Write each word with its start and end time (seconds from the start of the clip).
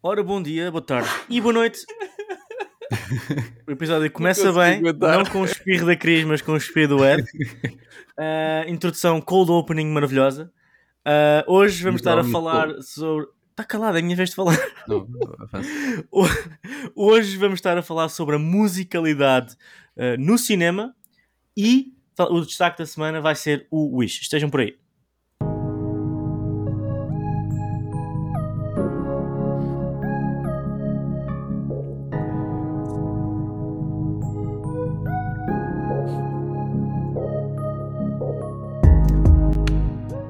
Ora, 0.00 0.22
bom 0.22 0.40
dia, 0.40 0.70
boa 0.70 0.80
tarde 0.80 1.08
e 1.28 1.40
boa 1.40 1.52
noite. 1.52 1.80
O 3.66 3.72
episódio 3.72 4.08
começa 4.12 4.52
bem, 4.52 4.80
não 4.80 5.24
com 5.24 5.40
o 5.40 5.44
espirro 5.44 5.86
da 5.86 5.96
Cris, 5.96 6.24
mas 6.24 6.40
com 6.40 6.52
o 6.52 6.56
espirro 6.56 6.98
do 6.98 7.04
Ed. 7.04 7.22
Uh, 8.16 8.68
introdução 8.68 9.20
cold 9.20 9.50
opening 9.50 9.88
maravilhosa. 9.88 10.52
Uh, 11.04 11.52
hoje 11.52 11.82
vamos 11.82 12.00
estar 12.00 12.16
a 12.16 12.22
falar 12.22 12.80
sobre. 12.80 13.26
Está 13.50 13.64
calado, 13.64 13.96
é 13.96 14.00
a 14.00 14.04
minha 14.04 14.14
vez 14.14 14.30
de 14.30 14.36
falar. 14.36 14.56
Não, 14.86 15.04
hoje 16.94 17.36
vamos 17.36 17.58
estar 17.58 17.76
a 17.76 17.82
falar 17.82 18.08
sobre 18.08 18.36
a 18.36 18.38
musicalidade 18.38 19.56
uh, 19.96 20.16
no 20.16 20.38
cinema 20.38 20.94
e 21.56 21.92
o 22.30 22.40
destaque 22.42 22.78
da 22.78 22.86
semana 22.86 23.20
vai 23.20 23.34
ser 23.34 23.66
o 23.68 23.96
Wish. 23.98 24.22
Estejam 24.22 24.48
por 24.48 24.60
aí. 24.60 24.78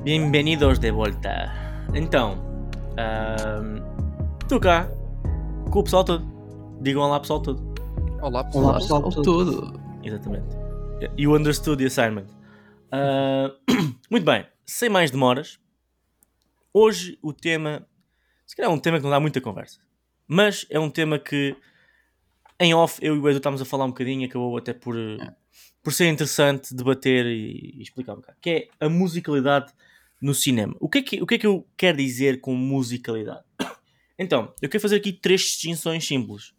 Bem-vindos 0.08 0.78
de 0.78 0.90
volta. 0.90 1.52
Então, 1.94 2.42
estou 4.40 4.56
uh, 4.56 4.60
cá 4.60 4.88
com 5.70 5.80
o 5.80 5.84
pessoal 5.84 6.02
todo. 6.02 6.26
Digam 6.80 7.02
olá, 7.02 7.20
pessoal 7.20 7.42
todo. 7.42 7.62
Olá, 8.22 8.42
pessoal, 8.42 8.64
olá, 8.64 8.78
pessoal, 8.78 9.02
pessoal 9.02 9.22
todo. 9.22 9.60
todo. 9.60 9.80
Exatamente. 10.02 10.46
You 11.18 11.34
understood 11.34 11.76
the 11.76 11.88
assignment. 11.88 12.28
Uh, 12.90 13.52
muito 14.10 14.24
bem, 14.24 14.46
sem 14.64 14.88
mais 14.88 15.10
demoras, 15.10 15.60
hoje 16.72 17.18
o 17.20 17.34
tema, 17.34 17.86
se 18.46 18.56
calhar 18.56 18.72
é 18.72 18.74
um 18.74 18.78
tema 18.78 18.96
que 18.96 19.02
não 19.02 19.10
dá 19.10 19.20
muita 19.20 19.42
conversa, 19.42 19.78
mas 20.26 20.64
é 20.70 20.80
um 20.80 20.88
tema 20.88 21.18
que 21.18 21.54
em 22.58 22.72
off 22.72 22.98
eu 23.04 23.14
e 23.14 23.18
o 23.18 23.28
Edu 23.28 23.36
estávamos 23.36 23.60
a 23.60 23.66
falar 23.66 23.84
um 23.84 23.90
bocadinho, 23.90 24.26
acabou 24.26 24.56
até 24.56 24.72
por, 24.72 24.96
é. 24.96 25.36
por 25.82 25.92
ser 25.92 26.08
interessante 26.08 26.74
debater 26.74 27.26
e, 27.26 27.74
e 27.76 27.82
explicar 27.82 28.14
um 28.14 28.16
bocado, 28.16 28.38
que 28.40 28.48
é 28.48 28.68
a 28.80 28.88
musicalidade 28.88 29.70
no 30.20 30.34
cinema. 30.34 30.74
O 30.80 30.88
que, 30.88 30.98
é 30.98 31.02
que, 31.02 31.22
o 31.22 31.26
que 31.26 31.34
é 31.34 31.38
que 31.38 31.46
eu 31.46 31.66
quero 31.76 31.98
dizer 31.98 32.40
com 32.40 32.54
musicalidade? 32.54 33.44
Então, 34.20 34.52
eu 34.60 34.68
quero 34.68 34.82
fazer 34.82 34.96
aqui 34.96 35.12
três 35.12 35.42
distinções 35.42 36.04
simples. 36.04 36.52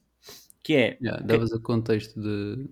Que 0.64 0.76
é. 0.76 0.98
Yeah, 1.02 1.22
davas 1.22 1.50
que... 1.50 1.58
o 1.58 1.62
contexto 1.62 2.18
de, 2.18 2.70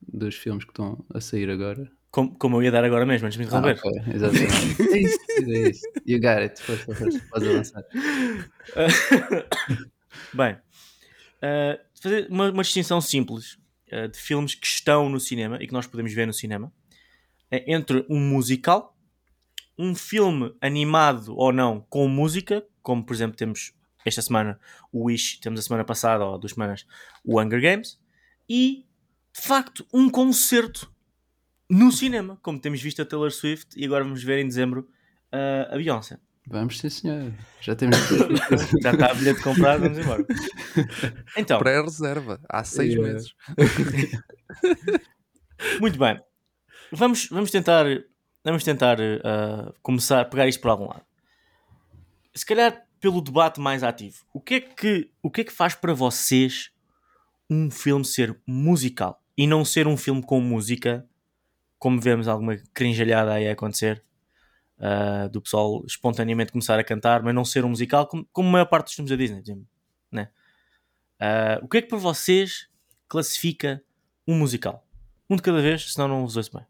dos 0.00 0.36
filmes 0.36 0.64
que 0.64 0.70
estão 0.70 1.04
a 1.12 1.20
sair 1.20 1.50
agora. 1.50 1.90
Como, 2.12 2.38
como 2.38 2.56
eu 2.56 2.62
ia 2.62 2.70
dar 2.70 2.84
agora 2.84 3.04
mesmo, 3.04 3.26
antes 3.26 3.36
de 3.36 3.44
me 3.44 3.52
ah, 3.52 3.58
interromper. 3.58 3.80
Ah, 3.84 3.88
okay. 3.88 4.14
Exatamente. 4.14 4.82
é 4.94 5.00
isso, 5.00 5.18
é 5.38 5.70
isso. 5.70 5.82
You 6.06 6.20
got 6.20 6.38
it. 6.38 6.62
Força, 6.62 6.94
força. 6.94 7.20
Podes 7.30 7.48
avançar. 7.48 7.84
bem, 10.32 10.54
uh, 10.54 11.78
fazer 12.00 12.28
uma, 12.30 12.50
uma, 12.50 12.62
distinção 12.62 13.00
simples 13.00 13.58
uh, 13.92 14.08
de 14.08 14.18
filmes 14.18 14.54
que 14.54 14.66
estão 14.66 15.08
no 15.08 15.18
cinema 15.18 15.58
e 15.60 15.66
que 15.66 15.72
nós 15.72 15.86
podemos 15.86 16.12
ver 16.12 16.26
no 16.26 16.32
cinema 16.32 16.72
é 17.50 17.72
entre 17.72 18.04
um 18.08 18.18
musical 18.18 18.95
um 19.78 19.94
filme 19.94 20.54
animado 20.60 21.34
ou 21.36 21.52
não 21.52 21.84
com 21.88 22.08
música, 22.08 22.64
como 22.82 23.04
por 23.04 23.14
exemplo 23.14 23.36
temos 23.36 23.72
esta 24.04 24.22
semana 24.22 24.58
o 24.92 25.04
Wish, 25.04 25.40
temos 25.40 25.60
a 25.60 25.62
semana 25.62 25.84
passada 25.84 26.24
ou 26.24 26.38
duas 26.38 26.52
semanas 26.52 26.86
o 27.24 27.40
Hunger 27.40 27.60
Games, 27.60 27.98
e 28.48 28.86
de 29.34 29.42
facto 29.42 29.86
um 29.92 30.08
concerto 30.08 30.90
no 31.68 31.90
cinema, 31.90 32.38
como 32.42 32.60
temos 32.60 32.80
visto 32.80 33.02
a 33.02 33.04
Taylor 33.04 33.30
Swift 33.30 33.68
e 33.76 33.84
agora 33.84 34.04
vamos 34.04 34.22
ver 34.22 34.38
em 34.38 34.46
dezembro 34.46 34.88
uh, 35.32 35.74
a 35.74 35.76
Beyoncé. 35.76 36.18
Vamos 36.48 36.78
sim, 36.78 36.88
senhor. 36.88 37.32
Já 37.60 37.74
temos. 37.74 37.98
Já 38.80 38.92
está 38.92 39.10
a 39.10 39.14
bilhete 39.14 39.42
comprado, 39.42 39.82
vamos 39.82 39.98
embora. 39.98 40.24
Então. 41.36 41.58
Pré-reserva, 41.58 42.40
há 42.48 42.62
seis 42.62 42.94
yeah. 42.94 43.12
meses. 43.12 43.34
Muito 45.80 45.98
bem. 45.98 46.20
Vamos, 46.92 47.28
vamos 47.30 47.50
tentar 47.50 47.86
vamos 48.52 48.64
tentar 48.64 48.98
uh, 49.00 49.72
começar 49.82 50.20
a 50.20 50.24
pegar 50.24 50.46
isto 50.46 50.60
por 50.60 50.70
algum 50.70 50.86
lado. 50.86 51.04
Se 52.34 52.44
calhar 52.44 52.86
pelo 53.00 53.20
debate 53.20 53.60
mais 53.60 53.82
ativo. 53.82 54.24
O 54.32 54.40
que 54.40 54.54
é 54.54 54.60
que, 54.60 55.10
o 55.22 55.30
que, 55.30 55.42
é 55.42 55.44
que 55.44 55.52
faz 55.52 55.74
para 55.74 55.92
vocês 55.92 56.70
um 57.48 57.70
filme 57.70 58.04
ser 58.04 58.36
musical 58.46 59.22
e 59.36 59.46
não 59.46 59.64
ser 59.64 59.86
um 59.86 59.96
filme 59.96 60.22
com 60.22 60.40
música, 60.40 61.08
como 61.78 62.00
vemos 62.00 62.26
alguma 62.26 62.56
crinjalhada 62.72 63.34
aí 63.34 63.48
a 63.48 63.52
acontecer, 63.52 64.02
uh, 64.78 65.28
do 65.28 65.40
pessoal 65.40 65.84
espontaneamente 65.86 66.52
começar 66.52 66.78
a 66.78 66.84
cantar, 66.84 67.22
mas 67.22 67.34
não 67.34 67.44
ser 67.44 67.64
um 67.64 67.68
musical, 67.68 68.06
como, 68.06 68.26
como 68.32 68.48
a 68.48 68.52
maior 68.52 68.66
parte 68.66 68.86
dos 68.86 68.94
filmes 68.94 69.10
da 69.10 69.16
Disney, 69.16 69.66
né? 70.10 70.30
Uh, 71.20 71.64
o 71.64 71.68
que 71.68 71.78
é 71.78 71.82
que 71.82 71.88
para 71.88 71.98
vocês 71.98 72.68
classifica 73.08 73.82
um 74.26 74.36
musical? 74.36 74.86
Um 75.28 75.36
de 75.36 75.42
cada 75.42 75.60
vez, 75.60 75.92
senão 75.92 76.08
não 76.08 76.24
os 76.24 76.36
ouço 76.36 76.50
bem. 76.56 76.66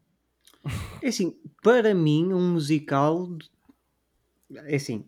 É 1.01 1.07
assim, 1.07 1.39
para 1.61 1.93
mim, 1.93 2.33
um 2.33 2.53
musical. 2.53 3.27
É 4.51 4.75
assim, 4.75 5.05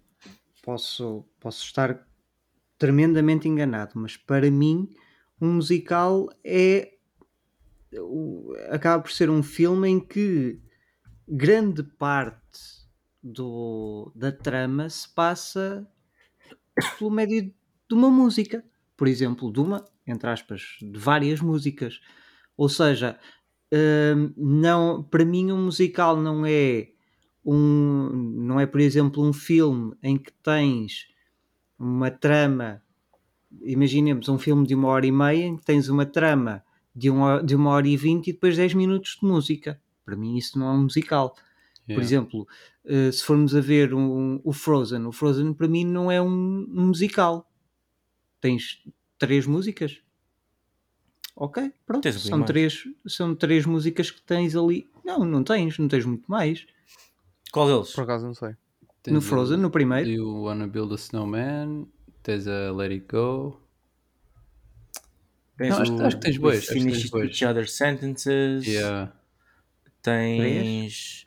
posso, 0.63 1.25
posso 1.39 1.63
estar 1.63 2.05
tremendamente 2.77 3.47
enganado, 3.47 3.93
mas 3.95 4.15
para 4.15 4.49
mim, 4.49 4.89
um 5.41 5.53
musical 5.53 6.29
é. 6.43 6.93
acaba 8.69 9.01
por 9.03 9.11
ser 9.11 9.29
um 9.29 9.43
filme 9.43 9.89
em 9.89 9.99
que 9.99 10.61
grande 11.27 11.83
parte 11.83 12.87
do, 13.21 14.11
da 14.15 14.31
trama 14.31 14.89
se 14.89 15.07
passa 15.13 15.87
pelo 16.97 17.11
médio 17.11 17.43
de 17.43 17.95
uma 17.95 18.09
música. 18.09 18.63
Por 18.95 19.07
exemplo, 19.07 19.51
de 19.51 19.59
uma, 19.59 19.85
entre 20.05 20.29
aspas, 20.29 20.77
de 20.81 20.97
várias 20.99 21.39
músicas. 21.39 22.01
Ou 22.57 22.67
seja, 22.67 23.17
não, 24.35 25.03
para 25.03 25.23
mim 25.23 25.51
um 25.51 25.65
musical 25.65 26.17
não 26.17 26.45
é 26.45 26.89
um, 27.45 28.09
não 28.35 28.59
é 28.59 28.65
por 28.65 28.81
exemplo 28.81 29.23
um 29.23 29.33
filme 29.33 29.95
em 30.03 30.17
que 30.17 30.31
tens 30.43 31.07
uma 31.77 32.11
trama, 32.11 32.81
imaginemos 33.61 34.27
um 34.27 34.37
filme 34.37 34.67
de 34.67 34.75
uma 34.75 34.89
hora 34.89 35.05
e 35.05 35.11
meia 35.11 35.45
em 35.45 35.55
que 35.55 35.63
tens 35.63 35.87
uma 35.87 36.05
trama 36.05 36.63
de 36.93 37.09
uma, 37.09 37.41
de 37.41 37.55
uma 37.55 37.69
hora 37.71 37.87
e 37.87 37.95
vinte 37.95 38.27
e 38.27 38.33
depois 38.33 38.57
10 38.57 38.73
minutos 38.73 39.17
de 39.21 39.27
música. 39.27 39.81
Para 40.03 40.15
mim 40.15 40.37
isso 40.37 40.59
não 40.59 40.67
é 40.67 40.71
um 40.71 40.83
musical. 40.83 41.35
Yeah. 41.87 41.95
Por 41.95 42.03
exemplo, 42.03 42.47
uh, 42.85 43.11
se 43.11 43.23
formos 43.23 43.55
a 43.55 43.61
ver 43.61 43.93
um, 43.93 44.41
o 44.43 44.51
Frozen, 44.51 45.05
o 45.05 45.11
Frozen 45.11 45.53
para 45.53 45.67
mim 45.67 45.85
não 45.85 46.11
é 46.11 46.21
um, 46.21 46.67
um 46.69 46.87
musical. 46.87 47.49
Tens 48.41 48.83
três 49.17 49.45
músicas, 49.45 50.01
Ok, 51.39 51.71
pronto. 51.85 52.11
São 52.11 52.43
três, 52.43 52.83
são 53.07 53.33
três 53.33 53.65
músicas 53.65 54.11
que 54.11 54.21
tens 54.21 54.57
ali. 54.57 54.89
Não, 55.05 55.19
não 55.19 55.41
tens, 55.41 55.79
não 55.79 55.87
tens 55.87 56.03
muito 56.03 56.29
mais. 56.29 56.67
Qual 57.49 57.65
deles? 57.65 57.93
Por 57.93 58.03
acaso 58.03 58.25
não 58.25 58.33
sei. 58.33 58.57
Tens 59.01 59.13
no 59.13 59.21
Frozen, 59.21 59.57
no 59.57 59.71
primeiro. 59.71 60.09
You 60.09 60.43
Wanna 60.43 60.67
Build 60.67 60.91
a 60.91 60.97
Snowman, 60.97 61.87
tens 62.21 62.45
a 62.45 62.73
Let 62.73 62.91
It 62.91 63.05
Go. 63.09 63.57
Tens 65.57 65.69
não, 65.69 65.81
acho, 65.81 66.01
acho, 66.03 66.17
que 66.17 66.21
tens 66.23 66.37
boas. 66.37 66.65
Finish 66.65 67.09
Each 67.13 67.45
Other 67.45 67.69
Sentences. 67.69 68.67
Yeah. 68.67 69.13
Tens. 70.01 71.23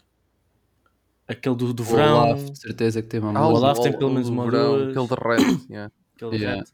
Aquele 1.27 1.56
do, 1.56 1.73
do 1.73 1.84
verão. 1.84 2.25
Olaf, 2.25 2.50
de 2.50 2.59
certeza 2.59 3.00
que 3.00 3.09
tem 3.09 3.19
uma 3.19 3.39
ah, 3.39 3.49
O 3.49 3.55
Olaf 3.55 3.79
tem 3.79 3.97
pelo 3.97 4.11
menos 4.11 4.29
uma 4.29 4.44
verão, 4.44 4.91
Aquele 4.91 5.06
de 5.06 5.15
Red. 5.15 5.67
Yeah. 5.71 5.93
Aquele 6.15 6.31
de 6.33 6.44
yeah. 6.44 6.65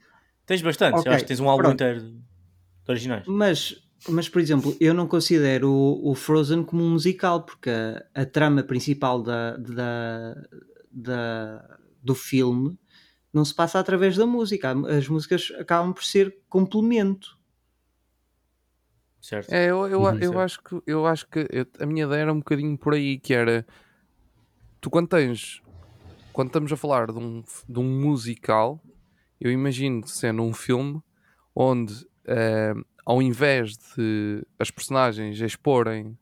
Tens 0.45 0.61
bastante. 0.61 0.99
Okay. 0.99 1.13
Acho 1.13 1.23
que 1.23 1.29
tens 1.29 1.39
um 1.39 1.49
álbum 1.49 1.71
inteiro 1.71 2.27
originais. 2.89 3.27
Mas, 3.27 3.83
mas, 4.09 4.29
por 4.29 4.41
exemplo, 4.41 4.77
eu 4.81 4.95
não 4.95 5.07
considero 5.07 5.71
o, 5.71 6.11
o 6.11 6.15
Frozen 6.15 6.65
como 6.65 6.83
um 6.83 6.91
musical, 6.91 7.43
porque 7.43 7.71
a, 7.71 8.23
a 8.23 8.27
trama 8.27 8.63
principal 8.63 9.23
da, 9.23 9.57
da, 9.57 10.35
da, 10.91 11.79
do 12.03 12.15
filme 12.15 12.79
não 13.33 13.45
se 13.45 13.55
passa 13.55 13.79
através 13.79 14.17
da 14.17 14.27
música. 14.27 14.75
As 14.97 15.09
músicas 15.09 15.53
acabam 15.59 15.93
por 15.93 16.05
ser 16.05 16.39
complemento. 16.49 17.39
Certo. 19.21 19.53
É, 19.53 19.67
eu, 19.67 19.87
eu, 19.89 20.03
uhum, 20.03 20.19
eu, 20.19 20.41
acho 20.41 20.63
que, 20.63 20.81
eu 20.87 21.07
acho 21.07 21.29
que 21.29 21.47
eu, 21.51 21.67
a 21.81 21.87
minha 21.87 22.07
ideia 22.07 22.23
era 22.23 22.33
um 22.33 22.39
bocadinho 22.39 22.79
por 22.79 22.95
aí, 22.95 23.19
que 23.19 23.35
era 23.35 23.67
tu 24.81 24.89
quando 24.89 25.09
tens 25.09 25.61
quando 26.39 26.51
estamos 26.51 26.73
a 26.73 26.77
falar 26.77 27.11
de 27.11 27.19
um, 27.19 27.43
de 27.69 27.81
um 27.81 28.01
musical, 28.01 28.81
eu 29.41 29.51
imagino 29.51 30.07
sendo 30.07 30.41
um 30.43 30.55
filme 30.55 31.03
onde 31.53 32.07
uh, 32.29 32.85
ao 33.05 33.23
invés 33.23 33.77
de 33.77 34.45
as 34.59 34.71
personagens 34.71 35.41
exporem 35.41 36.17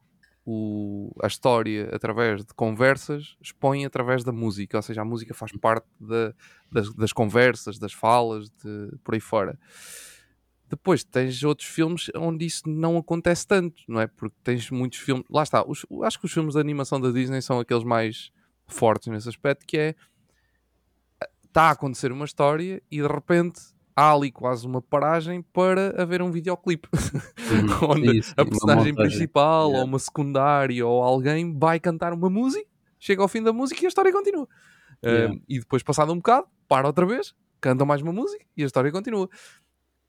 o, 0.45 1.13
a 1.21 1.27
história 1.27 1.91
através 1.93 2.45
de 2.45 2.55
conversas, 2.55 3.37
expõem 3.43 3.85
através 3.85 4.23
da 4.23 4.31
música, 4.31 4.77
ou 4.77 4.83
seja, 4.83 5.03
a 5.03 5.05
música 5.05 5.35
faz 5.35 5.51
parte 5.61 5.89
de, 5.99 6.33
das, 6.71 6.95
das, 6.95 7.13
conversas, 7.13 7.79
das 7.79 7.93
falas, 7.93 8.49
de, 8.49 8.97
por 9.03 9.15
aí 9.15 9.21
fora. 9.21 9.59
Depois 10.69 11.03
tens 11.03 11.43
outros 11.43 11.69
filmes 11.69 12.11
onde 12.15 12.47
isso 12.47 12.69
não 12.69 12.97
acontece 12.97 13.47
tanto, 13.47 13.83
não 13.89 14.01
é? 14.01 14.07
Porque 14.07 14.37
tens 14.43 14.71
muitos 14.71 14.99
filmes. 15.01 15.25
Lá 15.29 15.43
está, 15.43 15.65
os, 15.67 15.85
acho 16.03 16.19
que 16.19 16.27
os 16.27 16.33
filmes 16.33 16.55
de 16.55 16.61
animação 16.61 17.01
da 17.01 17.11
Disney 17.11 17.43
são 17.43 17.59
aqueles 17.59 17.85
mais 17.85 18.31
fortes 18.67 19.09
nesse 19.09 19.29
aspecto, 19.29 19.67
que 19.67 19.79
é 19.79 19.95
está 21.45 21.69
a 21.69 21.71
acontecer 21.71 22.13
uma 22.13 22.27
história 22.27 22.83
e 22.91 23.01
de 23.01 23.07
repente 23.07 23.61
há 23.97 24.13
ali 24.13 24.31
quase 24.31 24.67
uma 24.67 24.83
paragem 24.83 25.41
para 25.41 26.01
haver 26.01 26.21
um 26.21 26.31
videoclipe 26.31 26.89
Uhum. 26.93 27.89
onde 27.97 28.21
a 28.37 28.45
personagem 28.45 28.95
principal 28.95 29.69
Yeah. 29.69 29.79
ou 29.81 29.85
uma 29.89 29.99
secundária 29.99 30.87
ou 30.87 31.03
alguém 31.03 31.59
vai 31.59 31.81
cantar 31.81 32.13
uma 32.13 32.29
música, 32.29 32.67
chega 33.01 33.23
ao 33.23 33.29
fim 33.29 33.43
da 33.43 33.53
música 33.53 33.83
e 33.83 33.87
a 33.87 33.89
história 33.89 34.13
continua. 34.13 34.47
Yeah. 35.05 35.35
E 35.49 35.59
depois, 35.61 35.83
passado 35.83 36.13
um 36.13 36.17
bocado, 36.17 36.47
para 36.69 36.87
outra 36.87 37.07
vez, 37.07 37.35
canta 37.61 37.85
mais 37.87 38.03
uma 38.03 38.13
música 38.13 38.45
e 38.57 38.63
a 38.63 38.67
história 38.67 38.93
continua. 38.93 39.29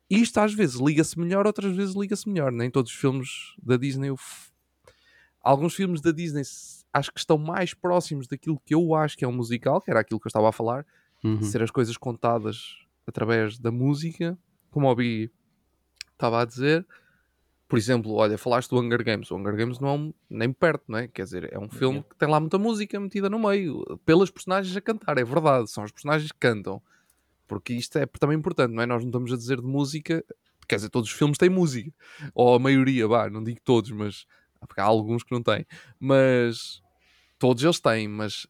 Isto 0.10 0.40
às 0.40 0.54
vezes 0.54 0.76
liga-se 0.80 1.20
melhor, 1.20 1.46
outras 1.48 1.76
vezes 1.76 1.96
liga-se 1.96 2.28
melhor. 2.30 2.52
Nem 2.52 2.70
todos 2.72 2.92
os 2.92 2.98
filmes 2.98 3.30
da 3.62 3.78
Disney. 3.78 4.10
f- 4.12 4.52
Alguns 5.42 5.74
filmes 5.76 6.02
da 6.02 6.12
Disney 6.12 6.42
acho 6.94 7.12
que 7.14 7.20
estão 7.20 7.38
mais 7.38 7.74
próximos 7.74 8.28
daquilo 8.28 8.60
que 8.66 8.74
eu 8.76 8.94
acho 8.96 9.18
que 9.18 9.24
é 9.24 9.28
um 9.28 9.34
musical, 9.34 9.80
que 9.82 9.90
era 9.92 10.00
aquilo 10.02 10.20
que 10.20 10.28
eu 10.28 10.30
estava 10.30 10.50
a 10.50 10.52
falar, 10.52 10.86
Uhum. 11.24 11.42
ser 11.42 11.62
as 11.64 11.72
coisas 11.72 11.96
contadas 11.98 12.78
através 13.08 13.58
da 13.58 13.72
música, 13.72 14.38
como 14.70 14.92
o 14.92 14.96
Bi 14.96 15.32
estava 16.12 16.42
a 16.42 16.46
dizer. 16.46 16.86
Por 17.68 17.78
exemplo, 17.78 18.14
olha, 18.14 18.38
falaste 18.38 18.70
do 18.70 18.80
Hunger 18.80 19.04
Games. 19.04 19.32
O 19.32 19.38
Hunger 19.38 19.56
Games 19.56 19.80
não 19.80 19.88
é 19.90 19.92
um, 19.94 20.14
nem 20.30 20.54
perto, 20.54 20.84
não 20.88 21.00
é? 21.00 21.08
Quer 21.08 21.24
dizer, 21.24 21.54
é 21.54 21.60
um 21.60 21.70
filme 21.70 22.04
que 22.04 22.16
tem 22.16 22.30
lá 22.30 22.40
muita 22.40 22.58
música 22.58 23.00
metida 23.00 23.30
no 23.30 23.40
meio, 23.40 23.84
pelas 24.06 24.30
personagens 24.30 24.76
a 24.76 24.82
cantar, 24.82 25.18
é 25.18 25.24
verdade, 25.24 25.70
são 25.70 25.84
os 25.84 25.92
personagens 25.92 26.32
que 26.32 26.40
cantam. 26.40 26.82
Porque 27.48 27.74
isto 27.74 27.98
é 27.98 28.06
também 28.06 28.38
importante, 28.38 28.74
não 28.74 28.84
é? 28.84 28.86
Nós 28.86 29.02
não 29.04 29.10
estamos 29.10 29.32
a 29.34 29.38
dizer 29.38 29.58
de 29.62 29.68
música, 29.68 30.24
quer 30.68 30.76
dizer, 30.76 30.90
todos 30.90 31.10
os 31.10 31.16
filmes 31.16 31.38
têm 31.38 31.50
música, 31.50 31.92
ou 32.34 32.56
a 32.56 32.60
maioria, 32.60 33.08
vá, 33.08 33.30
não 33.30 33.44
digo 33.44 33.60
todos, 33.64 33.90
mas 33.92 34.26
há 34.78 34.84
alguns 34.84 35.24
que 35.24 35.32
não 35.32 35.42
têm, 35.42 35.66
mas 36.00 36.82
todos 37.40 37.64
eles 37.64 37.80
têm, 37.80 38.08
mas 38.08 38.48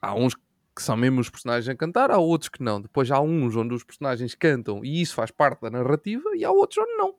há 0.00 0.14
uns 0.14 0.34
que 0.34 0.45
são 0.82 0.96
mesmo 0.96 1.20
os 1.20 1.30
personagens 1.30 1.68
a 1.68 1.76
cantar, 1.76 2.10
há 2.10 2.18
outros 2.18 2.48
que 2.48 2.62
não. 2.62 2.80
Depois 2.80 3.10
há 3.10 3.20
uns 3.20 3.54
onde 3.56 3.74
os 3.74 3.82
personagens 3.84 4.34
cantam 4.34 4.84
e 4.84 5.00
isso 5.00 5.14
faz 5.14 5.30
parte 5.30 5.62
da 5.62 5.70
narrativa, 5.70 6.30
e 6.36 6.44
há 6.44 6.50
outros 6.50 6.78
onde 6.84 6.96
não. 6.96 7.14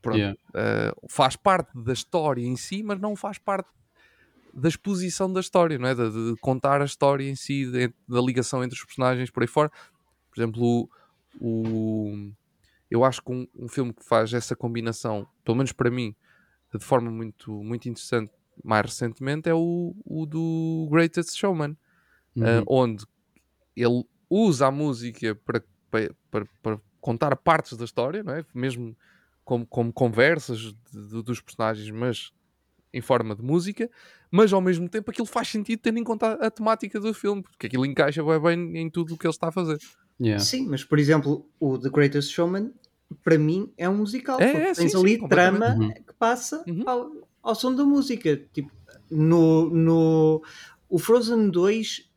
Pronto, 0.00 0.18
Yeah. 0.18 0.38
eh, 0.54 0.92
faz 1.08 1.34
parte 1.36 1.70
da 1.74 1.92
história 1.92 2.42
em 2.44 2.56
si, 2.56 2.82
mas 2.82 3.00
não 3.00 3.16
faz 3.16 3.36
parte 3.38 3.68
da 4.54 4.68
exposição 4.68 5.32
da 5.32 5.40
história, 5.40 5.78
não 5.78 5.88
é? 5.88 5.94
De, 5.94 6.10
de 6.10 6.36
contar 6.40 6.80
a 6.80 6.84
história 6.84 7.28
em 7.28 7.34
si, 7.34 7.70
de- 7.70 7.92
da 8.08 8.20
ligação 8.20 8.62
entre 8.64 8.76
os 8.78 8.84
personagens 8.84 9.30
por 9.30 9.42
aí 9.42 9.46
fora. 9.48 9.70
Por 10.30 10.40
exemplo, 10.40 10.62
o, 10.62 10.88
o- 11.40 12.32
eu 12.90 13.04
acho 13.04 13.22
que 13.22 13.32
um, 13.32 13.46
um 13.54 13.68
filme 13.68 13.92
que 13.92 14.04
faz 14.04 14.32
essa 14.32 14.56
combinação, 14.56 15.26
pelo 15.44 15.56
menos 15.56 15.72
para 15.72 15.90
mim, 15.90 16.14
de 16.74 16.82
forma 16.84 17.10
muito, 17.10 17.52
muito 17.62 17.88
interessante, 17.88 18.32
mais 18.64 18.84
recentemente, 18.86 19.48
é 19.48 19.54
o, 19.54 19.94
o 20.04 20.26
do 20.26 20.88
Greatest 20.90 21.36
Showman, 21.36 21.76
Uhum. 22.38 22.46
eh, 22.46 22.64
onde 22.66 23.04
ele 23.76 24.04
usa 24.30 24.66
a 24.66 24.70
música 24.70 25.34
para, 25.34 25.62
para, 25.90 26.46
para, 26.62 26.80
contar 27.00 27.34
partes 27.36 27.76
da 27.76 27.84
história, 27.84 28.22
não 28.22 28.34
é? 28.34 28.44
mesmo 28.54 28.96
como, 29.44 29.66
como 29.66 29.92
conversas 29.92 30.58
de- 30.58 30.74
de- 30.92 31.22
dos 31.22 31.40
personagens, 31.40 31.88
mas 31.90 32.32
em 32.92 33.00
forma 33.00 33.34
de 33.34 33.42
música, 33.42 33.88
mas 34.30 34.52
ao 34.52 34.60
mesmo 34.60 34.88
tempo 34.88 35.10
aquilo 35.10 35.26
faz 35.26 35.48
sentido 35.48 35.80
tendo 35.80 35.98
em 35.98 36.04
conta 36.04 36.26
a, 36.34 36.46
a 36.46 36.50
temática 36.50 36.98
do 37.00 37.14
filme, 37.14 37.42
porque 37.42 37.66
aquilo 37.66 37.86
encaixa 37.86 38.22
bem, 38.22 38.40
bem 38.40 38.78
em 38.82 38.90
tudo 38.90 39.14
o 39.14 39.18
que 39.18 39.26
ele 39.26 39.32
está 39.32 39.48
a 39.48 39.52
fazer. 39.52 39.78
Yeah. 40.20 40.44
Sim, 40.44 40.66
mas 40.68 40.84
por 40.84 40.98
exemplo, 40.98 41.48
o 41.60 41.78
The 41.78 41.88
Greatest 41.90 42.32
Showman, 42.32 42.72
para 43.22 43.38
mim, 43.38 43.72
é 43.76 43.88
um 43.88 43.98
musical. 43.98 44.40
É, 44.40 44.50
é, 44.70 44.74
tens 44.74 44.92
sim, 44.92 44.98
ali 44.98 45.18
sim, 45.18 45.28
trama 45.28 45.74
Uhum. 45.74 45.92
que 45.92 46.12
passa 46.18 46.64
Uhum. 46.66 46.82
ao, 46.86 47.12
ao 47.42 47.54
som 47.54 47.74
da 47.74 47.84
música. 47.84 48.36
Tipo, 48.52 48.70
no, 49.10 49.70
no 49.70 50.42
o 50.88 50.98
Frozen 50.98 51.50
2 51.50 52.07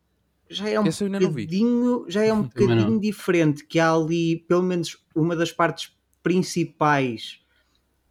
já 0.51 0.69
é 0.69 0.80
um 0.80 0.88
Esse 0.88 1.03
bocadinho, 1.07 2.06
já 2.09 2.24
é 2.24 2.33
um 2.33 2.44
bocadinho 2.50 3.00
diferente, 3.00 3.65
que 3.65 3.80
há 3.80 3.92
ali 3.94 4.38
pelo 4.48 4.63
menos 4.63 4.98
uma 5.15 5.36
das 5.36 5.51
partes 5.51 5.95
principais 6.24 7.39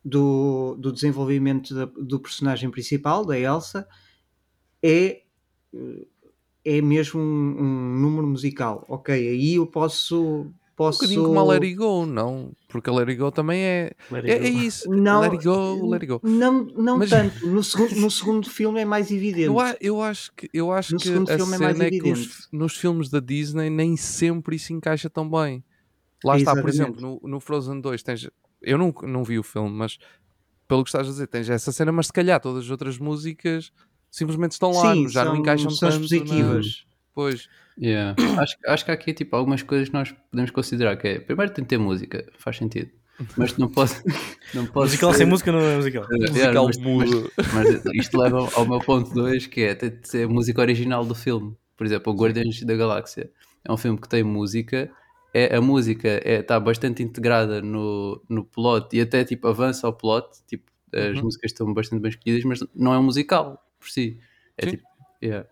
do, 0.05 0.77
do 0.79 0.93
desenvolvimento 0.93 1.75
da- 1.75 1.87
do 1.87 2.21
personagem 2.21 2.71
principal, 2.71 3.25
da 3.27 3.39
Elsa, 3.39 3.87
é 4.83 5.23
é 6.65 6.81
mesmo 6.81 7.21
um, 7.21 7.57
um 7.63 7.99
número 7.99 8.27
musical. 8.27 8.85
Ok, 8.89 9.15
aí 9.15 9.55
eu 9.55 9.67
posso. 9.67 10.53
Um 10.81 10.87
posso... 10.87 10.99
bocadinho 11.01 11.25
como 11.25 11.41
a 11.41 11.45
Let 11.45 11.63
It 11.63 11.75
Go, 11.75 12.07
não? 12.07 12.53
Porque 12.69 12.89
a 12.89 12.93
Let 12.93 13.09
It 13.09 13.21
Go 13.21 13.31
também 13.31 13.61
é. 13.63 13.93
Let 14.11 14.25
É, 14.25 14.33
it 14.33 14.47
é 14.47 14.51
go. 14.51 14.59
isso. 14.59 14.91
Não, 14.91 15.21
Let 15.21 15.33
It 15.33 15.45
Go, 15.45 15.89
Let 15.91 16.03
It 16.03 16.07
Go. 16.07 16.21
Não, 16.23 16.65
não 16.65 16.99
Mas- 16.99 17.11
tanto. 17.11 17.47
No 17.47 17.63
segundo, 17.63 17.95
no 17.97 18.11
segundo 18.11 18.49
filme 18.51 18.81
é 18.81 18.85
mais 18.85 19.11
evidente. 19.11 19.45
Eu, 19.47 19.57
eu 19.81 20.01
acho 20.03 20.33
que, 20.35 20.49
eu 20.55 20.73
acho 20.73 20.95
No 20.95 21.01
que 21.01 21.09
a 21.09 21.13
filme 21.13 21.27
é 21.31 21.39
cena 21.39 21.59
mais 21.59 21.81
é, 21.81 21.91
que 21.91 22.13
os- 22.13 22.49
nos 22.51 22.77
filmes 22.77 23.11
da 23.11 23.21
Disney 23.21 23.69
nem 23.69 23.97
sempre 23.97 24.57
isso 24.57 24.73
encaixa 24.73 25.11
tão 25.11 25.29
bem. 25.29 25.63
Lá 26.25 26.37
está, 26.39 26.53
por 26.55 26.69
Exatamente. 26.69 26.99
exemplo, 26.99 27.21
no, 27.23 27.29
no 27.31 27.41
Frozen 27.41 27.81
2 27.81 28.03
tens. 28.03 28.29
Eu 28.63 28.77
não, 28.79 28.93
não 29.03 29.25
vi 29.25 29.39
o 29.39 29.43
filme, 29.43 29.71
mas 29.71 29.99
pelo 30.69 30.83
que 30.85 30.89
estás 30.91 31.07
a 31.09 31.11
dizer, 31.11 31.27
tens 31.27 31.49
essa 31.51 31.73
cena, 31.73 31.91
mas 31.93 32.07
se 32.07 32.13
calhar 32.13 32.41
todas 32.41 32.65
as 32.65 32.71
outras 32.71 32.99
músicas 32.99 33.73
simplesmente 34.11 34.53
estão 34.53 34.71
lá, 34.73 34.93
Sim, 34.95 35.09
já 35.09 35.25
não 35.25 35.33
são- 35.33 35.41
encaixam 35.41 35.71
são 35.71 35.89
tanto. 35.89 36.05
expositivas. 36.05 36.85
Pois, 37.15 37.49
Yeah. 37.81 38.15
acho, 38.41 38.57
acho 38.67 38.85
que 38.85 38.91
há 38.91 38.95
aqui 38.95 39.13
tipo, 39.15 39.35
algumas 39.37 39.63
coisas 39.63 39.89
que 39.89 39.95
nós 39.95 40.13
podemos 40.31 40.51
considerar 40.51 40.97
que 40.97 41.09
é 41.09 41.19
primeiro 41.21 41.53
tem 41.53 41.65
que 41.65 41.69
ter 41.71 41.79
música, 41.79 42.27
faz 42.39 42.57
sentido. 42.57 42.91
Mas 43.37 43.57
não 43.59 43.69
pode. 43.69 43.93
Não 44.55 44.67
pode 44.67 44.87
Musical 44.91 45.13
ser- 45.13 45.19
sem 45.19 45.27
música 45.27 45.53
não 45.53 45.61
é 45.61 45.77
musical. 45.77 46.05
Yeah, 46.11 46.31
musical 46.33 46.67
mas- 46.67 46.79
mudo. 46.79 47.33
Mas 47.55 47.85
isto 47.95 48.19
leva 48.19 48.49
ao 48.55 48.67
meu 48.67 48.81
ponto 48.81 49.13
2, 49.13 49.47
que 49.47 49.61
é 49.63 49.75
tem 49.75 49.91
de 49.91 50.09
ser 50.09 50.25
a 50.27 50.29
música 50.29 50.61
original 50.61 51.05
do 51.05 51.15
filme. 51.15 51.55
Por 51.77 51.87
exemplo, 51.87 52.13
o 52.13 52.17
Guardiões 52.17 52.61
da 52.63 52.75
Galáxia 52.75 53.31
é 53.65 53.71
um 53.73 53.77
filme 53.77 54.01
que 54.01 54.09
tem 54.09 54.23
música, 54.25 54.91
é, 55.35 55.55
a 55.55 55.61
música 55.61 56.21
está 56.27 56.59
bastante 56.59 57.03
integrada 57.03 57.61
no, 57.63 58.21
no 58.29 58.43
plot 58.45 58.97
e 58.97 59.01
até 59.03 59.23
tipo 59.25 59.47
avança 59.47 59.87
ao 59.87 59.93
plot, 59.93 60.27
tipo, 60.49 60.65
as 60.93 61.17
Uhum. 61.19 61.25
músicas 61.25 61.53
estão 61.53 61.73
bastante 61.73 62.01
bem 62.01 62.09
escolhidas, 62.11 62.43
mas 62.45 62.61
não 62.75 62.93
é 62.95 62.99
um 62.99 63.03
musical 63.05 63.63
por 63.79 63.89
si. 63.89 64.19
É 64.59 64.65
Sim. 64.65 64.71
tipo, 64.73 64.83
yeah. 65.23 65.47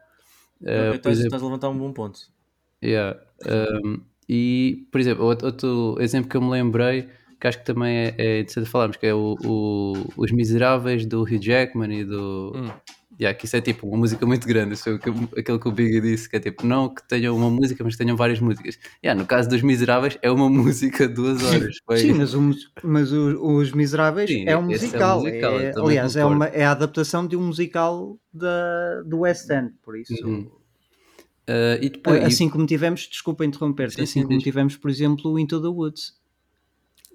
Uh, 0.61 0.91
por 0.91 0.97
estás, 0.97 1.19
exemplo, 1.21 1.37
a 1.39 1.43
levantar 1.43 1.69
um 1.69 1.79
bom 1.79 1.93
ponto. 1.93 2.21
Yeah. 2.83 3.19
Um, 3.47 4.01
e, 4.29 4.87
por 4.91 5.01
exemplo, 5.01 5.25
outro, 5.25 5.97
exemplo 6.01 6.29
que 6.31 6.37
eu 6.37 6.43
me 6.43 6.51
lembrei, 6.51 7.09
que 7.41 7.47
acho 7.47 7.59
que 7.59 7.65
também 7.65 7.97
é, 7.97 8.15
é 8.19 8.41
interessante 8.41 8.69
falarmos, 8.69 8.97
que 8.97 9.07
é 9.07 9.15
o, 9.15 9.37
o- 9.45 10.05
Os 10.17 10.31
Miseráveis 10.33 11.07
do 11.07 11.23
Hugh 11.23 11.41
Jackman 11.41 11.93
e 12.01 12.05
do. 12.05 12.53
Hum. 12.55 12.71
Yeah, 13.21 13.37
que 13.37 13.47
isso 13.47 13.57
é 13.57 13.61
tipo 13.61 13.89
uma 13.89 13.97
música 13.97 14.25
muito 14.25 14.47
grande, 14.47 14.75
isso 14.75 14.89
é 14.89 14.95
aquilo 15.41 15.59
que 15.59 15.67
o 15.69 15.73
Big 15.73 16.01
disse, 16.01 16.29
que 16.31 16.37
é 16.37 16.39
tipo, 16.41 16.65
não 16.65 16.89
que 16.89 17.03
tenham 17.09 17.35
uma 17.37 17.51
música, 17.51 17.83
mas 17.83 17.95
que 17.97 17.99
tenham 18.05 18.17
várias 18.17 18.39
músicas. 18.39 18.79
Yeah, 19.03 19.21
no 19.21 19.27
caso 19.27 19.49
dos 19.49 19.61
Miseráveis, 19.61 20.17
é 20.23 20.31
uma 20.31 20.47
música 20.49 21.09
de 21.09 21.15
duas 21.15 21.43
horas. 21.43 21.79
Foi- 21.85 21.99
Sim, 21.99 22.13
mas, 22.13 22.33
o 22.33 22.55
mas 22.85 23.13
o- 23.13 23.57
Os 23.57 23.73
Miseráveis 23.73 24.31
Sim, 24.31 24.45
é 24.47 24.57
um 24.57 24.71
esse 24.71 24.85
é 24.85 24.89
um 24.89 24.91
musical. 24.93 25.21
musical, 25.21 25.61
é- 25.61 25.73
aliás, 25.77 26.15
é, 26.15 26.25
uma, 26.25 26.47
é 26.47 26.65
a 26.65 26.71
adaptação 26.71 27.27
de 27.27 27.37
um 27.37 27.45
musical 27.45 28.17
da, 28.33 29.03
do 29.05 29.19
West 29.21 29.51
End, 29.51 29.73
por 29.83 29.99
isso. 29.99 30.15
Uhum. 30.25 30.49
Uh, 31.49 31.83
e 31.83 31.89
depois, 31.89 32.23
Assim 32.25 32.49
como 32.51 32.67
tivemos, 32.67 33.09
desculpa 33.09 33.45
interromper-te, 33.45 33.95
Sim, 33.97 34.03
assim 34.03 34.13
sim, 34.21 34.23
como 34.27 34.35
diz. 34.37 34.45
tivemos, 34.45 34.77
por 34.77 34.91
exemplo, 34.91 35.33
o 35.33 35.39
Into 35.39 35.61
the 35.63 35.69
Woods, 35.69 36.13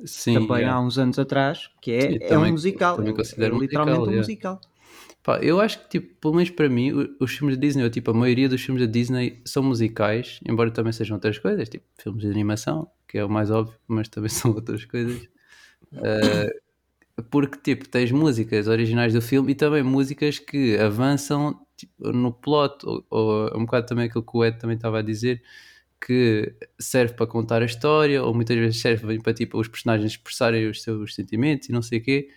sim, 0.05 0.33
também 0.33 0.57
yeah. 0.61 0.73
há 0.75 0.81
uns 0.81 0.97
anos 0.97 1.19
atrás, 1.19 1.69
que 1.81 1.91
é, 1.91 2.01
Sim, 2.11 2.15
é 2.19 2.27
também- 2.27 2.49
um 2.49 2.53
musical. 2.53 2.95
também 2.97 3.11
é- 3.13 3.15
considero 3.15 3.55
é 3.55 3.59
literalmente 3.59 3.99
musical, 3.99 4.07
um 4.07 4.11
yeah. 4.11 4.21
musical. 4.27 4.61
Pá, 5.21 5.39
eu 5.39 5.61
acho 5.61 5.79
que, 5.83 5.89
tipo, 5.99 6.15
pelo 6.19 6.33
menos 6.33 6.49
para 6.49 6.67
mim, 6.67 6.91
os 7.19 7.31
filmes 7.31 7.55
da 7.55 7.61
Disney, 7.61 7.83
ou 7.83 7.89
tipo, 7.89 8.11
a 8.11 8.13
maioria 8.13 8.49
dos 8.49 8.61
filmes 8.61 8.85
da 8.85 8.91
Disney 8.91 9.41
são 9.45 9.63
musicais, 9.63 10.39
embora 10.49 10.69
também 10.71 10.91
sejam 10.91 11.15
outras 11.15 11.37
coisas, 11.37 11.69
tipo, 11.69 11.85
filmes 12.01 12.23
de 12.23 12.29
animação, 12.29 12.89
que 13.07 13.17
é 13.19 13.23
o 13.23 13.29
mais 13.29 13.49
óbvio, 13.51 13.75
mas 13.87 14.09
também 14.09 14.29
são 14.51 14.51
outras 14.51 14.83
coisas. 14.83 15.21
Uh, 15.93 17.23
porque, 17.29 17.57
tipo, 17.59 17.87
tens 17.87 18.11
músicas 18.11 18.67
originais 18.67 19.13
do 19.13 19.21
filme 19.21 19.51
e 19.51 19.55
também 19.55 19.83
músicas 19.83 20.39
que 20.39 20.75
avançam 20.77 21.57
tipo, 21.85 22.11
no 22.11 22.31
plot, 22.31 22.85
ou, 22.85 23.05
ou 23.09 23.47
é 23.47 23.57
um 23.57 23.65
bocado 23.65 23.87
também 23.87 24.05
aquilo 24.05 24.23
que 24.23 24.37
o 24.37 24.43
Ed 24.43 24.57
também 24.59 24.75
estava 24.75 24.99
a 24.99 25.01
dizer, 25.01 25.41
que 26.05 26.53
serve 26.79 27.13
para 27.13 27.27
contar 27.27 27.61
a 27.61 27.65
história, 27.65 28.23
ou 28.23 28.33
muitas 28.33 28.57
vezes 28.57 28.81
serve 28.81 29.19
para, 29.19 29.33
tipo, 29.33 29.59
os 29.59 29.67
personagens 29.67 30.11
expressarem 30.11 30.67
os 30.67 30.81
seus 30.81 31.15
sentimentos 31.15 31.69
e 31.69 31.71
não 31.71 31.81
sei 31.81 31.99
o 31.99 32.03
quê 32.03 32.29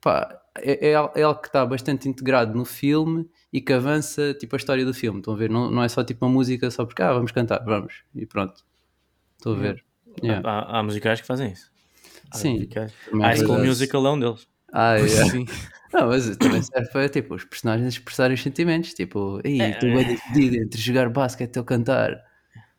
pá, 0.00 0.40
é, 0.56 0.90
é 0.90 0.92
é 0.92 1.22
algo 1.22 1.40
que 1.40 1.48
está 1.48 1.64
bastante 1.64 2.08
integrado 2.08 2.56
no 2.56 2.64
filme 2.64 3.28
e 3.52 3.60
que 3.60 3.72
avança 3.72 4.34
tipo 4.34 4.56
a 4.56 4.58
história 4.58 4.84
do 4.84 4.94
filme. 4.94 5.18
Estão 5.18 5.34
a 5.34 5.36
ver? 5.36 5.50
Não, 5.50 5.70
não 5.70 5.82
é 5.82 5.88
só 5.88 6.04
tipo 6.04 6.24
uma 6.24 6.32
música 6.32 6.70
só 6.70 6.84
porque 6.84 7.02
ah, 7.02 7.12
vamos 7.12 7.32
cantar, 7.32 7.64
vamos 7.64 8.02
e 8.14 8.26
pronto. 8.26 8.64
Estou 9.36 9.54
a 9.54 9.56
ver. 9.56 9.84
Yeah. 10.22 10.48
Há, 10.48 10.78
há 10.78 10.82
musicais 10.82 11.20
que 11.20 11.26
fazem 11.26 11.52
isso. 11.52 11.70
Há 12.30 12.36
Sim, 12.36 12.54
musicais. 12.54 12.92
também 13.08 13.24
é 13.24 13.28
High 13.28 13.36
School. 13.38 13.58
Musical 13.58 14.06
é 14.06 14.10
um 14.10 14.20
deles. 14.20 14.48
Ah. 14.72 14.96
Sim. 15.30 15.46
Não, 15.92 16.08
mas 16.08 16.36
também 16.36 16.62
serve 16.62 16.88
para 16.90 17.08
tipo, 17.08 17.34
os 17.34 17.44
personagens 17.44 17.88
expressarem 17.94 18.34
os 18.34 18.42
sentimentos. 18.42 18.92
Tipo, 18.94 19.40
ei, 19.44 19.60
É. 19.60 19.70
estou 19.70 19.88
bem 19.94 20.04
decidido 20.06 20.56
entre 20.56 20.80
jogar 20.80 21.08
basquete 21.08 21.56
ou 21.56 21.64
cantar. 21.64 22.26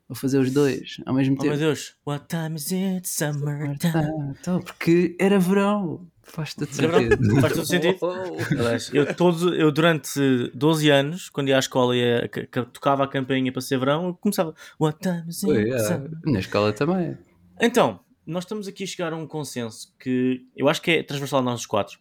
Vou 0.07 0.15
fazer 0.15 0.39
os 0.39 0.51
dois 0.51 0.97
ao 1.05 1.13
mesmo 1.13 1.35
Oh 1.39 1.43
meu 1.43 1.51
tempo. 1.51 1.63
Deus, 1.63 1.95
what 2.05 2.25
time 2.27 2.55
is 2.55 2.71
it? 2.71 3.07
Summer 3.07 3.77
time. 3.77 4.33
Então, 4.39 4.59
porque 4.59 5.15
era 5.19 5.37
verão. 5.39 6.07
Faz 6.23 6.53
todo 6.55 6.67
É 6.69 6.73
sentido. 6.73 7.41
Faz 7.41 7.53
todo 7.53 7.65
sentido. 7.65 7.97
Oh. 8.01 8.95
Eu, 8.95 9.15
todo, 9.15 9.53
eu 9.55 9.71
durante 9.71 10.19
12 10.53 10.89
anos, 10.89 11.29
quando 11.29 11.49
ia 11.49 11.55
à 11.55 11.59
escola 11.59 11.95
e 11.95 12.27
tocava 12.73 13.03
a 13.03 13.07
campainha 13.07 13.51
para 13.51 13.61
ser 13.61 13.77
verão, 13.79 14.07
eu 14.07 14.13
começava. 14.15 14.53
What 14.79 14.99
time 14.99 15.23
is 15.27 15.43
it? 15.43 15.53
Oi, 15.53 15.71
é. 15.71 16.31
Na 16.31 16.39
escola 16.39 16.73
também. 16.73 17.17
Então, 17.61 17.99
nós 18.25 18.43
estamos 18.45 18.67
aqui 18.67 18.83
a 18.83 18.87
chegar 18.87 19.13
a 19.13 19.15
um 19.15 19.27
consenso 19.27 19.93
que 19.99 20.41
eu 20.55 20.67
acho 20.69 20.81
que 20.81 20.91
é 20.91 21.03
transversal 21.03 21.39
a 21.39 21.43
nós 21.43 21.61
os 21.61 21.65
quatro. 21.67 21.99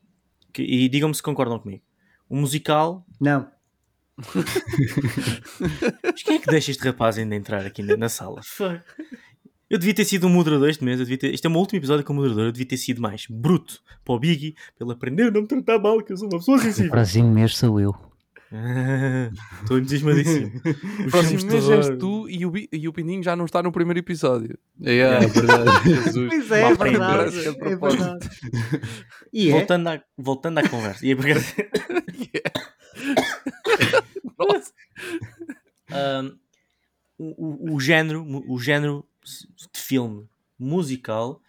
Que- 0.52 0.62
e 0.62 0.88
digam-me 0.88 1.14
se 1.14 1.23
concordam 1.23 1.59
comigo. 1.59 1.83
O 2.28 2.37
musical. 2.37 3.07
Não. 3.21 3.49
Mas 6.02 6.23
quem 6.23 6.37
é 6.37 6.38
que 6.38 6.47
deixa 6.50 6.71
este 6.71 6.85
rapaz 6.85 7.19
ainda 7.19 7.35
entrar 7.35 7.64
aqui 7.64 7.83
na, 7.83 7.97
na 7.97 8.09
sala? 8.09 8.40
Fuck. 8.45 8.81
Eu 9.71 9.78
devia 9.78 9.95
ter 9.95 10.05
sido 10.07 10.26
um 10.26 10.31
moderador 10.31 10.69
este 10.71 10.83
mês. 10.83 10.99
Eu 10.99 11.05
devia 11.05 11.19
ter, 11.19 11.35
este 11.35 11.47
é 11.47 11.49
o 11.49 11.50
meu 11.50 11.61
último 11.61 11.78
episódio 11.78 12.05
como 12.05 12.19
moderador. 12.21 12.47
Eu 12.47 12.52
devia 12.52 12.67
ter 12.67 12.78
sido 12.78 13.00
mais 13.02 13.26
bruto 13.28 13.81
para 14.05 14.14
o 14.14 14.19
Biggie, 14.19 14.55
para 14.76 14.87
ele 14.87 14.93
aprender 14.95 15.25
a 15.25 15.31
não 15.31 15.43
me 15.43 15.47
tratar 15.47 15.78
mal, 15.78 16.02
que 16.02 16.12
eu 16.12 16.17
sou 16.17 16.26
uma 16.28 16.38
pessoa 16.38 16.59
sensível. 16.59 16.90
Próximo 16.90 17.31
mês 17.31 17.57
sou 17.57 17.78
eu. 17.78 17.95
Ah, 18.52 19.31
Estou 19.62 19.78
entusiasmadíssimo. 19.78 20.50
O 21.07 21.11
próximo 21.11 21.50
mês 21.50 21.69
és 21.69 21.88
tu 21.99 22.26
e 22.31 22.47
o, 22.47 22.52
e 22.73 22.88
o 22.88 22.93
Pininho 22.95 23.23
já 23.23 23.37
não 23.37 23.45
está 23.45 23.62
no 23.62 23.71
primeiro 23.71 23.99
episódio. 23.99 24.59
É, 24.83 24.97
é 24.99 25.19
verdade. 25.26 25.71
Jesus. 25.85 26.28
Pois 26.28 26.50
é, 26.52 26.62
é 26.62 26.75
verdade. 26.75 27.38
é 27.40 27.49
É 27.49 27.76
verdade. 27.76 28.31
E 29.33 29.49
é. 29.50 29.52
Voltando, 29.52 29.88
à, 29.88 30.02
voltando 30.17 30.59
à 30.59 30.69
conversa. 30.69 31.05
E 31.07 31.11
é 31.12 31.17
porque- 31.17 31.35
Um, 35.90 36.38
o, 37.19 37.73
o- 37.73 37.75
o 37.76 37.81
género, 37.81 38.25
o 38.47 38.59
género 38.59 39.07
de 39.75 39.81
filme 39.81 40.26
musical 40.59 41.40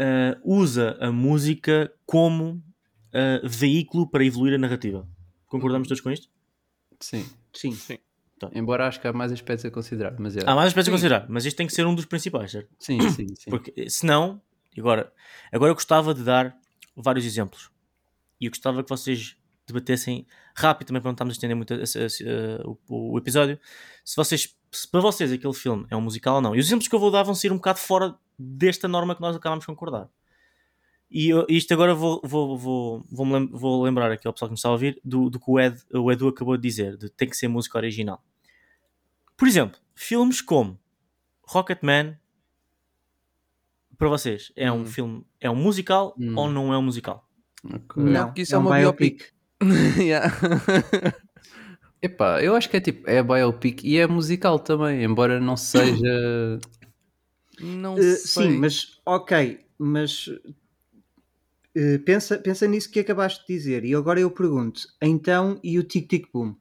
uh, 0.00 0.40
usa 0.44 0.96
a 1.00 1.10
música 1.10 1.92
como 2.06 2.52
uh, 2.54 3.48
veículo 3.48 4.08
para 4.08 4.24
evoluir 4.24 4.54
a 4.54 4.58
narrativa. 4.58 5.06
Concordamos 5.48 5.88
todos 5.88 6.00
com 6.00 6.10
isto? 6.10 6.28
Sim. 7.00 7.26
Sim. 7.52 7.76
Embora 8.54 8.86
acho 8.86 9.00
que 9.00 9.08
há 9.08 9.12
mais 9.12 9.32
aspectos 9.32 9.64
a 9.64 9.70
considerar. 9.70 10.14
Mas 10.18 10.36
é. 10.36 10.40
Há 10.48 10.54
mais 10.54 10.68
aspectos 10.68 10.88
a 10.88 10.92
considerar, 10.92 11.26
mas 11.28 11.44
este 11.44 11.56
tem 11.56 11.66
que 11.66 11.72
ser 11.72 11.84
um 11.86 11.94
dos 11.94 12.04
principais, 12.04 12.52
certo? 12.52 12.68
Sim, 12.78 13.00
sim, 13.10 13.26
sim. 13.34 13.50
Porque 13.50 13.90
senão, 13.90 14.40
agora, 14.76 15.12
agora 15.52 15.70
eu 15.70 15.74
gostava 15.74 16.14
de 16.14 16.22
dar 16.22 16.56
vários 16.96 17.24
exemplos 17.26 17.70
e 18.40 18.46
eu 18.46 18.50
gostava 18.50 18.82
que 18.84 18.88
vocês 18.88 19.36
debatessem 19.66 20.24
rápido 20.54 20.88
também 20.88 21.02
para 21.02 21.08
não 21.08 21.14
estarmos 21.14 21.32
a 21.32 21.36
estender 21.36 21.56
muito 21.56 21.74
a- 21.74 21.76
a- 21.76 21.80
a- 21.80 22.68
o, 22.88 23.12
o 23.14 23.18
episódio. 23.18 23.58
Se 24.04 24.14
vocês, 24.16 24.56
se 24.70 24.88
para 24.88 25.00
vocês 25.00 25.32
aquele 25.32 25.52
filme 25.54 25.86
é 25.90 25.96
um 25.96 26.00
musical 26.00 26.36
ou 26.36 26.40
não. 26.40 26.54
E 26.54 26.60
os 26.60 26.66
exemplos 26.66 26.86
que 26.88 26.94
eu 26.94 27.00
vou 27.00 27.10
dar 27.10 27.24
vão 27.24 27.34
ser 27.34 27.50
um 27.52 27.56
bocado 27.56 27.78
fora 27.80 28.14
desta 28.38 28.86
norma 28.86 29.14
que 29.16 29.20
nós 29.20 29.34
acabamos 29.34 29.62
de 29.62 29.66
concordar. 29.66 30.08
E 31.10 31.28
eu- 31.30 31.46
isto 31.48 31.72
agora 31.72 31.94
vou, 31.94 32.20
vou, 32.22 32.56
vou, 32.58 33.04
vou, 33.10 33.26
-me 33.26 33.32
lem- 33.34 33.48
vou 33.50 33.82
lembrar 33.82 34.10
aqui 34.12 34.26
ao 34.26 34.32
pessoal 34.32 34.48
que 34.48 34.52
nos 34.52 34.60
está 34.60 34.68
a 34.68 34.72
ouvir 34.72 35.00
do, 35.04 35.30
do 35.30 35.38
que 35.40 35.50
o, 35.50 35.58
Ed, 35.58 35.78
o 35.92 36.12
Edu 36.12 36.28
acabou 36.28 36.56
de 36.56 36.62
dizer, 36.62 36.96
de 36.96 37.08
tem 37.08 37.28
que 37.28 37.36
ser 37.36 37.48
música 37.48 37.78
original. 37.78 38.22
Por 39.36 39.48
exemplo, 39.48 39.78
filmes 39.94 40.40
como 40.42 40.78
Rocketman, 41.46 42.18
para 43.96 44.08
vocês, 44.08 44.52
é 44.54 44.70
um 44.70 44.82
Hum. 44.82 44.86
filme, 44.86 45.26
é 45.40 45.50
um 45.50 45.56
musical 45.56 46.14
Hum. 46.18 46.34
ou 46.36 46.48
não 46.50 46.72
é 46.72 46.78
um 46.78 46.82
musical? 46.82 47.26
Ok. 47.64 48.02
Não, 48.02 48.26
porque 48.26 48.42
isso 48.42 48.54
é 48.54 48.56
é 48.56 48.58
um 48.58 48.62
uma 48.66 48.76
biopic. 48.76 49.22
Yeah. 49.98 50.32
Epá, 52.00 52.40
eu 52.42 52.54
acho 52.54 52.70
que 52.70 52.76
é 52.76 52.80
tipo, 52.80 53.08
é 53.10 53.20
biopic 53.22 53.82
e 53.82 53.96
é 53.98 54.06
musical 54.06 54.58
também, 54.60 55.02
embora 55.02 55.40
não 55.40 55.56
seja. 55.56 56.60
Não 57.60 57.96
Uh, 57.96 58.02
sei. 58.02 58.52
sim, 58.52 58.58
mas 58.58 59.00
ok, 59.04 59.64
mas 59.76 60.30
pensa, 62.04 62.38
pensa 62.38 62.66
nisso 62.66 62.90
que 62.90 63.00
acabaste 63.00 63.46
de 63.46 63.54
dizer. 63.54 63.84
E 63.84 63.94
agora 63.94 64.20
eu 64.20 64.30
pergunto: 64.30 64.82
então 65.00 65.58
e 65.62 65.78
o 65.78 65.82
Tic 65.84 66.08
Tic 66.08 66.26
Boom? 66.32 66.54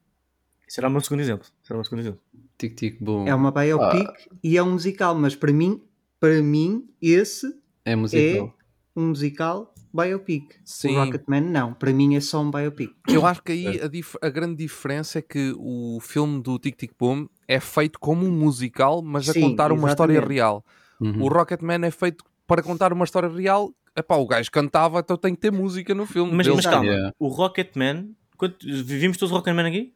Será 0.67 0.87
o 0.87 0.91
meu 0.91 1.01
segundo 1.01 1.21
exemplo. 1.21 1.47
Será 1.63 1.75
o 1.75 1.79
meu 1.79 1.85
segundo 1.85 1.99
exemplo. 2.01 2.19
Tic 2.57 2.75
tic 2.75 2.97
boom. 2.99 3.27
É 3.27 3.33
uma 3.35 3.51
biopic 3.51 4.09
e 4.43 4.57
é 4.57 4.63
um 4.63 4.71
musical, 4.73 5.13
mas 5.15 5.35
para 5.35 5.53
mim, 5.53 5.81
para 6.19 6.41
mim, 6.41 6.89
esse 7.01 7.47
É 7.85 7.95
musical. 7.95 8.53
um 8.95 9.07
musical 9.09 9.73
biopic. 9.93 10.55
Sim. 10.65 10.95
O 10.97 11.03
Rocketman 11.05 11.41
não, 11.41 11.73
para 11.73 11.93
mim 11.93 12.15
é 12.15 12.19
só 12.19 12.41
um 12.41 12.49
biopic. 12.51 12.91
Eu 13.07 13.25
acho 13.25 13.41
que 13.43 13.51
aí 13.51 13.79
a, 13.79 13.87
dif- 13.87 14.17
a 14.21 14.29
grande 14.29 14.55
diferença 14.55 15.19
é 15.19 15.21
que 15.21 15.53
o 15.57 15.99
filme 16.01 16.41
do 16.41 16.57
Tic 16.59 16.75
Tic 16.75 16.91
Boom 16.99 17.29
é 17.47 17.59
feito 17.59 17.99
como 17.99 18.25
um 18.25 18.31
musical, 18.31 19.01
mas 19.03 19.29
a 19.29 19.33
Sim, 19.33 19.41
contar 19.41 19.71
uma 19.71 19.87
história 19.87 20.13
exatamente. 20.13 20.35
real. 20.35 20.65
Uhum. 20.99 21.21
O 21.23 21.27
Rocketman 21.29 21.85
é 21.85 21.91
feito 21.91 22.25
para 22.47 22.61
contar 22.63 22.91
uma 22.91 23.05
história 23.05 23.29
real. 23.29 23.71
Epá, 23.97 24.15
o 24.15 24.27
gajo 24.27 24.51
cantava, 24.51 24.99
então 24.99 25.17
tem 25.17 25.33
que 25.33 25.41
ter 25.41 25.51
música 25.51 25.95
no 25.95 26.05
filme. 26.05 26.31
Mas, 26.33 26.47
mas 26.47 26.65
calma, 26.65 26.85
Yeah. 26.85 27.13
o 27.17 27.27
Rocketman, 27.27 28.15
quanto- 28.37 28.65
vivimos 28.65 29.17
todos 29.17 29.31
o 29.31 29.35
Rocketman 29.35 29.65
aqui? 29.67 29.93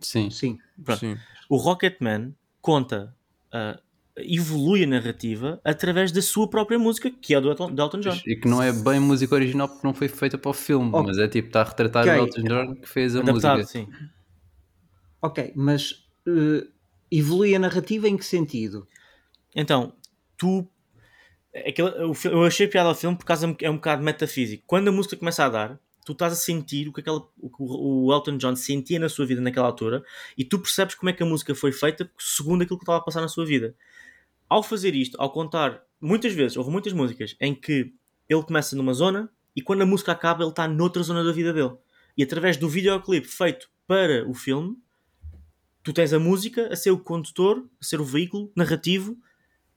Sim. 0.00 0.30
Sim. 0.30 0.58
Pronto. 0.84 0.98
Sim. 1.00 1.16
O 1.48 1.56
Rocketman 1.56 2.34
conta, 2.60 3.14
ah, 3.52 3.78
evolui 4.16 4.82
a 4.82 4.86
narrativa 4.86 5.60
através 5.64 6.10
da 6.10 6.20
sua 6.22 6.48
própria 6.50 6.78
música, 6.78 7.10
que 7.10 7.34
é 7.34 7.36
a 7.36 7.40
do 7.40 7.50
Elton, 7.50 7.72
do 7.72 7.80
Elton 7.82 8.00
John. 8.00 8.18
E 8.26 8.34
que 8.34 8.48
não 8.48 8.60
é 8.62 8.72
bem 8.72 8.98
música 8.98 9.34
original 9.34 9.68
porque 9.68 9.86
não 9.86 9.94
foi 9.94 10.08
feita 10.08 10.36
para 10.36 10.50
o 10.50 10.54
filme, 10.54 10.88
Ok. 10.92 11.06
mas 11.06 11.18
é 11.18 11.28
tipo, 11.28 11.48
está 11.48 11.60
a 11.60 11.64
retratar 11.64 12.02
Ok. 12.02 12.14
o 12.14 12.24
Elton 12.24 12.42
John 12.42 12.74
que 12.76 12.88
fez 12.88 13.14
a 13.14 13.20
Adaptado, 13.20 13.58
música. 13.58 13.78
sim. 13.78 13.88
Ok, 15.22 15.52
mas 15.56 15.92
uh, 16.26 16.66
evolui 17.10 17.54
a 17.54 17.58
narrativa 17.58 18.08
em 18.08 18.16
que 18.16 18.24
sentido? 18.24 18.86
Então, 19.54 19.92
tu. 20.36 20.68
Eu 22.24 22.44
achei 22.44 22.68
piada 22.68 22.88
ao 22.88 22.94
filme 22.94 23.16
por 23.16 23.24
causa 23.24 23.56
é 23.60 23.70
um 23.70 23.76
bocado 23.76 24.02
metafísico. 24.02 24.62
Quando 24.66 24.88
a 24.88 24.92
música 24.92 25.16
começa 25.16 25.44
a 25.44 25.48
dar, 25.48 25.80
tu 26.04 26.12
estás 26.12 26.32
a 26.32 26.36
sentir 26.36 26.88
o 26.88 26.92
que, 26.92 27.00
aquela, 27.00 27.18
o, 27.40 27.50
que 27.50 27.56
o 27.58 28.12
Elton 28.12 28.36
John 28.36 28.54
sentia 28.54 28.98
na 28.98 29.08
sua 29.08 29.26
vida 29.26 29.40
naquela 29.40 29.66
altura 29.66 30.04
e 30.38 30.44
tu 30.44 30.58
percebes 30.58 30.94
como 30.94 31.10
é 31.10 31.12
que 31.12 31.22
a 31.22 31.26
música 31.26 31.54
foi 31.54 31.72
feita 31.72 32.10
segundo 32.18 32.62
aquilo 32.62 32.78
que 32.78 32.84
estava 32.84 32.98
a 32.98 33.02
passar 33.02 33.20
na 33.20 33.28
sua 33.28 33.44
vida. 33.44 33.74
Ao 34.48 34.62
fazer 34.62 34.94
isto, 34.94 35.20
ao 35.20 35.30
contar, 35.30 35.82
muitas 36.00 36.32
vezes, 36.32 36.56
houve 36.56 36.70
muitas 36.70 36.92
músicas 36.92 37.34
em 37.40 37.54
que 37.54 37.92
ele 38.28 38.42
começa 38.42 38.76
numa 38.76 38.94
zona 38.94 39.28
e 39.54 39.60
quando 39.60 39.82
a 39.82 39.86
música 39.86 40.12
acaba, 40.12 40.42
ele 40.42 40.50
está 40.50 40.68
noutra 40.68 41.02
zona 41.02 41.24
da 41.24 41.32
vida 41.32 41.52
dele. 41.52 41.72
E 42.16 42.22
através 42.22 42.56
do 42.56 42.68
videoclipe 42.68 43.26
feito 43.26 43.68
para 43.86 44.28
o 44.28 44.34
filme, 44.34 44.76
tu 45.82 45.92
tens 45.92 46.12
a 46.12 46.18
música 46.18 46.72
a 46.72 46.76
ser 46.76 46.90
o 46.90 46.98
condutor, 46.98 47.64
a 47.80 47.84
ser 47.84 48.00
o 48.00 48.04
veículo 48.04 48.52
narrativo 48.54 49.16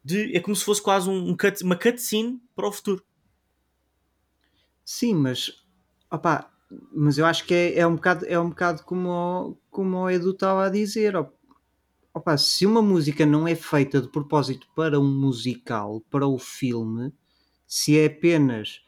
de, 0.04 0.36
é 0.36 0.40
como 0.40 0.56
se 0.56 0.64
fosse 0.64 0.82
quase 0.82 1.10
um, 1.10 1.30
um 1.30 1.38
cut- 1.38 1.64
uma 1.64 1.76
cutscene 1.76 2.42
para 2.56 2.68
o 2.68 2.72
futuro. 2.72 3.04
Sim, 4.84 5.14
mas 5.16 5.52
opá, 6.12 6.52
mas 6.94 7.18
eu 7.18 7.26
acho 7.26 7.46
que 7.46 7.54
é, 7.54 7.80
é 7.80 7.88
um 7.88 7.96
bocado, 7.96 8.26
é 8.26 8.40
um 8.40 8.50
bocado 8.50 8.84
como, 8.84 9.10
o- 9.10 9.58
como 9.70 9.98
o 9.98 10.10
Edu 10.10 10.32
estava 10.32 10.66
a 10.66 10.70
dizer. 10.70 11.16
op- 11.16 11.38
Opá, 12.14 12.38
se 12.38 12.66
uma 12.66 12.82
música 12.82 13.26
não 13.26 13.48
é 13.48 13.56
feita 13.56 14.02
de 14.02 14.10
propósito 14.10 14.68
para 14.76 15.00
um 15.00 15.08
musical, 15.20 16.02
para 16.10 16.28
o 16.28 16.40
filme, 16.40 17.14
se 17.68 17.98
é 18.00 18.08
apenas 18.08 18.82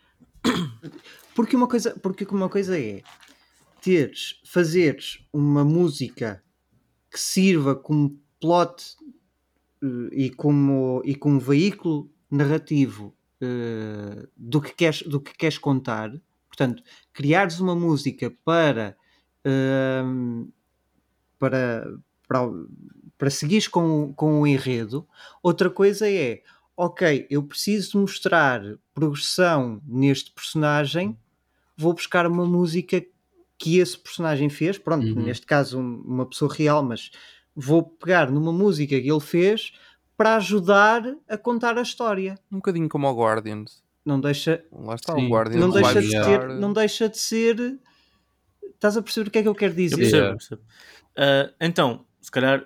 porque 1.36 1.56
uma 1.56 1.68
coisa, 1.68 1.96
porque 2.01 2.25
uma 2.25 2.50
coisa 2.50 2.80
é 2.80 3.03
teres, 3.82 4.41
fazeres 4.46 5.25
uma 5.34 5.63
música 5.65 6.44
que 7.12 7.20
sirva 7.20 7.75
como 7.75 8.20
plot 8.39 8.96
e 10.12 10.30
como, 10.32 11.02
e 11.06 11.16
como 11.16 11.40
veículo 11.40 12.10
narrativo 12.30 13.16
eh, 13.42 14.28
do, 14.38 14.62
que 14.62 14.74
queres, 14.74 15.02
do 15.04 15.20
que 15.22 15.34
queres 15.36 15.58
contar. 15.58 16.12
Portanto, 16.48 16.84
criares 17.14 17.60
uma 17.60 17.76
música 17.76 18.32
para, 18.46 18.96
ehm, 19.46 20.48
para, 21.40 21.86
para, 22.28 22.40
para 23.18 23.30
seguires 23.30 23.68
com, 23.68 24.14
com 24.14 24.42
o 24.42 24.48
enredo. 24.48 25.08
Outra 25.42 25.70
coisa 25.70 26.10
é, 26.10 26.42
ok, 26.76 27.28
eu 27.30 27.44
preciso 27.44 28.00
mostrar 28.00 28.62
progressão 28.94 29.82
neste 29.86 30.32
personagem, 30.32 31.18
vou 31.78 31.94
buscar 31.94 32.28
uma 32.28 32.46
música 32.46 33.04
que 33.58 33.78
esse 33.80 33.98
personagem 33.98 34.50
fez, 34.50 34.78
pronto, 34.78 35.18
Uhum. 35.18 35.24
neste 35.26 35.46
caso 35.46 35.80
um- 35.80 36.02
uma 36.06 36.26
pessoa 36.26 36.54
real, 36.54 36.84
mas 36.84 37.12
vou 37.62 37.84
pegar 37.84 38.30
numa 38.32 38.51
música 38.51 39.00
que 39.00 39.10
ele 39.10 39.20
fez 39.20 39.74
para 40.18 40.36
ajudar 40.38 41.03
a 41.27 41.38
contar 41.38 41.77
a 41.77 41.82
história. 41.82 42.38
Um 42.51 42.58
bocadinho 42.58 42.88
como 42.89 43.08
o 43.08 43.13
Guardians. 43.15 43.84
Não 44.06 44.20
deixa, 44.20 44.63
Lá 44.72 44.96
está 44.96 45.13
Sim. 45.13 45.27
o 45.27 45.30
Guardians. 45.30 45.62
não 45.62 45.70
deixa 45.70 46.01
de 46.01 46.10
ser, 46.10 46.48
não 46.50 46.74
deixa 46.74 47.10
de 47.10 47.18
ser. 47.20 47.80
Estás 48.74 48.98
a 48.98 49.01
perceber 49.01 49.27
o 49.27 49.32
que 49.32 49.38
é 49.39 49.41
que 49.44 49.48
eu 49.48 49.56
quero 49.56 49.74
Eu 49.74 49.75
dizer? 49.77 49.96
percebo, 49.98 50.15
Yeah. 50.18 50.34
eu 50.34 50.38
percebo. 50.38 50.62
Ah, 51.15 51.53
então, 51.62 52.06
se 52.20 52.32
calhar, 52.32 52.65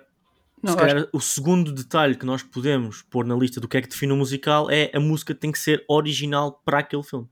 Não, 0.62 0.72
se 0.72 0.78
calhar 0.78 1.08
o 1.12 1.20
segundo 1.20 1.72
detalhe 1.72 2.14
que 2.16 2.24
nós 2.24 2.42
podemos 2.42 3.02
pôr 3.02 3.26
na 3.26 3.34
lista 3.36 3.60
do 3.60 3.68
que 3.68 3.76
é 3.76 3.82
que 3.82 3.88
define 3.88 4.12
um 4.12 4.16
musical 4.16 4.70
é 4.70 4.90
a 4.94 5.00
música 5.00 5.34
tem 5.34 5.52
que 5.52 5.58
ser 5.58 5.84
original 5.88 6.62
para 6.64 6.78
aquele 6.78 7.02
filme. 7.02 7.28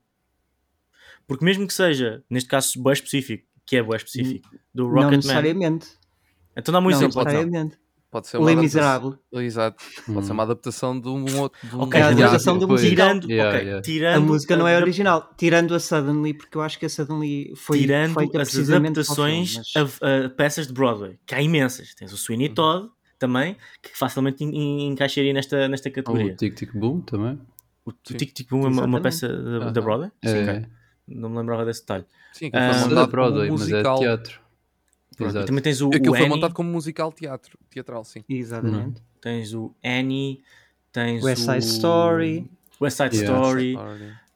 Porque 1.27 1.43
mesmo 1.43 1.65
que 1.65 1.73
seja, 1.73 2.23
neste 2.29 2.47
caso, 2.49 2.81
bem 2.81 2.93
específico, 2.93 3.47
que 3.65 3.75
é 3.77 3.81
bem 3.83 3.95
específico, 3.95 4.47
do 4.73 4.83
Não 4.83 4.89
Rocketman. 4.91 5.17
necessariamente. 5.17 5.87
Então 6.57 6.71
dá-me 6.71 6.87
um 6.87 6.89
não 6.91 6.97
exemplo. 6.97 7.21
então. 7.21 7.33
necessariamente. 7.33 7.77
Pode 8.11 8.27
ser 8.27 8.37
O 8.37 8.41
uma 8.41 8.51
adaptação- 8.51 8.63
Misérables. 8.81 9.19
Exato. 9.33 9.83
Pode 10.05 10.25
ser 10.25 10.31
Hum. 10.31 10.33
uma 10.35 10.43
adaptação 10.43 10.99
de 11.01 11.09
um 11.09 11.37
outro. 11.39 11.59
de 11.67 11.75
um 11.75 11.81
Ok, 11.81 11.99
É 11.99 12.03
a 12.03 12.07
adaptação 12.09 12.53
do 12.53 12.61
depois- 12.61 12.81
musical. 12.81 13.07
tirando, 13.07 13.29
Yeah, 13.29 13.49
ok, 13.49 13.65
yeah. 13.65 13.81
tirando 13.81 14.15
A 14.15 14.19
música 14.25 14.55
não 14.55 14.67
é 14.67 14.77
original, 14.77 15.29
tirando 15.37 15.75
a 15.75 15.79
Suddenly, 15.81 16.33
porque 16.33 16.57
eu 16.57 16.61
acho 16.61 16.79
que 16.79 16.85
a 16.85 16.89
Suddenly 16.89 17.51
foi 17.57 17.79
tirando 17.79 18.13
feita 18.13 18.41
as 18.41 18.57
adaptações 18.57 19.51
filme, 19.55 19.65
mas- 19.75 19.99
a, 20.01 20.25
a 20.27 20.29
peças 20.29 20.67
de 20.67 20.73
Broadway, 20.73 21.19
que 21.25 21.35
há 21.35 21.41
imensas. 21.41 21.93
Tens 21.93 22.13
o 22.13 22.17
Sweeney 22.17 22.49
Todd 22.49 22.89
também, 23.19 23.57
que 23.83 23.97
facilmente 23.97 24.45
en- 24.45 24.55
en- 24.55 24.87
encaixaria 24.91 25.33
nesta, 25.33 25.67
nesta 25.67 25.89
categoria. 25.91 26.31
O 26.33 26.35
Tic 26.37 26.55
Tic 26.55 26.71
Boom 26.73 27.01
também. 27.01 27.37
O. 27.83 27.91
Tic 27.91 28.31
Tic 28.33 28.49
Boom 28.49 28.65
é 28.65 28.69
uma, 28.69 29.01
peça 29.01 29.27
da, 29.27 29.59
da 29.59 29.65
Aham. 29.65 29.73
Broadway? 29.73 30.11
É, 30.23 30.29
Sim, 30.29 30.41
ok. 30.43 30.65
Não 31.09 31.29
me 31.29 31.37
lembrava 31.37 31.65
desse 31.65 31.81
detalhe. 31.81 32.05
Sim, 32.31 32.49
Ah, 32.53 32.73
foi 32.73 32.91
é 32.93 32.95
da 32.95 33.07
Broadway, 33.07 33.47
como 33.49 33.59
mas 33.59 33.69
é 33.69 33.71
musical. 33.73 33.99
teatro. 33.99 34.39
Pronto, 35.15 35.29
E 35.29 35.31
Exato. 35.31 35.45
também 35.47 35.61
tens 35.63 35.81
o, 35.81 35.87
Aquilo 35.89 36.11
o 36.11 36.15
foi 36.15 36.25
Annie, 36.25 36.29
montado 36.29 36.53
como 36.53 36.69
musical 36.69 37.11
teatro, 37.11 37.57
teatral, 37.69 38.03
sim. 38.03 38.23
Exatamente. 38.27 39.01
tens 39.21 39.53
o 39.53 39.73
Annie, 39.83 40.41
tens 40.91 41.23
West 41.23 41.41
Side 41.43 41.57
o... 41.57 41.59
Story. 41.59 42.49
West 42.81 42.97
Side 42.97 43.15
Yeah. 43.15 43.41
Story, 43.41 43.77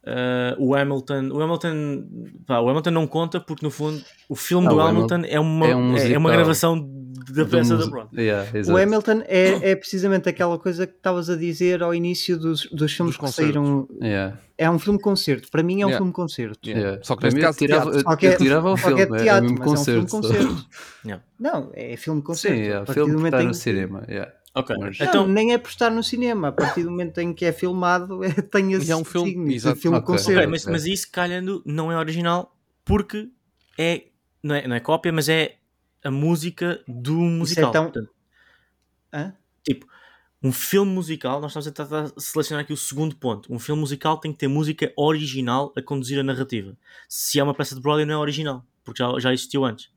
uh, 0.06 0.56
o 0.64 0.76
Hamilton. 0.76 1.30
O 1.32 1.42
Hamilton, 1.42 2.04
pá, 2.46 2.60
o 2.60 2.70
Hamilton 2.70 2.92
não 2.92 3.08
conta 3.08 3.40
porque 3.40 3.66
no 3.66 3.72
fundo 3.72 4.02
o 4.28 4.36
filme 4.36 4.68
Ah, 4.68 4.70
do 4.70 4.76
o 4.78 4.82
Hamilton 4.82 5.22
é 5.28 5.40
uma, 5.40 5.68
é 5.68 5.76
um 5.76 5.98
é, 5.98 6.12
é 6.14 6.18
uma 6.18 6.32
gravação 6.32 6.88
da 7.32 7.46
peça 7.46 7.78
da 7.78 7.86
Broadway. 7.86 8.26
Yeah, 8.26 8.50
O. 8.72 8.78
Hamilton 8.78 9.22
é, 9.28 9.72
é 9.72 9.76
precisamente 9.76 10.28
aquela 10.30 10.58
coisa 10.58 10.88
que 10.88 10.96
estavas 10.96 11.30
a 11.30 11.36
dizer 11.36 11.84
ao 11.84 11.94
início 11.94 12.38
dos, 12.38 12.66
dos 12.72 12.92
filmes 12.94 13.18
Dos 13.18 13.30
que 13.30 13.36
saíram. 13.36 13.88
Yeah, 14.02 14.38
É 14.58 14.70
um 14.70 14.80
filme 14.80 15.00
concerto. 15.00 15.50
Para 15.52 15.62
mim 15.62 15.82
é 15.82 15.86
um 15.86 15.90
Yeah. 15.90 15.98
filme 15.98 16.12
concerto. 16.14 16.60
Yeah. 16.68 16.82
yeah. 16.88 17.04
Só 17.06 17.16
que 17.16 17.24
neste 17.26 17.40
caso, 17.40 17.58
tirava, 17.58 17.92
teatro. 17.92 18.28
é- 18.28 18.36
tirava 18.38 18.72
o 18.72 18.78
filme, 18.78 19.02
é 19.02 19.04
é 19.04 19.18
teatro, 19.24 19.50
mesmo 19.50 19.60
mas 19.60 19.68
é 19.68 19.82
um 19.82 19.86
filme 19.86 20.08
concerto. 20.10 20.48
concerto. 20.48 21.24
Não, 21.40 21.72
é 21.74 21.96
filme 21.98 22.22
concerto. 22.22 22.58
Sim, 22.58 22.64
é, 22.64 22.74
A 22.76 22.82
o 22.82 22.86
partir 22.86 22.94
filme 22.94 23.12
do 23.12 23.16
que 23.18 23.18
momento 23.18 23.34
está 23.36 23.48
no 23.48 23.54
cinema. 23.54 24.04
yeah. 24.10 24.32
Ok, 24.56 24.76
Mas- 24.80 24.98
Não, 25.00 25.06
então 25.06 25.28
nem 25.28 25.54
é 25.54 25.58
por 25.58 25.70
estar 25.70 25.90
no 25.92 26.04
cinema. 26.04 26.48
A 26.48 26.52
partir 26.52 26.84
do 26.84 26.90
momento 26.92 27.18
em 27.20 27.34
que 27.34 27.46
é 27.46 27.52
filmado, 27.54 28.24
é, 28.24 28.30
tem 28.42 28.74
esse 28.74 28.92
é 28.92 28.96
um 28.96 29.04
filme- 29.06 29.30
signo 29.32 29.52
exato. 29.52 29.80
filme 29.80 29.98
Ok. 29.98 30.08
concerto. 30.08 30.40
Ok, 30.40 30.48
mas, 30.48 30.66
mas 30.66 30.86
isso 30.86 31.12
calhando 31.12 31.62
não 31.66 31.92
é 31.92 31.98
original 31.98 32.56
porque 32.84 33.30
é 33.78 34.06
não, 34.42 34.56
é, 34.56 34.68
não 34.68 34.76
é 34.76 34.80
cópia, 34.80 35.12
mas 35.12 35.30
é 35.30 35.58
a 36.04 36.10
música 36.10 36.82
do 36.88 37.14
musical. 37.16 37.72
tão- 37.72 37.84
Portanto, 37.92 38.10
Hã? 39.14 39.34
um 40.42 40.52
filme 40.54 40.90
musical, 40.92 41.42
nós 41.42 41.52
estamos 41.52 41.68
a 41.68 41.72
tentar 41.72 42.12
selecionar 42.18 42.64
aqui 42.64 42.72
o 42.72 42.78
segundo 42.78 43.14
ponto. 43.18 43.54
Um 43.54 43.60
filme 43.60 43.82
musical 43.82 44.18
tem 44.18 44.32
que 44.32 44.38
ter 44.38 44.48
música 44.48 44.92
original 44.96 45.74
a 45.76 45.82
conduzir 45.82 46.18
a 46.18 46.24
narrativa. 46.24 46.78
Se 47.10 47.38
é 47.40 47.44
uma 47.44 47.54
peça 47.54 47.76
de 47.76 47.82
Broadway, 47.82 48.06
não 48.06 48.14
é 48.16 48.18
original, 48.18 48.66
porque 48.84 49.04
já, 49.04 49.20
já 49.20 49.34
existiu 49.34 49.66
antes. 49.66 49.90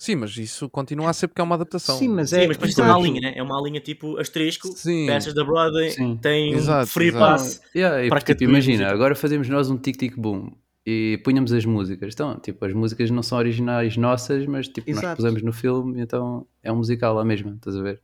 Sim, 0.00 0.16
mas 0.16 0.34
isso 0.38 0.66
continua 0.70 1.10
a 1.10 1.12
ser 1.12 1.28
porque 1.28 1.42
é 1.42 1.44
uma 1.44 1.56
adaptação. 1.56 1.98
Sim, 1.98 2.08
mas 2.08 2.30
Sim, 2.30 2.36
é. 2.36 2.46
mas 2.46 2.56
depois 2.56 2.74
tem 2.74 2.82
uma 2.82 2.98
linha, 2.98 3.20
né? 3.20 3.34
É 3.36 3.42
uma 3.42 3.60
linha 3.60 3.80
tipo 3.80 4.16
asterisco, 4.18 4.68
Sim. 4.68 5.04
peças 5.04 5.34
da 5.34 5.44
Broadway, 5.44 5.90
Sim. 5.90 6.16
tem 6.16 6.54
um 6.54 6.56
Exato, 6.56 6.86
free 6.86 7.08
exato. 7.08 7.22
pass. 7.22 7.60
Yeah, 7.76 8.06
e, 8.06 8.08
para 8.08 8.22
tipo, 8.22 8.42
imagina, 8.44 8.88
agora 8.90 9.14
fazemos 9.14 9.46
nós 9.50 9.68
um 9.68 9.76
tic-tic-boom 9.76 10.52
e 10.86 11.20
punhamos 11.22 11.52
as 11.52 11.66
músicas. 11.66 12.14
Então, 12.14 12.40
tipo, 12.40 12.64
as 12.64 12.72
músicas 12.72 13.10
não 13.10 13.22
são 13.22 13.36
originais 13.36 13.98
nossas, 13.98 14.46
mas 14.46 14.68
tipo, 14.68 14.90
nós 14.90 15.00
Exato. 15.00 15.16
pusemos 15.16 15.42
no 15.42 15.52
filme, 15.52 16.00
então 16.00 16.46
é 16.62 16.72
um 16.72 16.76
musical 16.76 17.14
lá 17.14 17.22
mesmo, 17.22 17.52
estás 17.56 17.76
a 17.76 17.82
ver? 17.82 18.00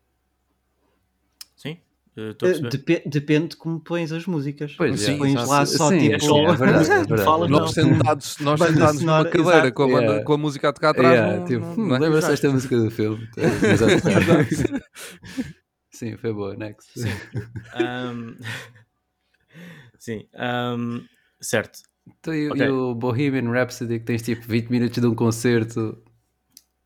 Sim, 2.17 2.23
eh, 2.23 2.35
a 2.43 2.49
Eh, 2.49 2.71
depe- 2.71 3.03
depende 3.07 3.49
de 3.49 3.57
como 3.57 3.79
pões 3.79 4.11
as 4.11 4.25
músicas. 4.27 4.75
Pois, 4.77 4.99
Se 5.01 5.11
é, 5.13 5.17
pões 5.19 5.33
exato. 5.33 5.49
lá 5.51 5.67
Sim, 5.67 5.77
só 5.77 5.89
sim, 5.91 5.99
tipo. 5.99 6.15
é 6.15 6.19
só- 6.19 6.39
é 6.49 6.57
verdade, 6.57 6.91
é 6.91 6.97
verdade. 6.97 7.23
Fala, 7.25 7.47
Nós 7.49 7.61
Não. 7.61 7.69
sentados, 7.69 8.39
nós 8.41 8.61
sentados 8.61 9.01
numa 9.03 9.25
cadeira 9.25 9.51
exato. 9.59 9.73
com 9.75 9.83
a, 9.83 9.87
banda- 9.87 10.01
Yeah. 10.03 10.25
com 10.25 10.33
a 10.33 10.39
música 10.39 10.69
a 10.69 10.73
tocar 10.73 10.91
atrás. 10.91 11.15
Yeah, 11.15 11.37
não, 11.39 11.45
tipo, 11.47 11.61
não- 11.61 11.73
hum, 11.75 11.89
não 11.89 11.97
é 11.97 11.99
lembra-se 11.99 12.29
desta 12.29 12.51
música 12.51 12.77
do 12.79 12.91
filme? 12.91 13.29
Sim, 15.91 16.17
foi 16.17 16.33
boa, 16.33 16.55
next. 16.57 16.91
Ahm, 17.75 18.37
Sim, 19.99 20.27
ahm, 20.35 21.01
certo. 21.41 21.79
Então, 22.21 22.35
e, 22.35 22.49
Ok. 22.51 22.65
e 22.67 22.69
o 22.69 22.95
Bohemian 22.95 23.51
Rhapsody, 23.51 23.99
que 23.99 24.05
tens 24.05 24.23
tipo 24.23 24.47
20 24.47 24.69
minutos 24.71 25.01
de 25.01 25.07
um 25.07 25.15
concerto. 25.15 26.03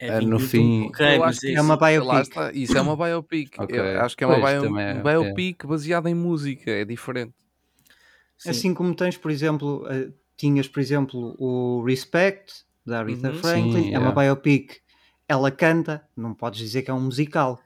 É 0.02 0.18
20 0.18 0.28
no 0.28 0.38
fim- 0.40 0.86
ok, 0.86 1.16
Eu 1.18 1.24
acho 1.24 1.40
que 1.40 1.46
isso- 1.48 1.58
é 1.58 1.60
uma 1.60 1.76
biopic. 1.76 2.20
está, 2.22 2.52
Isso 2.52 2.78
é 2.78 2.80
uma 2.80 2.96
biopic. 2.96 3.54
Ok. 3.58 3.78
Eu 3.78 4.00
acho 4.00 4.16
que 4.16 4.24
é 4.24 4.26
uma 4.26 4.40
Pois, 4.40 4.60
bio- 4.62 4.78
é, 4.78 4.94
biopic 5.02 5.66
baseada 5.66 6.08
em 6.08 6.14
música, 6.14 6.70
é 6.70 6.84
diferente. 6.84 7.34
sim. 8.38 8.50
Assim 8.50 8.72
como 8.74 8.94
tens, 8.94 9.16
por 9.18 9.30
exemplo, 9.30 9.86
eh, 9.90 10.08
tinhas, 10.36 10.66
por 10.66 10.80
exemplo, 10.80 11.36
o 11.38 11.84
Respect 11.84 12.64
da 12.86 13.00
Aretha 13.00 13.28
Uhum. 13.28 13.34
Franklin, 13.34 13.72
Sim, 13.84 13.94
é 13.94 13.98
uma 13.98 14.08
yeah. 14.08 14.22
biopic. 14.22 14.78
Ela 15.28 15.50
canta, 15.50 16.02
não 16.16 16.32
podes 16.34 16.58
dizer 16.60 16.82
que 16.82 16.90
é 16.90 16.94
um 16.94 17.00
musical. 17.00 17.60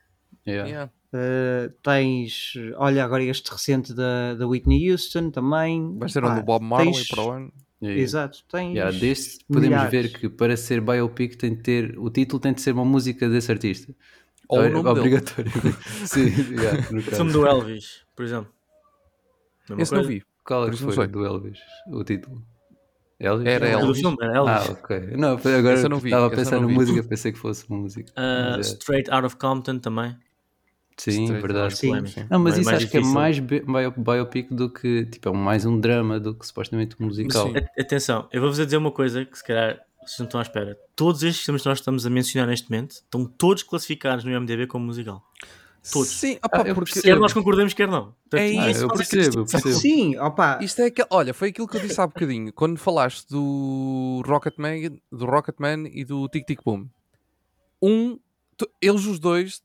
Yeah. 0.46 0.68
Yeah. 0.68 0.92
Eh, 1.16 1.70
tens, 1.82 2.54
olha, 2.76 3.04
agora 3.04 3.22
este 3.22 3.48
recente 3.52 3.94
da, 3.94 4.34
da 4.34 4.46
Whitney 4.48 4.90
Houston 4.90 5.30
também. 5.30 5.96
Vai 5.96 6.08
ser 6.08 6.24
um 6.24 6.34
do 6.34 6.42
Bob 6.42 6.64
Marley 6.64 6.92
tens- 6.92 7.06
para 7.08 7.22
o 7.22 7.30
ano. 7.30 7.52
Yeah. 7.84 8.02
Exato, 8.02 8.38
tens. 8.50 8.74
Yeah, 8.74 8.96
deste 8.98 9.44
podemos 9.46 9.68
milhares. 9.68 9.90
ver 9.90 10.18
que 10.18 10.28
para 10.28 10.56
ser 10.56 10.80
biopic 10.80 11.36
tem 11.36 11.54
de 11.54 11.62
ter 11.62 11.98
o 11.98 12.08
título 12.10 12.40
tem 12.40 12.52
de 12.52 12.60
ser 12.60 12.72
uma 12.72 12.84
música 12.84 13.28
desse 13.28 13.50
artista. 13.52 13.94
Ou 14.48 14.60
o 14.60 14.62
É 14.64 14.68
nome 14.68 14.84
dele. 14.84 14.98
Obrigatoriamente. 15.00 15.78
Sim, 16.06 16.54
yeah, 16.54 16.90
no 16.90 16.98
O 16.98 17.02
filme 17.02 17.32
do 17.32 17.46
Elvis, 17.46 18.02
por 18.14 18.24
exemplo. 18.24 18.52
Mesma 19.68 19.82
Esse 19.82 19.92
não 19.92 19.98
coisa. 20.00 20.08
vi. 20.14 20.22
Qual 20.44 20.68
é 20.68 20.70
que 20.70 20.82
não 20.82 20.92
foi 20.92 21.06
do 21.08 21.24
Elvis? 21.24 21.58
O 21.88 22.04
título? 22.04 22.42
Elvis? 23.18 23.46
Era 23.46 23.68
Elvis. 23.68 24.00
filme 24.00 24.16
era 24.20 24.36
Elvis. 24.36 24.68
Ah, 24.68 24.72
ok. 24.72 25.00
Não, 25.16 25.28
agora 25.30 25.88
não 25.88 25.96
estava 25.98 26.26
a 26.26 26.30
pensar 26.30 26.60
não 26.60 26.68
na 26.68 26.74
música, 26.74 27.02
pensei 27.04 27.32
que 27.32 27.38
fosse 27.38 27.64
uma 27.70 27.78
música. 27.78 28.12
Mas 28.16 28.58
é- 28.68 28.72
Straight 28.74 29.10
Out 29.10 29.26
of 29.26 29.36
Compton 29.36 29.78
também. 29.78 30.14
Sim, 30.96 31.24
Straight 31.24 31.42
verdade. 31.46 31.76
Sim. 31.76 31.90
Não, 32.30 32.38
mas 32.38 32.54
Mais- 32.54 32.58
isso 32.58 32.64
mais 32.64 32.76
acho 32.82 32.88
que 32.90 32.96
é 32.96 33.00
difícil. 33.00 33.14
mais 33.14 33.38
bi- 33.38 33.60
bio, 33.62 33.90
biopic 33.96 34.48
do 34.52 34.70
que, 34.70 35.06
tipo, 35.06 35.28
é 35.28 35.32
mais 35.32 35.64
um 35.66 35.78
drama 35.80 36.20
do 36.20 36.34
que 36.34 36.46
supostamente 36.46 36.96
um 37.00 37.06
musical. 37.06 37.48
Sim. 37.48 37.54
Atenção, 37.78 38.28
eu 38.32 38.40
vou-vos 38.40 38.58
dizer 38.58 38.76
uma 38.76 38.92
coisa 38.92 39.24
que 39.24 39.36
se 39.36 39.44
calhar 39.44 39.80
vocês 40.04 40.18
não 40.18 40.26
estão 40.26 40.38
à 40.38 40.42
espera. 40.42 40.78
Todos 40.94 41.22
estes 41.22 41.44
filmes 41.44 41.62
que 41.62 41.68
nós 41.68 41.78
estamos 41.78 42.04
a 42.06 42.10
mencionar 42.10 42.46
neste 42.48 42.70
momento 42.70 42.92
estão 42.92 43.24
todos 43.26 43.62
classificados 43.62 44.22
no 44.24 44.30
IMDB 44.30 44.66
como 44.66 44.84
musical. 44.86 45.22
Todos. 45.92 46.08
Sim, 46.10 46.38
Ah, 46.40 46.46
opá, 46.46 46.62
eu 46.68 46.74
porque. 46.74 47.00
Quer 47.02 47.18
nós 47.18 47.32
concordemos, 47.32 47.74
quer 47.74 47.88
não. 47.88 48.14
Portanto, 48.30 48.40
É 48.40 48.58
Ah, 48.58 48.70
isso, 48.70 48.84
eu 48.84 48.88
percebo, 48.88 49.40
eu 49.40 49.46
percebo. 49.46 49.74
Sim, 49.74 50.16
opa, 50.18 50.58
Isto 50.62 50.80
é 50.80 50.86
aquele, 50.86 51.08
olha, 51.10 51.34
foi 51.34 51.48
aquilo 51.50 51.68
que 51.68 51.76
eu 51.76 51.80
disse 51.80 52.00
há 52.00 52.06
bocadinho, 52.06 52.52
quando 52.54 52.78
falaste 52.78 53.28
do 53.28 54.22
Rocketman, 54.26 54.98
do 55.12 55.26
Rocketman 55.26 55.90
e 55.92 56.04
do 56.04 56.26
Tic 56.28 56.46
Tic 56.46 56.60
Boom. 56.64 56.86
Um, 57.82 58.18
tu- 58.56 58.68
eles 58.80 59.04
os 59.04 59.18
dois 59.18 59.62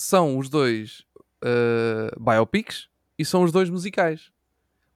são 0.00 0.38
os 0.38 0.48
dois 0.48 1.04
uh, 1.44 2.20
biopics 2.22 2.88
e 3.18 3.24
são 3.24 3.42
os 3.42 3.52
dois 3.52 3.68
musicais. 3.68 4.30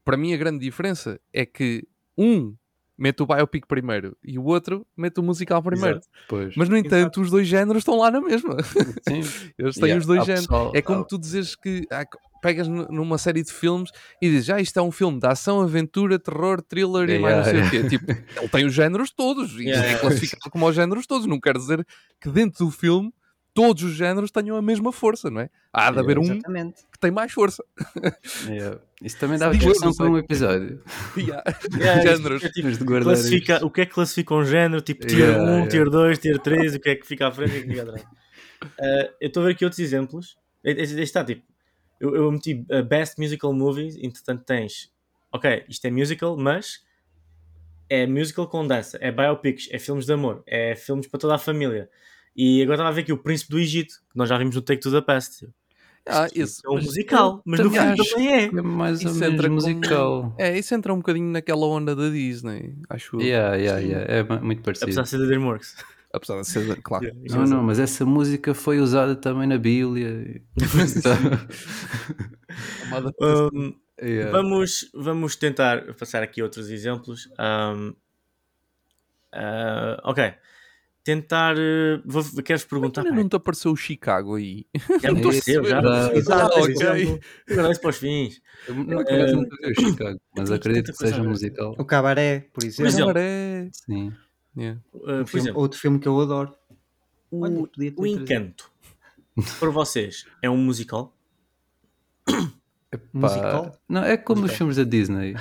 Para 0.05 0.17
mim 0.17 0.33
a 0.33 0.37
grande 0.37 0.59
diferença 0.59 1.21
é 1.33 1.45
que 1.47 1.87
um 2.17 2.55
mete 2.97 3.23
o 3.23 3.27
biopic 3.27 3.67
primeiro 3.67 4.17
e 4.23 4.39
o 4.39 4.45
outro 4.45 4.87
mete 4.97 5.19
o 5.19 5.23
musical 5.23 5.63
primeiro. 5.63 5.97
Exato. 5.99 6.09
Pois. 6.29 6.55
Mas 6.57 6.69
no 6.69 6.77
entanto 6.77 7.21
os 7.21 7.31
dois 7.31 7.47
géneros 7.47 7.81
estão 7.81 7.97
lá 7.99 8.11
na 8.11 8.21
mesma. 8.21 8.57
Sim. 9.09 9.23
Eles 9.59 9.75
têm 9.75 9.85
Yeah, 9.87 9.99
os 10.01 10.07
dois 10.07 10.25
géneros. 10.25 10.47
pessoal- 10.47 10.73
É 10.75 10.81
como 10.83 11.05
tu 11.05 11.19
dizes 11.19 11.57
que 11.57 11.87
ah, 11.91 12.05
pegas 12.41 12.69
numa 12.69 13.19
série 13.19 13.43
de 13.43 13.53
filmes 13.53 13.91
e 14.23 14.29
dizes, 14.31 14.49
ah, 14.51 14.61
isto 14.61 14.79
é 14.79 14.83
um 14.83 14.93
filme 14.93 15.19
de 15.19 15.27
ação, 15.27 15.61
aventura, 15.61 16.19
terror, 16.19 16.63
thriller 16.63 17.09
e 17.11 17.19
mais 17.19 17.37
não 17.39 17.45
sei 17.45 17.53
Yeah, 17.55 17.69
o 17.69 17.71
quê. 17.71 17.89
Tipo, 17.89 18.13
ele 18.41 18.49
tem 18.49 18.65
os 18.67 18.73
géneros 18.75 19.11
todos 19.11 19.53
e 19.55 19.65
Yeah, 19.65 19.83
é 19.83 19.87
yeah. 19.87 20.01
classificado 20.01 20.51
como 20.51 20.69
os 20.69 20.75
géneros 20.77 21.07
todos. 21.07 21.27
Não 21.27 21.41
quer 21.41 21.57
dizer 21.57 21.85
que 22.21 22.29
dentro 22.31 22.67
do 22.67 22.71
filme 22.71 23.13
todos 23.55 23.85
os 23.85 23.93
géneros 23.93 24.33
tenham 24.33 24.57
a 24.57 24.63
mesma 24.63 24.93
força, 24.93 25.31
não 25.31 25.41
é? 25.41 25.49
Há 25.73 25.93
de 25.93 26.01
haver 26.01 26.19
um 26.19 26.23
exatamente. 26.23 26.83
que 26.93 26.99
tem 26.99 27.13
mais 27.13 27.33
força. 27.33 27.65
Yeah. 28.47 28.81
Isso 29.01 29.19
também 29.19 29.41
eu, 29.41 29.51
discussão 29.53 29.95
para 29.95 30.11
um 30.11 30.19
episódio. 30.19 30.83
Yeah. 31.17 31.43
Yeah, 31.79 32.03
géneros. 32.03 32.45
é 32.45 32.49
tipo, 32.49 32.71
de 32.71 32.85
classifica, 32.85 33.55
isto. 33.55 33.67
o 33.67 33.71
que 33.71 33.81
é 33.83 33.87
que 33.87 33.95
classifica 33.95 34.35
um 34.35 34.45
género? 34.45 34.83
Tipo 34.83 35.07
tier 35.07 35.31
Yeah, 35.31 35.45
1, 35.45 35.47
yeah. 35.47 35.69
tier 35.69 35.91
2, 35.91 36.19
tier 36.19 36.39
3, 36.39 36.75
o 36.75 36.81
que 36.81 36.91
é 36.91 36.95
que 36.97 37.07
fica 37.07 37.29
à 37.29 37.33
frente 37.33 37.55
e 37.55 37.59
o 37.59 37.63
que 37.63 37.71
é 37.71 37.75
que 37.75 37.79
fica 37.79 37.83
atrás. 37.83 38.07
Ah, 38.79 39.11
eu 39.21 39.29
estou 39.29 39.43
a 39.43 39.47
ver 39.47 39.53
aqui 39.53 39.65
outros 39.65 39.79
exemplos. 39.79 40.37
Este 40.65 40.83
este 40.83 41.01
está 41.03 41.25
tipo, 41.25 41.43
eu, 42.01 42.15
eu 42.17 42.33
meti 42.33 42.67
uh, 42.71 42.83
Best 42.83 43.19
Musical 43.19 43.53
Movies, 43.53 43.97
entretanto 43.97 44.45
tens, 44.45 44.91
ok, 45.31 45.65
isto 45.69 45.85
é 45.85 45.91
musical, 45.91 46.37
mas 46.37 46.83
é 47.89 48.07
musical 48.07 48.49
com 48.49 48.67
dança, 48.67 48.99
é 49.01 49.13
biopics, 49.13 49.69
é 49.71 49.79
filmes 49.79 50.07
de 50.07 50.13
amor, 50.13 50.43
é 50.47 50.75
filmes 50.75 51.07
para 51.07 51.21
toda 51.21 51.35
a 51.35 51.39
família. 51.39 51.89
E 52.37 52.63
agora 52.63 52.75
estava 52.77 52.89
a 52.89 52.93
ver 52.93 53.03
aqui 53.03 53.13
o 53.13 53.19
Príncipe 53.19 53.51
do 53.53 53.59
Egito, 53.59 53.95
que 54.11 54.17
nós 54.17 54.29
já 54.29 54.37
vimos 54.39 54.55
no 54.57 54.63
Take 54.63 54.81
to 54.81 54.91
the 54.91 55.01
Past. 55.01 55.47
Ah, 56.07 56.27
Isto 56.27 56.39
esse- 56.41 56.61
é 56.67 56.71
um 56.71 56.75
mas 56.75 56.85
musical, 56.85 57.43
mas 57.47 57.61
no 57.61 57.81
acho 57.81 58.11
também 58.11 58.29
é. 58.35 58.45
É 58.45 58.51
mais 58.63 59.03
ou 59.05 59.11
Isso 59.11 59.21
menos 59.21 59.35
entra 59.35 59.49
como- 59.49 59.55
musical. 59.55 60.35
É, 60.39 60.59
isso 60.59 60.75
entra 60.75 60.93
um 60.93 60.99
bocadinho 60.99 61.31
naquela 61.31 61.67
onda 61.67 61.97
da 61.97 62.11
Disney, 62.11 62.75
acho. 62.91 63.21
Yeah, 63.23 63.57
yeah, 63.57 63.81
yeah. 63.81 64.13
É 64.13 64.23
muito 64.41 64.63
parecido. 64.63 64.85
Apesar 64.87 65.03
de 65.03 65.09
ser 65.09 65.19
da 65.19 65.25
DreamWorks. 65.27 65.77
Apesar 66.13 66.41
de 66.43 66.47
ser, 66.49 66.83
claro. 66.83 67.11
Não, 67.31 67.45
não, 67.47 67.63
mas 67.63 67.79
essa 67.79 68.05
música 68.05 68.53
foi 68.55 68.81
usada 68.81 69.17
também 69.17 69.47
na 69.49 69.57
Bíblia. 69.59 70.43
Um, 73.21 73.75
Yeah. 74.03 74.33
Vamos, 74.33 74.91
vamos 74.93 75.37
tentar 75.37 75.95
passar 75.95 76.23
aqui 76.23 76.43
outros 76.43 76.69
exemplos. 76.69 77.29
Um, 77.39 77.95
ah, 79.33 80.01
ok. 80.05 80.35
Tentar. 81.05 81.55
eh, 81.59 82.01
vou- 82.05 82.25
Queres 82.43 82.65
perguntar? 82.65 83.03
Ainda 83.03 83.15
não 83.15 83.29
te 83.29 83.37
apareceu 83.37 83.71
o 83.71 83.77
Chicago 83.77 84.35
aí. 84.37 84.67
Já 85.01 85.13
me 85.13 85.21
apareceu, 85.21 85.65
já. 85.65 85.81
Exato. 86.15 86.55
Ah, 86.57 86.61
ok. 86.61 87.21
isso 87.71 87.81
para 87.81 87.91
os 87.91 87.97
fins. 87.97 88.43
Eu 88.67 88.75
não, 88.75 88.85
nunca 88.85 89.57
vi 89.63 89.71
o 89.71 89.81
Chicago, 89.81 90.21
mas 90.37 90.51
acredito 90.51 90.91
que 90.93 90.99
seja 90.99 91.23
musical. 91.23 91.75
O 91.79 91.85
Cabaré, 91.85 92.49
por 92.53 92.65
exemplo. 92.65 92.87
exemplo, 92.89 93.07
Cabaré. 93.09 93.69
Sim. 93.73 94.13
Yeah. 94.57 94.81
Uh, 94.93 95.01
por 95.01 95.27
filme- 95.27 95.41
exemplo, 95.45 95.61
outro 95.61 95.79
filme 95.81 95.99
que 95.99 96.09
eu 96.09 96.21
adoro. 96.21 96.55
o, 97.31 97.43
Olha, 97.45 97.61
o 97.61 97.67
trazido. 97.67 98.07
Encanto 98.07 98.71
para 99.59 99.69
vocês 99.71 100.27
é 100.41 100.49
um 100.49 100.57
musical? 100.57 101.13
Epá, 102.93 103.09
Musical? 103.13 103.77
Não, 103.89 104.05
é 104.05 104.17
como 104.17 104.45
os 104.45 104.53
filmes 104.53 104.77
da 104.77 104.85
Disney. 104.85 105.35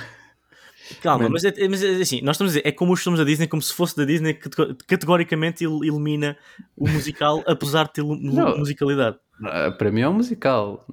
Calma, 1.02 1.28
mas 1.28 1.44
é, 1.44 1.68
mas 1.68 1.82
é 1.82 1.96
assim, 1.96 2.20
nós 2.20 2.36
estamos 2.36 2.52
a 2.52 2.56
dizer, 2.58 2.68
é 2.68 2.72
como 2.72 2.92
os 2.92 3.02
filmes 3.02 3.18
da 3.18 3.24
Disney, 3.24 3.46
como 3.48 3.62
se 3.62 3.72
fosse 3.72 3.96
da 3.96 4.04
Disney 4.04 4.34
que 4.34 4.48
categoricamente 4.86 5.64
el- 5.64 5.82
elimina 5.82 6.36
o 6.76 6.88
musical, 6.88 7.42
apesar 7.48 7.84
de 7.86 7.92
ter 7.94 8.04
Não. 8.04 8.58
musicalidade. 8.58 9.16
Ah, 9.42 9.70
Para 9.70 9.90
mim 9.90 10.00
é 10.02 10.08
um 10.08 10.14
musical. 10.14 10.86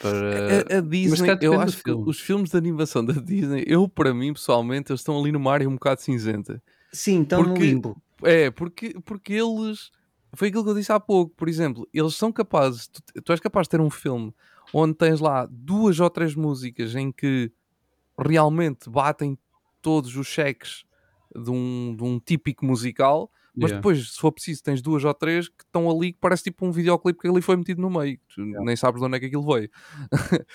Para... 0.00 0.74
A, 0.74 0.78
a 0.78 0.80
Disney, 0.80 1.28
eu 1.40 1.58
acho 1.60 1.78
que 1.78 1.84
filme. 1.84 2.04
os 2.10 2.20
filmes 2.20 2.50
de 2.50 2.56
animação 2.58 3.04
da 3.04 3.14
Disney, 3.14 3.64
eu 3.66 3.88
para 3.88 4.12
mim 4.12 4.32
pessoalmente, 4.32 4.92
eles 4.92 5.00
estão 5.00 5.18
ali 5.18 5.32
numa 5.32 5.50
área 5.52 5.68
um 5.68 5.74
bocado 5.74 6.00
cinzenta. 6.02 6.62
Sim, 6.92 7.22
estão 7.22 7.42
no 7.42 7.48
Porque- 7.50 7.62
limbo. 7.64 7.96
É, 8.24 8.50
porque, 8.50 8.94
porque 9.04 9.32
eles. 9.32 9.90
Foi 10.34 10.48
aquilo 10.48 10.62
que 10.64 10.70
eu 10.70 10.74
disse 10.74 10.92
há 10.92 11.00
pouco, 11.00 11.34
por 11.36 11.48
exemplo, 11.48 11.88
eles 11.92 12.14
são 12.14 12.30
capazes. 12.30 12.86
Tu, 12.88 13.02
tu 13.22 13.32
és 13.32 13.40
capaz 13.40 13.66
de 13.66 13.70
ter 13.70 13.80
um 13.80 13.90
filme 13.90 14.32
onde 14.72 14.94
tens 14.94 15.20
lá 15.20 15.46
duas 15.50 15.98
ou 16.00 16.08
três 16.08 16.34
músicas 16.34 16.94
em 16.94 17.10
que 17.10 17.50
realmente 18.18 18.88
batem 18.90 19.38
todos 19.80 20.16
os 20.16 20.26
cheques 20.26 20.84
de 21.34 21.50
um, 21.50 21.94
de 21.96 22.02
um 22.04 22.18
típico 22.20 22.64
musical, 22.64 23.30
mas 23.54 23.70
Yeah. 23.70 23.76
depois, 23.76 24.12
se 24.12 24.18
for 24.18 24.32
preciso, 24.32 24.62
tens 24.62 24.80
duas 24.80 25.04
ou 25.04 25.12
três 25.12 25.48
que 25.48 25.62
estão 25.64 25.90
ali 25.90 26.12
que 26.12 26.18
parece 26.20 26.44
tipo 26.44 26.64
um 26.66 26.72
videoclipe 26.72 27.20
que 27.20 27.28
ali 27.28 27.42
foi 27.42 27.56
metido 27.56 27.82
no 27.82 27.90
meio. 27.90 28.18
Tu 28.34 28.40
nem 28.42 28.76
sabes 28.76 29.00
de 29.00 29.06
onde 29.06 29.16
é 29.16 29.20
que 29.20 29.26
aquilo 29.26 29.44
veio. 29.46 29.70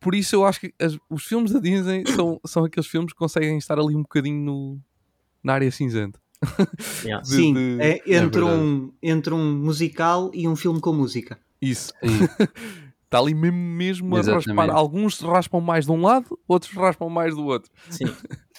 Por 0.00 0.14
isso 0.14 0.36
eu 0.36 0.44
acho 0.44 0.60
que 0.60 0.74
as- 0.80 0.98
os 1.08 1.24
filmes 1.24 1.50
da 1.52 1.58
Disney 1.60 2.04
são, 2.14 2.40
são 2.46 2.64
aqueles 2.64 2.86
filmes 2.88 3.12
que 3.12 3.18
conseguem 3.18 3.56
estar 3.58 3.78
ali 3.78 3.94
um 3.96 4.02
bocadinho 4.02 4.40
no, 4.44 4.80
na 5.42 5.54
área 5.54 5.70
cinzenta. 5.70 6.20
Yeah. 7.04 7.22
de- 7.22 7.28
Sim, 7.28 7.54
de- 7.54 7.80
é 7.80 7.96
entre, 8.06 8.40
verdade. 8.40 8.60
um, 8.60 8.92
entre 9.02 9.34
um 9.34 9.56
musical 9.58 10.30
e 10.34 10.46
um 10.46 10.54
filme 10.54 10.80
com 10.80 10.92
música. 10.92 11.38
Isso. 11.60 11.92
Está 13.04 13.18
ali 13.18 13.34
mesmo, 13.34 13.62
mesmo 14.08 14.16
a 14.16 14.34
raspar. 14.34 14.70
Alguns 14.70 15.20
raspam 15.20 15.60
mais 15.60 15.84
de 15.86 15.92
um 15.92 16.00
lado, 16.02 16.38
outros 16.48 16.72
raspam 16.72 17.08
mais 17.08 17.34
do 17.34 17.44
outro. 17.44 17.70
Sim. 17.90 18.06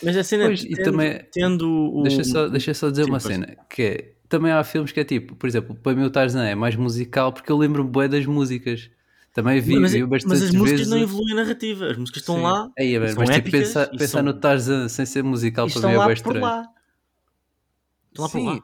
Mas 0.04 0.16
a 0.16 0.24
cena 0.24 0.46
Pois, 0.46 0.64
e 0.64 0.70
tendo, 0.70 0.84
também- 0.86 1.20
tendo 1.32 1.70
o. 1.94 2.04
Deixa 2.04 2.24
só, 2.24 2.48
deixa 2.48 2.74
só 2.74 2.90
dizer 2.90 3.04
Sim, 3.06 3.10
uma 3.10 3.20
cena, 3.20 3.58
que 3.70 3.82
é, 3.82 4.14
também 4.30 4.52
há 4.52 4.64
filmes 4.64 4.92
que 4.92 5.00
é 5.00 5.04
tipo, 5.04 5.36
por 5.36 5.48
exemplo, 5.48 5.76
para 5.76 5.94
mim 5.96 6.04
o 6.04 6.10
Tarzan 6.10 6.46
é 6.46 6.56
mais 6.56 6.76
musical 6.76 7.34
porque 7.34 7.52
eu 7.52 7.58
lembro-me 7.58 7.90
bué 7.90 8.08
das 8.08 8.26
músicas. 8.26 8.90
Também 9.34 9.60
vi, 9.60 9.78
mas, 9.78 9.92
vi 9.92 10.00
mas 10.02 10.10
bastantes 10.24 10.44
as 10.44 10.52
músicas 10.52 10.80
vezes. 10.80 10.88
não 10.94 10.98
evoluem 10.98 11.34
a 11.34 11.36
narrativa. 11.36 11.88
As 11.92 11.98
músicas 11.98 12.22
estão 12.22 12.36
Sim. 12.38 12.42
lá. 12.44 12.70
Aí, 12.80 12.98
mas, 12.98 13.12
são 13.12 13.20
mas 13.20 13.30
tipo, 13.36 13.48
épicas 13.50 13.68
pensar, 13.68 13.90
e 13.94 13.98
pensar 13.98 14.08
são- 14.08 14.24
no 14.24 14.34
Tarzan 14.34 14.88
sem 14.88 15.06
ser 15.06 15.24
musical 15.26 15.68
E 15.68 15.72
para 15.72 15.76
estão 15.78 15.90
mim 15.92 15.98
é 15.98 16.04
por 16.04 16.12
estranho. 16.14 16.42
lá. 16.42 16.70
Estão 18.12 18.24
lá 18.26 18.30
Sim. 18.32 18.62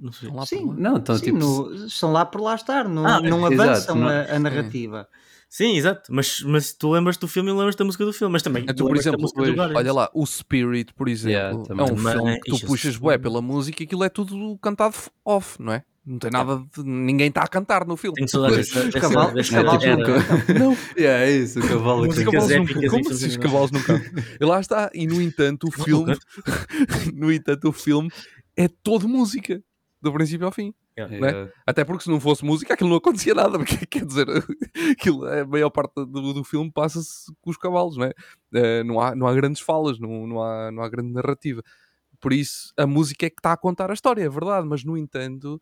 Não 0.00 0.12
sei. 0.12 0.28
Estão 0.28 0.46
Sim. 0.46 0.74
Não, 0.78 0.96
então 0.96 1.16
Sim, 1.16 1.24
tipo, 1.24 1.38
no- 1.38 1.74
estão 1.86 2.12
lá 2.12 2.24
por 2.24 2.40
lá 2.40 2.54
estar, 2.54 2.88
não, 2.88 3.06
Ah, 3.06 3.20
não 3.20 3.52
exato, 3.52 3.62
avançam 3.70 3.94
não- 3.96 4.08
a, 4.08 4.22
a 4.34 4.38
narrativa. 4.38 5.06
Sim, 5.48 5.76
exato. 5.76 6.12
Mas, 6.14 6.42
mas 6.42 6.72
tu 6.72 6.92
lembras 6.92 7.16
do 7.16 7.26
filme 7.26 7.50
e 7.50 7.52
lembras 7.52 7.74
da 7.74 7.84
música 7.84 8.04
do 8.04 8.12
filme. 8.12 8.32
Mas 8.32 8.42
também. 8.42 8.62
Então, 8.62 8.74
tu 8.74 8.86
por 8.86 8.96
exemplo, 8.96 9.28
pois. 9.34 9.58
Olha 9.58 9.92
lá, 9.92 10.08
o 10.14 10.24
Spirit, 10.24 10.94
por 10.94 11.08
exemplo, 11.08 11.32
Yeah, 11.36 11.58
é 11.60 11.66
também. 11.66 11.92
um 11.92 11.96
Mas- 11.96 12.14
filme 12.14 12.40
que 12.40 12.50
tu 12.52 12.66
puxas 12.66 12.96
bué 12.96 13.18
pela 13.18 13.42
música 13.42 13.82
e 13.82 13.86
aquilo 13.86 14.04
é 14.04 14.08
tudo 14.08 14.56
cantado 14.62 14.94
off, 15.24 15.60
não 15.60 15.72
é? 15.72 15.82
Não 16.06 16.18
tem 16.18 16.30
nada 16.30 16.56
de... 16.74 16.82
Ninguém 16.82 17.28
está 17.28 17.42
a 17.42 17.46
cantar 17.48 17.84
no 17.86 17.96
filme. 17.96 18.26
Saudades 18.28 18.56
dessa, 18.72 18.86
os 18.88 18.94
cavalos- 18.94 19.50
nunca- 19.50 20.14
Não, 20.58 20.76
yeah, 20.96 21.24
é 21.26 21.30
isso, 21.32 21.58
o 21.60 21.68
cavalo 21.68 22.06
Música 22.06 22.30
os 22.30 22.46
que 22.46 22.48
cavalos 22.48 22.56
nunca. 22.74 22.88
Como 22.90 23.10
assim 23.10 23.26
os 23.26 23.36
cavalos 23.36 23.70
nunca? 23.72 24.12
E 24.40 24.44
lá 24.44 24.60
está. 24.60 24.90
E 24.94 25.06
no 25.06 25.20
entanto, 25.20 25.66
o 25.68 25.70
filme... 25.84 26.16
no 27.12 27.32
entanto, 27.32 27.68
o 27.68 27.72
filme 27.72 28.08
é 28.56 28.68
todo 28.68 29.08
música. 29.08 29.60
Do 30.02 30.12
princípio 30.12 30.46
ao 30.46 30.52
fim. 30.52 30.74
Yeah. 30.98 31.52
Até 31.66 31.84
porque 31.84 32.04
se 32.04 32.10
não 32.10 32.18
fosse 32.18 32.44
música 32.44 32.74
aquilo 32.74 32.90
não 32.90 32.96
acontecia 32.96 33.34
nada, 33.34 33.58
porque 33.58 33.84
quer 33.86 34.04
dizer, 34.04 34.26
aquilo, 34.90 35.26
a 35.26 35.44
maior 35.46 35.70
parte 35.70 35.94
do, 35.94 36.32
do 36.32 36.44
filme 36.44 36.70
passa-se 36.70 37.32
com 37.40 37.50
os 37.50 37.56
cavalos, 37.56 37.96
não 37.96 38.04
é? 38.04 38.12
Eh, 38.54 38.82
não, 38.82 39.00
há, 39.00 39.14
não 39.14 39.26
há 39.26 39.34
grandes 39.34 39.60
falas, 39.60 39.98
não, 39.98 40.26
não, 40.26 40.42
há, 40.42 40.70
não 40.70 40.82
há 40.82 40.88
grande 40.88 41.12
narrativa. 41.12 41.62
Por 42.20 42.32
isso, 42.32 42.72
a 42.76 42.86
música 42.86 43.26
é 43.26 43.30
que 43.30 43.36
está 43.38 43.52
a 43.52 43.56
contar 43.56 43.90
a 43.90 43.94
história, 43.94 44.22
é 44.22 44.28
verdade, 44.28 44.66
mas 44.66 44.84
no 44.84 44.96
entanto, 44.96 45.60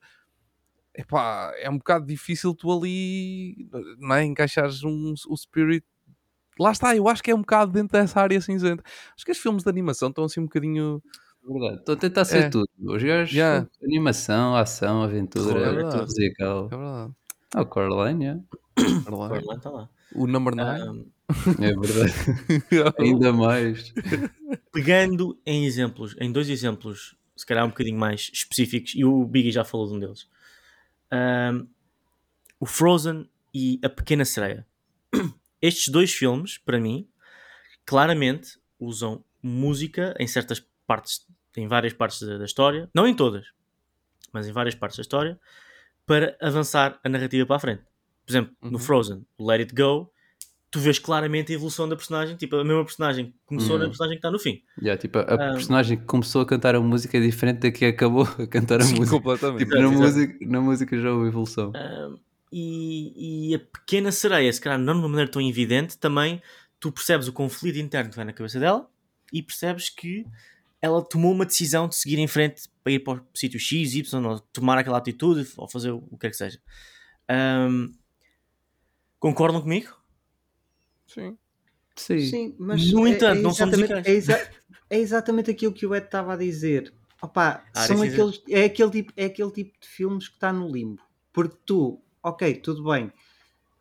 epá, 0.98 1.52
é 1.56 1.70
um 1.70 1.78
bocado 1.78 2.04
difícil 2.04 2.52
tu 2.54 2.72
ali 2.72 3.68
não 3.98 4.16
é? 4.16 4.24
encaixares 4.24 4.82
um, 4.82 5.14
o 5.28 5.36
spirit. 5.36 5.86
Lá 6.58 6.72
está, 6.72 6.96
eu 6.96 7.08
acho 7.08 7.22
que 7.22 7.30
é 7.30 7.34
um 7.34 7.40
bocado 7.40 7.70
dentro 7.70 7.92
dessa 7.96 8.20
área 8.20 8.40
cinzenta. 8.40 8.82
Acho 9.14 9.24
que 9.24 9.30
os 9.30 9.38
filmes 9.38 9.62
de 9.62 9.70
animação 9.70 10.08
estão 10.08 10.24
assim 10.24 10.40
um 10.40 10.44
bocadinho. 10.44 11.00
Verdade. 11.48 11.78
Estou 11.80 11.94
a 11.94 11.98
tentar 11.98 12.24
ser 12.24 12.44
É. 12.44 12.50
tudo. 12.50 12.68
Os 12.80 13.02
gajos, 13.02 13.34
Yeah. 13.34 13.66
animação, 13.82 14.54
ação, 14.56 15.02
aventura, 15.02 15.60
É 15.60 15.72
verdade. 15.72 16.02
musical. 16.02 16.66
É 16.66 16.76
verdade. 16.76 17.12
Ah, 17.54 17.62
o 17.62 17.66
Coraline, 17.66 18.24
yeah. 18.24 18.42
Lá. 18.78 19.26
Agora 19.26 19.42
lá, 19.44 19.54
está 19.54 19.70
lá. 19.70 19.88
O 20.14 20.26
number 20.26 20.54
9. 20.54 20.80
Ahm, 20.82 21.04
é 21.62 21.72
verdade. 21.74 22.14
Ainda 22.98 23.32
mais. 23.32 23.92
pegando 24.72 25.38
em 25.46 25.64
exemplos, 25.66 26.14
em 26.20 26.30
dois 26.30 26.48
exemplos, 26.48 27.16
se 27.36 27.46
calhar 27.46 27.64
um 27.64 27.68
bocadinho 27.70 27.98
mais 27.98 28.30
específicos, 28.32 28.94
e 28.94 29.04
o 29.04 29.24
Biggie 29.24 29.50
já 29.52 29.64
falou 29.64 29.88
de 29.88 29.94
um 29.94 29.98
deles. 29.98 30.28
Ahm, 31.10 31.66
o 32.60 32.66
Frozen 32.66 33.28
e 33.54 33.80
A 33.82 33.88
Pequena 33.88 34.24
Sereia. 34.24 34.66
Estes 35.62 35.88
dois 35.88 36.12
filmes, 36.12 36.58
para 36.58 36.78
mim, 36.80 37.08
claramente 37.86 38.58
usam 38.78 39.24
música 39.42 40.14
em 40.20 40.26
certas 40.26 40.64
partes, 40.86 41.26
em 41.58 41.68
várias 41.68 41.92
partes 41.92 42.22
da, 42.22 42.38
da 42.38 42.44
história, 42.44 42.88
não 42.94 43.06
em 43.06 43.14
todas, 43.14 43.46
mas 44.32 44.46
em 44.48 44.52
várias 44.52 44.74
partes 44.74 44.96
da 44.98 45.02
história, 45.02 45.38
para 46.06 46.36
avançar 46.40 46.98
a 47.04 47.08
narrativa 47.08 47.44
para 47.46 47.56
a 47.56 47.60
frente. 47.60 47.82
Por 48.26 48.32
exemplo, 48.32 48.56
no 48.62 48.72
Uhum. 48.72 48.78
Frozen, 48.78 49.26
o 49.38 49.46
Let 49.46 49.60
It 49.60 49.74
Go, 49.74 50.10
tu 50.70 50.80
vês 50.80 50.98
claramente 50.98 51.50
a 51.52 51.54
evolução 51.54 51.88
da 51.88 51.96
personagem, 51.96 52.36
tipo, 52.36 52.56
a 52.56 52.64
mesma 52.64 52.84
personagem 52.84 53.26
que 53.26 53.34
começou 53.46 53.76
Uhum. 53.76 53.82
na 53.82 53.88
personagem 53.88 54.16
que 54.16 54.18
está 54.18 54.30
no 54.30 54.38
fim. 54.38 54.62
Yeah, 54.80 55.00
tipo, 55.00 55.18
a 55.18 55.22
Ah. 55.22 55.36
personagem 55.52 55.98
que 55.98 56.04
começou 56.04 56.42
a 56.42 56.46
cantar 56.46 56.74
a 56.74 56.80
música 56.80 57.16
é 57.16 57.20
diferente 57.20 57.60
da 57.60 57.70
que 57.70 57.84
acabou 57.86 58.22
a 58.38 58.46
cantar 58.46 58.80
a 58.80 58.84
Sim, 58.84 58.96
música. 58.96 59.16
completamente. 59.16 59.64
Tipo, 59.64 59.76
na 59.76 59.80
Exato, 59.88 59.94
exato. 60.04 60.12
música, 60.14 60.46
na 60.46 60.60
música 60.60 60.98
já 60.98 61.12
houve 61.12 61.28
evolução. 61.28 61.72
Ahm, 61.74 62.18
e, 62.52 63.50
e 63.50 63.54
a 63.54 63.58
pequena 63.58 64.12
sereia, 64.12 64.52
se 64.52 64.60
calhar 64.60 64.78
não 64.78 64.94
de 64.94 65.00
uma 65.00 65.08
maneira 65.08 65.30
tão 65.30 65.40
evidente, 65.42 65.98
também 65.98 66.40
tu 66.80 66.92
percebes 66.92 67.28
o 67.28 67.32
conflito 67.32 67.78
interno 67.78 68.10
que 68.10 68.16
vai 68.16 68.24
na 68.24 68.32
cabeça 68.32 68.58
dela 68.60 68.88
e 69.32 69.42
percebes 69.42 69.88
que 69.90 70.24
ela 70.80 71.02
tomou 71.02 71.32
uma 71.32 71.44
decisão 71.46 71.88
de 71.88 71.96
seguir 71.96 72.18
em 72.18 72.26
frente 72.26 72.68
para 72.82 72.92
ir 72.92 73.00
para 73.00 73.20
o 73.20 73.26
sítio 73.34 73.58
X, 73.58 73.94
Y, 73.94 74.24
ou 74.26 74.38
tomar 74.38 74.78
aquela 74.78 74.98
atitude, 74.98 75.48
ou 75.56 75.68
fazer 75.68 75.90
o 75.90 76.00
que 76.02 76.18
quer 76.18 76.30
que 76.30 76.36
seja. 76.36 76.60
Ahm, 77.28 77.92
concordam 79.18 79.60
comigo? 79.60 79.94
Sim. 81.06 81.36
Sim. 81.96 82.20
Sim, 82.20 82.56
mas 82.58 82.92
No 82.92 83.06
é- 83.06 83.10
entanto, 83.10 83.38
é 83.38 83.42
não 83.42 83.52
são 83.52 83.66
exatamente- 83.68 83.92
musicais. 83.92 84.06
É, 84.06 84.12
exa- 84.16 84.50
é 84.90 84.98
exatamente 84.98 85.50
aquilo 85.50 85.72
que 85.72 85.86
o 85.86 85.94
Ed 85.94 86.06
estava 86.06 86.34
a 86.34 86.36
dizer. 86.36 86.92
Opa, 87.20 87.64
Ah, 87.74 87.86
são 87.86 88.00
aqueles, 88.00 88.40
é, 88.48 88.64
aquele 88.64 88.90
tipo, 88.92 89.12
é 89.16 89.24
aquele 89.24 89.50
tipo 89.50 89.80
de 89.80 89.88
filmes 89.88 90.28
que 90.28 90.34
está 90.34 90.52
no 90.52 90.70
limbo. 90.70 91.02
Porque 91.32 91.56
tu, 91.66 92.00
ok, 92.22 92.54
tudo 92.54 92.84
bem, 92.84 93.12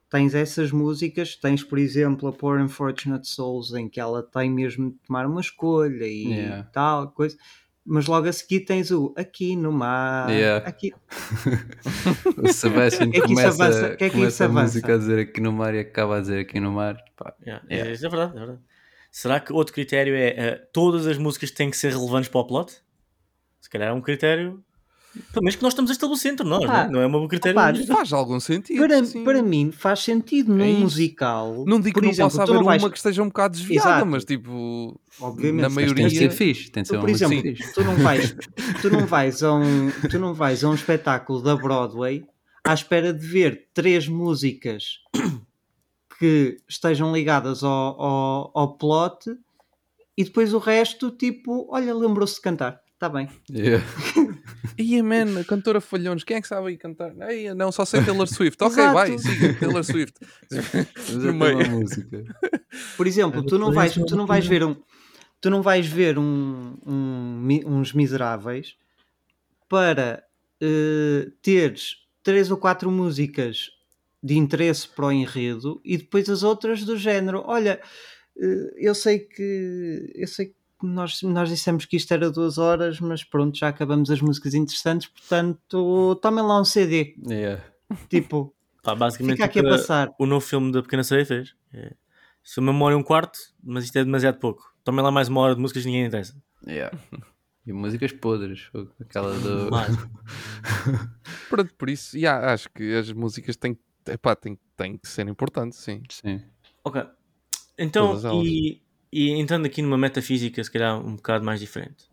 tens 0.09 0.33
essas 0.33 0.71
músicas, 0.71 1.35
tens 1.35 1.63
por 1.63 1.77
exemplo 1.77 2.27
a 2.29 2.33
Poor 2.33 2.59
Unfortunate 2.59 3.27
Souls, 3.27 3.73
em 3.73 3.89
que 3.89 3.99
ela 3.99 4.23
tem 4.23 4.49
mesmo 4.49 4.91
de 4.91 4.97
tomar 5.05 5.25
uma 5.25 5.41
escolha 5.41 6.05
e 6.05 6.27
Yeah. 6.27 6.63
tal, 6.71 7.11
coisa. 7.11 7.37
Mas 7.89 8.05
logo 8.05 8.27
a 8.27 8.33
seguir 8.33 8.61
tens 8.61 8.91
o 8.91 9.13
Aqui 9.17 9.55
no 9.55 9.71
Mar. 9.71 10.29
Yeah. 10.29 10.67
Aqui... 10.67 10.93
O 12.37 12.51
Sebastian 12.51 13.09
Que 13.11 13.17
é 13.17 13.21
que 13.21 13.27
começa, 13.27 13.63
avança? 13.63 13.95
Que 13.95 14.03
é 14.03 14.09
que 14.09 14.15
começa 14.15 14.45
a 14.45 14.49
música 14.49 14.93
a 14.93 14.97
dizer 14.97 15.19
aqui 15.19 15.39
no 15.41 15.53
mar 15.53 15.73
e 15.73 15.79
acaba 15.79 16.17
a 16.17 16.21
dizer 16.21 16.39
aqui 16.41 16.59
no 16.59 16.71
mar. 16.71 16.97
Pá, 17.15 17.33
Yeah, 17.45 17.65
Yeah. 17.69 17.89
É, 17.89 17.93
é 17.93 17.97
verdade, 17.97 18.31
é 18.35 18.39
verdade. 18.39 18.59
Será 19.09 19.39
que 19.39 19.53
outro 19.53 19.73
critério 19.73 20.13
é 20.15 20.27
eh, 20.27 20.55
todas 20.73 21.07
as 21.07 21.17
músicas 21.17 21.49
têm 21.49 21.71
que 21.71 21.77
ser 21.77 21.93
relevantes 21.93 22.29
para 22.29 22.41
o 22.41 22.45
plot? 22.45 22.75
Se 23.61 23.69
calhar 23.69 23.89
é 23.89 23.93
um 23.93 24.01
critério. 24.01 24.63
Pelo 25.33 25.43
menos 25.43 25.55
que 25.55 25.63
nós 25.63 25.73
estamos 25.73 25.91
a 25.91 25.93
estabelecer 25.93 26.31
entre 26.33 26.45
nós, 26.47 26.63
Ah, 26.63 26.67
não, 26.67 26.75
é? 26.75 26.89
não 26.91 26.99
é 27.01 27.07
um 27.07 27.11
bom 27.11 27.27
critério. 27.27 27.59
opá, 27.59 27.73
Faz 27.95 28.13
algum 28.13 28.39
sentido. 28.39 28.79
Para, 28.79 29.03
sim. 29.05 29.23
para 29.23 29.41
mim 29.43 29.71
faz 29.71 29.99
sentido 29.99 30.53
num 30.53 30.63
É 30.63 30.71
musical. 30.79 31.63
Não 31.67 31.79
digo 31.79 31.99
que 31.99 32.05
não 32.05 32.11
exemplo, 32.11 32.31
possa 32.37 32.43
haver 32.51 32.63
vais- 32.63 32.83
uma 32.83 32.89
que 32.89 32.97
esteja 32.97 33.21
um 33.23 33.27
bocado 33.27 33.55
desviada, 33.57 33.89
Exato. 33.89 34.05
mas 34.05 34.25
tipo. 34.25 34.99
Obviamente, 35.19 35.61
na 35.61 35.69
maioria. 35.69 35.95
Tem 35.95 36.07
de 36.07 36.17
ser 36.17 36.31
fixe. 36.31 36.69
Tem 36.71 36.83
de 36.83 36.89
ser 36.89 36.93
Tu, 36.95 36.97
uma 36.97 37.05
por 37.05 37.09
exemplo, 37.09 37.41
fixe. 37.41 37.73
tu 37.73 37.83
não 37.83 37.95
vais, 37.95 38.35
tu 38.81 38.89
não 38.89 39.05
vais 39.05 39.43
a 39.43 39.53
um, 39.53 39.91
tu 40.09 40.19
não 40.19 40.33
vais 40.33 40.63
a 40.63 40.69
um 40.69 40.73
espetáculo 40.73 41.41
da 41.41 41.55
Broadway 41.55 42.23
à 42.63 42.73
espera 42.73 43.13
de 43.13 43.25
ver 43.25 43.67
três 43.73 44.07
músicas 44.07 44.99
que 46.19 46.57
estejam 46.67 47.13
ligadas 47.13 47.63
ao, 47.63 48.01
ao, 48.01 48.51
ao 48.53 48.73
plot 48.77 49.29
e 50.17 50.23
depois 50.23 50.53
o 50.53 50.57
resto, 50.57 51.11
tipo, 51.11 51.67
olha, 51.71 51.93
lembrou-se 51.93 52.35
de 52.35 52.41
cantar, 52.41 52.81
está 52.93 53.07
bem. 53.07 53.29
Yeah. 53.51 53.85
Ia, 54.77 55.03
man, 55.03 55.39
a 55.39 55.43
cantora 55.43 55.81
Falhões, 55.81 56.23
quem 56.23 56.37
é 56.37 56.41
que 56.41 56.47
sabe 56.47 56.67
aí 56.69 56.77
cantar? 56.77 57.13
Ei, 57.29 57.53
não, 57.53 57.71
só 57.71 57.83
sei 57.85 58.03
Taylor 58.03 58.27
Swift. 58.29 58.61
ok, 58.63 58.73
Exato. 58.77 58.93
vai, 58.93 59.17
siga, 59.17 59.53
Taylor 59.55 59.83
Swift. 59.83 60.13
No 61.13 61.29
é 61.29 61.31
meio. 61.55 61.69
música. 61.71 62.23
Por 62.95 63.07
exemplo, 63.07 63.43
tu 63.43 63.57
não 63.57 63.71
vais, 63.71 63.93
tu 63.93 64.15
não 64.15 64.25
vais 64.27 64.45
ver 64.45 64.63
um, 64.63 64.75
tu 65.41 65.49
não 65.49 65.61
vais 65.61 65.87
ver 65.87 66.17
um, 66.19 66.77
um 66.85 67.47
uns 67.65 67.93
miseráveis 67.93 68.75
para 69.69 70.23
eh, 70.61 71.29
teres 71.41 71.97
três 72.23 72.51
ou 72.51 72.57
quatro 72.57 72.89
músicas 72.91 73.71
de 74.21 74.35
interesse 74.35 74.87
para 74.87 75.05
o 75.07 75.11
enredo 75.11 75.79
e 75.83 75.97
depois 75.97 76.29
as 76.29 76.43
outras 76.43 76.83
do 76.83 76.97
género. 76.97 77.43
Olha, 77.45 77.79
eh, 78.37 78.73
eu 78.77 78.93
sei 78.95 79.19
que 79.19 80.11
eu 80.15 80.27
sei 80.27 80.47
que 80.47 80.55
nós, 80.85 81.21
nós 81.23 81.49
dissemos 81.49 81.85
que 81.85 81.97
isto 81.97 82.13
era 82.13 82.29
duas 82.29 82.57
horas, 82.57 82.99
mas 82.99 83.23
pronto, 83.23 83.57
já 83.57 83.69
acabamos 83.69 84.11
as 84.11 84.21
músicas 84.21 84.53
interessantes, 84.53 85.07
portanto, 85.07 86.15
tomem 86.21 86.43
lá 86.43 86.59
um 86.59 86.65
CD. 86.65 87.15
Yeah. 87.27 87.63
Tipo, 88.09 88.53
Pá, 88.83 88.95
basicamente 88.95 89.37
fica 89.37 89.45
aqui 89.45 89.59
a 89.59 89.63
passar. 89.63 90.09
o 90.19 90.25
novo 90.25 90.45
filme 90.45 90.71
da 90.71 90.81
Pequena 90.81 91.03
Sereia 91.03 91.25
fez. 91.25 91.55
É, 91.73 91.93
se 92.43 92.59
uma 92.59 92.85
hora 92.85 92.93
e 92.93 92.97
um 92.97 93.03
quarto, 93.03 93.37
mas 93.61 93.83
isto 93.83 93.97
é 93.97 94.03
demasiado 94.03 94.39
pouco. 94.39 94.73
Tomem 94.83 95.03
lá 95.03 95.11
mais 95.11 95.27
uma 95.27 95.41
hora 95.41 95.55
de 95.55 95.59
músicas 95.59 95.83
que 95.83 95.89
ninguém 95.89 96.05
interessa. 96.05 96.41
Yeah. 96.65 96.97
E 97.65 97.73
músicas 97.73 98.13
podres. 98.13 98.69
Aquela 99.01 99.33
do. 99.37 99.69
Pronto, 101.49 101.73
por 101.75 101.89
isso, 101.89 102.17
yeah, 102.17 102.53
acho 102.53 102.69
que 102.69 102.95
as 102.95 103.11
músicas 103.11 103.57
têm, 103.57 103.77
epá, 104.07 104.35
têm, 104.35 104.57
têm 104.77 104.97
que 104.97 105.09
ser 105.09 105.27
importantes, 105.27 105.79
sim. 105.79 106.01
Sim. 106.09 106.41
Ok. 106.85 107.03
Então, 107.77 108.17
e, 108.45 108.81
e 109.11 109.31
entrando 109.31 109.65
aqui 109.65 109.81
numa 109.81 109.97
metafísica, 109.97 110.63
se 110.63 110.71
calhar 110.71 110.97
um 110.99 111.15
bocado 111.15 111.43
mais 111.45 111.59
diferente. 111.59 112.09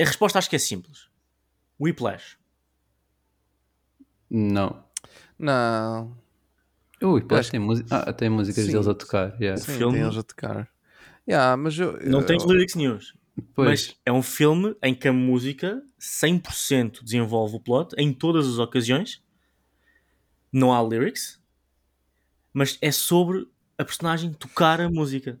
A 0.00 0.04
resposta 0.04 0.38
acho 0.38 0.48
que 0.50 0.56
é 0.56 0.58
simples. 0.58 1.08
Whiplash. 1.80 2.36
Não. 4.30 4.84
Não, 5.38 6.16
Ui, 7.00 7.20
Plash 7.22 7.40
Acho 7.40 7.50
tem, 7.52 7.60
música... 7.60 7.96
ah, 7.96 8.12
tem 8.12 8.28
músicas 8.28 8.64
Sim. 8.64 8.72
deles 8.72 8.88
a 8.88 8.94
tocar. 8.94 9.40
Yeah. 9.40 9.60
sim, 9.60 9.76
filme- 9.76 9.94
tem 9.98 10.02
eles 10.04 10.16
a 10.18 10.22
tocar. 10.24 10.68
Yeah, 11.28 11.56
mas 11.56 11.78
eu, 11.78 11.92
Não 12.04 12.20
eu- 12.20 12.26
tens 12.26 12.44
lyrics 12.44 12.74
news. 12.74 13.14
Pois. 13.54 13.68
Mas 13.68 13.96
é 14.04 14.12
um 14.12 14.22
filme 14.22 14.76
em 14.82 14.92
que 14.92 15.06
a 15.06 15.12
música 15.12 15.80
100% 16.00 17.04
desenvolve 17.04 17.54
o 17.54 17.60
plot 17.60 17.94
em 17.96 18.12
todas 18.12 18.48
as 18.48 18.58
ocasiões. 18.58 19.22
Não 20.52 20.74
há 20.74 20.82
lyrics. 20.82 21.40
Mas 22.52 22.76
é 22.82 22.90
sobre 22.90 23.46
a 23.78 23.84
personagem 23.84 24.32
tocar 24.32 24.80
a 24.80 24.90
música. 24.90 25.40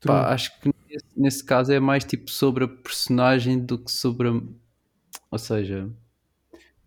Pá, 0.00 0.32
acho 0.32 0.58
que 0.60 0.70
nesse, 0.88 1.06
nesse 1.16 1.44
caso 1.44 1.72
é 1.72 1.80
mais 1.80 2.04
tipo 2.04 2.30
sobre 2.30 2.64
a 2.64 2.68
personagem 2.68 3.58
do 3.58 3.76
que 3.78 3.90
sobre 3.90 4.28
a... 4.28 4.32
Ou 5.30 5.38
seja, 5.38 5.90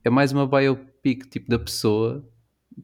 é 0.03 0.09
mais 0.09 0.31
uma 0.31 0.47
biopic 0.47 1.25
tipo 1.29 1.49
da 1.49 1.59
pessoa 1.59 2.25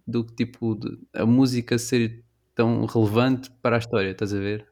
do 0.06 0.24
que 0.26 0.34
tipo 0.36 0.76
de- 0.76 1.00
a 1.14 1.26
música 1.26 1.78
ser 1.80 2.24
tão 2.54 2.86
relevante 2.86 3.50
para 3.62 3.78
a 3.78 3.80
história, 3.80 4.12
estás 4.12 4.34
a 4.34 4.40
ver? 4.40 4.68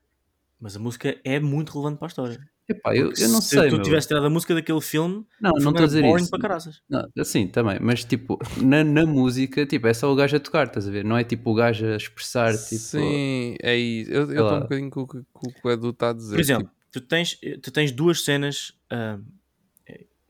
Mas 0.60 0.76
a 0.76 0.80
música 0.80 1.20
é 1.24 1.40
muito 1.40 1.72
relevante 1.74 1.98
para 2.00 2.08
a 2.08 2.10
história. 2.10 2.50
Epá, 2.67 2.95
eu, 2.95 3.13
eu 3.15 3.30
não 3.30 3.41
se 3.41 3.49
sei, 3.49 3.69
tu 3.69 3.75
meu. 3.75 3.82
tivesse 3.84 4.08
tirado 4.08 4.25
a 4.25 4.30
música 4.30 4.56
daquele 4.56 4.82
filme, 4.82 5.23
Não, 5.39 5.51
não 5.51 5.69
estou 5.71 5.84
a 5.84 5.88
dizer 5.88 6.04
isso. 6.04 6.30
para 6.32 6.39
caraças. 6.39 6.82
Não, 6.89 7.08
assim 7.19 7.47
também, 7.47 7.78
mas 7.80 8.04
tipo, 8.04 8.39
na, 8.58 8.84
na 8.84 9.06
música, 9.06 9.65
tipo, 9.65 9.86
é 9.88 9.93
só 9.93 10.12
o 10.12 10.15
gajo 10.15 10.36
a 10.36 10.39
tocar, 10.39 10.65
estás 10.65 10.88
a 10.88 10.91
ver? 10.91 11.06
Não 11.06 11.15
é 11.15 11.23
tipo 11.23 11.51
o 11.51 11.54
gajo 11.54 11.86
a 11.86 11.95
expressar, 11.95 12.54
tipo. 12.58 12.82
Sim, 12.82 13.56
é 13.62 13.75
isso. 13.78 14.12
Eu 14.12 14.30
estou 14.30 14.58
um 14.58 14.60
bocadinho 14.62 14.89
com 14.89 15.01
o 15.01 15.08
que, 15.08 15.21
com 15.32 15.49
o 15.49 15.54
que 15.54 15.60
o 15.63 15.71
Edu 15.71 15.89
está 15.91 16.10
a 16.10 16.13
dizer. 16.13 16.36
Por 16.36 16.41
exemplo, 16.41 16.63
tipo, 16.63 16.75
tu, 16.91 17.01
tens, 17.01 17.38
tu 17.62 17.71
tens 17.71 17.91
duas 17.91 18.23
cenas 18.23 18.73
ah, 18.89 19.19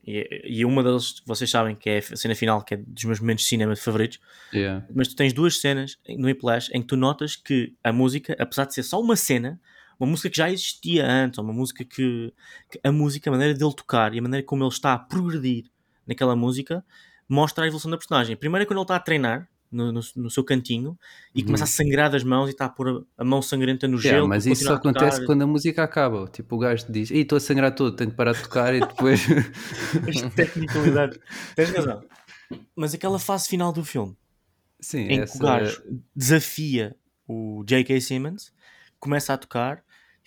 e, 0.06 0.42
e 0.44 0.64
uma 0.64 0.82
delas 0.84 1.20
vocês 1.26 1.50
sabem 1.50 1.74
que 1.74 1.90
é 1.90 1.98
a 1.98 2.16
cena 2.16 2.34
final, 2.34 2.62
que 2.62 2.74
é 2.74 2.76
dos 2.76 3.04
meus 3.04 3.18
momentos 3.18 3.44
de 3.44 3.48
cinema 3.48 3.74
favoritos. 3.74 4.20
Yeah. 4.54 4.86
mas 4.94 5.08
tu 5.08 5.16
tens 5.16 5.32
duas 5.32 5.58
cenas 5.58 5.98
no 6.08 6.26
Whiplash 6.26 6.70
em 6.72 6.80
que 6.80 6.86
tu 6.86 6.96
notas 6.96 7.34
que 7.34 7.74
a 7.82 7.92
música, 7.92 8.36
apesar 8.38 8.66
de 8.66 8.74
ser 8.74 8.84
só 8.84 9.00
uma 9.00 9.16
cena, 9.16 9.58
uma 9.98 10.08
música 10.10 10.30
que 10.30 10.36
já 10.36 10.50
existia 10.50 11.06
antes, 11.06 11.38
ou 11.38 11.44
uma 11.44 11.52
música 11.52 11.84
que, 11.84 12.32
que 12.70 12.80
a 12.82 12.92
música, 12.92 13.30
a 13.30 13.32
maneira 13.32 13.54
dele 13.54 13.74
tocar 13.74 14.14
e 14.14 14.18
a 14.18 14.22
maneira 14.22 14.44
como 14.44 14.62
ele 14.62 14.70
está 14.70 14.92
a 14.92 14.98
progredir 14.98 15.64
naquela 16.06 16.36
música, 16.36 16.84
mostra 17.28 17.64
a 17.64 17.66
evolução 17.66 17.90
da 17.90 17.96
personagem. 17.96 18.36
Primeiro 18.36 18.62
é 18.62 18.66
quando 18.66 18.78
ele 18.78 18.84
está 18.84 18.96
a 18.96 19.00
treinar 19.00 19.48
no, 19.70 19.92
no, 19.92 20.00
no 20.16 20.30
seu 20.30 20.44
cantinho 20.44 20.96
e 21.34 21.42
começa 21.42 21.64
a 21.64 21.66
sangrar 21.66 22.10
das 22.10 22.22
mãos 22.22 22.48
e 22.48 22.52
está 22.52 22.66
a 22.66 22.68
pôr 22.68 23.04
a, 23.18 23.22
a 23.22 23.24
mão 23.24 23.42
sangrenta 23.42 23.88
no 23.88 23.96
Uhum. 23.96 24.02
Yeah, 24.02 24.18
gelo. 24.18 24.28
mas 24.28 24.46
isso 24.46 24.64
só 24.64 24.74
acontece 24.74 25.24
quando 25.24 25.42
a 25.42 25.46
música 25.46 25.82
acaba. 25.82 26.26
Tipo, 26.28 26.56
o 26.56 26.58
gajo 26.58 26.86
diz: 26.88 27.10
Ei, 27.10 27.22
estou 27.22 27.36
a 27.36 27.40
sangrar 27.40 27.74
todo, 27.74 27.94
tenho 27.96 28.10
de 28.10 28.16
parar 28.16 28.32
de 28.32 28.42
tocar 28.42 28.74
e 28.74 28.80
depois. 28.80 29.20
As 30.08 30.34
tecnicalidades. 30.34 31.18
Tens 31.54 31.70
razão. 31.70 32.04
Mas 32.76 32.94
aquela 32.94 33.18
fase 33.18 33.48
final 33.48 33.72
do 33.72 33.84
filme 33.84 34.16
Sim, 34.80 35.08
em 35.08 35.24
que 35.24 35.36
o 35.36 35.40
gajo 35.40 35.82
desafia 36.14 36.94
o 37.26 37.64
J.K. 37.66 38.00
Simmons, 38.00 38.52
começa 39.00 39.32
a 39.32 39.38
tocar, 39.38 39.82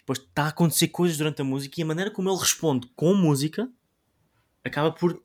depois 0.09 0.19
está 0.19 0.43
a 0.45 0.47
acontecer 0.49 0.87
coisas 0.87 1.17
durante 1.17 1.41
a 1.41 1.45
música 1.45 1.79
e 1.79 1.83
a 1.83 1.85
maneira 1.85 2.09
como 2.11 2.29
ele 2.29 2.37
responde 2.39 2.87
com 2.95 3.13
música 3.13 3.69
acaba 4.63 4.91
por. 4.91 5.21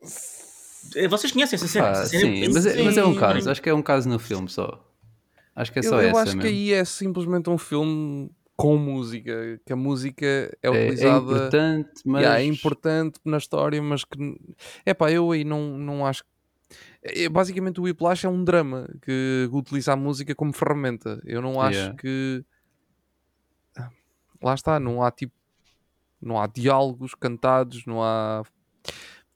Eh, 0.94 1.08
Vocês 1.08 1.32
conhecem 1.32 1.56
essa 1.56 1.66
cena? 1.66 1.88
Ah, 1.88 1.90
Essa 1.92 2.06
cena 2.06 2.22
sim, 2.36 2.48
mas 2.52 2.66
é, 2.66 2.82
mas 2.82 2.96
é 2.98 3.04
um 3.04 3.14
caso. 3.14 3.50
Acho 3.50 3.62
que 3.62 3.68
é 3.70 3.74
um 3.74 3.82
caso 3.82 4.08
no 4.08 4.18
filme 4.18 4.48
só. 4.48 4.84
Acho 5.56 5.72
que 5.72 5.78
é 5.78 5.80
eu, 5.84 5.88
só 5.88 6.02
eu 6.02 6.08
essa 6.10 6.20
acho 6.22 6.30
que 6.32 6.36
mesmo. 6.36 6.48
aí 6.50 6.72
é 6.72 6.84
simplesmente 6.84 7.48
um 7.48 7.56
filme 7.56 8.30
com 8.56 8.76
música, 8.76 9.60
que 9.64 9.72
a 9.72 9.76
música 9.76 10.26
é 10.26 10.50
É, 10.62 10.66
é 10.68 10.70
utilizada. 10.84 11.18
importante, 11.24 11.90
mas. 12.04 12.22
Yeah, 12.22 12.40
é 12.40 12.44
importante 12.44 13.18
na 13.24 13.38
história, 13.38 13.80
mas 13.82 14.04
que. 14.04 14.18
É 14.84 14.92
pá, 14.92 15.10
eu 15.10 15.30
aí 15.32 15.44
não, 15.44 15.78
não 15.78 16.04
acho. 16.06 16.22
É, 17.02 17.28
basicamente, 17.28 17.80
o 17.80 17.84
Whiplash 17.84 18.26
é 18.26 18.28
um 18.28 18.44
drama 18.44 18.88
que 19.02 19.48
utiliza 19.52 19.92
a 19.92 19.96
música 19.96 20.34
como 20.34 20.52
ferramenta. 20.52 21.22
Eu 21.24 21.40
não 21.40 21.60
acho 21.60 21.78
Yeah. 21.78 21.96
que. 21.96 22.44
Lá 24.44 24.54
está, 24.54 24.78
não 24.78 25.02
há 25.02 25.10
tipo. 25.10 25.34
Não 26.20 26.40
há 26.40 26.46
diálogos 26.46 27.14
cantados, 27.14 27.84
não 27.86 28.02
há. 28.02 28.42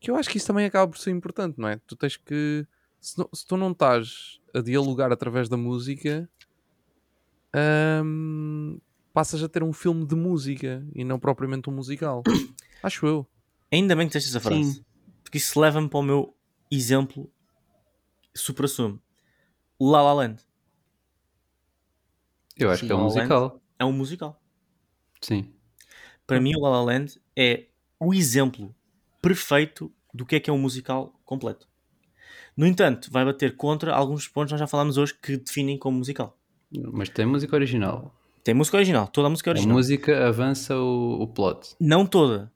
Que 0.01 0.11
eu 0.11 0.17
acho 0.17 0.29
que 0.31 0.37
isso 0.39 0.47
também 0.47 0.65
acaba 0.67 0.91
por 0.91 0.99
ser 0.99 1.11
importante, 1.11 1.59
não 1.59 1.69
é? 1.69 1.77
Tu 1.87 1.97
tens 1.97 2.17
que. 2.17 2.67
Se, 3.01 3.19
não- 3.19 3.29
se 3.33 3.47
tu 3.47 3.57
não 3.57 3.73
estás 3.73 4.39
a 4.55 4.61
dialogar 4.61 5.13
através 5.13 5.49
da 5.49 5.57
música, 5.57 6.29
hum, 8.05 8.79
passas 9.13 9.43
a 9.43 9.49
ter 9.49 9.63
um 9.63 9.73
filme 9.73 10.05
de 10.07 10.15
música 10.15 10.87
e 10.95 11.05
não 11.05 11.19
propriamente 11.19 11.69
um 11.71 11.73
musical. 11.73 12.23
Acho 12.83 13.07
eu. 13.07 13.27
Ainda 13.73 13.95
bem 13.97 14.07
que 14.07 14.13
tens 14.13 14.27
essa 14.27 14.41
frase. 14.41 14.75
Sim. 14.75 14.85
Porque 15.23 15.39
isso 15.39 15.59
leva-me 15.61 15.89
para 15.89 15.99
o 15.99 16.03
meu 16.03 16.35
exemplo 16.71 17.31
supra-sumo. 18.35 19.01
La 19.81 20.03
La 20.03 20.13
Land 20.13 20.43
Eu 22.57 22.71
acho 22.71 22.81
Sim, 22.81 22.87
que 22.87 22.93
é 22.93 22.97
um 22.97 22.99
La 23.01 23.05
La 23.05 23.15
Land. 23.15 23.29
musical. 23.29 23.63
é 23.79 23.85
um 23.85 23.93
musical. 23.93 24.38
Sim. 25.21 25.53
Para 26.27 26.41
mim, 26.41 26.55
o 26.57 26.61
La 26.61 26.71
La 26.71 26.83
Land 26.83 27.21
é 27.37 27.67
o 27.99 28.13
exemplo 28.15 28.75
perfeito 29.23 29.91
do 30.13 30.25
que 30.27 30.37
é 30.37 30.41
que 30.41 30.51
é 30.51 30.53
um 30.53 30.59
musical 30.59 31.19
completo. 31.25 31.67
No 32.57 32.67
entanto, 32.67 33.11
vai 33.11 33.25
bater 33.25 33.57
contra 33.57 33.95
alguns 33.95 34.27
pontos 34.29 34.49
que 34.51 34.53
nós 34.55 34.61
já 34.61 34.67
falámos 34.67 34.97
hoje 34.99 35.15
que 35.15 35.37
definem 35.37 35.79
como 35.79 35.99
musical. 35.99 36.37
Mas 36.93 37.09
tem 37.09 37.25
música 37.25 37.55
original. 37.57 38.15
Tem 38.45 38.55
música 38.55 38.77
original, 38.77 39.07
toda 39.09 39.29
a 39.29 39.31
música 39.31 39.51
é 39.51 39.53
A 39.53 39.55
original. 39.55 39.77
música 39.77 40.27
avança 40.29 40.77
o, 40.77 41.23
o 41.23 41.27
plot. 41.29 41.75
Não 41.81 42.05
toda, 42.07 42.53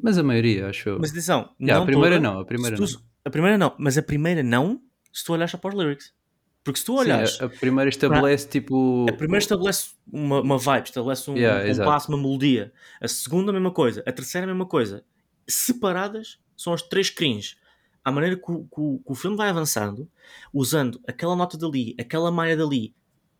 Mas 0.00 0.18
a 0.18 0.22
maioria, 0.22 0.68
acho 0.68 0.88
eu. 0.88 0.98
mas 1.00 1.10
atenção, 1.10 1.50
Yeah, 1.60 1.74
não 1.76 1.82
a 1.82 1.86
primeira 1.86 2.16
toda. 2.16 2.28
não, 2.32 2.40
a 2.40 2.44
primeira 2.44 2.76
tu- 2.76 3.02
A 3.24 3.30
primeira 3.30 3.56
não, 3.58 3.74
mas 3.78 3.96
a 3.98 4.02
primeira 4.02 4.42
não 4.42 4.80
se 5.12 5.24
tu 5.24 5.32
olhares 5.32 5.54
para 5.54 5.68
os 5.74 5.74
lyrics. 5.80 6.12
Porque 6.64 6.78
se 6.80 6.86
tu 6.86 6.96
Sim, 6.96 7.10
olhares, 7.10 7.40
a, 7.40 7.44
a 7.44 7.48
primeira 7.50 7.88
estabelece 7.90 8.48
tipo. 8.48 9.06
a 9.08 9.12
primeira 9.12 9.42
estabelece 9.42 9.90
uma, 10.10 10.40
uma 10.40 10.58
vibe, 10.58 10.84
estabelece 10.86 11.30
um, 11.30 11.34
Yeah, 11.36 11.70
um 11.70 11.76
compasso, 11.76 12.10
uma 12.10 12.18
melodia. 12.18 12.72
A 13.00 13.06
segunda, 13.08 13.50
a 13.50 13.52
mesma 13.54 13.70
coisa. 13.70 14.02
A 14.06 14.12
terceira, 14.12 14.46
a 14.46 14.48
mesma 14.48 14.66
coisa. 14.66 15.04
Separadas, 15.46 16.38
são 16.56 16.72
as 16.72 16.80
três 16.82 17.08
screens. 17.08 17.56
À 18.02 18.10
maneira 18.10 18.36
que 18.36 18.50
o, 18.50 18.64
que 18.64 18.80
o- 18.80 18.98
que 19.04 19.12
o 19.12 19.14
filme 19.14 19.36
vai 19.36 19.48
avançando, 19.48 20.10
usando 20.52 21.00
aquela 21.06 21.36
nota 21.36 21.56
dali, 21.58 21.94
aquela 21.98 22.30
malha 22.30 22.56
dali, 22.56 22.94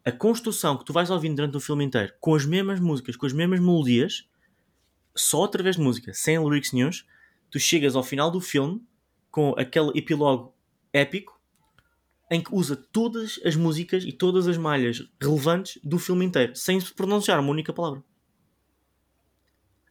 a 0.04 0.12
construção 0.12 0.76
que 0.76 0.84
tu 0.84 0.92
vais 0.92 1.10
ouvindo 1.10 1.36
durante 1.36 1.56
o 1.56 1.60
filme 1.60 1.84
inteiro, 1.84 2.12
com 2.20 2.34
as 2.34 2.44
mesmas 2.44 2.78
músicas, 2.80 3.16
com 3.16 3.24
as 3.26 3.32
mesmas 3.32 3.60
melodias, 3.60 4.26
só 5.16 5.44
através 5.44 5.76
de 5.76 5.82
música, 5.82 6.12
sem 6.12 6.38
lyrics 6.42 6.72
nenhuns, 6.72 7.06
tu 7.50 7.58
chegas 7.58 7.94
ao 7.96 8.02
final 8.02 8.30
do 8.30 8.40
filme 8.40 8.82
com 9.30 9.54
aquele 9.56 9.90
epílogo 9.98 10.54
épico 10.92 11.33
em 12.30 12.40
que 12.42 12.54
usa 12.54 12.74
todas 12.74 13.38
as 13.44 13.54
músicas 13.56 14.04
e 14.04 14.12
todas 14.12 14.46
as 14.48 14.56
malhas 14.56 15.02
relevantes 15.20 15.78
do 15.84 15.98
filme 15.98 16.24
inteiro, 16.24 16.54
sem 16.56 16.80
se 16.80 16.92
pronunciar 16.92 17.38
uma 17.40 17.50
única 17.50 17.72
palavra. 17.72 18.02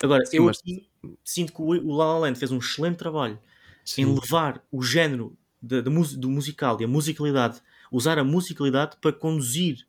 Agora, 0.02 0.26
Sim, 0.26 0.38
eu 0.38 0.44
mas- 0.46 0.60
aqui 0.60 0.88
sinto 1.24 1.54
que 1.54 1.62
o 1.62 1.92
La 1.96 2.06
La 2.14 2.20
Land 2.20 2.38
fez 2.40 2.52
um 2.52 2.58
excelente 2.58 2.98
trabalho 2.98 3.36
em 3.36 3.40
Sim. 3.86 4.16
levar 4.16 4.62
o 4.72 4.82
género 4.82 5.36
da 5.62 5.90
mus- 5.90 6.16
do 6.16 6.30
musical 6.30 6.80
e 6.82 6.84
a 6.84 6.88
musicalidade, 6.88 7.62
usar 7.92 8.18
a 8.20 8.24
musicalidade 8.24 8.98
para 9.00 9.14
conduzir 9.14 9.86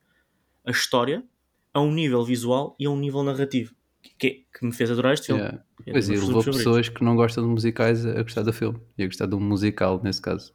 a 0.64 0.70
história 0.70 1.24
a 1.72 1.80
um 1.80 1.92
nível 1.92 2.24
visual 2.24 2.76
e 2.78 2.87
a 2.87 2.90
um 2.90 2.98
nível 2.98 3.22
narrativo. 3.24 3.74
que, 4.18 4.44
que 4.57 4.64
me 4.66 4.70
fez 4.72 4.90
adorar 4.90 5.14
este 5.14 5.26
filme. 5.28 5.40
Yeah. 5.40 5.64
É 5.87 5.92
Pois, 5.92 6.09
meus 6.11 6.26
levou 6.28 6.44
pessoas 6.44 6.88
que 6.90 7.02
não 7.02 7.16
gostam 7.16 7.42
de 7.42 7.48
musicais 7.50 8.04
a 8.04 8.22
gostar 8.22 8.42
do 8.42 8.52
filme. 8.52 8.78
E 8.98 9.02
a 9.02 9.07
gostar 9.07 9.24
de 9.26 9.35
um 9.35 9.40
musical, 9.40 9.98
nesse 10.04 10.20
caso. 10.20 10.52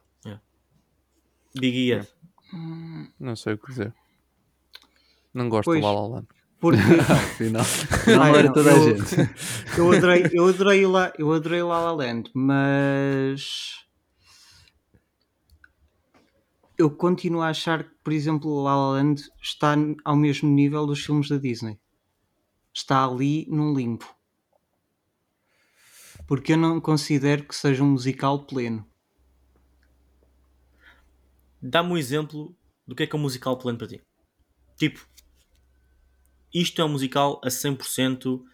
Big 1.54 1.92
E. 1.92 2.06
Não 3.18 3.34
sei 3.36 3.54
o 3.54 3.58
que 3.58 3.68
dizer. 3.68 3.94
Não 5.32 5.48
gosto 5.48 5.66
Pois. 5.66 5.80
do 5.80 5.86
La 5.86 5.92
La 5.92 6.06
Land. 6.08 6.28
Porque 6.60 6.76
Afinal, 7.10 7.64
não 8.06 8.22
Ai, 8.22 8.30
era 8.34 8.42
não, 8.44 8.52
toda 8.52 8.70
a 8.70 8.76
eu- 8.76 8.96
gente. 8.98 9.16
eu 9.78 9.92
adorei, 9.92 10.24
eu 10.32 10.46
adorei 10.48 10.86
lá, 10.86 11.12
eu 11.18 11.32
adorei 11.32 11.62
La 11.62 11.80
La 11.80 11.92
Land, 11.92 12.30
mas 12.34 13.78
eu 16.76 16.90
continuo 16.90 17.40
a 17.42 17.48
achar 17.48 17.84
que, 17.84 17.90
por 18.02 18.12
exemplo, 18.12 18.62
La 18.62 18.74
La 18.74 18.90
Land 18.92 19.22
está 19.42 19.74
ao 20.04 20.16
mesmo 20.16 20.48
nível 20.50 20.86
dos 20.86 21.04
filmes 21.04 21.28
da 21.28 21.36
Disney. 21.38 21.78
Está 22.74 23.04
ali 23.04 23.46
num 23.50 23.74
limbo. 23.74 24.04
Porque 26.26 26.52
eu 26.52 26.56
não 26.56 26.80
considero 26.80 27.44
que 27.44 27.54
seja 27.54 27.82
um 27.82 27.90
musical 27.90 28.44
pleno. 28.46 28.86
Dá-me 31.62 31.92
um 31.92 31.98
exemplo 31.98 32.54
do 32.86 32.94
que 32.94 33.02
é 33.04 33.06
que 33.06 33.14
é 33.14 33.18
um 33.18 33.22
musical 33.22 33.56
plano 33.58 33.78
para 33.78 33.86
ti. 33.88 34.02
Tipo, 34.78 35.06
isto 36.52 36.80
é 36.80 36.84
um 36.84 36.88
musical 36.88 37.40
a 37.44 37.50
100%. 37.50 38.44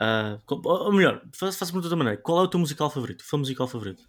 ah, 0.00 0.38
co- 0.46 0.60
ou 0.64 0.92
melhor, 0.92 1.22
faço 1.34 1.58
faço 1.58 1.72
de 1.72 1.78
outra 1.78 1.96
maneira. 1.96 2.20
Qual 2.22 2.38
é 2.40 2.42
o 2.44 2.48
teu 2.48 2.60
musical 2.60 2.90
favorito? 2.90 3.24
Filme 3.24 3.42
musical 3.42 3.68
favorito? 3.68 4.04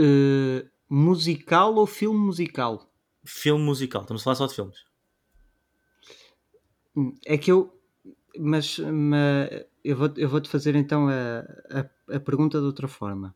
Uh, 0.00 0.68
musical 0.88 1.74
ou 1.74 1.86
filme 1.86 2.18
musical? 2.18 2.90
Filme 3.26 3.62
musical. 3.62 4.02
Estamos 4.02 4.22
a 4.22 4.24
falar 4.24 4.36
só 4.36 4.46
de 4.46 4.54
filmes. 4.54 4.78
É 7.24 7.36
que 7.38 7.50
eu. 7.52 7.72
Mas, 8.38 8.78
mas 8.78 9.50
eu, 9.84 9.96
vou, 9.96 10.12
eu 10.16 10.28
vou-te 10.28 10.48
fazer 10.48 10.76
então 10.76 11.08
a, 11.08 11.40
a, 12.10 12.16
a 12.16 12.20
pergunta 12.20 12.58
de 12.60 12.66
outra 12.66 12.88
forma. 12.88 13.34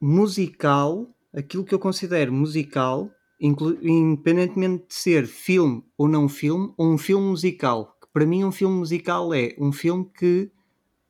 Musical, 0.00 1.08
aquilo 1.34 1.64
que 1.64 1.74
eu 1.74 1.78
considero 1.78 2.32
musical, 2.32 3.10
independentemente 3.40 4.86
de 4.88 4.94
ser 4.94 5.26
filme 5.26 5.84
ou 5.96 6.08
não 6.08 6.28
filme, 6.28 6.72
ou 6.76 6.92
um 6.92 6.98
filme 6.98 7.26
musical. 7.26 7.96
Que 8.00 8.08
para 8.12 8.26
mim, 8.26 8.44
um 8.44 8.52
filme 8.52 8.76
musical 8.76 9.32
é 9.34 9.54
um 9.58 9.72
filme 9.72 10.08
que 10.16 10.50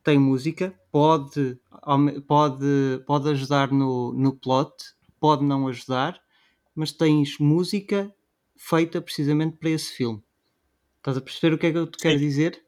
tem 0.02 0.18
música, 0.18 0.74
pode, 0.90 1.58
pode, 2.26 3.02
pode 3.06 3.28
ajudar 3.30 3.70
no, 3.70 4.12
no 4.14 4.34
plot, 4.34 4.72
pode 5.20 5.44
não 5.44 5.68
ajudar, 5.68 6.18
mas 6.74 6.92
tens 6.92 7.38
música 7.38 8.14
feita 8.56 9.00
precisamente 9.00 9.56
para 9.56 9.70
esse 9.70 9.92
filme. 9.92 10.22
Estás 10.96 11.16
a 11.16 11.20
perceber 11.20 11.54
o 11.54 11.58
que 11.58 11.66
é 11.66 11.72
que 11.72 11.78
eu 11.78 11.86
te 11.86 11.98
quero 11.98 12.18
dizer? 12.18 12.62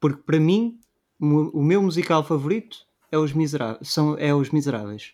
Porque 0.00 0.22
para 0.22 0.38
mim, 0.38 0.78
o 1.18 1.62
meu 1.62 1.82
musical 1.82 2.24
favorito 2.24 2.86
é 3.14 3.18
Os 3.18 3.32
Miseráveis. 3.32 3.88
São, 3.88 4.16
é 4.18 4.34
Os 4.34 4.50
Miseráveis. 4.50 5.12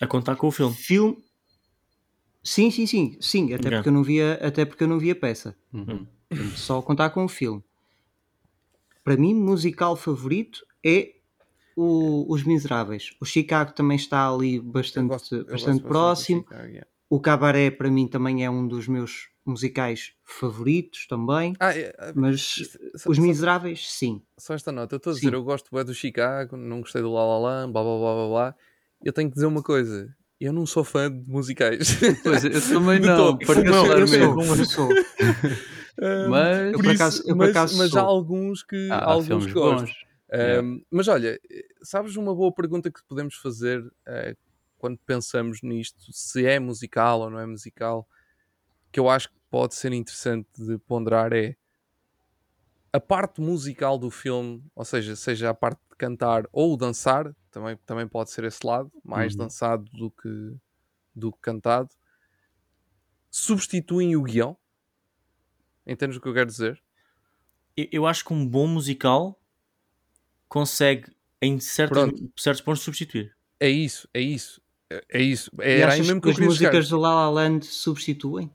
A 0.00 0.06
contar 0.06 0.36
com 0.36 0.48
o 0.48 0.50
filme. 0.50 0.74
Filme. 0.74 1.24
Sim, 2.42 2.70
sim, 2.70 2.86
sim, 2.86 3.16
sim, 3.20 3.52
até 3.54 3.70
porque 3.70 3.88
eu 3.88 3.92
não 3.92 4.04
via, 4.04 4.34
até 4.34 4.64
porque 4.64 4.84
eu 4.84 4.88
não 4.88 4.98
vi 4.98 5.10
a 5.10 5.16
peça. 5.16 5.56
Uhum. 5.72 6.06
Só 6.54 6.80
contar 6.82 7.10
com 7.10 7.24
o 7.24 7.28
filme. 7.28 7.62
Para 9.02 9.16
mim, 9.16 9.34
musical 9.34 9.96
favorito 9.96 10.64
é 10.84 11.14
o- 11.74 12.24
Os 12.32 12.42
Miseráveis. 12.44 13.16
O 13.20 13.24
Chicago 13.24 13.72
também 13.72 13.96
está 13.96 14.28
ali 14.32 14.60
bastante, 14.60 15.08
gosto- 15.08 15.44
bastante 15.44 15.82
próximo. 15.82 16.42
Chicago, 16.42 16.66
yeah. 16.68 16.86
O 17.08 17.20
Cabaré 17.20 17.70
para 17.70 17.90
mim 17.90 18.06
também 18.06 18.44
é 18.44 18.50
um 18.50 18.66
dos 18.66 18.86
meus 18.88 19.28
musicais 19.46 20.12
favoritos 20.24 21.06
também. 21.06 21.54
Ah, 21.60 21.72
é, 21.76 21.94
é, 21.98 22.12
Mas 22.14 22.54
só- 22.96 23.10
Os 23.10 23.16
só- 23.16 23.22
Miseráveis, 23.22 23.90
sim. 23.92 24.22
Só 24.38 24.54
esta 24.54 24.72
nota, 24.72 24.94
eu 24.94 24.98
estou 24.98 25.12
a 25.12 25.14
dizer, 25.14 25.28
Sim. 25.28 25.34
eu 25.34 25.42
gosto 25.44 25.70
do 25.84 25.94
Chicago, 25.94 26.56
não 26.56 26.80
gostei 26.80 27.00
do 27.02 27.12
La 27.12 27.24
La 27.24 27.38
Land, 27.38 27.72
blá 27.72 27.82
blá 27.82 27.98
blá 27.98 28.14
blá 28.14 28.28
blá. 28.28 28.54
Eu 29.04 29.12
tenho 29.12 29.28
que 29.28 29.34
dizer 29.34 29.46
uma 29.46 29.62
coisa, 29.62 30.14
eu 30.40 30.52
não 30.52 30.66
sou 30.66 30.82
fã 30.84 31.10
de 31.10 31.28
musicais. 31.30 31.96
Pois, 32.22 32.44
eu 32.44 32.50
também 32.68 33.00
não, 33.00 33.36
todo. 33.36 33.42
Eu 33.42 33.46
sou, 33.46 33.54
particularmente. 33.54 34.58
eu 34.60 34.66
sou. 34.66 34.88
Ah, 36.00 36.28
Mas- 36.28 36.58
por 36.58 36.66
Eu 36.66 36.72
por 36.72 36.84
isso- 36.84 36.94
acaso- 36.94 37.22
eu 37.22 37.26
por 37.28 37.36
mas, 37.36 37.50
acaso 37.50 37.78
mas 37.78 37.96
há 37.96 38.00
alguns 38.02 38.62
que, 38.62 38.88
há, 38.90 38.96
há 38.96 39.04
alguns 39.12 39.46
gosto. 39.52 39.80
bons. 39.82 39.90
Ah, 40.30 40.36
Yeah. 40.36 40.78
Mas 40.90 41.06
olha, 41.08 41.40
sabes 41.82 42.16
uma 42.16 42.34
boa 42.34 42.52
pergunta 42.52 42.90
que 42.90 43.00
podemos 43.08 43.36
fazer 43.36 43.82
ah, 44.06 44.34
quando 44.76 44.98
pensamos 45.06 45.62
nisto, 45.62 45.98
se 46.12 46.44
é 46.44 46.58
musical 46.58 47.20
ou 47.20 47.30
não 47.30 47.38
é 47.38 47.46
musical, 47.46 48.06
que 48.92 49.00
eu 49.00 49.08
acho 49.08 49.28
que 49.30 49.35
pode 49.50 49.74
ser 49.74 49.92
interessante 49.92 50.48
de 50.58 50.78
ponderar 50.78 51.32
é 51.32 51.56
a 52.92 53.00
parte 53.00 53.40
musical 53.40 53.98
do 53.98 54.10
filme, 54.10 54.64
ou 54.74 54.84
seja, 54.84 55.14
seja 55.16 55.50
a 55.50 55.54
parte 55.54 55.78
de 55.90 55.96
cantar 55.96 56.44
ou 56.52 56.76
dançar, 56.76 57.34
também, 57.50 57.76
também 57.84 58.08
pode 58.08 58.30
ser 58.30 58.44
esse 58.44 58.66
lado, 58.66 58.90
mais 59.04 59.32
Uhum. 59.32 59.38
dançado 59.44 59.84
do 59.92 60.10
que, 60.10 60.56
do 61.14 61.32
que 61.32 61.38
cantado, 61.40 61.90
substituem 63.30 64.16
o 64.16 64.22
guião. 64.22 64.56
Entendes 65.86 66.16
o 66.16 66.20
que 66.20 66.28
eu 66.28 66.34
quero 66.34 66.46
dizer? 66.50 66.82
Eu, 67.76 67.88
eu 67.92 68.06
acho 68.06 68.24
que 68.24 68.32
um 68.32 68.46
bom 68.46 68.66
musical 68.66 69.38
consegue, 70.48 71.14
em 71.40 71.58
certos, 71.60 71.98
Pronto. 71.98 72.32
certos 72.36 72.60
pontos, 72.62 72.82
substituir. 72.82 73.36
É 73.60 73.68
isso, 73.68 74.08
é 74.12 74.20
isso. 74.20 74.60
É, 74.90 75.04
é 75.18 75.22
isso. 75.22 75.50
E 75.58 75.62
Era 75.80 75.92
aí 75.92 76.00
achas 76.00 76.06
mesmo 76.06 76.20
que 76.20 76.28
que 76.28 76.30
as 76.30 76.38
músicas 76.38 76.88
do 76.88 76.98
La 76.98 77.14
La 77.14 77.30
Land 77.30 77.66
substituem? 77.66 78.50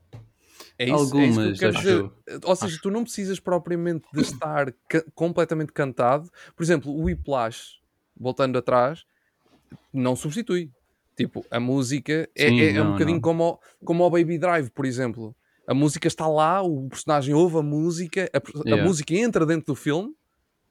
É 0.81 0.85
isso, 0.85 0.93
é 1.19 1.25
isso 1.27 1.59
que 1.59 1.65
eu 1.65 1.67
Algumas, 1.69 1.75
acho 1.75 1.77
dizer. 1.79 2.11
Ou 2.43 2.55
seja, 2.55 2.79
tu 2.81 2.89
não 2.89 3.03
precisas 3.03 3.39
propriamente 3.39 4.07
de 4.13 4.21
estar 4.21 4.71
ca- 4.89 5.03
completamente 5.13 5.71
cantado. 5.71 6.29
Por 6.55 6.63
exemplo, 6.63 6.91
o 6.91 7.03
Whiplash, 7.03 7.79
voltando 8.19 8.57
atrás, 8.57 9.03
não 9.93 10.15
substitui. 10.15 10.71
Tipo, 11.15 11.45
a 11.51 11.59
música 11.59 12.27
é, 12.35 12.47
Sim, 12.47 12.59
é- 12.61 12.73
é 12.75 12.81
um 12.81 12.85
não, 12.85 12.91
bocadinho 12.93 13.17
não. 13.17 13.21
como 13.21 13.43
o, 13.43 13.59
como 13.85 14.03
o 14.05 14.09
Baby 14.09 14.37
Drive, 14.39 14.69
por 14.71 14.85
exemplo. 14.85 15.35
A 15.67 15.73
música 15.73 16.07
está 16.07 16.27
lá, 16.27 16.61
o 16.63 16.89
personagem 16.89 17.35
ouve 17.35 17.57
a 17.57 17.61
música, 17.61 18.29
a, 18.33 18.37
a 18.37 18.63
Yeah. 18.65 18.83
música 18.83 19.13
entra 19.13 19.45
dentro 19.45 19.67
do 19.67 19.75
filme, 19.75 20.11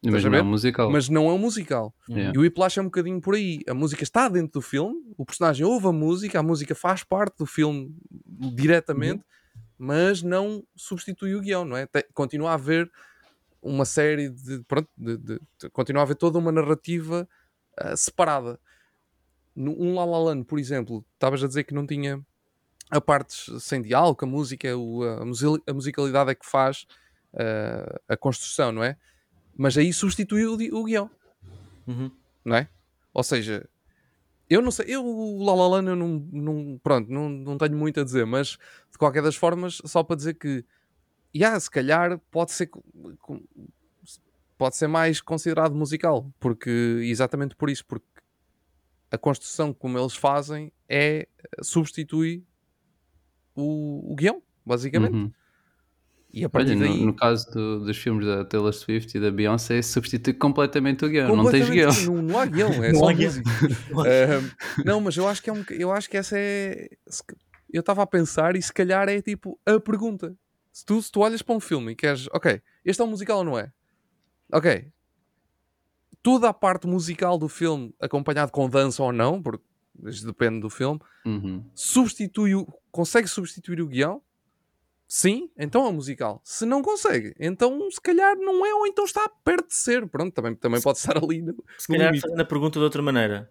Mas 0.02 0.24
a 0.24 0.30
não 0.30 0.38
é 0.38 0.42
um 0.42 0.46
musical. 0.46 0.90
mas 0.90 1.08
não 1.08 1.30
é 1.30 1.32
um 1.32 1.38
musical. 1.38 1.94
Yeah. 2.08 2.32
E 2.34 2.38
o 2.38 2.40
Whiplash 2.42 2.78
é 2.78 2.82
um 2.82 2.86
bocadinho 2.86 3.20
por 3.20 3.34
aí. 3.36 3.60
A 3.68 3.74
música 3.74 4.02
está 4.02 4.28
dentro 4.28 4.54
do 4.54 4.60
filme, 4.62 4.96
o 5.16 5.24
personagem 5.24 5.64
ouve 5.64 5.86
a 5.86 5.92
música, 5.92 6.40
a 6.40 6.42
música 6.42 6.74
faz 6.74 7.04
parte 7.04 7.36
do 7.38 7.46
filme 7.46 7.94
diretamente, 8.54 9.22
mas 9.82 10.22
não 10.22 10.62
substitui 10.76 11.34
o 11.34 11.40
guião, 11.40 11.64
não 11.64 11.74
é? 11.74 11.86
Tem- 11.86 12.04
continua 12.12 12.50
a 12.50 12.54
haver 12.54 12.90
uma 13.62 13.86
série 13.86 14.28
de. 14.28 14.62
Pronto, 14.64 14.88
de, 14.96 15.16
de- 15.16 15.40
de- 15.58 15.70
continua 15.70 16.02
a 16.02 16.04
haver 16.04 16.16
toda 16.16 16.38
uma 16.38 16.52
narrativa 16.52 17.26
ah, 17.78 17.96
separada. 17.96 18.60
No, 19.56 19.72
um 19.80 19.94
La 19.94 20.04
La 20.04 20.18
Land, 20.18 20.44
por 20.44 20.58
exemplo, 20.58 21.02
estavas 21.14 21.42
a 21.42 21.48
dizer 21.48 21.64
que 21.64 21.72
não 21.74 21.86
tinha 21.86 22.22
a 22.90 23.00
partes 23.00 23.46
sem 23.62 23.80
diálogo, 23.80 24.22
a 24.24 24.28
música, 24.28 24.76
o- 24.76 25.02
a, 25.02 25.22
a 25.66 25.74
musicalidade 25.74 26.30
é 26.30 26.34
que 26.34 26.44
faz 26.46 26.86
ah, 27.34 28.00
a 28.06 28.16
construção, 28.18 28.70
não 28.72 28.84
é? 28.84 28.98
Mas 29.56 29.78
aí 29.78 29.92
substitui 29.94 30.44
o, 30.46 30.54
o 30.78 30.84
guião 30.84 31.10
Uhum. 31.86 32.10
não 32.44 32.56
é? 32.56 32.68
Ou 33.14 33.22
seja, 33.22 33.66
eu 34.50 34.60
não 34.60 34.72
sei, 34.72 34.86
eu 34.88 35.06
o 35.06 35.44
La 35.44 35.54
La 35.54 35.68
Land 35.68 35.88
eu 35.88 35.96
não, 35.96 36.08
não, 36.32 36.80
pronto, 36.82 37.08
não, 37.08 37.28
não 37.28 37.56
tenho 37.56 37.76
muito 37.76 38.00
a 38.00 38.04
dizer, 38.04 38.26
mas 38.26 38.58
de 38.90 38.98
qualquer 38.98 39.22
das 39.22 39.36
formas, 39.36 39.80
só 39.84 40.02
para 40.02 40.16
dizer 40.16 40.34
que, 40.34 40.64
yeah, 41.34 41.58
se 41.58 41.70
calhar 41.70 42.18
pode 42.32 42.50
ser, 42.50 42.68
pode 44.58 44.76
ser 44.76 44.88
mais 44.88 45.20
considerado 45.20 45.74
musical, 45.76 46.28
porque, 46.40 46.68
exatamente 47.04 47.54
por 47.54 47.70
isso, 47.70 47.86
porque 47.86 48.04
a 49.10 49.16
construção 49.16 49.72
como 49.72 49.96
eles 49.96 50.16
fazem 50.16 50.72
é, 50.88 51.28
substitui 51.62 52.44
o, 53.54 54.12
o 54.12 54.16
guião, 54.16 54.42
basicamente, 54.66 55.14
Uhum. 55.14 55.32
E 56.32 56.40
a 56.40 56.46
Olha, 56.46 56.48
partir 56.50 56.74
no, 56.76 56.80
daí... 56.80 57.04
no 57.04 57.14
caso 57.14 57.50
do- 57.50 57.84
dos 57.84 57.96
filmes 57.96 58.24
da 58.26 58.44
Taylor 58.44 58.72
Swift 58.72 59.16
e 59.16 59.20
da 59.20 59.30
Beyoncé, 59.30 59.82
substitui 59.82 60.32
completamente 60.34 61.04
o 61.04 61.08
guião. 61.08 61.34
Não 61.34 61.50
tens 61.50 61.68
guião. 61.68 61.90
Não, 62.06 62.22
não 62.22 62.38
há 62.38 62.46
guião, 62.46 62.70
é 62.84 62.92
Não 62.92 63.00
só 63.00 63.12
música. 63.12 63.50
Não, 64.84 65.00
mas 65.00 65.16
eu 65.16 65.26
acho 65.28 65.42
que 65.42 65.50
é 65.50 65.52
um, 65.52 65.64
eu 65.70 65.90
acho 65.92 66.08
que 66.08 66.16
essa 66.16 66.38
é. 66.38 66.88
Eu 67.72 67.80
estava 67.80 68.02
a 68.02 68.06
pensar 68.06 68.56
e 68.56 68.62
se 68.62 68.72
calhar 68.72 69.08
é 69.08 69.20
tipo 69.22 69.58
a 69.66 69.78
pergunta. 69.80 70.36
Se 70.72 70.84
tu, 70.84 71.00
se 71.02 71.10
tu 71.10 71.20
olhas 71.20 71.42
para 71.42 71.54
um 71.54 71.60
filme 71.60 71.92
e 71.92 71.96
queres, 71.96 72.28
ok, 72.32 72.60
este 72.84 73.00
é 73.00 73.04
um 73.04 73.08
musical 73.08 73.38
ou 73.38 73.44
não 73.44 73.58
é? 73.58 73.72
Ok. 74.52 74.86
Toda 76.22 76.48
a 76.48 76.52
parte 76.54 76.86
musical 76.86 77.38
do 77.38 77.48
filme, 77.48 77.94
acompanhado 78.00 78.52
com 78.52 78.68
dança 78.68 79.02
ou 79.02 79.12
não, 79.12 79.42
porque 79.42 79.64
isto 80.06 80.26
depende 80.26 80.60
do 80.60 80.68
filme, 80.70 81.00
Uhum. 81.24 81.64
substitui 81.74 82.54
o, 82.54 82.66
consegue 82.90 83.26
substituir 83.28 83.80
o 83.80 83.86
guião? 83.86 84.22
Sim, 85.12 85.50
então 85.58 85.84
é 85.88 85.90
musical. 85.90 86.40
Se 86.44 86.64
não 86.64 86.82
consegue, 86.82 87.34
então 87.40 87.90
se 87.90 88.00
calhar 88.00 88.36
não 88.36 88.64
é, 88.64 88.72
ou 88.72 88.86
então 88.86 89.04
está 89.04 89.28
perto 89.44 89.66
de 89.66 89.74
ser. 89.74 90.06
Pronto, 90.06 90.32
também, 90.32 90.54
também 90.54 90.80
pode 90.80 90.98
estar 90.98 91.16
ali. 91.18 91.42
No, 91.42 91.56
Se 91.76 91.88
calhar 91.88 92.06
limite. 92.06 92.22
fazendo 92.22 92.40
a 92.40 92.44
pergunta 92.44 92.78
de 92.78 92.84
outra 92.84 93.02
maneira. 93.02 93.50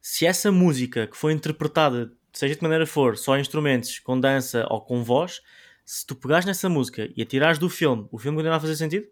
Se 0.00 0.24
essa 0.24 0.52
música 0.52 1.08
que 1.08 1.16
foi 1.16 1.32
interpretada 1.32 2.12
seja 2.32 2.54
de 2.54 2.58
que 2.58 2.62
maneira 2.62 2.86
for, 2.86 3.16
só 3.18 3.36
instrumentos 3.36 3.98
com 3.98 4.20
dança 4.20 4.64
ou 4.70 4.80
com 4.80 5.02
voz, 5.02 5.40
se 5.84 6.06
tu 6.06 6.14
pegares 6.14 6.44
nessa 6.46 6.68
música 6.68 7.10
e 7.16 7.20
a 7.22 7.26
tirares 7.26 7.58
do 7.58 7.68
filme, 7.68 8.06
o 8.12 8.18
filme 8.18 8.36
continua 8.36 8.58
a 8.58 8.60
fazer 8.60 8.76
sentido? 8.76 9.08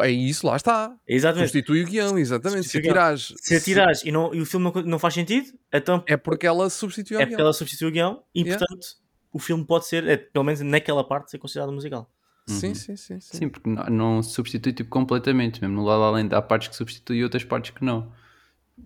É 0.00 0.10
isso, 0.10 0.44
lá 0.48 0.56
está. 0.56 0.96
Exatamente. 1.06 1.50
Substitui 1.52 1.82
o 1.84 1.86
guião, 1.86 2.18
exatamente. 2.18 2.64
Se 2.64 2.70
Substitui 2.72 2.80
o 2.80 2.82
guião. 2.82 2.94
tirares. 2.94 3.34
Se 3.36 3.54
a 3.54 3.60
tirares 3.60 4.02
e, 4.04 4.10
não, 4.10 4.34
e 4.34 4.40
o 4.40 4.46
filme 4.46 4.64
não, 4.74 4.82
não 4.82 4.98
faz 4.98 5.14
sentido, 5.14 5.56
então 5.72 6.02
É 6.08 6.16
porque 6.16 6.44
ela 6.44 6.68
substitui 6.68 7.16
o 7.16 7.20
é 7.20 7.24
guião. 7.24 7.28
porque 7.30 7.42
ela 7.42 7.52
substitui 7.52 7.88
o 7.88 7.92
guião 7.92 8.24
e, 8.34 8.40
Yeah. 8.40 8.58
portanto, 8.58 8.86
o 9.34 9.38
filme 9.40 9.64
pode 9.64 9.86
ser, 9.86 10.06
é, 10.06 10.16
pelo 10.16 10.44
menos 10.44 10.60
naquela 10.60 11.02
parte, 11.02 11.32
ser 11.32 11.38
considerado 11.38 11.72
musical. 11.72 12.08
Sim, 12.46 12.68
Uhum. 12.68 12.74
sim, 12.74 12.96
sim, 12.96 13.20
sim. 13.20 13.38
Sim, 13.38 13.48
porque 13.48 13.68
não, 13.68 13.84
não 13.86 14.22
substitui 14.22 14.72
tipo, 14.72 14.88
completamente. 14.90 15.60
Mesmo 15.60 15.76
no 15.76 15.84
La 15.84 15.96
La 15.96 16.10
Land 16.10 16.32
há 16.34 16.40
partes 16.40 16.68
que 16.68 16.76
substituem 16.76 17.20
e 17.20 17.24
outras 17.24 17.42
partes 17.42 17.72
que 17.72 17.84
não. 17.84 18.12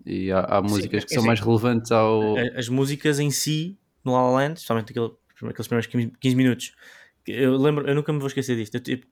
E 0.05 0.31
há, 0.31 0.39
há 0.39 0.61
músicas 0.61 1.05
que 1.05 1.13
é 1.13 1.13
são 1.13 1.19
assim, 1.21 1.27
mais 1.27 1.39
relevantes 1.39 1.91
ao. 1.91 2.35
As 2.55 2.67
músicas 2.67 3.19
em 3.19 3.29
si, 3.29 3.77
no 4.03 4.13
La 4.13 4.23
La 4.23 4.31
Land, 4.31 4.53
especialmente 4.53 4.91
aquele, 4.91 5.11
aqueles 5.51 5.67
primeiros 5.67 5.85
15, 5.87 6.11
15 6.19 6.35
minutos, 6.35 6.75
que 7.23 7.31
eu 7.31 7.55
lembro, 7.57 7.87
eu 7.87 7.93
nunca 7.93 8.11
me 8.11 8.17
vou 8.17 8.27
esquecer 8.27 8.55
disto. 8.55 8.73
Eu, 8.75 8.81
tipo, 8.81 9.05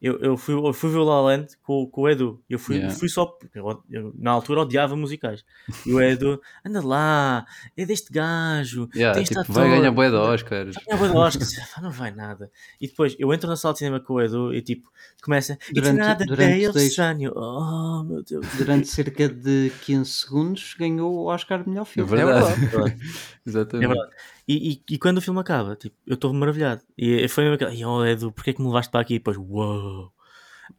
eu, 0.00 0.18
eu, 0.20 0.36
fui, 0.36 0.54
eu 0.54 0.72
fui 0.72 0.90
ver 0.90 0.96
o 0.98 1.04
La 1.04 1.16
La 1.20 1.26
Land 1.28 1.48
com, 1.62 1.86
com 1.86 2.02
o 2.02 2.08
Edu. 2.08 2.42
Eu 2.48 2.58
fui, 2.58 2.76
Yeah. 2.76 2.94
fui 2.98 3.08
só. 3.08 3.26
porque 3.26 3.58
Eu, 3.58 3.82
eu, 3.90 4.14
na 4.18 4.30
altura 4.30 4.62
odiava 4.62 4.96
musicais. 4.96 5.44
E 5.84 5.92
o 5.92 6.00
Edu, 6.00 6.40
anda 6.64 6.80
lá, 6.84 7.44
é 7.76 7.84
deste 7.84 8.10
gajo. 8.12 8.88
Yeah, 8.94 9.14
tem 9.14 9.24
tipo, 9.24 9.52
vai 9.52 9.68
ganhar 9.68 9.90
bué 9.92 10.08
de 10.08 10.16
Oscars. 10.16 10.76
É 10.88 10.96
boa 10.96 11.08
de 11.10 11.16
Oscars. 11.16 11.52
Não 11.82 11.90
vai 11.90 12.10
nada. 12.12 12.50
E 12.80 12.86
depois 12.88 13.14
eu 13.18 13.32
entro 13.34 13.48
na 13.48 13.56
sala 13.56 13.72
de 13.74 13.78
cinema 13.78 14.00
com 14.00 14.14
o 14.14 14.20
Edu 14.22 14.54
e 14.54 14.62
tipo, 14.62 14.90
começa. 15.22 15.52
It's 15.54 15.72
Durante- 15.74 15.98
nada 15.98 16.24
durante 16.24 16.72
dois- 16.72 16.86
estranho. 16.86 17.32
Oh 17.36 18.02
meu 18.04 18.22
Deus. 18.22 18.46
Durante 18.56 18.88
cerca 18.88 19.28
de 19.28 19.70
15 19.82 20.10
segundos 20.10 20.74
ganhou 20.78 21.12
o 21.14 21.24
Oscar 21.26 21.62
de 21.62 21.68
melhor 21.68 21.82
É 21.82 21.84
filme. 21.84 22.08
verdade. 22.10 22.60
verdade. 22.66 22.96
Exatamente. 23.46 23.84
É 23.84 23.88
verdade. 23.88 24.12
E, 24.52 24.72
e, 24.72 24.94
e 24.94 24.98
quando 24.98 25.18
o 25.18 25.20
filme 25.20 25.38
acaba, 25.38 25.76
tipo, 25.76 25.94
eu 26.04 26.14
estou 26.14 26.32
maravilhado. 26.34 26.82
E 26.98 27.28
foi 27.28 27.44
mesmo 27.44 27.54
aquela, 27.54 27.72
"Ih, 27.72 27.84
oh 27.84 28.04
Edu, 28.04 28.32
porquê 28.32 28.50
é 28.50 28.52
que 28.52 28.60
me 28.60 28.66
levaste 28.66 28.90
para 28.90 29.00
aqui? 29.00 29.14
E 29.14 29.18
depois, 29.18 29.36
uau. 29.36 30.12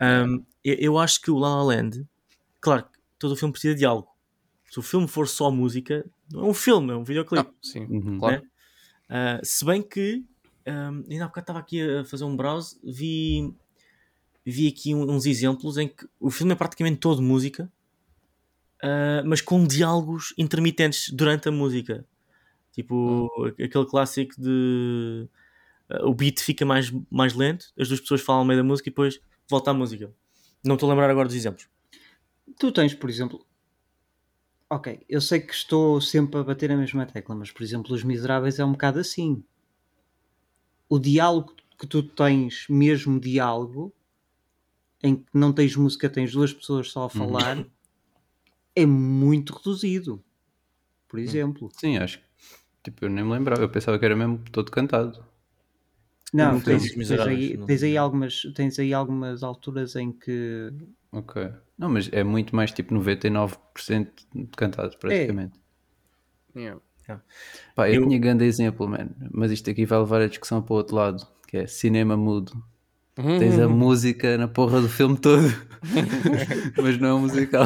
Um, 0.02 0.44
eu, 0.62 0.76
eu 0.76 0.98
acho 1.00 1.22
que 1.22 1.32
o 1.32 1.38
La 1.38 1.56
La 1.56 1.64
Land, 1.64 2.06
claro, 2.60 2.84
que 2.84 3.00
todo 3.18 3.32
o 3.32 3.36
filme 3.38 3.54
precisa 3.54 3.74
de 3.74 3.86
algo. 3.86 4.10
Se 4.70 4.78
o 4.78 4.82
filme 4.82 5.08
for 5.08 5.26
só 5.26 5.50
música, 5.50 6.06
não 6.30 6.42
é 6.42 6.50
um 6.50 6.54
filme, 6.54 6.92
é 6.92 6.96
um 6.98 7.04
videoclipe. 7.06 7.50
Ah, 7.50 7.54
sim, 7.62 7.86
Uhum. 7.86 8.20
claro. 8.20 8.42
Uh, 9.10 9.40
se 9.42 9.64
bem 9.64 9.82
que 9.82 10.22
um, 10.68 11.06
ainda 11.10 11.24
há 11.24 11.28
bocado 11.28 11.44
estava 11.44 11.60
aqui 11.60 11.82
a 11.82 12.04
fazer 12.04 12.26
um 12.26 12.36
browse, 12.36 12.78
vi, 12.84 13.54
vi 14.46 14.68
aqui 14.68 14.94
uns 14.94 15.26
exemplos 15.26 15.78
em 15.78 15.88
que 15.88 16.06
o 16.20 16.30
filme 16.30 16.52
é 16.52 16.56
praticamente 16.56 16.98
todo 17.00 17.22
música, 17.22 17.72
uh, 18.84 19.24
mas 19.26 19.40
com 19.40 19.66
diálogos 19.66 20.34
intermitentes 20.38 21.10
durante 21.10 21.48
a 21.48 21.52
música. 21.54 22.06
Tipo 22.72 23.30
aquele 23.52 23.86
clássico 23.86 24.40
de 24.40 25.28
uh, 25.90 26.08
o 26.08 26.14
beat 26.14 26.40
fica 26.40 26.66
mais, 26.66 26.92
mais 27.10 27.34
lento, 27.34 27.72
as 27.78 27.88
duas 27.88 28.00
pessoas 28.00 28.22
falam 28.22 28.42
ao 28.42 28.46
meio 28.46 28.60
da 28.60 28.64
música 28.64 28.90
e 28.90 28.92
depois 28.92 29.20
volta 29.50 29.72
à 29.72 29.74
música. 29.74 30.14
Não 30.64 30.76
estou 30.76 30.90
a 30.90 30.94
lembrar 30.94 31.10
agora 31.10 31.28
dos 31.28 31.36
exemplos. 31.36 31.68
Tu 32.58 32.72
tens, 32.72 32.94
por 32.94 33.10
exemplo. 33.10 33.46
Ok, 34.70 35.04
eu 35.10 35.20
sei 35.20 35.42
que 35.42 35.54
estou 35.54 36.00
sempre 36.00 36.40
a 36.40 36.44
bater 36.44 36.72
a 36.72 36.78
mesma 36.78 37.06
tecla, 37.06 37.36
mas 37.36 37.52
por 37.52 37.62
exemplo, 37.62 37.94
Os 37.94 38.04
Miseráveis 38.04 38.58
é 38.58 38.64
um 38.64 38.72
bocado 38.72 39.00
assim. 39.00 39.44
O 40.88 40.98
diálogo 40.98 41.56
que 41.78 41.86
tu 41.86 42.02
tens, 42.04 42.68
mesmo 42.70 43.20
diálogo, 43.20 43.94
em 45.04 45.16
que 45.16 45.26
não 45.34 45.52
tens 45.52 45.76
música, 45.76 46.10
tens 46.10 46.32
duas 46.32 46.54
pessoas 46.54 46.90
só 46.90 47.06
a 47.06 47.10
falar, 47.10 47.66
é 48.76 48.86
muito 48.86 49.54
reduzido. 49.54 50.24
Por 51.08 51.20
exemplo. 51.20 51.70
Sim, 51.78 51.98
acho 51.98 52.20
que. 52.20 52.31
Tipo, 52.84 53.06
eu 53.06 53.10
nem 53.10 53.24
me 53.24 53.32
lembrava. 53.32 53.62
Eu 53.64 53.70
pensava 53.72 53.98
que 54.00 54.06
era 54.06 54.16
mesmo 54.16 54.40
todo 54.52 54.72
cantado. 54.72 55.26
Não, 56.34 56.54
não 56.54 56.62
tens, 56.62 56.94
tens 57.08 57.26
aí, 57.28 57.58
não 57.58 57.68
tens, 57.68 57.84
aí 57.84 57.98
algumas, 57.98 58.42
tens 58.56 58.80
aí 58.80 58.94
algumas 58.94 59.44
alturas 59.44 59.96
em 59.96 60.12
que. 60.12 60.72
Ok. 61.12 61.36
Não, 61.78 61.90
mas 61.90 62.10
é 62.12 62.22
muito 62.24 62.54
mais 62.56 62.72
tipo 62.72 62.94
99% 62.94 64.26
cantado, 64.58 64.98
praticamente. 64.98 65.58
Yeah. 66.56 66.76
Pá, 67.76 67.90
eu, 67.90 67.96
Eu- 67.96 68.02
tinha 68.02 68.18
grande 68.20 68.46
exemplo, 68.46 68.88
mano. 68.88 69.14
Mas 69.32 69.52
isto 69.52 69.70
aqui 69.70 69.86
vai 69.86 70.00
levar 70.00 70.22
a 70.22 70.28
discussão 70.28 70.62
para 70.62 70.74
o 70.74 70.78
outro 70.78 70.96
lado, 70.96 71.28
que 71.48 71.58
é 71.58 71.68
cinema 71.68 72.16
mudo. 72.18 72.54
Tens 73.40 73.56
Uhum. 73.58 73.64
a 73.66 73.68
música 73.68 74.38
na 74.38 74.48
porra 74.48 74.82
do 74.82 74.90
filme 74.90 75.18
todo, 75.18 75.48
mas 76.82 76.98
não 77.00 77.10
é 77.10 77.14
um 77.14 77.20
musical. 77.20 77.66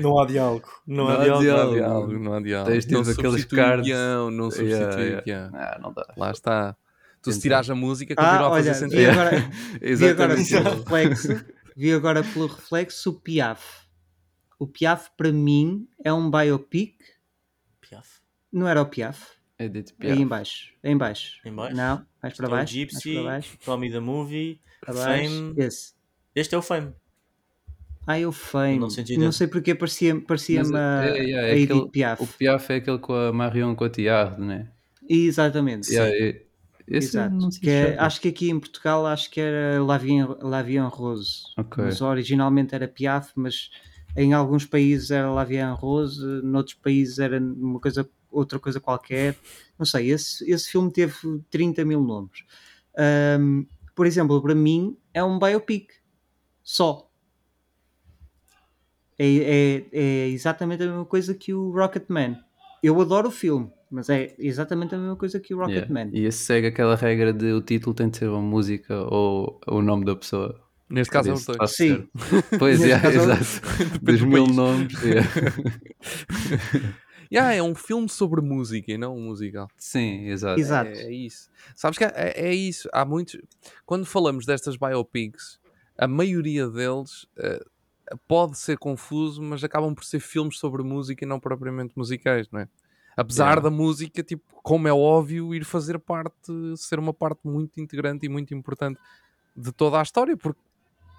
Não 0.00 0.18
há 0.18 0.26
diálogo. 0.26 0.68
Não, 0.86 1.04
Não 1.04 1.08
há 1.08 1.14
há 1.14 1.24
diálogo. 1.24 1.38
Não 1.38 1.38
há 1.38 1.44
diálogo. 1.44 1.74
diálogo, 1.74 2.18
não 2.18 2.32
há 2.34 2.40
diálogo. 2.40 2.70
Tens, 2.70 2.86
não 2.86 3.02
tipo, 3.02 3.20
aqueles 3.20 3.44
cards. 3.44 3.86
guião, 3.86 4.30
não 4.30 4.50
substitui 4.50 5.02
Yeah, 5.04 5.22
yeah. 5.26 5.50
Ah, 5.54 5.78
não 5.80 5.92
dá. 5.92 6.06
Lá 6.16 6.30
está. 6.30 6.76
Tu 7.22 7.30
se 7.32 7.38
Então. 7.38 7.42
tirares 7.42 7.68
a 7.70 7.74
música, 7.74 8.14
continua 8.14 8.34
Ah, 8.38 8.46
a 8.46 8.50
fazer 8.50 8.70
olha, 8.70 8.78
sentido. 8.78 8.98
vi 8.98 9.06
agora, 9.06 9.30
vi 9.80 10.08
agora 10.08 10.32
Exatamente. 10.40 10.50
pelo 10.50 10.74
reflexo, 10.76 11.44
vi 11.76 11.92
agora 11.92 12.22
pelo 12.22 12.46
reflexo 12.46 13.10
o 13.10 13.14
Piaf. 13.20 13.62
O 14.58 14.66
Piaf 14.66 15.08
para 15.16 15.32
mim 15.32 15.86
é 16.04 16.12
um 16.12 16.30
biopic. 16.30 16.94
Piaf. 17.80 18.08
Não 18.52 18.66
era 18.68 18.80
o 18.82 18.86
Piaf? 18.86 19.20
Edith 19.58 19.88
Aí 20.00 20.06
Piaf. 20.08 20.20
em 20.22 20.26
baixo. 20.26 20.72
Aí 20.84 20.92
em 20.92 20.96
baixo. 20.96 21.40
Em 21.44 21.52
baixo? 21.52 21.76
Não, 21.76 21.96
mais 21.96 22.06
para 22.20 22.28
Este 22.28 22.42
é 22.42 22.46
o 22.46 22.50
baixo. 22.50 22.72
Gypsy, 22.74 23.08
mais 23.14 23.22
para 23.24 23.32
baixo. 23.32 23.58
Tommy 23.64 23.90
the 23.90 24.00
Movie, 24.00 24.60
Para 24.80 24.94
baixo. 24.94 25.28
Fame. 25.30 25.54
Esse. 25.58 25.92
Este 26.34 26.54
é 26.54 26.58
o 26.58 26.62
Fame. 26.62 26.92
Ah, 28.06 28.18
eu 28.18 28.32
Fame. 28.32 28.72
1980. 28.74 29.20
Não 29.24 29.32
sei 29.32 29.46
porque 29.48 29.74
parecia-me 29.74 30.20
parecia 30.22 30.60
Mas, 30.60 30.72
a, 30.74 31.04
é, 31.06 31.18
yeah, 31.22 31.46
a 31.46 31.50
é 31.50 31.58
Edith 31.58 31.72
aquele- 31.72 31.90
Piaf. 31.90 32.22
O 32.22 32.26
Piaf 32.26 32.72
é 32.72 32.76
aquele 32.76 32.98
com 32.98 33.12
a 33.14 33.32
Marion 33.32 33.74
Cotillard, 33.74 34.40
né? 34.40 34.70
Exatamente. 35.08 35.90
Yeah, 35.92 36.10
é- 36.16 36.42
esse 36.86 37.08
Exato. 37.08 37.34
não 37.34 37.50
Que 37.50 37.68
é- 37.68 37.98
acho 37.98 38.20
que 38.20 38.28
aqui 38.28 38.48
em 38.50 38.58
Portugal 38.58 39.04
acho 39.06 39.30
que 39.30 39.40
era 39.40 39.82
Lavien, 39.82 40.26
Lavien 40.40 40.86
Rose. 40.88 41.42
Ok. 41.58 41.84
Mas 41.84 42.00
originalmente 42.00 42.74
era 42.74 42.88
Piaf, 42.88 43.32
mas 43.34 43.68
em 44.16 44.32
alguns 44.32 44.64
países 44.64 45.10
era 45.10 45.30
Lavien 45.30 45.74
Rose, 45.74 46.18
noutros 46.42 46.76
países 46.76 47.18
era 47.18 47.38
uma 47.38 47.78
coisa, 47.78 48.08
outra 48.30 48.58
coisa 48.58 48.80
qualquer. 48.80 49.36
Não 49.78 49.86
sei, 49.86 50.10
esse, 50.10 50.48
esse 50.50 50.70
filme 50.70 50.92
teve 50.92 51.14
30 51.50 51.84
mil 51.84 52.02
nomes. 52.02 52.44
Ahm, 52.96 53.64
por 53.94 54.06
exemplo, 54.06 54.40
para 54.40 54.54
mim 54.54 54.96
é 55.12 55.22
um 55.22 55.38
biopic. 55.38 55.90
Só. 56.62 57.10
É, 59.18 59.26
é, 59.26 59.84
é 59.92 60.28
exatamente 60.28 60.82
a 60.82 60.86
mesma 60.86 61.04
coisa 61.04 61.34
que 61.34 61.52
o 61.52 61.70
Rocketman. 61.70 62.38
Eu 62.82 63.00
adoro 63.00 63.28
o 63.28 63.32
filme, 63.32 63.70
mas 63.90 64.08
é 64.08 64.34
exatamente 64.38 64.94
a 64.94 64.98
mesma 64.98 65.16
coisa 65.16 65.40
que 65.40 65.52
o 65.52 65.58
Yeah. 65.58 65.80
Rocketman. 65.80 66.10
E 66.12 66.26
esse 66.26 66.38
segue 66.38 66.68
aquela 66.68 66.94
regra 66.94 67.32
de 67.32 67.52
o 67.52 67.60
título 67.60 67.94
tem 67.94 68.08
de 68.08 68.18
ser 68.18 68.28
uma 68.28 68.40
música 68.40 68.94
ou 69.02 69.60
o 69.66 69.82
nome 69.82 70.04
da 70.04 70.14
pessoa. 70.14 70.60
Neste 70.88 71.10
caso 71.10 71.30
é 71.30 71.32
os 71.32 71.44
dois. 71.44 71.58
faz 71.58 71.74
Sim. 71.74 72.08
Pois 72.58 72.82
é, 72.82 72.92
é 72.92 73.06
exato. 73.08 73.44
Dos 74.00 74.20
mil 74.22 74.46
nomes. 74.46 74.92
yeah. 75.02 75.28
Yeah, 77.30 77.54
é 77.54 77.62
um 77.62 77.74
filme 77.74 78.08
sobre 78.08 78.40
música 78.40 78.92
e 78.92 78.98
não 78.98 79.16
um 79.16 79.22
musical. 79.22 79.68
Sim, 79.76 80.28
exato. 80.28 80.58
Exato. 80.60 80.90
É, 80.90 81.02
é 81.04 81.12
isso. 81.12 81.50
Sabes 81.76 81.98
que 81.98 82.04
é, 82.04 82.32
é 82.36 82.54
isso. 82.54 82.88
Há 82.92 83.04
muitos. 83.04 83.40
Quando 83.84 84.06
falamos 84.06 84.46
destas 84.46 84.76
biopics, 84.76 85.60
a 85.96 86.06
maioria 86.08 86.68
deles 86.68 87.26
eh, 87.36 87.64
pode 88.26 88.56
ser 88.56 88.78
confuso, 88.78 89.42
mas 89.42 89.62
acabam 89.62 89.94
por 89.94 90.04
ser 90.04 90.20
filmes 90.20 90.58
sobre 90.58 90.82
música 90.82 91.24
e 91.24 91.28
não 91.28 91.38
propriamente 91.40 91.92
musicais, 91.96 92.48
não 92.50 92.60
é? 92.60 92.68
Apesar 93.16 93.46
Yeah. 93.46 93.62
da 93.62 93.70
música, 93.70 94.22
tipo, 94.22 94.44
como 94.62 94.86
é 94.86 94.92
óbvio, 94.92 95.52
ir 95.54 95.64
fazer 95.64 95.98
parte, 95.98 96.52
ser 96.76 96.98
uma 97.00 97.12
parte 97.12 97.40
muito 97.44 97.80
integrante 97.80 98.24
e 98.26 98.28
muito 98.28 98.54
importante 98.54 99.00
de 99.56 99.72
toda 99.72 99.98
a 99.98 100.02
história, 100.02 100.36
porque, 100.36 100.60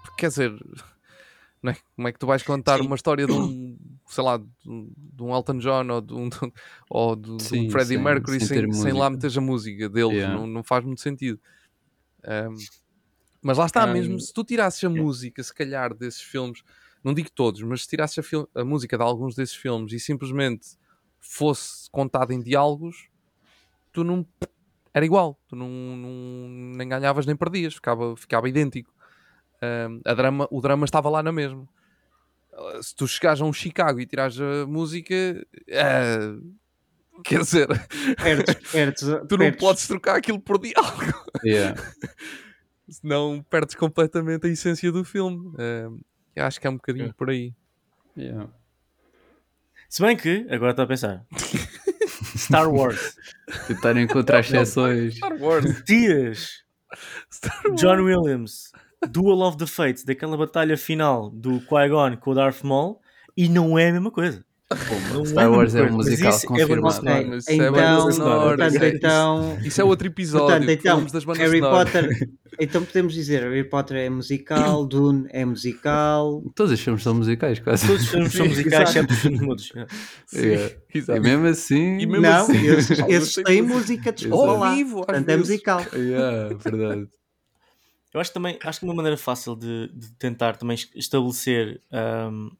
porque, 0.02 0.16
quer 0.16 0.28
dizer, 0.28 0.50
não 1.62 1.72
é? 1.72 1.76
como 1.94 2.08
é 2.08 2.12
que 2.12 2.18
tu 2.18 2.26
vais 2.26 2.42
contar 2.42 2.78
Sim. 2.78 2.86
uma 2.86 2.96
história 2.96 3.26
de 3.26 3.32
um, 3.32 3.76
sei 4.10 4.24
lá, 4.24 4.36
de 4.36 4.46
um, 4.66 4.92
de 4.96 5.24
Elton 5.24 5.58
John 5.58 5.88
ou 5.90 6.00
de 6.00 6.14
um, 6.14 6.28
ou 6.90 7.16
de, 7.16 7.36
de 7.36 7.42
Sim, 7.44 7.66
um 7.68 7.70
Freddie 7.70 7.94
sem- 7.94 8.02
Mercury 8.02 8.38
sem 8.40 8.48
sem, 8.48 8.72
sem 8.72 8.92
lá 8.92 9.08
meter 9.08 9.30
a 9.36 9.40
música 9.40 9.88
deles, 9.88 10.12
Yeah. 10.12 10.36
não, 10.36 10.46
não 10.46 10.62
faz 10.62 10.84
muito 10.84 11.00
sentido. 11.00 11.40
Um, 12.24 12.54
mas 13.42 13.56
lá 13.56 13.66
está, 13.66 13.86
Um, 13.86 13.92
mesmo 13.92 14.20
se 14.20 14.32
tu 14.34 14.44
tirasses 14.44 14.82
a 14.84 14.88
yeah. 14.88 15.02
música, 15.02 15.42
se 15.42 15.54
calhar, 15.54 15.94
desses 15.94 16.20
filmes, 16.20 16.62
não 17.02 17.14
digo 17.14 17.30
todos, 17.30 17.62
mas 17.62 17.82
se 17.82 17.88
tirasses 17.88 18.18
a, 18.54 18.60
a 18.60 18.64
música 18.64 18.96
de 18.98 19.02
alguns 19.02 19.34
desses 19.34 19.54
filmes 19.54 19.92
e 19.92 19.98
simplesmente 20.00 20.68
fosse 21.18 21.88
contado 21.90 22.32
em 22.32 22.40
diálogos, 22.42 23.08
tu 23.92 24.04
não. 24.04 24.26
Era 24.92 25.06
igual, 25.06 25.38
tu 25.46 25.54
não, 25.54 25.68
não- 25.68 26.48
nem 26.76 26.88
ganhavas 26.88 27.24
nem 27.24 27.36
perdias, 27.36 27.74
ficava, 27.74 28.16
ficava 28.16 28.48
idêntico. 28.48 28.92
Um, 29.62 30.00
a 30.04 30.14
drama, 30.14 30.48
o 30.50 30.60
drama 30.60 30.84
estava 30.84 31.08
lá 31.08 31.22
na 31.22 31.30
mesma. 31.30 31.68
Uh, 32.52 32.82
Se 32.82 32.94
tu 32.94 33.06
chegares 33.06 33.40
a 33.40 33.44
um 33.44 33.52
Chicago 33.52 34.00
e 34.00 34.06
tirares 34.06 34.38
a 34.40 34.66
música, 34.66 35.14
eh, 35.68 36.34
quer 37.24 37.40
dizer, 37.40 37.68
Perdes, 38.22 38.54
perdes, 38.72 39.00
tu 39.28 39.36
não 39.36 39.38
perdes. 39.38 39.60
podes 39.60 39.86
trocar 39.86 40.16
aquilo 40.16 40.40
por 40.40 40.58
diálogo 40.60 41.12
Yeah. 41.44 41.80
senão 42.90 43.42
perdes 43.48 43.74
completamente 43.76 44.46
a 44.46 44.50
essência 44.50 44.90
do 44.90 45.04
filme. 45.04 45.54
Eh, 45.58 45.88
eu 46.36 46.44
acho 46.44 46.60
que 46.60 46.66
é 46.66 46.70
um 46.70 46.74
bocadinho 46.76 47.10
É. 47.10 47.12
por 47.12 47.30
aí. 47.30 47.54
Yeah. 48.16 48.48
Se 49.88 50.02
bem 50.02 50.16
que, 50.16 50.46
agora 50.50 50.70
estou 50.72 50.84
a 50.84 50.88
pensar, 50.88 51.24
Star 52.36 52.68
Wars. 52.70 53.16
Tentar 53.66 53.96
encontrar 53.96 54.40
exceções. 54.40 55.16
Star 55.16 55.34
Wars. 55.40 55.82
Tias 55.84 56.64
Star 57.32 57.62
Wars. 57.66 57.80
John 57.80 58.02
Williams, 58.02 58.72
Duel 59.08 59.40
of 59.42 59.56
the 59.56 59.66
Fates, 59.66 60.04
daquela 60.04 60.36
batalha 60.36 60.76
final 60.76 61.30
do 61.30 61.60
Qui-Gon 61.60 62.16
com 62.18 62.30
o 62.32 62.34
Darth 62.34 62.62
Maul, 62.62 63.00
e 63.36 63.48
não 63.48 63.78
é 63.78 63.88
a 63.88 63.92
mesma 63.92 64.10
coisa. 64.10 64.44
Não 65.12 65.24
Star 65.24 65.46
a 65.46 65.48
mesma 65.48 65.56
Wars 65.56 65.74
é 65.74 65.82
um 65.82 65.92
musical 65.94 66.32
é 66.32 66.46
confirmado. 66.46 67.36
isso 67.38 67.50
é 67.50 67.54
Então, 67.56 67.72
portanto, 67.72 68.74
isso 68.74 68.84
é- 68.84 68.88
então, 68.90 69.58
Isso 69.64 69.80
é 69.80 69.84
outro 69.84 70.06
episódio. 70.06 70.46
portanto, 70.46 70.70
então 70.70 71.04
das 71.06 71.24
bandas 71.24 71.38
Harry 71.42 71.58
sonoras. 71.58 71.90
Potter. 71.90 72.28
Então 72.60 72.84
podemos 72.84 73.14
dizer 73.14 73.42
Harry 73.42 73.64
Potter 73.64 73.96
é 73.96 74.08
musical, 74.08 74.84
Dune 74.86 75.26
é 75.30 75.44
musical. 75.44 76.40
Todos 76.54 76.70
os 76.72 76.78
filmes 76.80 77.02
são 77.02 77.14
musicais, 77.14 77.58
quase. 77.58 77.84
Todos 77.84 78.02
os 78.02 78.08
filmes 78.10 78.32
são 78.32 78.46
musicais, 78.46 78.88
exceto 78.90 79.12
os 79.12 79.18
filmes 79.18 79.40
mudos. 79.40 79.72
Yeah. 80.32 80.74
Exato. 80.94 81.18
E 81.18 81.20
mesmo 81.20 81.46
assim. 81.46 81.98
E 81.98 82.06
mesmo 82.06 82.20
não, 82.20 82.42
assim, 82.42 82.66
esses, 82.68 82.98
esses 83.08 83.34
têm 83.42 83.62
música. 83.62 84.12
de 84.12 84.26
escola 84.26 84.68
Ao 84.68 84.74
vivo, 84.76 84.96
Portanto, 85.04 85.28
é 85.30 85.36
musical. 85.36 85.82
Yeah, 85.92 86.54
verdade. 86.56 87.08
Eu 88.12 88.20
acho 88.20 88.32
também, 88.32 88.58
acho 88.62 88.80
que 88.80 88.84
uma 88.84 88.94
maneira 88.94 89.16
fácil 89.16 89.54
de, 89.54 89.88
de 89.92 90.12
tentar 90.14 90.56
também 90.56 90.74
es- 90.74 90.90
estabelecer 90.94 91.80
ahm, 91.92 92.50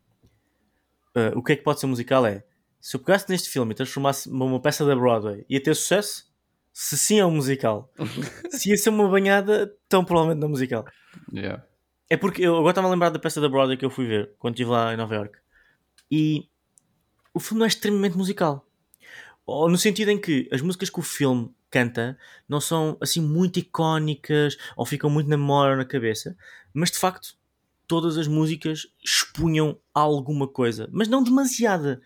ah, 1.14 1.32
o 1.34 1.42
que 1.42 1.52
é 1.52 1.56
que 1.56 1.62
pode 1.62 1.80
ser 1.80 1.86
musical 1.86 2.24
é 2.26 2.44
se 2.80 2.96
eu 2.96 3.00
pegasse 3.00 3.28
neste 3.28 3.48
filme 3.50 3.72
e 3.72 3.74
transformasse 3.74 4.30
numa 4.30 4.46
uma 4.46 4.60
peça 4.60 4.86
da 4.86 4.96
Broadway, 4.96 5.44
ia 5.48 5.62
ter 5.62 5.74
sucesso? 5.74 6.30
Se 6.72 6.96
sim 6.96 7.18
é 7.18 7.26
um 7.26 7.32
musical. 7.32 7.92
se 8.50 8.70
ia 8.70 8.76
ser 8.76 8.88
uma 8.90 9.08
banhada, 9.08 9.74
tão 9.88 10.04
provavelmente 10.04 10.40
não 10.40 10.48
é 10.48 10.50
musical. 10.50 10.84
Yeah. 11.32 11.62
É 12.08 12.16
porque 12.16 12.42
eu 12.42 12.54
agora 12.56 12.70
estava 12.70 12.88
a 12.88 12.90
lembrar 12.90 13.10
da 13.10 13.18
peça 13.18 13.40
da 13.40 13.48
Broadway 13.48 13.76
que 13.76 13.84
eu 13.84 13.90
fui 13.90 14.06
ver 14.06 14.34
quando 14.38 14.54
estive 14.54 14.70
lá 14.70 14.94
em 14.94 14.96
Nova 14.96 15.14
York. 15.14 15.38
E 16.10 16.48
o 17.34 17.40
filme 17.40 17.58
não 17.58 17.66
é 17.66 17.68
extremamente 17.68 18.16
musical. 18.16 18.66
Ou 19.44 19.68
no 19.68 19.76
sentido 19.76 20.10
em 20.10 20.18
que 20.18 20.48
as 20.50 20.62
músicas 20.62 20.88
que 20.88 20.98
o 21.00 21.02
filme 21.02 21.54
canta 21.70 22.18
não 22.48 22.60
são 22.60 22.96
assim 23.00 23.20
muito 23.20 23.58
icónicas 23.58 24.56
ou 24.76 24.84
ficam 24.84 25.08
muito 25.08 25.28
na 25.28 25.36
memória 25.36 25.72
ou 25.72 25.78
na 25.78 25.84
cabeça, 25.84 26.36
mas 26.74 26.90
de 26.90 26.98
facto 26.98 27.38
todas 27.86 28.16
as 28.16 28.28
músicas 28.28 28.86
expunham 29.02 29.78
alguma 29.92 30.46
coisa, 30.46 30.88
mas 30.92 31.08
não 31.08 31.22
demasiada. 31.22 32.00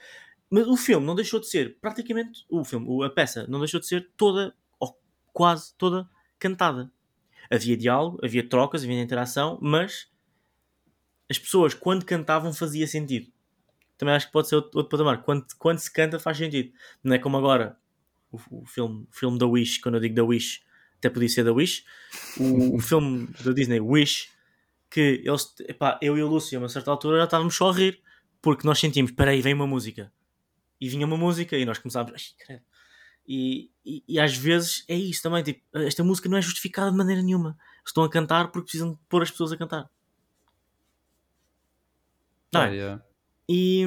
Mas 0.50 0.66
o 0.66 0.76
filme 0.76 1.06
não 1.06 1.14
deixou 1.14 1.40
de 1.40 1.48
ser 1.48 1.78
praticamente 1.80 2.44
o 2.48 2.64
filme, 2.64 3.04
a 3.04 3.10
peça 3.10 3.46
não 3.48 3.58
deixou 3.58 3.80
de 3.80 3.86
ser 3.86 4.10
toda 4.16 4.54
ou 4.78 4.98
quase 5.32 5.74
toda 5.76 6.08
cantada. 6.38 6.90
Havia 7.50 7.76
diálogo, 7.76 8.18
havia 8.22 8.48
trocas, 8.48 8.84
havia 8.84 9.00
interação, 9.00 9.58
mas 9.60 10.08
as 11.28 11.38
pessoas 11.38 11.74
quando 11.74 12.04
cantavam 12.04 12.52
fazia 12.52 12.86
sentido. 12.86 13.32
Também 13.96 14.14
acho 14.14 14.26
que 14.26 14.32
pode 14.32 14.48
ser 14.48 14.56
outro, 14.56 14.78
outro 14.78 14.90
patamar. 14.90 15.22
Quando, 15.22 15.46
quando 15.58 15.78
se 15.78 15.92
canta 15.92 16.18
faz 16.18 16.36
sentido. 16.36 16.72
Não 17.02 17.14
é 17.14 17.18
como 17.18 17.36
agora 17.36 17.78
o, 18.50 18.62
o 18.62 18.66
filme, 18.66 19.06
o 19.10 19.16
filme 19.16 19.38
da 19.38 19.46
Wish, 19.46 19.80
quando 19.80 19.96
eu 19.96 20.00
digo 20.00 20.14
da 20.14 20.24
Wish, 20.24 20.62
até 20.98 21.10
podia 21.10 21.28
ser 21.28 21.44
da 21.44 21.52
Wish. 21.52 21.84
O, 22.38 22.76
o 22.76 22.78
filme 22.80 23.28
da 23.44 23.52
Disney, 23.52 23.80
Wish, 23.80 24.28
que 24.90 25.22
eles, 25.24 25.54
epá, 25.60 25.98
eu 26.02 26.16
e 26.16 26.22
o 26.22 26.28
Lúcio, 26.28 26.58
a 26.58 26.62
uma 26.62 26.68
certa 26.68 26.90
altura, 26.90 27.18
já 27.18 27.24
estávamos 27.24 27.54
só 27.56 27.70
a 27.70 27.72
rir, 27.72 28.00
porque 28.40 28.66
nós 28.66 28.78
sentimos, 28.78 29.10
espera 29.10 29.30
aí, 29.30 29.40
vem 29.40 29.54
uma 29.54 29.66
música. 29.66 30.12
E 30.80 30.88
vinha 30.88 31.06
uma 31.06 31.16
música 31.16 31.56
e 31.56 31.64
nós 31.64 31.78
começámos, 31.78 32.12
"Ai, 32.12 32.46
credo." 32.46 32.62
e, 33.26 33.70
e, 33.84 34.04
e 34.06 34.20
às 34.20 34.36
vezes 34.36 34.84
é 34.86 34.94
isso 34.94 35.22
também, 35.22 35.42
tipo, 35.42 35.60
esta 35.78 36.04
música 36.04 36.28
não 36.28 36.36
é 36.36 36.42
justificada 36.42 36.90
de 36.90 36.96
maneira 36.96 37.22
nenhuma. 37.22 37.56
Estão 37.84 38.04
a 38.04 38.10
cantar 38.10 38.48
porque 38.48 38.66
precisam 38.66 38.92
de 38.92 38.98
pôr 39.08 39.22
as 39.22 39.30
pessoas 39.30 39.52
a 39.52 39.56
cantar. 39.56 39.90
Não 42.52 42.62
é? 42.62 42.64
Ah, 42.64 42.70
yeah. 42.70 43.04
E 43.48 43.84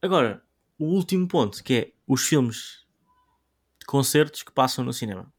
agora, 0.00 0.42
o 0.78 0.84
último 0.84 1.26
ponto, 1.26 1.62
que 1.62 1.74
é 1.74 1.92
os 2.06 2.26
filmes 2.26 2.81
de 3.82 3.86
concertos 3.86 4.42
que 4.44 4.52
passam 4.52 4.84
no 4.84 4.92
cinema. 4.92 5.32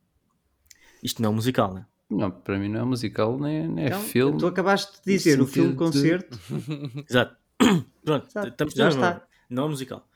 Isto 1.02 1.22
não 1.22 1.30
é 1.30 1.32
um 1.32 1.36
musical, 1.36 1.74
né? 1.74 1.86
Não, 2.10 2.30
para 2.30 2.60
mim 2.60 2.68
não 2.70 2.82
é 2.82 2.84
musical, 2.84 3.40
nem, 3.40 3.68
nem 3.68 3.86
é 3.86 3.88
Então, 3.88 4.02
filme. 4.02 4.38
Tu 4.38 4.46
acabaste 4.46 5.02
de 5.04 5.14
dizer 5.14 5.38
no 5.38 5.46
o 5.46 5.48
filme 5.48 5.72
de- 5.72 5.78
concerto. 5.78 6.38
Exato. 7.10 7.38
Pronto, 8.04 8.28
Exato, 8.28 8.48
estamos 8.50 8.74
já 8.74 8.90
está. 8.90 9.12
está. 9.14 9.28
Não 9.50 9.66
é 9.66 9.70
musical. 9.70 10.08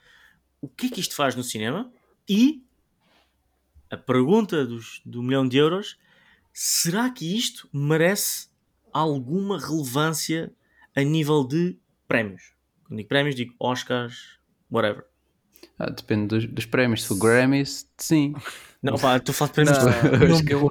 O 0.62 0.68
que 0.68 0.88
é 0.88 0.90
que 0.90 1.00
isto 1.00 1.16
faz 1.16 1.36
no 1.36 1.44
cinema? 1.44 1.92
E 2.30 2.64
a 3.90 3.96
pergunta 3.98 4.66
dos, 4.66 5.02
do 5.06 5.24
milhão 5.24 5.48
de 5.48 5.58
euros: 5.58 5.98
será 6.54 7.10
que 7.10 7.36
isto 7.38 7.70
merece 7.74 8.50
alguma 8.92 9.58
relevância 9.60 10.54
a 10.96 11.02
nível 11.04 11.44
de 11.48 11.78
prémios? 12.08 12.54
Quando 12.84 12.98
digo 12.98 13.10
prémios, 13.10 13.36
digo 13.36 13.56
Oscars, 13.60 14.40
whatever. 14.70 15.06
Ah, 15.80 15.90
depende 15.90 16.28
dos, 16.28 16.46
dos 16.48 16.66
prémios. 16.66 17.04
Se 17.04 17.08
for 17.10 17.18
Grammys, 17.18 17.90
sim. 17.98 18.34
Não, 18.82 18.94
pá, 18.98 19.20
falar 19.34 19.50
de 19.50 19.54
prémios. 19.54 19.78
Não, 20.30 20.44
que 20.46 20.54
eu- 20.54 20.70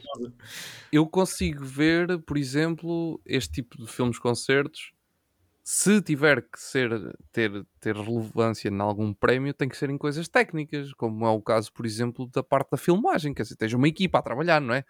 eu 0.93 1.07
consigo 1.07 1.65
ver, 1.65 2.19
por 2.23 2.37
exemplo, 2.39 3.21
este 3.27 3.53
tipo 3.55 3.77
de 3.77 3.87
filmes 3.91 4.19
concertos. 4.19 4.93
Se 5.65 6.01
tiver 6.01 6.43
que 6.43 6.61
ser 6.61 6.91
ter, 7.33 7.67
ter 7.81 7.97
relevância 7.97 8.69
em 8.69 8.81
algum 8.81 9.13
prémio, 9.13 9.53
tem 9.53 9.69
que 9.69 9.77
ser 9.77 9.91
em 9.91 9.99
coisas 9.99 10.29
técnicas, 10.29 10.93
como 10.95 11.27
é 11.27 11.31
o 11.31 11.43
caso, 11.43 11.73
por 11.73 11.85
exemplo, 11.85 12.29
da 12.33 12.41
parte 12.41 12.71
da 12.71 12.77
filmagem, 12.77 13.35
quer 13.35 13.43
dizer, 13.43 13.55
esteja 13.55 13.77
uma 13.77 13.89
equipa 13.89 14.19
a 14.19 14.23
trabalhar, 14.23 14.61
não 14.61 14.73
é? 14.75 14.85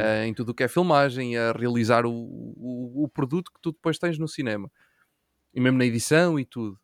Eh, 0.00 0.26
em 0.26 0.32
tudo 0.32 0.48
o 0.52 0.54
que 0.54 0.62
é 0.62 0.68
filmagem, 0.68 1.36
a 1.36 1.52
realizar 1.52 2.06
o, 2.06 2.10
o, 2.10 3.04
o 3.04 3.08
produto 3.08 3.52
que 3.52 3.60
tu 3.60 3.70
depois 3.72 3.98
tens 3.98 4.18
no 4.18 4.26
cinema, 4.26 4.70
e 5.52 5.60
mesmo 5.60 5.76
na 5.76 5.84
edição 5.84 6.40
e 6.40 6.46
tudo. 6.46 6.80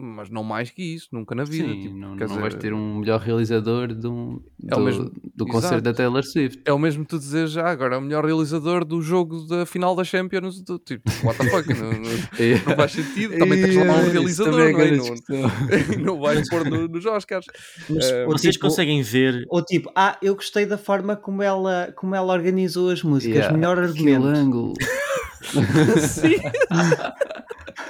Mas 0.00 0.30
não 0.30 0.44
mais 0.44 0.70
que 0.70 0.80
isso, 0.94 1.08
nunca 1.10 1.34
na 1.34 1.42
vida. 1.42 1.66
Sim, 1.66 1.80
tipo, 1.82 1.96
não, 1.96 2.16
quer 2.16 2.28
não 2.28 2.36
vais 2.36 2.54
dizer, 2.54 2.58
ter 2.68 2.72
um 2.72 2.98
melhor 3.00 3.18
realizador 3.18 3.92
de 3.92 4.06
um, 4.06 4.40
É 4.70 4.74
o 4.74 4.78
do, 4.78 4.84
mesmo- 4.84 5.10
do 5.34 5.44
concerto 5.46 5.80
da 5.82 5.92
Taylor 5.92 6.22
Swift. 6.24 6.62
É 6.64 6.72
o 6.72 6.78
mesmo 6.78 7.04
tu 7.04 7.18
dizer 7.18 7.48
já 7.48 7.66
agora, 7.68 7.96
é 7.96 7.98
o 7.98 8.00
melhor 8.00 8.24
realizador 8.24 8.84
do 8.84 9.02
jogo 9.02 9.44
da 9.48 9.66
final 9.66 9.96
da 9.96 10.04
Champions. 10.04 10.62
Do, 10.62 10.78
tipo, 10.78 11.02
what 11.24 11.36
the 11.36 11.50
fuck? 11.50 11.68
não, 11.74 11.90
não- 11.90 11.98
não 12.68 12.76
faz 12.76 12.92
sentido. 12.92 13.36
Também 13.38 13.60
tens 13.60 13.74
lá 13.74 13.82
um 13.96 14.00
Isso 14.02 14.10
realizador, 14.12 14.60
é 14.60 14.72
não 14.72 14.80
é? 14.80 15.98
Não, 15.98 16.20
vais 16.20 16.48
pôr 16.48 16.64
no- 16.70 16.86
nos 16.86 17.04
Oscars. 17.04 17.46
Mas, 17.90 18.10
ou 18.12 18.26
Vocês 18.38 18.54
tipo, 18.54 18.66
conseguem 18.66 19.02
ver 19.02 19.44
Ou 19.48 19.64
tipo, 19.64 19.90
ah, 19.96 20.16
eu 20.22 20.36
gostei 20.36 20.64
da 20.64 20.78
forma 20.78 21.16
como 21.16 21.42
ela, 21.42 21.92
como 21.96 22.14
ela 22.14 22.32
organizou 22.32 22.90
as 22.90 23.02
músicas. 23.02 23.36
Yeah, 23.38 23.56
Melhor 23.56 23.78
Aquele 23.78 24.14
argumento. 24.14 24.26
ângulo. 24.26 24.74
Sim. 26.08 26.34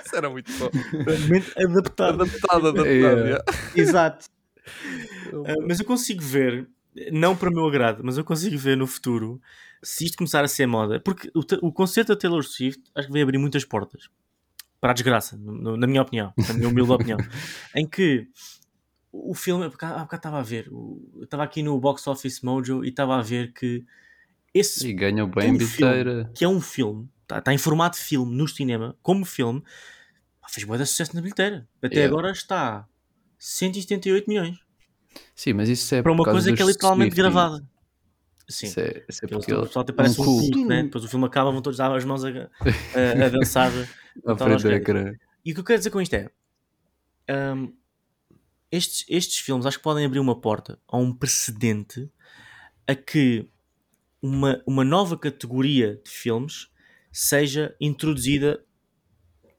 Isso 0.04 0.16
era 0.16 0.28
muito 0.30 0.50
bom. 0.58 0.70
adaptado. 1.56 2.22
Adaptado, 2.22 2.68
adaptado. 2.68 2.86
Yeah. 2.86 3.20
yeah. 3.22 3.44
Exato. 3.74 4.26
Ah, 5.46 5.54
mas 5.66 5.80
eu 5.80 5.86
consigo 5.86 6.22
ver, 6.22 6.68
não 7.12 7.36
para 7.36 7.50
o 7.50 7.52
meu 7.52 7.66
agrado, 7.66 8.02
mas 8.04 8.18
eu 8.18 8.24
consigo 8.24 8.56
ver 8.58 8.76
no 8.76 8.86
futuro 8.86 9.40
se 9.82 10.04
isto 10.04 10.16
começar 10.18 10.44
a 10.44 10.48
ser 10.48 10.66
moda, 10.66 10.98
porque 11.00 11.30
o, 11.34 11.68
o 11.68 11.72
concerto 11.72 12.12
da 12.12 12.18
Taylor 12.18 12.42
Swift 12.42 12.82
acho 12.94 13.06
que 13.06 13.12
vai 13.12 13.22
abrir 13.22 13.38
muitas 13.38 13.64
portas 13.64 14.08
para 14.80 14.90
a 14.90 14.94
desgraça, 14.94 15.36
no- 15.36 15.76
na 15.76 15.86
minha 15.86 16.02
opinião, 16.02 16.32
na 16.36 16.54
minha 16.54 16.68
humilde 16.68 16.92
opinião, 16.92 17.18
em 17.74 17.86
que 17.86 18.26
o 19.12 19.34
filme, 19.34 19.64
há 19.64 19.68
bocado 19.68 19.94
há 19.94 20.02
bocado 20.02 20.18
estava 20.20 20.38
a 20.38 20.42
ver, 20.42 20.68
estava 21.22 21.42
aqui 21.44 21.62
no 21.62 21.78
Box 21.80 22.06
Office 22.06 22.42
Mojo 22.42 22.84
e 22.84 22.88
estava 22.88 23.16
a 23.16 23.22
ver 23.22 23.52
que 23.52 23.84
esse 24.52 24.88
E 24.88 24.92
ganhou 24.92 25.28
é 25.28 25.30
bem 25.30 25.52
um 25.54 25.60
filme, 25.60 26.28
que 26.34 26.44
é 26.44 26.48
um 26.48 26.60
filme, 26.60 27.08
está 27.28 27.40
tá 27.42 27.52
em 27.52 27.58
formato 27.58 27.98
de 27.98 28.04
filme 28.04 28.34
no 28.34 28.48
cinema, 28.48 28.96
como 29.02 29.24
filme, 29.24 29.62
fez 30.48 30.66
boa 30.66 30.78
sucesso 30.84 31.14
na 31.14 31.20
bilheteira. 31.20 31.68
Até 31.82 31.96
Yeah. 31.96 32.12
agora 32.16 32.32
está 32.32 32.88
178 33.38 34.26
milhões 34.28 34.58
Sim, 35.34 35.52
mas 35.52 35.68
isso 35.68 35.94
é 35.94 36.02
para 36.02 36.10
uma 36.10 36.18
por 36.18 36.24
causa 36.26 36.40
coisa 36.40 36.56
que 36.56 36.62
é 36.62 36.66
literalmente 36.66 37.14
Swifties. 37.14 37.34
gravada. 37.34 37.68
Sim. 38.48 38.66
Isso 38.68 38.80
é, 38.80 39.04
isso 39.08 39.24
é 39.24 39.28
Porque 39.28 39.34
porque 39.34 39.52
o 39.52 39.56
ele 39.58 39.66
pessoal 39.66 39.82
até 39.82 39.92
parece 39.92 40.20
um, 40.20 40.24
cool. 40.24 40.40
culto, 40.40 40.66
né? 40.66 40.82
Depois 40.84 41.04
o 41.04 41.08
filme 41.08 41.26
acaba, 41.26 41.50
vão 41.50 41.60
todos 41.60 41.76
dar 41.76 41.94
as 41.94 42.04
mãos 42.04 42.24
a, 42.24 42.28
a, 42.28 42.32
a 43.26 43.28
dançar. 43.28 43.70
à 43.70 44.32
Então, 44.32 44.36
frente 44.38 44.62
do 44.62 44.70
é- 44.70 44.76
ecrã. 44.76 45.12
E 45.44 45.52
o 45.52 45.54
que 45.54 45.60
eu 45.60 45.64
quero 45.64 45.78
dizer 45.78 45.90
com 45.90 46.00
isto 46.00 46.14
é: 46.14 46.30
hum, 47.54 47.74
estes, 48.72 49.04
estes 49.08 49.38
filmes 49.38 49.66
acho 49.66 49.76
que 49.78 49.82
podem 49.84 50.04
abrir 50.06 50.18
uma 50.18 50.40
porta 50.40 50.78
a 50.88 50.96
um 50.96 51.12
precedente 51.12 52.10
a 52.86 52.94
que 52.94 53.46
uma, 54.22 54.62
uma 54.66 54.84
nova 54.84 55.16
categoria 55.16 56.00
de 56.02 56.10
filmes 56.10 56.68
seja 57.20 57.74
introduzida 57.80 58.64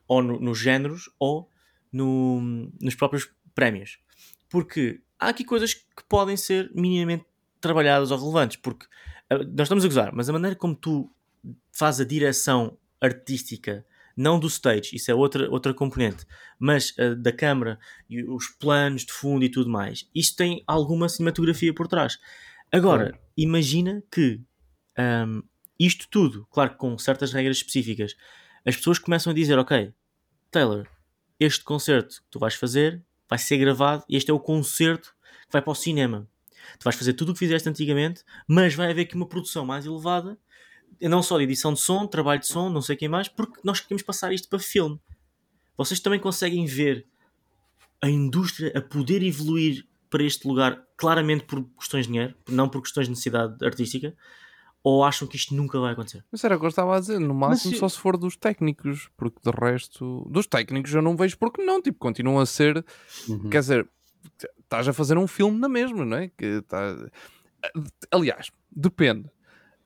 ou 0.08 0.22
no- 0.24 0.40
nos 0.40 0.58
géneros 0.58 1.10
ou 1.20 1.50
no- 1.92 2.72
nos 2.80 2.96
próprios 2.96 3.30
prémios. 3.54 4.00
Porque 4.48 5.02
há 5.20 5.28
aqui 5.30 5.44
coisas 5.44 5.74
que 5.74 6.04
podem 6.08 6.38
ser 6.38 6.72
minimamente 6.74 7.26
trabalhadas 7.60 8.12
ou 8.12 8.18
relevantes. 8.18 8.56
Porque 8.58 8.86
ah, 9.30 9.38
nós 9.40 9.64
estamos 9.68 9.84
a 9.84 9.88
gozar, 9.88 10.12
mas 10.14 10.30
a 10.30 10.34
maneira 10.34 10.56
como 10.56 10.74
tu 10.74 11.12
fazes 11.72 12.02
a 12.02 12.06
direção 12.06 12.78
artística, 13.02 13.86
não 14.16 14.40
do 14.40 14.48
stage, 14.48 14.96
isso 14.96 15.12
é 15.12 15.14
outra, 15.14 15.50
outra 15.52 15.74
componente, 15.74 16.26
mas 16.58 16.94
ah, 16.98 17.14
da 17.14 17.32
câmara 17.34 17.78
e 18.10 18.24
os 18.24 18.48
planos 18.48 19.06
de 19.06 19.12
fundo 19.12 19.44
e 19.46 19.50
tudo 19.50 19.70
mais, 19.70 20.10
isto 20.16 20.38
tem 20.38 20.64
alguma 20.66 21.10
cinematografia 21.10 21.74
por 21.74 21.88
trás. 21.90 22.18
Agora, 22.72 23.20
imagina 23.38 24.02
que 24.12 24.42
ahm, 24.98 25.42
isto 25.80 26.08
tudo, 26.10 26.46
claro 26.52 26.72
que 26.72 26.78
com 26.78 26.98
certas 26.98 27.32
regras 27.32 27.58
específicas, 27.58 28.16
as 28.66 28.76
pessoas 28.76 29.00
começam 29.00 29.32
a 29.32 29.34
dizer: 29.34 29.58
Ok, 29.58 29.94
Taylor, 30.52 30.88
este 31.40 31.64
concerto 31.64 32.16
que 32.16 32.30
tu 32.30 32.40
vais 32.40 32.56
fazer 32.56 33.02
vai 33.30 33.40
ser 33.40 33.58
gravado 33.58 34.04
e 34.10 34.18
este 34.18 34.30
é 34.32 34.34
o 34.34 34.40
concerto 34.40 35.14
vai 35.52 35.62
para 35.62 35.72
o 35.72 35.76
cinema. 35.76 36.28
Tu 36.78 36.84
vais 36.84 36.96
fazer 36.96 37.14
tudo 37.14 37.30
o 37.30 37.34
que 37.34 37.40
fizeste 37.40 37.68
antigamente, 37.68 38.24
mas 38.48 38.76
vai 38.76 38.92
haver 38.92 39.04
aqui 39.04 39.16
uma 39.16 39.28
produção 39.28 39.66
mais 39.66 39.86
elevada, 39.86 40.38
não 41.02 41.24
só 41.24 41.38
de 41.38 41.44
edição 41.44 41.74
de 41.74 41.80
som, 41.80 42.06
trabalho 42.06 42.40
de 42.40 42.48
som, 42.48 42.70
não 42.70 42.82
sei 42.82 42.96
quem 42.96 43.08
mais, 43.08 43.28
porque 43.28 43.60
nós 43.64 43.80
queremos 43.80 44.04
passar 44.04 44.34
isto 44.34 44.50
para 44.50 44.60
filme. 44.60 45.00
Vocês 45.78 46.00
também 46.00 46.20
conseguem 46.20 46.66
ver 46.66 47.08
a 48.02 48.10
indústria 48.10 48.72
a 48.76 48.82
poder 48.82 49.24
evoluir 49.24 49.88
para 50.10 50.24
este 50.24 50.48
lugar 50.48 50.84
claramente 50.98 51.46
por 51.46 51.64
questões 51.78 52.06
de 52.06 52.12
dinheiro, 52.12 52.36
não 52.48 52.68
por 52.68 52.82
questões 52.82 53.08
de 53.08 53.12
necessidade 53.12 53.64
artística, 53.66 54.16
ou 54.84 55.04
acham 55.04 55.28
que 55.28 55.36
isto 55.36 55.54
nunca 55.56 55.80
vai 55.80 55.94
acontecer? 55.94 56.24
Mas 56.32 56.44
era 56.44 56.56
o 56.56 56.60
que 56.60 56.66
eu 56.66 56.70
estava 56.70 56.96
a 56.96 57.00
dizer, 57.00 57.20
no 57.20 57.34
máximo 57.34 57.74
se- 57.74 57.80
só 57.80 57.90
se 57.90 57.98
for 58.00 58.16
dos 58.18 58.36
técnicos, 58.38 59.10
porque 59.18 59.40
de 59.44 59.52
resto, 59.58 60.26
dos 60.30 60.48
técnicos 60.48 60.94
eu 60.94 61.02
não 61.02 61.16
vejo 61.16 61.38
porque 61.38 61.64
não, 61.64 61.82
tipo, 61.82 62.00
continuam 62.00 62.40
a 62.40 62.46
ser, 62.46 62.84
Uhum. 63.28 63.50
quer 63.50 63.60
dizer, 63.60 63.90
estás 64.60 64.88
a 64.88 64.94
fazer 64.94 65.18
um 65.18 65.28
filme 65.28 65.58
na 65.60 65.68
mesma, 65.70 66.06
não 66.06 66.18
é? 66.18 66.30
Que 66.30 66.62
tá... 66.62 66.96
Aliás, 68.12 68.52
depende. 68.72 69.28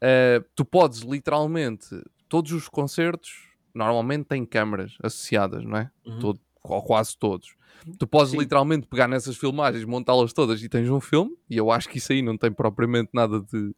Uh, 0.01 0.43
tu 0.55 0.65
podes 0.65 0.99
literalmente, 0.99 1.87
todos 2.27 2.51
os 2.51 2.67
concertos 2.67 3.47
normalmente 3.73 4.25
têm 4.25 4.45
câmaras 4.45 4.95
associadas, 5.01 5.63
não 5.63 5.77
é? 5.77 5.91
Uhum. 6.05 6.19
Todo- 6.19 6.39
ou 6.63 6.81
quase 6.81 7.17
todos. 7.17 7.55
Tu 7.97 8.05
podes 8.07 8.31
Sim. 8.31 8.37
literalmente 8.37 8.87
pegar 8.87 9.07
nessas 9.07 9.35
filmagens, 9.35 9.83
montá-las 9.83 10.31
todas 10.31 10.61
e 10.63 10.69
tens 10.69 10.89
um 10.89 11.01
filme, 11.01 11.35
e 11.49 11.57
eu 11.57 11.69
acho 11.71 11.89
que 11.89 11.97
isso 11.97 12.11
aí 12.13 12.21
não 12.21 12.37
tem 12.37 12.51
propriamente 12.51 13.09
nada 13.13 13.41
de, 13.41 13.67
de 13.69 13.75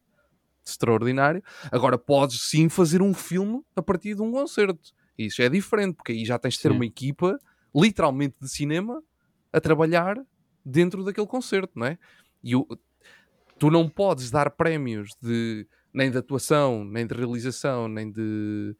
extraordinário. 0.66 1.44
Agora, 1.72 1.98
podes 1.98 2.42
sim 2.50 2.68
fazer 2.70 3.02
um 3.02 3.14
filme 3.14 3.62
a 3.76 3.82
partir 3.82 4.16
de 4.16 4.22
um 4.22 4.32
concerto. 4.32 4.92
Isso 5.18 5.42
é 5.42 5.50
diferente, 5.50 5.96
porque 5.96 6.12
aí 6.12 6.26
já 6.26 6.38
tens 6.38 6.56
de 6.56 6.62
ter 6.62 6.70
Sim. 6.70 6.76
uma 6.76 6.86
equipa, 6.86 7.40
literalmente 7.74 8.36
de 8.42 8.50
cinema, 8.50 9.02
a 9.54 9.62
trabalhar 9.62 10.18
dentro 10.66 11.04
daquele 11.04 11.28
concerto, 11.28 11.72
não 11.76 11.86
é? 11.86 11.98
E 12.44 12.56
o- 12.56 12.68
tu 13.58 13.70
não 13.72 13.88
podes 13.88 14.30
dar 14.32 14.50
prémios 14.52 15.10
de 15.22 15.66
nem 15.94 16.12
de 16.12 16.18
atuação, 16.18 16.84
nem 16.84 17.08
de 17.08 17.14
realização, 17.16 17.88
nem 17.88 18.12
de 18.12 18.76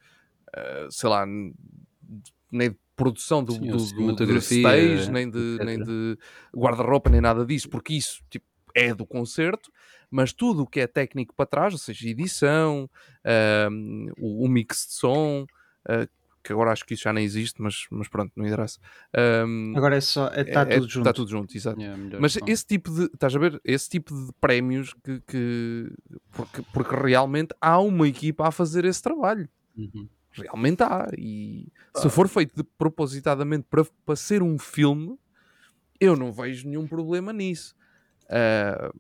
eh, 0.58 0.88
sei 0.90 1.10
lá, 1.10 1.26
nem 2.52 2.70
de 2.72 2.78
produção 2.96 3.44
do, 3.44 3.54
Sim, 3.54 3.62
do, 3.68 3.78
do- 3.78 3.88
cinematografia, 3.88 4.60
stage, 4.60 5.12
nem 5.12 5.30
de, 5.30 5.38
etc. 5.56 5.66
nem 5.66 5.84
de 5.84 6.18
guarda-roupa, 6.56 7.10
nem 7.10 7.20
nada 7.22 7.46
disso, 7.46 7.70
porque 7.70 7.94
isso 7.94 8.22
tipo, 8.30 8.46
é 8.74 8.94
do 8.94 9.06
concerto, 9.06 9.72
mas 10.16 10.32
tudo 10.32 10.64
o 10.64 10.68
que 10.68 10.80
é 10.80 10.88
técnico 10.88 11.36
para 11.36 11.46
trás, 11.46 11.74
ou 11.74 11.80
seja, 11.80 12.08
edição, 12.08 12.90
o, 14.18 14.46
o 14.46 14.48
mix 14.48 14.88
de 14.88 14.94
som, 14.94 15.46
ah, 15.88 16.08
que 16.44 16.54
agora 16.54 16.72
acho 16.72 16.86
que 16.86 16.94
isso 16.94 17.04
já 17.04 17.12
nem 17.12 17.26
existe, 17.26 17.60
mas, 17.62 17.86
mas 17.90 18.08
pronto, 18.08 18.32
não 18.36 18.46
interessa. 18.46 18.80
Agora 19.76 19.96
é 19.98 20.02
só. 20.02 20.28
Está 20.28 20.62
é- 20.62 20.76
é- 20.76 20.80
tudo 20.80 20.88
junto. 20.90 21.00
Está 21.00 21.14
tudo 21.14 21.32
junto, 21.32 21.58
exato. 21.58 21.82
Yeah, 21.82 22.20
Mas 22.20 22.34
som. 22.34 22.46
esse 22.48 22.66
tipo 22.66 22.92
de, 22.92 23.06
estás 23.06 23.36
a 23.36 23.40
ver? 23.40 23.60
Esse 23.66 23.90
tipo 23.90 24.14
de 24.16 24.32
prémios 24.40 24.94
que, 25.04 25.20
que- 25.28 25.92
porque, 26.32 26.62
porque 26.72 26.96
realmente 26.96 27.54
há 27.60 27.80
uma 27.80 28.08
equipa 28.08 28.48
a 28.48 28.52
fazer 28.52 28.86
esse 28.86 29.02
trabalho. 29.02 29.50
Uhum. 29.76 30.08
Realmente 30.32 30.84
há. 30.84 31.10
E 31.18 31.68
se 31.96 32.10
for 32.10 32.28
feito 32.28 32.56
de- 32.56 32.70
propositadamente 32.78 33.66
para, 33.70 33.84
para 34.06 34.16
ser 34.16 34.44
um 34.44 34.60
filme, 34.60 35.18
eu 36.00 36.16
não 36.16 36.32
vejo 36.32 36.68
nenhum 36.68 36.86
problema 36.88 37.34
nisso. 37.34 37.76
Ah, 38.30 38.92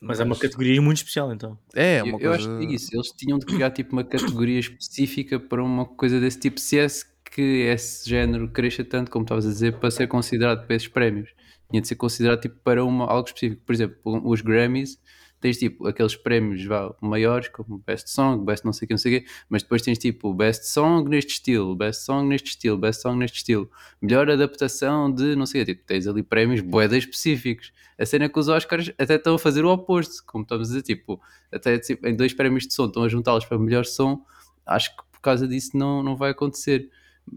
Mas 0.00 0.20
é 0.20 0.24
uma 0.24 0.36
categoria 0.36 0.80
muito 0.80 0.98
especial, 0.98 1.32
então. 1.32 1.58
É, 1.74 2.00
Eu, 2.00 2.04
uma 2.04 2.12
eu 2.14 2.18
coisa. 2.18 2.34
acho 2.34 2.58
que 2.58 2.64
é 2.66 2.74
isso. 2.74 2.90
Eles 2.92 3.08
tinham 3.12 3.38
de 3.38 3.46
criar 3.46 3.70
tipo 3.70 3.92
uma 3.92 4.04
categoria 4.04 4.58
específica 4.60 5.40
para 5.40 5.62
uma 5.62 5.86
coisa 5.86 6.20
desse 6.20 6.38
tipo, 6.38 6.60
se 6.60 6.78
é 6.78 6.86
que 7.30 7.42
esse 7.42 8.08
género 8.08 8.48
cresça 8.48 8.84
tanto, 8.84 9.10
como 9.10 9.24
estavas 9.24 9.46
a 9.46 9.48
dizer, 9.50 9.78
para 9.78 9.90
ser 9.90 10.06
considerado 10.06 10.66
para 10.66 10.76
esses 10.76 10.88
prémios. 10.88 11.30
Tinha 11.70 11.82
de 11.82 11.88
ser 11.88 11.96
considerado 11.96 12.40
tipo 12.40 12.56
para 12.62 12.84
uma, 12.84 13.06
algo 13.06 13.26
específico. 13.26 13.62
Por 13.66 13.74
exemplo, 13.74 13.98
os 14.30 14.40
Grammys, 14.40 14.98
tens 15.40 15.58
tipo 15.58 15.86
aqueles 15.86 16.16
prémios 16.16 16.64
vá, 16.64 16.94
maiores, 17.00 17.48
como 17.48 17.78
Best 17.86 18.10
Song, 18.10 18.44
Best 18.44 18.64
não 18.64 18.72
sei 18.72 18.86
o 18.86 18.88
que, 18.88 18.94
não 18.94 18.98
sei 18.98 19.16
o 19.16 19.20
quê, 19.20 19.28
mas 19.48 19.62
depois 19.62 19.82
tens 19.82 19.98
tipo 19.98 20.32
Best 20.34 20.66
Song 20.66 21.08
neste 21.08 21.32
estilo, 21.32 21.74
Best 21.76 22.04
Song 22.04 22.28
neste 22.28 22.50
estilo, 22.50 22.78
Best 22.78 23.02
Song 23.02 23.18
neste 23.18 23.36
estilo, 23.38 23.70
melhor 24.00 24.30
adaptação 24.30 25.12
de 25.12 25.36
não 25.36 25.46
sei 25.46 25.62
o 25.62 25.66
quê. 25.66 25.74
Tipo, 25.74 25.86
tens 25.86 26.06
ali 26.06 26.22
prémios 26.22 26.60
boedas 26.60 26.98
específicos. 26.98 27.72
A 27.98 28.04
cena 28.04 28.26
é 28.26 28.28
que 28.28 28.38
os 28.38 28.48
Oscars 28.48 28.92
até 28.98 29.16
estão 29.16 29.34
a 29.34 29.38
fazer 29.38 29.64
o 29.64 29.72
oposto, 29.72 30.22
como 30.26 30.42
estamos 30.42 30.68
a 30.68 30.70
dizer, 30.70 30.82
tipo, 30.82 31.20
até 31.52 31.78
tipo, 31.78 32.06
em 32.06 32.14
dois 32.14 32.32
prémios 32.32 32.66
de 32.66 32.74
som 32.74 32.86
estão 32.86 33.02
a 33.02 33.08
juntá-los 33.08 33.44
para 33.44 33.58
melhor 33.58 33.84
som. 33.84 34.24
Acho 34.64 34.96
que 34.96 35.02
por 35.12 35.20
causa 35.20 35.46
disso 35.46 35.76
não, 35.76 36.02
não 36.02 36.16
vai 36.16 36.30
acontecer. 36.30 36.90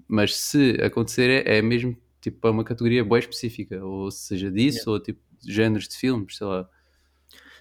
Mas 0.08 0.36
se 0.36 0.78
acontecer, 0.84 1.46
é, 1.46 1.58
é 1.58 1.62
mesmo 1.62 1.98
tipo 2.22 2.40
para 2.40 2.52
uma 2.52 2.64
categoria 2.64 3.04
boa 3.04 3.20
específica, 3.20 3.84
ou 3.84 4.12
seja 4.12 4.52
disso, 4.52 4.92
ou 4.92 5.00
tipo 5.00 5.20
de 5.42 5.54
géneros 5.54 5.88
de 5.88 5.96
filmes, 5.96 6.38
sei 6.38 6.48
lá. 6.48 6.70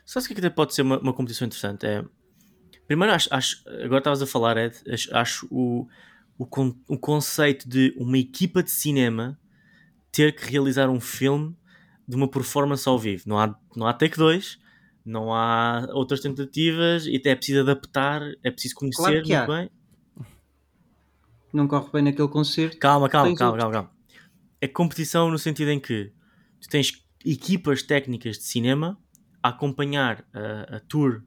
Sabe 0.09 0.25
o 0.25 0.27
que 0.29 0.33
é 0.33 0.37
que 0.37 0.47
até 0.47 0.49
pode 0.49 0.75
ser 0.75 0.81
uma, 0.81 0.99
uma 0.99 1.13
competição 1.13 1.47
interessante? 1.47 1.85
É, 1.87 2.03
primeiro, 2.87 3.13
acho, 3.13 3.29
acho- 3.31 3.63
agora 3.85 3.99
estavas 3.99 4.23
a 4.23 4.27
falar, 4.27 4.57
Ed, 4.57 4.75
acho, 4.91 5.15
acho 5.15 5.47
o, 5.51 5.87
o, 6.39 6.47
con- 6.47 6.75
o 6.89 6.97
conceito 6.99 7.69
de 7.69 7.95
uma 7.95 8.17
equipa 8.17 8.63
de 8.63 8.71
cinema 8.71 9.39
ter 10.11 10.35
que 10.35 10.51
realizar 10.51 10.89
um 10.89 10.99
filme 10.99 11.55
de 12.09 12.17
uma 12.17 12.27
performance 12.27 12.89
ao 12.89 12.99
vivo. 12.99 13.25
Não 13.27 13.39
há, 13.39 13.55
não 13.77 13.87
há 13.87 13.93
take 13.93 14.17
2, 14.17 14.59
não 15.05 15.31
há 15.35 15.87
outras 15.93 16.21
tentativas, 16.21 17.05
e 17.07 17.17
até 17.17 17.29
é 17.33 17.37
preciso 17.37 17.61
adaptar, 17.61 18.23
é 18.43 18.51
preciso 18.51 18.77
conhecer 18.77 19.23
Claro 19.23 19.29
muito 19.29 19.47
bem. 19.47 19.71
Não 21.53 21.69
corre 21.69 21.91
bem 21.93 22.03
naquele 22.03 22.29
concerto. 22.29 22.79
Calma, 22.79 23.11
calma, 23.11 23.37
calma, 23.37 23.53
outro. 23.53 23.71
calma, 23.73 23.89
calma. 23.91 23.99
É 24.59 24.67
competição 24.67 25.31
no 25.31 25.39
sentido 25.39 25.71
em 25.71 25.79
que 25.79 26.11
tu 26.63 26.69
tens 26.71 26.93
equipas 27.27 27.83
técnicas 27.83 28.39
de 28.39 28.45
cinema 28.45 28.99
a 29.43 29.51
acompanhar 29.51 30.25
a, 30.33 30.77
a 30.77 30.81
tour 30.81 31.23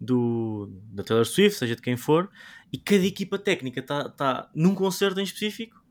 do, 0.00 0.68
da 0.92 1.02
Taylor 1.02 1.24
Swift, 1.24 1.58
seja 1.58 1.76
de 1.76 1.82
quem 1.82 1.96
for, 1.96 2.28
e 2.72 2.78
cada 2.78 3.04
equipa 3.04 3.38
técnica 3.38 3.80
está 3.80 4.08
tá 4.08 4.50
num 4.54 4.74
concerto 4.74 5.20
em 5.20 5.24
específico, 5.24 5.82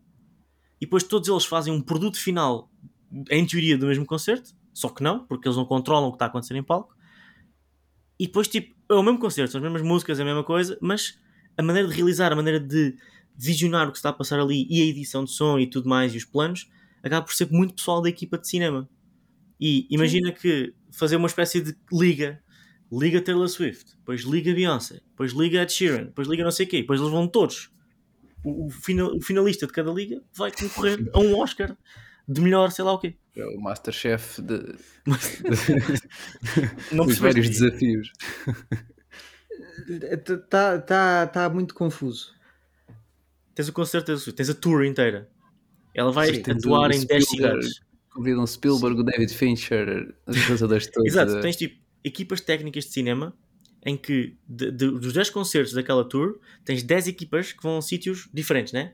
e 0.79 0.85
depois 0.85 1.03
todos 1.03 1.29
eles 1.29 1.45
fazem 1.45 1.73
um 1.73 1.81
produto 1.81 2.17
final, 2.17 2.69
em 3.29 3.45
teoria, 3.45 3.77
do 3.77 3.87
mesmo 3.87 4.05
concerto, 4.05 4.53
só 4.73 4.89
que 4.89 5.03
não, 5.03 5.25
porque 5.25 5.47
eles 5.47 5.57
não 5.57 5.65
controlam 5.65 6.09
o 6.09 6.11
que 6.11 6.15
está 6.15 6.25
a 6.25 6.27
acontecer 6.27 6.55
em 6.55 6.63
palco, 6.63 6.95
e 8.19 8.27
depois, 8.27 8.47
tipo, 8.47 8.75
é 8.89 8.93
o 8.93 9.03
mesmo 9.03 9.19
concerto, 9.19 9.51
são 9.51 9.59
as 9.59 9.63
mesmas 9.63 9.81
músicas, 9.81 10.19
é 10.19 10.21
a 10.21 10.25
mesma 10.25 10.43
coisa, 10.43 10.77
mas 10.81 11.19
a 11.57 11.63
maneira 11.63 11.87
de 11.87 11.95
realizar, 11.95 12.31
a 12.31 12.35
maneira 12.35 12.59
de 12.59 12.95
visionar 13.35 13.87
o 13.87 13.91
que 13.91 13.97
está 13.97 14.09
a 14.09 14.13
passar 14.13 14.39
ali 14.39 14.67
e 14.69 14.81
a 14.81 14.85
edição 14.85 15.23
de 15.23 15.31
som 15.31 15.57
e 15.57 15.67
tudo 15.67 15.89
mais 15.89 16.13
e 16.13 16.17
os 16.17 16.25
planos 16.25 16.69
acaba 17.01 17.25
por 17.25 17.33
ser 17.33 17.49
muito 17.51 17.73
pessoal 17.73 18.01
da 18.01 18.09
equipa 18.09 18.37
de 18.37 18.47
cinema. 18.47 18.87
E 19.61 19.85
imagina 19.91 20.31
que 20.31 20.73
fazer 20.91 21.15
uma 21.17 21.27
espécie 21.27 21.61
de 21.61 21.75
liga, 21.93 22.41
liga 22.91 23.21
Taylor 23.21 23.47
Swift, 23.47 23.95
depois 23.97 24.21
liga 24.21 24.53
Beyoncé, 24.55 24.95
depois 25.11 25.31
liga 25.33 25.61
Ed 25.61 25.71
Sheeran, 25.71 26.05
depois 26.05 26.27
liga 26.27 26.43
não 26.43 26.51
sei 26.51 26.65
o 26.65 26.69
quê, 26.69 26.81
depois 26.81 26.99
eles 26.99 27.11
vão 27.11 27.27
todos. 27.27 27.69
O, 28.43 28.65
o 28.65 28.69
final- 28.71 29.15
o 29.15 29.21
finalista 29.21 29.67
de 29.67 29.71
cada 29.73 29.91
liga 29.91 30.19
vai 30.35 30.51
concorrer 30.51 31.07
a 31.13 31.19
um 31.19 31.37
Oscar 31.37 31.77
de 32.27 32.41
melhor, 32.41 32.71
sei 32.71 32.83
lá 32.83 32.93
o 32.93 32.99
quê. 32.99 33.15
É 33.35 33.45
o 33.45 33.61
Masterchef 33.61 34.41
de, 34.41 34.75
Não 36.91 37.05
dos 37.05 37.17
vários 37.19 37.47
desafios. 37.49 38.11
Está 39.87 40.79
tá, 40.79 41.27
tá 41.27 41.49
muito 41.49 41.73
confuso. 41.73 42.33
Tens 43.53 43.67
o 43.69 43.73
concerto 43.73 44.03
da 44.03 44.05
Taylor 44.07 44.21
Swift, 44.23 44.37
tens 44.37 44.49
a 44.49 44.53
tour 44.53 44.83
inteira. 44.85 45.29
Ela 45.93 46.11
vai 46.11 46.33
Sim, 46.33 46.41
atuar 46.51 46.91
em 46.91 47.05
10 47.05 47.23
Spielberg. 47.25 47.63
cidades. 47.65 47.81
Convidam 48.13 48.45
Spielberg, 48.45 48.99
o 48.99 49.03
David 49.03 49.33
Fincher, 49.33 50.13
os 50.27 50.35
realizadores 50.35 50.87
todos. 50.91 51.07
Exato, 51.09 51.37
a- 51.37 51.41
tens 51.41 51.55
tipo 51.55 51.79
equipas 52.03 52.41
técnicas 52.41 52.85
de 52.85 52.91
cinema 52.91 53.35
em 53.85 53.95
que 53.97 54.37
de- 54.47 54.71
de- 54.71 54.91
dos 54.99 55.13
10 55.13 55.29
concertos 55.29 55.73
daquela 55.73 56.03
tour 56.07 56.39
tens 56.65 56.83
10 56.83 57.07
equipas 57.07 57.53
que 57.53 57.63
vão 57.63 57.77
a 57.77 57.81
sítios 57.81 58.29
diferentes, 58.33 58.73
né? 58.73 58.93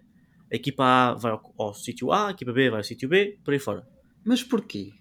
A 0.52 0.56
equipa 0.56 0.84
A 0.86 1.14
vai 1.16 1.32
ao, 1.32 1.54
ao 1.58 1.74
sítio 1.74 2.12
A, 2.12 2.28
a 2.28 2.32
equipa 2.32 2.54
B 2.54 2.70
vai 2.70 2.80
ao 2.80 2.84
sítio 2.84 3.10
B, 3.10 3.38
por 3.44 3.54
aí 3.54 3.60
fora. 3.60 3.86
Mas 4.24 4.44
porquê? 4.44 4.92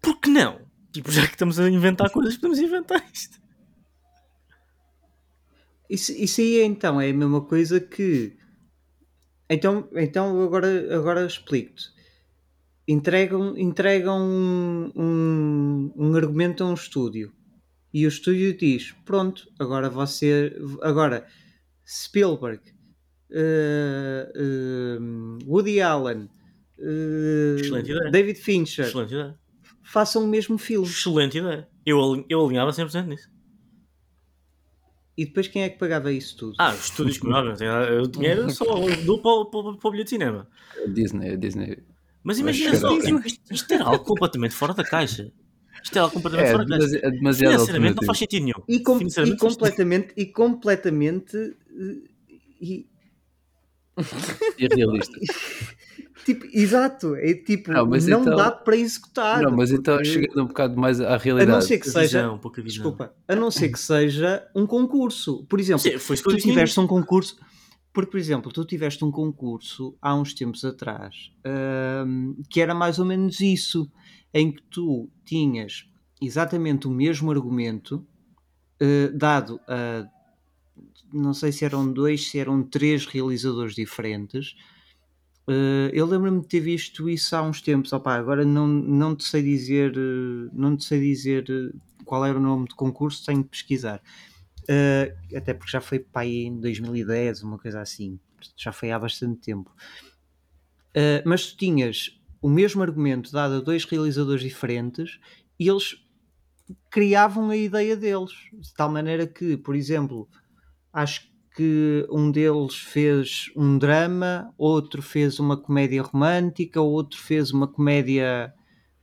Por 0.00 0.18
que 0.20 0.28
não? 0.28 0.60
Tipo, 0.92 1.12
já 1.12 1.26
que 1.26 1.32
estamos 1.34 1.60
a 1.60 1.68
inventar 1.70 2.10
coisas, 2.10 2.36
podemos 2.36 2.58
inventar 2.58 3.04
isto. 3.12 3.38
Isso, 5.88 6.12
isso 6.12 6.40
aí 6.40 6.62
então 6.62 7.00
é 7.00 7.10
a 7.10 7.14
mesma 7.14 7.40
coisa 7.42 7.78
que. 7.80 8.36
Então, 9.48 9.88
então 9.94 10.42
agora, 10.42 10.96
agora 10.96 11.24
explico-te. 11.26 11.84
Entregam, 12.88 13.56
entregam 13.58 14.20
um, 14.22 14.92
um, 14.94 15.92
um 15.96 16.14
argumento 16.14 16.62
a 16.62 16.66
um 16.68 16.74
estúdio 16.74 17.32
e 17.92 18.04
o 18.06 18.08
estúdio 18.08 18.56
diz: 18.56 18.92
Pronto, 19.04 19.48
agora 19.58 19.90
você. 19.90 20.56
Agora, 20.82 21.26
Spielberg, 21.84 22.60
eh, 23.32 24.32
eh, 24.36 24.98
Woody 25.46 25.80
Allen, 25.80 26.28
ideia. 27.90 28.10
David 28.12 28.38
Fincher 28.38 28.86
Excelente 28.86 29.14
ideia. 29.14 29.36
façam 29.82 30.22
o 30.24 30.28
mesmo 30.28 30.56
filme. 30.56 30.86
Excelente 30.86 31.38
ideia. 31.38 31.68
Eu, 31.84 32.24
eu 32.28 32.44
alinhava 32.44 32.70
100% 32.70 33.06
nisso. 33.06 33.28
E 35.16 35.24
depois 35.24 35.48
quem 35.48 35.62
é 35.62 35.68
que 35.70 35.78
pagava 35.78 36.12
isso 36.12 36.36
tudo? 36.36 36.54
Ah, 36.58 36.72
os 36.74 36.84
estúdios 36.84 37.18
que 37.18 37.26
não 37.26 37.38
o 38.02 38.06
dinheiro 38.06 38.50
só 38.50 38.64
dou 39.04 39.20
para, 39.22 39.30
o- 39.32 39.46
para, 39.46 39.60
o- 39.60 39.76
para 39.78 39.88
o 39.88 39.90
bilhete 39.90 40.10
de 40.10 40.10
cinema. 40.10 40.46
Disney, 40.92 41.36
Disney. 41.38 41.82
Mas 42.26 42.40
imagina 42.40 42.74
só, 42.74 42.98
tipo, 42.98 43.22
isto, 43.52 43.72
era 43.72 43.84
algo 43.84 44.04
completamente 44.04 44.52
fora 44.52 44.74
da 44.74 44.82
caixa. 44.82 45.30
Isto 45.80 45.96
é 45.96 46.00
algo 46.00 46.12
completamente 46.14 46.48
É, 46.48 46.52
fora 46.52 46.64
de 46.64 46.70
caixa. 46.76 46.96
é 47.06 47.10
Financeiramente 47.36 47.96
não 47.96 48.02
faz 48.04 48.18
sentido 48.18 48.42
nenhum. 48.42 48.62
E, 48.66 48.80
com- 48.80 48.98
e 48.98 49.36
completamente, 49.36 50.12
e 50.16 50.26
completamente 50.26 51.36
eh, 51.36 51.96
e- 52.60 52.86
Irrealista. 54.58 55.18
tipo, 56.26 56.44
exato, 56.52 57.14
é 57.14 57.32
tipo, 57.34 57.70
Não, 57.70 57.86
não, 57.86 57.96
então- 57.96 58.24
dá 58.36 58.50
para 58.50 58.76
executar. 58.76 59.40
Não, 59.42 59.52
mas 59.52 59.70
então 59.70 59.94
porque- 59.96 60.10
chegando 60.10 60.42
um 60.42 60.46
bocado 60.48 60.76
mais 60.80 61.00
à 61.00 61.14
a 61.14 61.16
realidade. 61.16 61.52
não 61.52 61.60
ser 61.62 61.78
que 61.78 61.88
seja, 61.88 62.22
visão, 62.22 62.40
desculpa, 62.64 63.14
a 63.28 63.36
não 63.36 63.52
ser 63.52 63.68
que 63.68 63.78
seja 63.78 64.44
um 64.54 64.66
concurso. 64.66 65.44
Por 65.48 65.60
exemplo, 65.60 65.82
Sim, 65.82 65.90
eu 65.90 66.00
tu 66.22 66.36
tiveste 66.36 66.80
um 66.80 66.86
concurso, 66.88 67.36
porque, 67.96 68.10
por 68.10 68.20
exemplo, 68.20 68.52
tu 68.52 68.62
tiveste 68.62 69.02
um 69.06 69.10
concurso 69.10 69.96
há 70.02 70.14
uns 70.14 70.34
tempos 70.34 70.66
atrás 70.66 71.32
hum, 72.06 72.36
que 72.50 72.60
era 72.60 72.74
mais 72.74 72.98
ou 72.98 73.06
menos 73.06 73.40
isso, 73.40 73.90
em 74.34 74.52
que 74.52 74.62
tu 74.64 75.08
tinhas 75.24 75.88
exatamente 76.20 76.86
o 76.86 76.90
mesmo 76.90 77.30
argumento 77.30 78.06
eh, 78.78 79.08
dado 79.14 79.58
a 79.66 80.06
não 81.10 81.32
sei 81.32 81.50
se 81.50 81.64
eram 81.64 81.90
dois, 81.90 82.28
se 82.28 82.38
eram 82.38 82.62
três 82.62 83.06
realizadores 83.06 83.74
diferentes. 83.74 84.54
Eh, 85.48 85.90
eu 85.94 86.04
lembro-me 86.04 86.42
de 86.42 86.48
ter 86.48 86.60
visto 86.60 87.08
isso 87.08 87.34
há 87.34 87.40
uns 87.40 87.62
tempos. 87.62 87.94
Opa, 87.94 88.14
agora 88.14 88.44
não, 88.44 88.66
não 88.68 89.16
te 89.16 89.24
sei 89.24 89.42
dizer, 89.42 89.94
eh, 89.96 90.50
não 90.52 90.76
te 90.76 90.84
sei 90.84 91.00
dizer 91.00 91.46
qual 92.04 92.26
era 92.26 92.36
o 92.36 92.42
nome 92.42 92.68
do 92.68 92.74
concurso, 92.74 93.24
tenho 93.24 93.42
de 93.42 93.48
pesquisar. 93.48 94.02
Uh, 94.68 95.36
até 95.36 95.54
porque 95.54 95.70
já 95.70 95.80
foi 95.80 96.04
aí 96.14 96.44
em 96.44 96.60
2010, 96.60 97.42
uma 97.42 97.58
coisa 97.58 97.80
assim, 97.80 98.18
já 98.56 98.72
foi 98.72 98.90
há 98.90 98.98
bastante 98.98 99.40
tempo. 99.40 99.72
Uh, 100.90 101.22
mas 101.24 101.46
tu 101.46 101.56
tinhas 101.56 102.20
o 102.42 102.48
mesmo 102.48 102.82
argumento 102.82 103.30
dado 103.30 103.54
a 103.54 103.60
dois 103.60 103.84
realizadores 103.84 104.42
diferentes 104.42 105.20
e 105.58 105.68
eles 105.68 105.96
criavam 106.90 107.50
a 107.50 107.56
ideia 107.56 107.96
deles, 107.96 108.32
de 108.52 108.74
tal 108.74 108.90
maneira 108.90 109.26
que, 109.26 109.56
por 109.56 109.76
exemplo, 109.76 110.28
acho 110.92 111.30
que 111.54 112.06
um 112.10 112.30
deles 112.30 112.76
fez 112.76 113.50
um 113.56 113.78
drama, 113.78 114.52
outro 114.58 115.00
fez 115.00 115.38
uma 115.38 115.56
comédia 115.56 116.02
romântica, 116.02 116.80
outro 116.80 117.18
fez 117.18 117.50
uma 117.50 117.68
comédia 117.68 118.52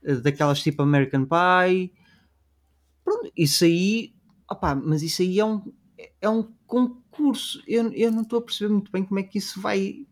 uh, 0.02 0.20
daquelas 0.20 0.62
tipo 0.62 0.82
American 0.82 1.24
Pie. 1.26 1.92
Pronto, 3.02 3.32
isso 3.36 3.64
aí 3.64 4.13
Opa, 4.50 4.74
mas 4.74 5.02
isso 5.02 5.22
aí 5.22 5.38
é 5.40 5.44
um, 5.44 5.62
é 6.20 6.28
um 6.28 6.42
concurso. 6.66 7.62
Eu, 7.66 7.90
eu 7.92 8.10
não 8.12 8.22
estou 8.22 8.38
a 8.38 8.42
perceber 8.42 8.72
muito 8.72 8.90
bem 8.92 9.04
como 9.04 9.20
é 9.20 9.22
que 9.22 9.38
isso 9.38 9.60
vai. 9.60 10.06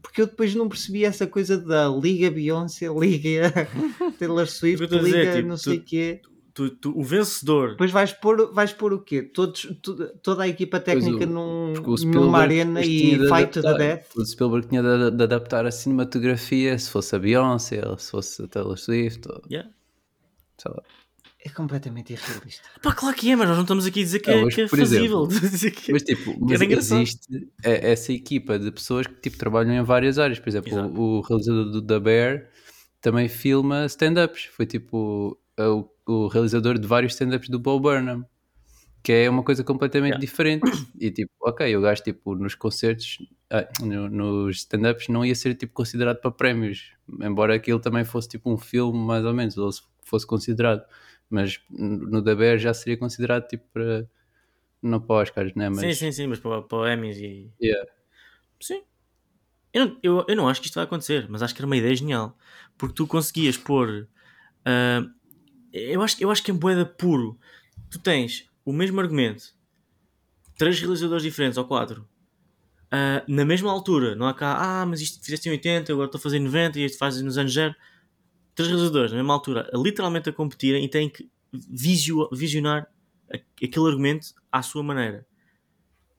Porque 0.00 0.22
eu 0.22 0.26
depois 0.26 0.54
não 0.54 0.68
percebi 0.68 1.04
essa 1.04 1.26
coisa 1.26 1.58
da 1.58 1.88
Liga 1.88 2.30
Beyoncé, 2.30 2.86
Liga 2.98 3.68
Taylor 4.18 4.46
Swift, 4.46 4.80
Eu 4.80 4.84
estou 4.84 5.00
a 5.00 5.02
dizer, 5.02 5.18
Liga 5.18 5.36
tipo, 5.36 5.48
não 5.48 5.56
sei 5.56 5.76
o 5.78 5.82
quê. 5.82 6.20
Tu- 6.54 6.68
tu- 6.70 6.98
o 6.98 7.02
vencedor. 7.02 7.70
Depois 7.70 7.90
vais 7.90 8.12
pôr, 8.12 8.52
vais 8.52 8.72
pôr 8.74 8.92
o 8.92 9.00
quê? 9.00 9.22
Todos, 9.22 9.74
tu- 9.82 9.96
toda 10.22 10.42
a 10.42 10.48
equipa 10.48 10.78
técnica 10.78 11.24
o- 11.24 11.26
num, 11.26 11.72
numa 12.12 12.38
arena 12.40 12.82
e 12.82 13.18
fight 13.26 13.52
to 13.52 13.62
the 13.62 13.68
adaptar. 13.68 13.78
death. 13.78 14.16
O 14.16 14.24
Spielberg 14.24 14.68
tinha 14.68 14.82
de, 14.82 15.10
de 15.16 15.22
adaptar 15.22 15.64
a 15.66 15.70
cinematografia 15.70 16.78
se 16.78 16.90
fosse 16.90 17.16
a 17.16 17.18
Beyoncé 17.18 17.82
ou 17.88 17.96
se 17.98 18.10
fosse 18.10 18.42
a 18.42 18.48
Taylor 18.48 18.76
Swift 18.78 19.26
ou 19.30 19.42
Yeah. 19.50 19.70
sei 20.58 20.72
lá. 20.74 20.82
É 21.44 21.48
completamente 21.48 22.12
irrealista. 22.12 22.62
Pá, 22.80 22.92
claro 22.94 23.16
que 23.16 23.28
é, 23.30 23.34
mas 23.34 23.48
nós 23.48 23.56
não 23.56 23.64
estamos 23.64 23.84
aqui 23.84 24.00
a 24.00 24.04
dizer 24.04 24.20
que, 24.20 24.30
Não, 24.30 24.38
é, 24.38 24.44
mas, 24.44 24.54
que 24.54 24.60
é 24.60 24.68
fazível. 24.68 25.26
exemplo, 25.30 25.80
que- 25.82 25.92
Mas 25.92 26.02
tipo, 26.02 26.30
era 26.52 26.66
mas 26.68 26.92
existe 26.92 27.48
é- 27.64 27.90
essa 27.92 28.12
equipa 28.12 28.58
de 28.58 28.70
pessoas 28.70 29.06
que 29.08 29.14
tipo, 29.14 29.36
trabalham 29.38 29.72
em 29.74 29.82
várias 29.82 30.18
áreas. 30.20 30.38
Por 30.38 30.48
exemplo, 30.48 30.70
Exato. 30.72 31.00
o, 31.00 31.20
realizador 31.20 31.64
do 31.72 31.82
The 31.82 31.98
Bear 31.98 32.48
também 33.00 33.28
filma 33.28 33.86
stand-ups. 33.86 34.44
Foi 34.56 34.66
tipo 34.66 35.36
é 35.56 35.66
o, 35.66 35.88
o 36.06 36.28
realizador 36.28 36.78
de 36.78 36.86
vários 36.86 37.12
stand-ups 37.14 37.48
do 37.48 37.58
Bo 37.58 37.80
Burnham. 37.80 38.24
Que 39.02 39.10
é 39.12 39.28
uma 39.28 39.42
coisa 39.42 39.64
completamente 39.64 40.10
Yeah. 40.12 40.20
diferente. 40.24 40.70
E 41.00 41.10
tipo, 41.10 41.32
ok, 41.40 41.76
o 41.76 41.80
gajo 41.80 42.04
tipo, 42.04 42.36
nos 42.36 42.54
concertos, 42.54 43.18
ah, 43.50 43.66
no- 43.80 44.08
nos 44.08 44.58
stand-ups, 44.58 45.08
não 45.08 45.24
ia 45.24 45.34
ser 45.34 45.56
tipo 45.56 45.72
considerado 45.72 46.20
para 46.20 46.30
prémios. 46.30 46.92
Embora 47.20 47.52
aquilo 47.56 47.80
também 47.80 48.04
fosse 48.04 48.28
tipo 48.28 48.48
um 48.48 48.56
filme, 48.56 48.96
mais 48.96 49.24
ou 49.24 49.34
menos, 49.34 49.58
ou 49.58 49.72
se 49.72 49.82
fosse 50.04 50.24
considerado. 50.24 50.84
Mas 51.32 51.58
no 51.70 52.22
The 52.22 52.34
Bear 52.34 52.58
já 52.58 52.74
seria 52.74 52.98
considerado 52.98 53.48
tipo 53.48 53.64
para. 53.72 54.06
Não 54.82 55.00
para 55.00 55.22
Oscars, 55.22 55.54
né? 55.54 55.68
Mas, 55.70 55.78
Sim, 55.78 55.94
sim, 55.94 56.12
sim, 56.12 56.26
mas 56.26 56.38
para, 56.38 56.60
para 56.60 56.78
o 56.78 56.86
Emmys 56.86 57.16
e. 57.16 57.50
Yeah. 57.60 57.90
Sim. 58.60 58.82
Eu 59.72 59.86
não, 59.86 59.98
eu, 60.02 60.24
eu 60.28 60.36
não 60.36 60.48
acho 60.48 60.60
que 60.60 60.66
isto 60.66 60.74
vai 60.74 60.84
acontecer, 60.84 61.26
mas 61.30 61.42
acho 61.42 61.54
que 61.54 61.60
era 61.60 61.66
uma 61.66 61.76
ideia 61.76 61.94
genial. 61.94 62.36
Porque 62.76 62.94
tu 62.94 63.06
conseguias 63.06 63.56
pôr. 63.56 64.06
ah, 64.66 65.08
eu, 65.72 66.02
acho, 66.02 66.22
eu 66.22 66.30
acho 66.30 66.42
que 66.42 66.50
é 66.50 66.54
boeda 66.54 66.84
puro. 66.84 67.38
Tu 67.90 67.98
tens 67.98 68.46
o 68.62 68.72
mesmo 68.72 69.00
argumento, 69.00 69.54
três 70.58 70.78
realizadores 70.78 71.22
diferentes 71.22 71.56
ou 71.56 71.64
quatro, 71.64 72.06
ah, 72.90 73.24
na 73.26 73.44
mesma 73.44 73.70
altura. 73.70 74.14
Não 74.14 74.26
há 74.26 74.34
cá, 74.34 74.54
ah, 74.58 74.84
mas 74.84 75.00
isto 75.00 75.24
fizeste 75.24 75.48
em 75.48 75.52
80, 75.52 75.92
agora 75.92 76.06
estou 76.06 76.18
a 76.18 76.22
fazer 76.22 76.36
em 76.36 76.44
90 76.44 76.78
e 76.78 76.84
isto 76.84 76.98
fazes 76.98 77.22
nos 77.22 77.38
anos 77.38 77.54
0. 77.54 77.74
Três 78.54 78.68
realizadores 78.70 79.10
na 79.12 79.18
mesma 79.18 79.34
altura, 79.34 79.70
a- 79.72 79.78
literalmente 79.78 80.28
a 80.28 80.32
competirem 80.32 80.84
e 80.84 80.88
têm 80.88 81.08
que 81.08 81.30
visio- 81.52 82.28
visionar 82.32 82.86
aquele 83.62 83.88
argumento 83.88 84.28
à 84.50 84.62
sua 84.62 84.82
maneira. 84.82 85.26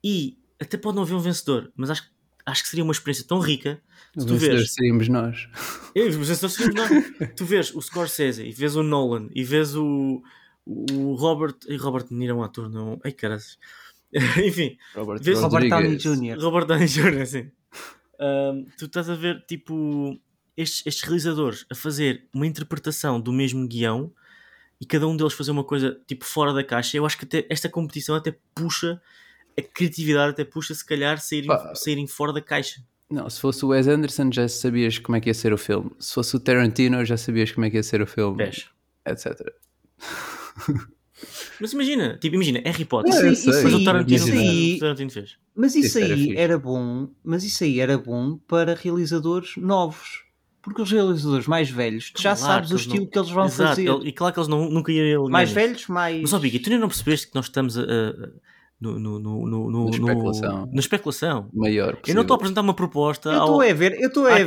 E 0.03 0.37
até 0.59 0.77
pode 0.77 0.95
não 0.95 1.03
haver 1.03 1.13
um 1.15 1.19
vencedor, 1.19 1.71
mas 1.75 1.89
acho, 1.89 2.03
acho 2.45 2.63
que 2.63 2.69
seria 2.69 2.83
uma 2.83 2.91
experiência 2.91 3.25
tão 3.27 3.39
rica 3.39 3.81
se 4.17 4.23
O 4.23 4.27
tu 4.27 4.35
vês. 4.35 4.73
seríamos 4.73 5.07
nós. 5.07 5.47
Eu, 5.95 6.07
os 6.09 6.15
vencedores 6.15 6.55
seriam 6.55 6.73
nós. 6.75 6.89
tu 7.35 7.45
vês 7.45 7.73
o 7.73 7.81
Scorsese 7.81 8.43
e 8.43 8.51
vês 8.51 8.75
o 8.75 8.83
Nolan 8.83 9.29
e 9.33 9.43
vês 9.43 9.75
o, 9.75 10.21
o 10.65 11.13
Robert. 11.15 11.55
E 11.67 11.75
Robert 11.77 12.05
De 12.07 12.13
Niro 12.15 12.33
é 12.33 12.35
um 12.35 12.43
ator, 12.43 12.69
não. 12.69 12.99
Ai 13.03 13.11
caraças. 13.11 13.57
Enfim, 14.45 14.77
Robert, 14.95 15.21
Vês- 15.23 15.39
Robert 15.39 15.69
Downey. 15.69 15.97
Jr. 15.97 16.37
Robert 16.39 16.65
Downey 16.65 16.87
Jr., 16.87 17.21
assim. 17.21 17.51
Ahm, 18.19 18.65
tu 18.77 18.85
estás 18.85 19.09
a 19.09 19.15
ver, 19.15 19.43
tipo, 19.47 20.19
estes, 20.55 20.85
estes 20.85 21.03
realizadores 21.03 21.65
a 21.69 21.75
fazer 21.75 22.25
uma 22.33 22.45
interpretação 22.47 23.19
do 23.19 23.31
mesmo 23.33 23.67
guião 23.67 24.11
e 24.79 24.85
cada 24.85 25.07
um 25.07 25.15
deles 25.15 25.33
fazer 25.33 25.51
uma 25.51 25.63
coisa, 25.63 25.99
tipo, 26.07 26.25
fora 26.25 26.51
da 26.53 26.63
caixa. 26.63 26.97
Eu 26.97 27.05
acho 27.05 27.17
que 27.17 27.25
até 27.25 27.45
esta 27.49 27.69
competição 27.69 28.15
até 28.15 28.35
puxa 28.53 29.01
a 29.57 29.61
criatividade, 29.61 30.31
até 30.31 30.43
puxa, 30.43 30.73
se 30.73 30.85
calhar, 30.85 31.19
saírem, 31.21 31.49
saírem 31.75 32.07
fora 32.07 32.33
da 32.33 32.41
caixa. 32.41 32.81
Não, 33.09 33.29
se 33.29 33.39
fosse 33.39 33.63
o 33.63 33.67
Wes 33.69 33.87
Anderson 33.87 34.31
já 34.31 34.47
sabias 34.47 34.97
como 34.97 35.15
é 35.15 35.21
que 35.21 35.29
ia 35.29 35.33
ser 35.33 35.53
o 35.53 35.57
filme. 35.57 35.91
Se 35.99 36.13
fosse 36.13 36.35
o 36.35 36.39
Tarantino 36.39 37.05
já 37.05 37.15
sabias 37.15 37.51
como 37.51 37.65
é 37.65 37.69
que 37.69 37.77
ia 37.77 37.83
ser 37.83 38.01
o 38.01 38.07
filme. 38.07 38.37
Pés. 38.37 38.67
Etc. 39.05 39.39
Mas 41.59 41.71
imagina, 41.71 42.17
tipo, 42.17 42.35
imagina, 42.35 42.61
Harry 42.65 42.83
Potter. 42.85 43.13
É, 43.13 43.31
Isso. 43.31 43.47
Mas 43.47 43.63
o 43.65 43.67
isso 43.77 43.85
Tarantino, 43.85 44.25
aí- 44.33 44.75
o 44.75 44.79
Tarantino 44.79 45.09
fez. 45.09 45.37
Mas 45.55 45.75
isso, 45.75 45.87
Isso 45.87 45.99
era 45.99 46.13
aí 46.13 46.23
fixe. 46.25 46.37
era, 46.37 46.57
bom, 46.57 47.09
mas 47.23 47.43
isso 47.43 47.63
aí 47.63 47.79
era 47.79 47.97
bom 47.97 48.37
para 48.37 48.73
realizadores 48.75 49.55
novos. 49.55 50.23
Porque 50.63 50.81
os 50.81 50.89
realizadores 50.91 51.45
mais 51.45 51.69
velhos, 51.69 52.09
tu 52.11 52.21
já 52.21 52.35
Claro 52.35 52.53
sabes 52.53 52.71
o 52.71 52.75
estilo 52.77 53.01
não- 53.01 53.05
que 53.07 53.19
eles 53.19 53.29
vão 53.29 53.45
Exato, 53.45 53.69
fazer. 53.75 54.07
e 54.07 54.11
claro 54.13 54.33
que 54.33 54.39
eles 54.39 54.47
não, 54.47 54.69
nunca 54.69 54.91
iriam 54.93 55.27
Mais 55.29 55.51
velhos, 55.51 55.87
mais. 55.89 56.21
Mas 56.21 56.33
ó, 56.33 56.39
Biggie, 56.39 56.59
tu 56.59 56.69
ainda 56.69 56.79
não 56.79 56.87
percebeste 56.87 57.27
que 57.27 57.35
nós 57.35 57.45
estamos 57.45 57.77
a, 57.77 57.81
a- 57.81 58.13
no, 58.79 58.97
no, 58.99 59.19
no, 59.19 59.69
no, 59.69 59.89
especulação. 59.89 60.69
na 60.71 60.79
especulação. 60.79 61.49
Maior 61.53 61.87
Eu 61.89 61.91
não 61.93 61.99
possível. 61.99 62.21
estou 62.21 62.33
a 62.33 62.37
apresentar 62.37 62.61
uma 62.61 62.73
proposta 62.73 63.29
Eu 63.29 63.39
ao... 63.41 63.45
estou 63.47 63.61
a 63.61 63.73
ver, 63.73 63.93
eu 64.01 64.07
estou 64.07 64.25
a 64.25 64.35
ver 64.35 64.45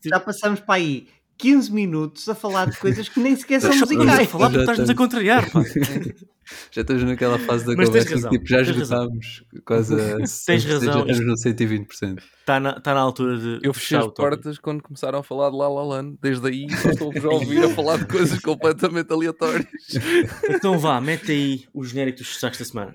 tipo- 0.00 0.08
já 0.10 0.20
passamos 0.20 0.60
para 0.60 0.74
aí 0.74 1.06
15 1.38 1.72
minutos 1.72 2.28
a 2.28 2.34
falar 2.34 2.70
de 2.70 2.78
coisas 2.78 3.08
que 3.08 3.20
nem 3.20 3.34
sequer 3.36 3.60
são 3.60 3.74
musicais. 3.76 4.28
falar 4.28 4.50
porque 4.50 4.56
Já 4.56 4.62
estás-nos 4.62 4.90
a 4.90 4.94
contrariar, 4.94 5.50
pá. 5.50 5.62
Já 6.70 6.82
estamos 6.82 7.02
naquela 7.04 7.38
fase 7.38 7.64
da 7.64 7.74
Mas 7.76 7.88
tens 7.88 8.04
conversa 8.04 8.14
razão, 8.14 8.30
que 8.30 8.38
tipo, 8.38 8.48
já 8.48 8.56
tens 8.58 8.68
esgotámos 8.68 9.44
quase 9.64 9.94
a 9.94 10.16
Tens 10.18 10.66
100%, 10.66 10.68
razão, 10.68 11.06
Já 11.06 11.12
estamos 11.12 11.20
no 11.20 11.34
120%. 11.34 12.22
Está 12.40 12.60
na, 12.60 12.80
tá 12.80 12.94
na 12.94 13.00
altura 13.00 13.38
de 13.38 13.60
Eu 13.62 13.72
fechei 13.72 13.98
fechar 13.98 14.08
as 14.08 14.14
portas 14.14 14.58
quando 14.58 14.82
começaram 14.82 15.20
a 15.20 15.22
falar 15.22 15.50
de 15.50 15.56
La 15.56 15.68
La 15.68 15.82
Land. 15.82 16.18
Desde 16.20 16.46
aí 16.48 16.66
só 16.70 16.90
estou-vos 16.90 17.24
a 17.24 17.28
ouvir 17.28 17.64
a 17.64 17.68
falar 17.70 17.98
de 17.98 18.06
coisas 18.06 18.38
completamente 18.42 19.12
aleatórias. 19.12 19.66
Então 20.48 20.78
vá, 20.78 21.00
mete 21.00 21.32
aí 21.32 21.64
o 21.72 21.84
genérico 21.84 22.18
dos 22.18 22.28
destaques 22.28 22.58
da 22.58 22.64
semana. 22.64 22.94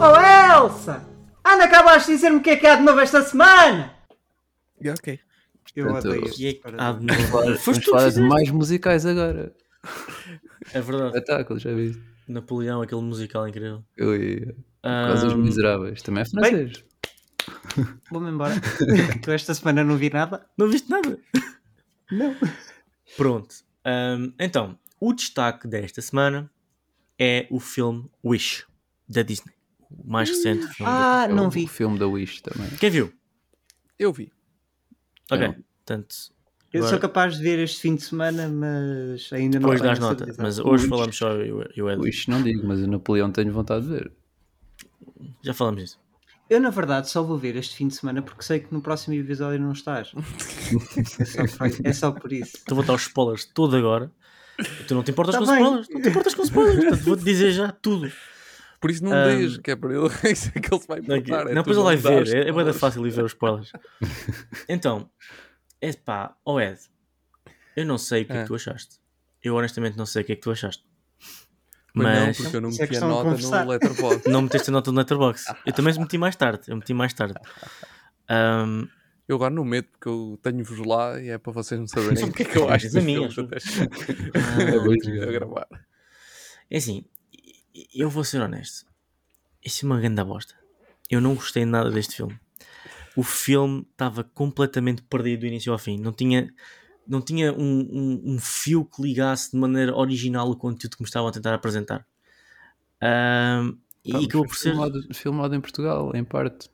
Oh 0.00 0.64
Elsa! 0.64 1.02
Anda, 1.44 1.64
acabaste 1.64 2.10
de 2.10 2.16
dizer-me 2.16 2.38
o 2.38 2.42
que 2.42 2.50
é 2.50 2.56
que 2.56 2.66
há 2.66 2.76
de 2.76 2.82
novo 2.82 3.00
esta 3.00 3.22
semana! 3.22 3.93
Ok. 4.90 5.18
Eu 5.74 5.86
Portanto, 5.88 6.08
odeio 6.12 6.20
E 6.22 6.24
é 6.24 6.28
este 6.28 6.38
que 6.38 6.52
separador. 6.68 6.80
há 6.86 6.92
de 6.92 7.06
novo. 7.06 7.58
Foste 7.64 7.84
falar 7.90 8.10
de 8.10 8.20
mais 8.20 8.50
musicais 8.50 9.04
agora. 9.06 9.54
É 10.72 10.80
verdade. 10.80 11.16
Espetáculo, 11.18 11.58
já 11.58 11.72
viste? 11.74 12.02
Napoleão, 12.28 12.80
aquele 12.82 13.00
musical 13.02 13.46
incrível. 13.48 13.84
Ui, 14.00 14.54
Quase 14.82 15.26
os 15.26 15.32
Ahm, 15.32 15.42
miseráveis. 15.42 16.02
Também 16.02 16.22
é 16.22 16.26
francês. 16.26 16.84
Vou-me 18.10 18.30
embora. 18.30 18.54
tu 19.22 19.30
esta 19.30 19.52
semana 19.54 19.82
não 19.84 19.96
vi 19.96 20.10
nada. 20.10 20.46
não 20.56 20.70
viste 20.70 20.88
nada? 20.90 21.18
Não. 22.10 22.34
Pronto. 23.16 23.54
Ahm, 23.84 24.32
então, 24.38 24.78
o 25.00 25.12
destaque 25.12 25.66
desta 25.68 26.00
semana 26.00 26.50
é 27.18 27.46
o 27.50 27.58
filme 27.60 28.08
Wish, 28.24 28.64
da 29.08 29.22
Disney. 29.22 29.52
O 29.90 30.10
mais 30.10 30.28
recente 30.28 30.66
filme. 30.68 30.90
Ah, 30.92 31.26
É 31.28 31.32
não 31.32 31.46
o, 31.46 31.50
vi. 31.50 31.64
O 31.64 31.68
filme 31.68 31.98
da 31.98 32.06
Wish 32.06 32.42
também. 32.42 32.68
Quem 32.78 32.90
viu? 32.90 33.12
Eu 33.98 34.12
vi. 34.12 34.32
Ok. 35.30 35.46
Não. 35.48 35.54
Portanto, 35.84 36.14
Eu 36.72 36.80
Agora- 36.80 36.90
sou 36.90 36.98
capaz 36.98 37.36
de 37.36 37.42
ver 37.42 37.58
este 37.60 37.80
fim 37.80 37.94
de 37.94 38.02
semana, 38.02 38.48
mas 38.48 39.32
ainda 39.32 39.58
Depois 39.60 39.80
não 39.80 39.86
das 39.88 39.98
tenho 39.98 40.10
nota. 40.10 40.24
certeza. 40.24 40.42
Mas 40.42 40.58
hoje 40.58 40.84
Ui. 40.84 40.88
falamos 40.88 41.16
só 41.16 41.30
eu 41.32 41.62
e 41.62 41.80
Ed. 41.92 42.00
Ui, 42.00 42.08
Isto 42.10 42.30
não 42.32 42.42
digo, 42.42 42.66
mas 42.66 42.80
o 42.80 42.86
Napoleão 42.88 43.30
tenho 43.30 43.52
vontade 43.52 43.84
de 43.86 43.90
ver. 43.92 44.12
Já 45.42 45.54
falamos 45.54 45.82
disso. 45.82 45.98
Eu, 46.50 46.60
na 46.60 46.70
verdade, 46.70 47.08
só 47.08 47.22
vou 47.22 47.38
ver 47.38 47.56
este 47.56 47.74
fim 47.76 47.86
de 47.88 47.94
semana 47.94 48.20
porque 48.22 48.42
sei 48.42 48.58
que 48.60 48.72
no 48.74 48.82
próximo 48.82 49.14
episódio 49.14 49.60
não 49.60 49.72
estás. 49.72 50.12
é, 51.18 51.24
só 51.24 51.46
por, 51.46 51.70
é 51.86 51.92
só 51.92 52.12
por 52.12 52.32
isso. 52.32 52.58
Então 52.62 52.74
vou 52.76 52.84
dar 52.84 52.94
os 52.94 53.02
spoilers 53.02 53.44
todo 53.44 53.76
agora. 53.76 54.10
Tu 54.86 54.94
não 54.94 55.02
te 55.02 55.10
importas 55.10 55.34
Tá 55.34 55.40
com 55.40 55.46
bem. 55.46 55.54
spoilers. 55.62 55.88
Não 55.88 56.02
te 56.02 56.08
importas 56.08 56.34
com 56.34 56.42
spoilers. 56.42 56.76
Portanto, 56.80 57.04
vou-te 57.04 57.24
dizer 57.24 57.52
já 57.52 57.72
tudo. 57.72 58.10
Por 58.84 58.90
isso 58.90 59.02
não 59.02 59.12
Ahm, 59.14 59.24
deixes, 59.38 59.56
que 59.56 59.70
é 59.70 59.76
para 59.76 59.94
ele. 59.94 60.08
Isso 60.30 60.52
é 60.54 60.60
que 60.60 60.74
ele 60.74 60.78
se 60.82 60.86
vai 60.86 61.00
Não, 61.00 61.16
importar. 61.16 61.40
é 61.50 61.54
não, 61.54 61.62
depois 61.62 61.74
ele 61.78 61.84
vai 61.86 61.96
ver. 61.96 62.28
É, 62.34 62.40
é 62.40 62.48
spoilers. 62.50 62.76
fácil 62.78 63.06
ir 63.06 63.10
ver 63.12 63.24
os 63.24 63.32
spoilers. 63.32 63.72
Então, 64.68 65.08
é 65.80 65.90
pá, 65.94 66.36
ó 66.44 66.60
Ed, 66.60 66.78
eu 67.74 67.86
não 67.86 67.96
sei 67.96 68.24
o 68.24 68.26
que 68.26 68.32
é 68.34 68.36
É. 68.36 68.40
que 68.42 68.46
tu 68.48 68.54
achaste. 68.54 68.96
Eu 69.42 69.54
honestamente 69.56 69.96
não 69.96 70.04
sei 70.04 70.20
o 70.20 70.24
que 70.26 70.32
é 70.32 70.36
que 70.36 70.42
tu 70.42 70.50
achaste. 70.50 70.84
Pois 71.94 72.06
não, 72.06 72.26
Mas 72.26 72.36
porque 72.36 72.56
eu 72.56 72.60
não 72.60 72.68
é 72.68 72.72
meti 72.72 72.96
a 72.98 73.00
nota 73.00 73.30
no 73.30 73.70
Letterboxd. 73.70 74.30
não 74.30 74.42
meteste 74.42 74.68
a 74.68 74.72
nota 74.74 74.92
no 74.92 74.98
Letterboxd. 74.98 75.56
Eu 75.64 75.72
também 75.72 75.98
meti 75.98 76.18
mais 76.18 76.36
tarde. 76.36 76.60
Eu 76.68 76.76
meti 76.76 76.92
mais 76.92 77.14
tarde. 77.14 77.34
Ahm, 78.28 78.86
Eu 79.26 79.36
agora 79.36 79.54
não 79.54 79.64
meto 79.64 79.88
porque 79.92 80.08
eu 80.10 80.38
tenho-vos 80.42 80.78
lá 80.86 81.18
e 81.18 81.30
é 81.30 81.38
para 81.38 81.52
vocês 81.52 81.80
não 81.80 81.86
saberem 81.88 82.22
o 82.24 82.30
que 82.32 82.42
é 82.42 82.44
que 82.44 82.58
eu 82.58 82.68
acho 82.68 82.88
a 82.88 82.90
dos 82.90 83.02
minha, 83.02 83.26
acho. 83.26 83.40
Ah, 83.40 84.60
É 84.60 84.76
a 84.76 85.14
jogar. 85.14 85.32
gravar. 85.32 85.66
É 86.70 86.76
assim, 86.76 87.06
eu 87.94 88.08
vou 88.10 88.24
ser 88.24 88.40
honesto. 88.40 88.86
Isso 89.64 89.84
é 89.84 89.88
uma 89.88 90.00
grande 90.00 90.22
bosta. 90.24 90.54
Eu 91.10 91.20
não 91.20 91.34
gostei 91.34 91.64
nada 91.64 91.90
deste 91.90 92.16
filme. 92.16 92.38
O 93.16 93.22
filme 93.22 93.86
estava 93.92 94.24
completamente 94.24 95.02
perdido 95.02 95.40
do 95.40 95.46
início 95.46 95.72
ao 95.72 95.78
fim. 95.78 95.98
Não 95.98 96.12
tinha, 96.12 96.52
não 97.06 97.20
tinha 97.22 97.52
um, 97.52 97.80
um- 97.80 98.22
um 98.34 98.38
fio 98.40 98.84
que 98.84 99.02
ligasse 99.02 99.52
de 99.52 99.56
maneira 99.56 99.94
original 99.96 100.50
o 100.50 100.56
conteúdo 100.56 100.96
que 100.96 101.02
me 101.02 101.06
estavam 101.08 101.28
a 101.28 101.32
tentar 101.32 101.54
apresentar. 101.54 102.06
E 104.04 104.12
Pá, 104.12 104.18
acabou 104.18 104.30
foi 104.30 104.48
por 104.48 104.56
ser 104.56 104.70
filmado, 104.70 105.14
filmado 105.14 105.54
em 105.54 105.60
Portugal, 105.60 106.14
em 106.14 106.24
parte. 106.24 106.70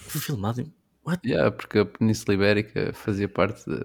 foi 0.00 0.20
filmado. 0.20 0.60
em- 0.60 0.72
What? 1.04 1.26
Yeah, 1.26 1.50
porque 1.50 1.78
a 1.78 1.86
Península 1.86 2.34
Ibérica 2.34 2.92
fazia 2.92 3.28
parte 3.28 3.64
de... 3.64 3.80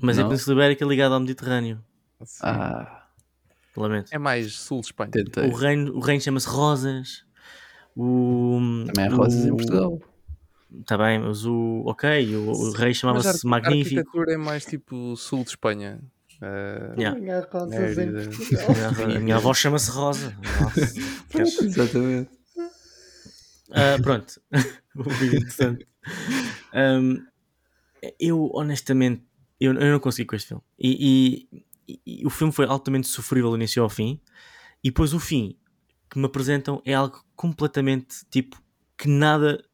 Mas 0.00 0.16
é 0.16 0.20
a 0.20 0.24
Não. 0.24 0.30
Península 0.30 0.54
Ibérica 0.56 0.84
ligada 0.86 1.14
ao 1.14 1.20
Mediterrâneo. 1.20 1.84
Sim. 2.24 2.38
Ah, 2.42 2.97
Lamento. 3.78 4.10
É 4.12 4.18
mais 4.18 4.52
sul 4.54 4.80
de 4.80 4.86
Espanha. 4.88 5.10
tentei. 5.10 5.48
O 5.48 5.54
reino, 5.54 5.94
o 5.96 6.00
reino 6.00 6.20
chama-se 6.22 6.48
Rosas. 6.48 7.24
O, 7.96 8.58
Também 8.86 9.06
há 9.12 9.16
rosas 9.16 9.44
em 9.44 9.50
o- 9.50 9.56
Portugal. 9.56 9.98
Tá 10.86 10.98
bem, 10.98 11.18
mas 11.18 11.44
o. 11.46 11.82
Ok, 11.86 12.36
o, 12.36 12.50
o 12.50 12.72
rei 12.72 12.92
chamava-se 12.94 13.28
arqui- 13.28 13.46
a 13.46 13.50
Magnífico. 13.50 13.98
arquitetura 14.00 14.32
é 14.34 14.36
mais 14.36 14.64
tipo 14.66 15.16
sul 15.16 15.42
de 15.42 15.50
Espanha. 15.50 15.98
Eh, 16.42 16.94
Yeah. 16.98 17.18
Minha 17.18 17.40
rosas 17.50 17.74
em 17.98 18.06
Mérida. 18.06 18.30
Portugal. 18.30 18.66
A 18.68 19.06
minha, 19.06 19.16
a 19.18 19.20
minha 19.20 19.36
avó 19.36 19.52
chama-se 19.54 19.90
Rosa. 19.90 20.36
Nossa, 21.34 21.64
Exatamente. 21.64 22.30
Ah, 23.72 23.96
pronto. 24.02 24.40
Interessante. 24.96 25.86
Ahm, 26.72 27.16
eu, 28.20 28.50
honestamente, 28.54 29.22
eu, 29.60 29.72
eu 29.74 29.92
não 29.92 30.00
consegui 30.00 30.26
com 30.26 30.36
este 30.36 30.48
filme. 30.48 30.62
E, 30.78 31.48
e- 31.52 31.64
e 32.06 32.26
o 32.26 32.30
filme 32.30 32.52
foi 32.52 32.66
altamente 32.66 33.06
sofrível 33.08 33.50
do 33.50 33.56
início 33.56 33.82
ao 33.82 33.88
fim. 33.88 34.20
E 34.82 34.90
depois 34.90 35.12
o 35.14 35.20
fim 35.20 35.56
que 36.10 36.18
me 36.18 36.26
apresentam 36.26 36.82
é 36.84 36.94
algo 36.94 37.24
completamente 37.34 38.24
tipo 38.30 38.60
que 38.96 39.08
nada, 39.08 39.64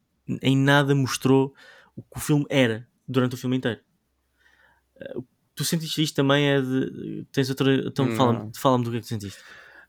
em 0.41 0.55
nada 0.55 0.93
mostrou 0.93 1.53
o 1.95 2.01
que 2.01 2.17
o 2.17 2.19
filme 2.19 2.45
era 2.49 2.87
durante 3.07 3.35
o 3.35 3.37
filme 3.37 3.57
inteiro. 3.57 3.81
Ah, 4.99 5.21
tu 5.55 5.63
sentiste 5.63 6.01
isto 6.01 6.15
também? 6.15 6.47
É 6.47 6.61
de, 6.61 7.25
tens 7.31 7.49
outra. 7.49 7.73
Então 7.75 8.11
fala-me 8.15 8.51
fala 8.55 8.83
do 8.83 8.91
que 8.91 8.97
é 8.97 8.99
que 8.99 9.07
sentiste. 9.07 9.41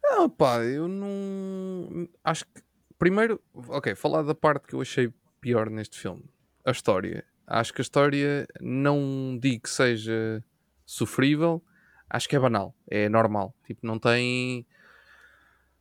Ah, 0.05 0.29
pá, 0.29 0.63
eu 0.65 0.89
não. 0.89 2.09
Acho 2.25 2.45
que. 2.45 2.63
Primeiro, 2.99 3.43
ok, 3.53 3.95
falar 3.95 4.23
da 4.23 4.35
parte 4.35 4.67
que 4.67 4.75
eu 4.75 4.81
achei 4.81 5.13
pior 5.41 5.69
neste 5.69 5.99
filme. 5.99 6.25
A 6.65 6.71
história. 6.71 7.25
Acho 7.47 7.73
que 7.75 7.81
a 7.81 7.85
história 7.85 8.47
não 8.61 9.39
digo 9.41 9.65
que 9.65 9.71
seja 9.71 10.43
sofrível, 10.85 11.63
acho 12.11 12.29
que 12.29 12.37
é 12.37 12.39
banal, 12.39 12.75
é 12.89 13.09
normal. 13.09 13.55
Tipo, 13.67 13.87
não 13.87 13.99
tem. 13.99 14.67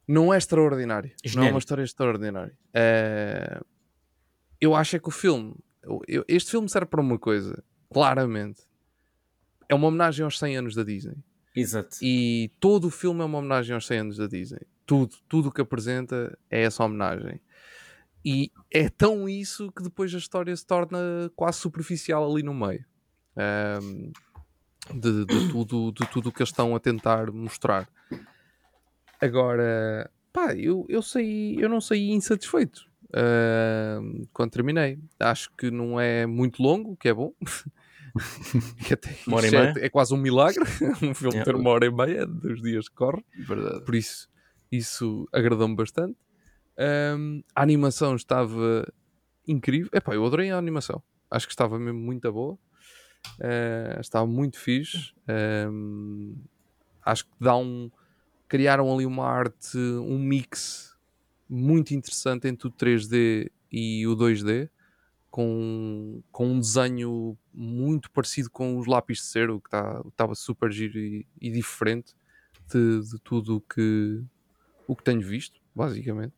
Não 0.08 0.34
é 0.34 0.38
extraordinário. 0.38 1.10
Não 1.10 1.16
é 1.24 1.30
Genérico. 1.30 1.54
uma 1.56 1.60
história 1.60 1.84
extraordinária. 1.84 2.58
Eh, 2.74 3.60
Eu 4.62 4.74
acho 4.76 4.96
é 4.96 5.00
que 5.00 5.08
o 5.08 5.12
filme. 5.12 5.56
eu- 6.08 6.24
Este 6.28 6.52
filme 6.52 6.68
serve 6.70 6.88
para 6.88 7.02
uma 7.02 7.20
coisa, 7.20 7.64
claramente. 7.92 8.62
É 9.68 9.76
uma 9.76 9.88
homenagem 9.88 10.24
aos 10.24 10.40
100 10.40 10.58
anos 10.58 10.74
da 10.76 10.84
Disney. 10.84 11.18
Exato. 11.56 11.98
E 12.02 12.52
todo 12.60 12.86
o 12.88 12.92
filme 12.92 13.22
é 13.22 13.26
uma 13.26 13.38
homenagem 13.40 13.74
aos 13.74 13.86
100 13.88 14.00
anos 14.00 14.18
da 14.18 14.28
Disney. 14.28 14.62
Tudo, 14.86 15.16
tudo 15.28 15.50
o 15.50 15.52
que 15.52 15.62
apresenta 15.62 16.38
é 16.50 16.62
essa 16.64 16.84
homenagem. 16.84 17.42
E 18.24 18.52
é 18.72 18.90
tão 18.90 19.28
isso 19.30 19.72
que 19.72 19.84
depois 19.84 20.14
a 20.14 20.18
história 20.18 20.56
se 20.56 20.66
torna 20.66 21.00
quase 21.36 21.60
superficial 21.60 22.30
ali 22.32 22.42
no 22.44 22.54
meio. 22.54 22.84
Ahm, 23.36 24.12
de, 24.94 25.26
de 25.26 25.52
tudo 25.52 25.92
de 25.92 26.08
tudo 26.08 26.30
o 26.30 26.32
que 26.32 26.42
eles 26.42 26.50
estão 26.50 26.76
a 26.76 26.80
tentar 26.80 27.32
mostrar. 27.32 27.88
Agora, 29.20 30.10
pá, 30.32 30.54
eu, 30.54 30.86
eu, 30.90 31.02
saí, 31.02 31.56
eu 31.60 31.70
não 31.70 31.80
saí 31.80 32.12
insatisfeito 32.12 32.86
ahm, 33.14 34.26
quando 34.34 34.52
terminei. 34.52 35.00
Acho 35.20 35.50
que 35.58 35.72
não 35.72 36.00
é 36.00 36.26
muito 36.26 36.62
longo, 36.62 36.92
o 36.92 36.98
que 36.98 37.10
é 37.10 37.14
bom. 37.14 37.34
que 38.86 38.94
até 38.94 39.10
é, 39.12 39.86
é 39.86 39.90
quase 39.90 40.14
um 40.14 40.18
milagre. 40.18 40.64
um 41.02 41.14
filme 41.14 41.36
Yeah. 41.36 41.46
ter 41.46 41.56
uma 41.56 41.70
hora 41.70 41.86
e 41.86 41.92
meia 41.92 42.26
dos 42.26 42.62
dias 42.62 42.90
que 42.90 42.96
corre. 42.96 43.24
Verdade. 43.48 43.84
Por 43.86 43.96
isso, 43.96 44.28
isso 44.72 45.28
agradou-me 45.34 45.76
bastante. 45.76 46.18
Ahm, 46.78 47.42
a 47.56 47.62
animação 47.62 48.16
estava 48.16 48.86
incrível. 49.48 49.90
Epá, 49.94 50.14
eu 50.14 50.26
adorei 50.26 50.52
a 50.52 50.58
animação. 50.58 51.02
Acho 51.32 51.48
que 51.48 51.54
estava 51.54 51.80
mesmo 51.80 52.00
muito 52.00 52.32
boa. 52.32 52.58
Ah, 53.42 54.00
estava 54.00 54.26
muito 54.28 54.58
fixe. 54.60 55.14
Ahm, 55.28 56.36
acho 57.04 57.26
que 57.26 57.32
dá 57.40 57.56
um. 57.58 57.92
Criaram 58.48 58.94
ali 58.94 59.06
uma 59.06 59.26
arte, 59.28 59.78
um 59.78 60.20
mix 60.20 60.96
muito 61.50 61.94
interessante 61.94 62.48
entre 62.48 62.68
o 62.68 62.72
3D 62.72 63.52
e 63.72 64.08
o 64.08 64.16
2D, 64.16 64.70
com, 65.32 66.22
com 66.32 66.48
um 66.48 66.60
desenho 66.60 67.38
muito 67.54 68.12
parecido 68.12 68.50
com 68.52 68.78
os 68.78 68.88
lápis 68.88 69.18
de 69.20 69.24
cera, 69.26 69.54
o 69.54 69.62
que 69.62 69.70
tá- 69.70 70.04
estava 70.08 70.36
super 70.36 70.72
giro 70.72 70.98
e, 71.00 71.28
e 71.42 71.52
diferente 71.52 72.14
de, 72.72 73.02
de 73.02 73.20
tudo 73.22 73.62
que, 73.62 74.24
o 74.88 74.96
que 74.96 75.04
tenho 75.04 75.22
visto, 75.22 75.60
basicamente. 75.76 76.34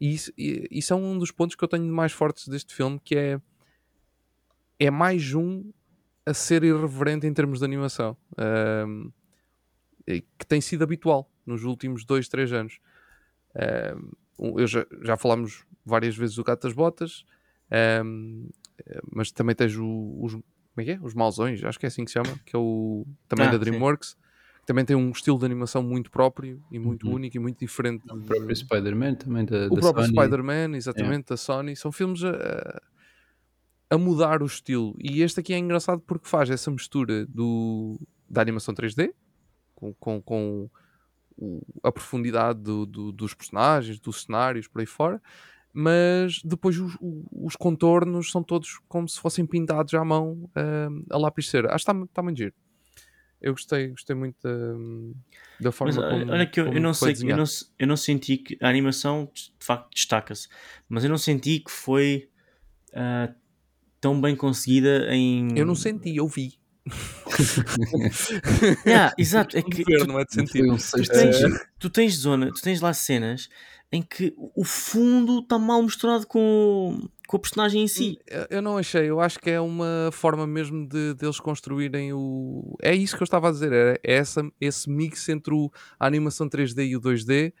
E 0.00 0.14
isso, 0.14 0.32
e- 0.38 0.68
isso 0.70 0.92
é 0.92 0.96
um 0.96 1.18
dos 1.18 1.30
pontos 1.32 1.56
que 1.56 1.64
eu 1.64 1.68
tenho 1.68 1.92
mais 1.92 2.12
fortes 2.12 2.48
deste 2.48 2.74
filme, 2.74 3.00
que 3.00 3.16
é 3.16 3.40
é 4.78 4.90
mais 4.90 5.34
um 5.34 5.72
a 6.26 6.34
ser 6.34 6.64
irreverente 6.64 7.26
em 7.26 7.32
termos 7.32 7.60
de 7.60 7.64
animação. 7.64 8.16
E 10.06 10.20
que 10.38 10.46
tem 10.46 10.60
sido 10.60 10.84
habitual 10.84 11.30
nos 11.44 11.64
últimos 11.64 12.04
dois, 12.04 12.28
três 12.28 12.52
anos. 12.52 12.78
Um, 14.40 14.60
eu 14.60 14.66
já, 14.66 14.84
já 15.02 15.16
falámos 15.16 15.64
várias 15.84 16.16
vezes 16.16 16.36
do 16.36 16.44
Gato 16.44 16.62
das 16.62 16.72
Botas, 16.74 17.24
eh, 17.70 18.02
mas 19.10 19.30
também 19.32 19.54
tens 19.56 19.74
o- 19.76 20.18
os, 20.22 20.32
como 20.34 20.44
é 20.78 20.84
que 20.84 20.90
é? 20.92 20.98
os 21.00 21.14
Mausões, 21.14 21.64
acho 21.64 21.78
que 21.78 21.86
é 21.86 21.88
assim 21.88 22.04
que 22.04 22.10
se 22.10 22.14
chama, 22.14 22.38
que 22.44 22.54
é 22.54 22.58
o 22.58 23.06
também 23.28 23.46
Ah, 23.46 23.50
da 23.50 23.56
sim. 23.56 23.64
DreamWorks, 23.64 24.14
que 24.60 24.66
também 24.66 24.84
tem 24.84 24.94
um 24.94 25.10
estilo 25.10 25.38
de 25.38 25.46
animação 25.46 25.82
muito 25.82 26.10
próprio 26.10 26.62
e 26.70 26.78
muito 26.78 27.06
Uhum. 27.08 27.14
único 27.14 27.36
e 27.36 27.40
muito 27.40 27.58
diferente. 27.58 28.04
O 28.12 28.18
próprio 28.24 28.54
Spider-Man 28.54 29.14
também 29.14 29.44
da, 29.46 29.66
o 29.66 29.70
da 29.70 29.80
próprio 29.80 30.04
Sony. 30.04 30.18
Spider-Man, 30.18 30.76
exatamente, 30.76 31.28
da 31.30 31.36
Sony, 31.36 31.74
são 31.76 31.90
filmes 31.90 32.22
a, 32.24 32.80
a 33.90 33.96
mudar 33.98 34.42
o 34.42 34.46
estilo. 34.46 34.94
E 34.98 35.22
este 35.22 35.40
aqui 35.40 35.52
é 35.54 35.58
engraçado 35.58 36.00
porque 36.00 36.28
faz 36.28 36.50
essa 36.50 36.70
mistura 36.70 37.24
do, 37.26 38.00
da 38.28 38.40
animação 38.42 38.74
3D 38.74 39.12
com, 39.74 39.92
com, 39.94 40.20
com 40.22 40.70
a 41.82 41.92
profundidade 41.92 42.60
do- 42.60 42.86
do- 42.86 43.12
dos 43.12 43.34
personagens, 43.34 43.98
dos 44.00 44.22
cenários, 44.22 44.66
por 44.66 44.80
aí 44.80 44.86
fora. 44.86 45.22
Mas 45.72 46.40
depois 46.42 46.78
os, 46.78 46.96
os 47.30 47.54
contornos 47.54 48.30
são 48.30 48.42
todos 48.42 48.80
como 48.88 49.06
se 49.08 49.20
fossem 49.20 49.44
pintados 49.44 49.92
à 49.94 50.02
mão 50.04 50.48
ah, 50.54 50.88
a 51.10 51.18
lápis 51.18 51.50
cera. 51.50 51.74
Acho 51.74 51.84
que 51.84 51.90
está 51.92 52.06
tá 52.14 52.22
muito 52.22 52.38
giro. 52.38 52.54
Eu 53.42 53.52
gostei, 53.52 53.88
gostei 53.88 54.16
muito 54.16 54.36
da, 54.42 54.50
da 55.60 55.70
forma 55.70 55.94
Mas 55.94 56.10
como, 56.10 56.32
olha 56.32 56.46
que 56.46 56.58
eu, 56.58 56.72
eu 56.72 56.80
não 56.80 56.94
sei, 56.94 57.12
eu 57.30 57.36
não, 57.36 57.44
eu 57.78 57.86
não 57.86 57.96
senti 57.96 58.38
que 58.38 58.56
a 58.62 58.68
animação 58.68 59.30
de 59.34 59.52
facto 59.60 59.90
destaca-se, 59.94 60.48
mas 60.88 61.04
eu 61.04 61.10
não 61.10 61.18
senti 61.18 61.60
que 61.60 61.70
foi 61.70 62.30
ah, 62.94 63.30
tão 64.06 64.20
bem 64.20 64.36
conseguida 64.36 65.08
em. 65.14 65.48
Eu 65.58 65.66
não 65.66 65.74
senti, 65.74 66.14
eu 66.16 66.28
vi. 66.28 66.54
Yeah, 68.86 69.12
exato, 69.18 69.56
é 69.58 69.62
que 69.62 69.82
Ver, 69.84 69.98
tu, 70.00 70.06
não 70.06 70.18
é 70.20 70.24
de 70.24 70.32
sentido. 70.34 70.72
um 70.72 70.76
tu 70.76 71.08
tens, 71.08 71.36
tu 71.78 71.90
tens 71.90 72.14
zona, 72.14 72.52
tu 72.52 72.60
tens 72.62 72.80
lá 72.80 72.92
cenas 72.94 73.48
em 73.92 74.02
que 74.02 74.32
o 74.36 74.64
fundo 74.64 75.40
está 75.40 75.58
mal 75.58 75.82
misturado 75.82 76.26
com, 76.26 77.08
com 77.26 77.36
a 77.36 77.40
personagem 77.40 77.82
em 77.82 77.88
si. 77.88 78.18
Eu- 78.26 78.46
Eu 78.50 78.62
não 78.62 78.76
achei, 78.78 79.08
eu 79.08 79.20
acho 79.20 79.38
que 79.38 79.50
é 79.50 79.60
uma 79.60 80.10
forma 80.12 80.46
mesmo 80.46 80.88
de 80.88 81.14
deles 81.14 81.40
construírem 81.40 82.12
o. 82.12 82.76
É 82.82 82.94
isso 82.94 83.16
que 83.16 83.22
eu 83.22 83.26
estava 83.26 83.48
a 83.48 83.52
dizer, 83.52 83.72
é, 83.72 83.98
é 84.04 84.14
essa, 84.14 84.42
esse 84.60 84.88
mix 84.90 85.28
entre 85.28 85.54
o- 85.54 85.70
a 85.98 86.06
animação 86.06 86.48
3D 86.48 86.84
e 86.86 86.96
o 86.96 87.00
2D. 87.00 87.52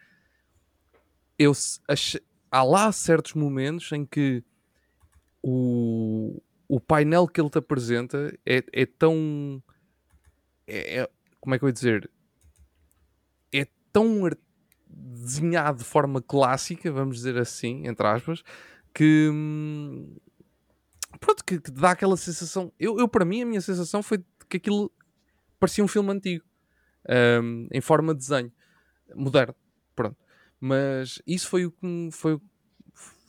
Eu 1.38 1.52
achei- 1.88 2.20
há 2.50 2.62
lá 2.62 2.90
certos 2.92 3.34
momentos 3.34 3.90
em 3.92 4.04
que 4.06 4.42
o, 5.48 6.42
o 6.68 6.80
painel 6.80 7.28
que 7.28 7.40
ele 7.40 7.50
te 7.50 7.58
apresenta 7.58 8.36
é, 8.44 8.64
é 8.72 8.86
tão. 8.86 9.62
É, 10.66 11.00
é- 11.02 11.10
como 11.40 11.54
é 11.54 11.58
que 11.58 11.64
eu 11.64 11.68
ia 11.68 11.72
dizer? 11.72 12.10
É 13.52 13.66
tão 13.92 14.28
desenhado 14.88 15.78
de 15.78 15.84
forma 15.84 16.20
clássica, 16.22 16.90
vamos 16.90 17.16
dizer 17.16 17.36
assim, 17.38 17.86
entre 17.86 18.06
aspas, 18.06 18.42
que. 18.94 19.28
hum, 19.32 20.16
Pronto, 21.20 21.44
que, 21.44 21.58
que 21.60 21.70
dá 21.70 21.92
aquela 21.92 22.16
sensação. 22.16 22.72
Eu, 22.78 22.98
eu, 22.98 23.08
para 23.08 23.24
mim, 23.24 23.42
a 23.42 23.46
minha 23.46 23.60
sensação 23.60 24.02
foi 24.02 24.22
que 24.48 24.58
aquilo 24.58 24.92
parecia 25.58 25.82
um 25.84 25.88
filme 25.88 26.10
antigo, 26.12 26.44
hum, 27.42 27.68
em 27.72 27.80
forma 27.80 28.14
de 28.14 28.20
desenho, 28.20 28.52
moderno. 29.14 29.54
Pronto. 29.94 30.16
Mas 30.60 31.22
isso 31.26 31.48
foi 31.48 31.66
o 31.66 31.70
que, 31.72 32.10
foi, 32.12 32.34
o- 32.34 32.42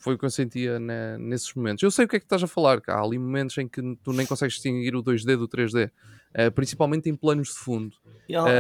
foi 0.08 0.16
o 0.16 0.18
que 0.18 0.26
eu 0.26 0.30
sentia 0.30 0.80
ne- 0.80 1.18
nesses 1.18 1.54
momentos. 1.54 1.84
Eu 1.84 1.92
sei 1.92 2.06
o 2.06 2.08
que 2.08 2.16
é 2.16 2.20
que 2.20 2.26
estás 2.26 2.44
a 2.44 2.48
falar, 2.48 2.82
há 2.88 3.02
ali 3.02 3.18
momentos 3.18 3.58
em 3.58 3.68
que 3.68 3.82
tu 4.04 4.12
nem 4.14 4.26
consegues 4.26 4.56
distinguir 4.56 4.96
o 4.96 5.02
2D 5.02 5.36
do 5.38 5.48
3D, 5.48 5.92
eh, 6.34 6.50
principalmente 6.50 7.10
em 7.10 7.16
planos 7.16 7.50
de 7.50 7.56
fundo. 7.56 7.96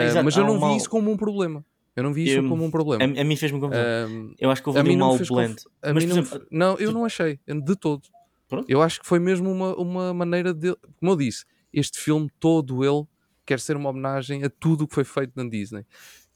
Exato, 0.06 0.24
mas 0.26 0.36
eu 0.38 0.46
não 0.46 0.60
vi 0.60 0.78
isso 0.78 0.90
como 0.90 1.12
um 1.12 1.18
problema. 1.18 1.66
Eu 1.96 2.04
não 2.04 2.14
vi 2.14 2.26
isso 2.26 2.36
Eu- 2.38 2.48
como 2.48 2.64
um 2.64 2.70
problema. 2.72 3.04
A, 3.04 3.22
a 3.22 3.24
mim 3.24 3.36
fez-me 3.36 3.60
confusão. 3.60 3.84
Hum, 4.10 4.36
eu 4.40 4.52
acho 4.52 4.62
que 4.62 4.70
houve 4.70 4.80
um 4.80 4.98
mau 4.98 5.18
blend. 5.18 5.56
Mas, 5.94 6.06
mim 6.06 6.10
não, 6.10 6.16
não, 6.52 6.78
eu 6.78 6.92
não 6.92 7.06
achei, 7.06 7.40
de 7.48 7.76
todo. 7.76 8.04
Pronto. 8.48 8.70
Eu 8.70 8.82
acho 8.82 9.02
que 9.02 9.08
foi 9.08 9.20
mesmo 9.20 9.52
uma, 9.52 9.76
uma 9.76 10.14
maneira 10.14 10.54
de. 10.54 10.76
Como 11.00 11.12
eu 11.12 11.16
disse, 11.18 11.44
este 11.74 12.00
filme 12.00 12.30
todo 12.40 12.84
ele 12.84 13.04
quer 13.46 13.60
ser 13.60 13.76
uma 13.76 13.90
homenagem 13.90 14.44
a 14.44 14.50
tudo 14.50 14.84
o 14.84 14.88
que 14.88 14.94
foi 14.96 15.04
feito 15.04 15.34
na 15.36 15.44
Disney. 15.50 15.86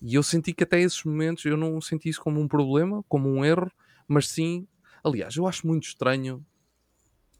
E 0.01 0.15
eu 0.15 0.23
senti 0.23 0.51
que 0.53 0.63
até 0.63 0.79
esses 0.81 1.03
momentos 1.03 1.45
eu 1.45 1.55
não 1.55 1.79
senti 1.79 2.09
isso 2.09 2.19
como 2.21 2.39
um 2.41 2.47
problema, 2.47 3.03
como 3.07 3.29
um 3.29 3.45
erro, 3.45 3.71
mas 4.07 4.27
sim. 4.27 4.67
Aliás, 5.03 5.35
eu 5.35 5.47
acho 5.47 5.65
muito 5.67 5.83
estranho. 5.87 6.45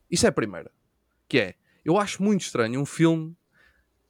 Isso 0.10 0.26
é 0.26 0.30
a 0.30 0.34
primeira. 0.34 0.72
Que 1.28 1.40
é, 1.40 1.56
eu 1.86 1.98
acho 1.98 2.22
muito 2.22 2.42
estranho 2.42 2.80
um 2.82 2.86
filme 2.86 3.36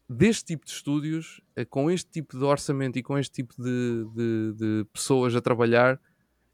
deste 0.09 0.45
tipo 0.45 0.65
de 0.65 0.71
estúdios, 0.71 1.41
eh, 1.55 1.63
com 1.65 1.89
este 1.89 2.09
tipo 2.09 2.37
de 2.37 2.43
orçamento 2.43 2.97
e 2.99 3.03
com 3.03 3.17
este 3.17 3.31
tipo 3.43 3.53
de, 3.61 4.05
de- 4.13 4.53
de 4.53 4.85
pessoas 4.91 5.35
a 5.35 5.41
trabalhar, 5.41 5.99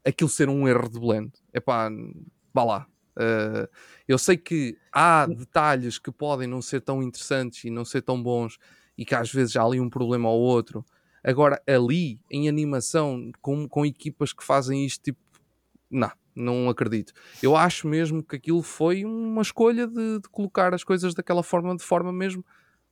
aquilo 0.04 0.30
ser 0.30 0.48
um 0.48 0.68
erro 0.68 0.88
de 0.88 1.00
blend. 1.00 1.32
Epá, 1.52 1.90
vá 2.54 2.64
lá. 2.64 2.86
Eh, 3.18 3.68
eu 4.06 4.16
sei 4.18 4.36
que 4.36 4.78
há 4.92 5.26
detalhes 5.26 5.98
que 5.98 6.12
podem 6.12 6.46
não 6.46 6.62
ser 6.62 6.80
tão 6.82 7.02
interessantes 7.02 7.64
e 7.64 7.70
não 7.70 7.84
ser 7.84 8.02
tão 8.02 8.22
bons 8.22 8.58
e 8.96 9.04
que 9.04 9.14
às 9.14 9.32
vezes 9.32 9.56
há 9.56 9.62
ali 9.64 9.80
um 9.80 9.90
problema 9.90 10.28
ou 10.30 10.40
outro. 10.40 10.84
Agora, 11.24 11.60
ali, 11.66 12.20
em 12.30 12.48
animação, 12.48 13.30
com, 13.42 13.68
com 13.68 13.84
equipas 13.84 14.32
que 14.32 14.44
fazem 14.44 14.84
isto, 14.86 15.02
tipo, 15.02 15.18
não, 15.90 16.12
não 16.38 16.68
acredito. 16.68 17.12
Eu 17.42 17.56
acho 17.56 17.86
mesmo 17.86 18.22
que 18.22 18.36
aquilo 18.36 18.62
foi 18.62 19.04
uma 19.04 19.42
escolha 19.42 19.86
de, 19.86 20.20
de 20.20 20.28
colocar 20.30 20.74
as 20.74 20.84
coisas 20.84 21.14
daquela 21.14 21.42
forma, 21.42 21.76
de 21.76 21.82
forma 21.82 22.12
mesmo 22.12 22.44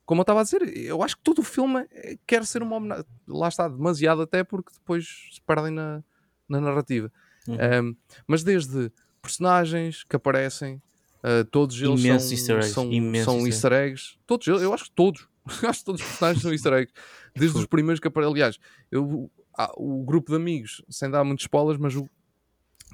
como 0.07 0.21
eu 0.21 0.23
estava 0.23 0.39
a 0.39 0.43
dizer, 0.43 0.61
eu 0.77 1.03
acho 1.03 1.17
que 1.17 1.21
todo 1.21 1.39
o 1.39 1.43
filme 1.43 1.85
eh, 1.91 2.17
quer 2.25 2.45
ser 2.45 2.63
uma 2.63 2.77
homenagem. 2.77 3.03
Lá 3.27 3.49
está, 3.49 3.67
demasiado 3.67 4.21
até 4.21 4.41
porque 4.41 4.71
depois 4.73 5.05
se 5.33 5.41
perdem 5.41 5.69
na, 5.69 6.01
na 6.47 6.61
narrativa. 6.61 7.11
Uhum. 7.45 7.89
Um, 7.89 7.95
mas 8.25 8.41
desde 8.41 8.89
personagens 9.21 10.05
que 10.05 10.15
aparecem, 10.15 10.81
uh, 11.17 11.43
todos 11.51 11.75
eles 11.81 11.99
Imensos 11.99 12.29
são, 12.29 12.37
easter 12.37 12.55
eggs, 12.55 12.73
são, 12.73 12.91
imensos 12.91 13.25
são 13.25 13.47
easter 13.47 13.71
easter 13.73 13.73
eggs. 13.73 14.17
Todos 14.25 14.47
eles, 14.47 14.61
eu 14.61 14.73
acho 14.73 14.85
que 14.85 14.91
todos. 14.91 15.27
acho 15.67 15.79
que 15.79 15.85
todos 15.85 16.01
os 16.01 16.07
personagens 16.07 16.41
são 16.41 16.51
easter 16.53 16.73
eggs. 16.73 16.93
Desde 17.35 17.57
os 17.59 17.65
primeiros 17.65 17.99
que 17.99 18.07
aparecem. 18.07 18.31
Aliás, 18.31 18.57
eu, 18.89 19.29
ah, 19.57 19.73
o 19.75 20.05
grupo 20.05 20.31
de 20.31 20.37
amigos, 20.37 20.81
sem 20.89 21.09
dar 21.09 21.25
muitos 21.25 21.43
spoilers, 21.43 21.77
mas 21.77 21.93
o, 21.97 22.09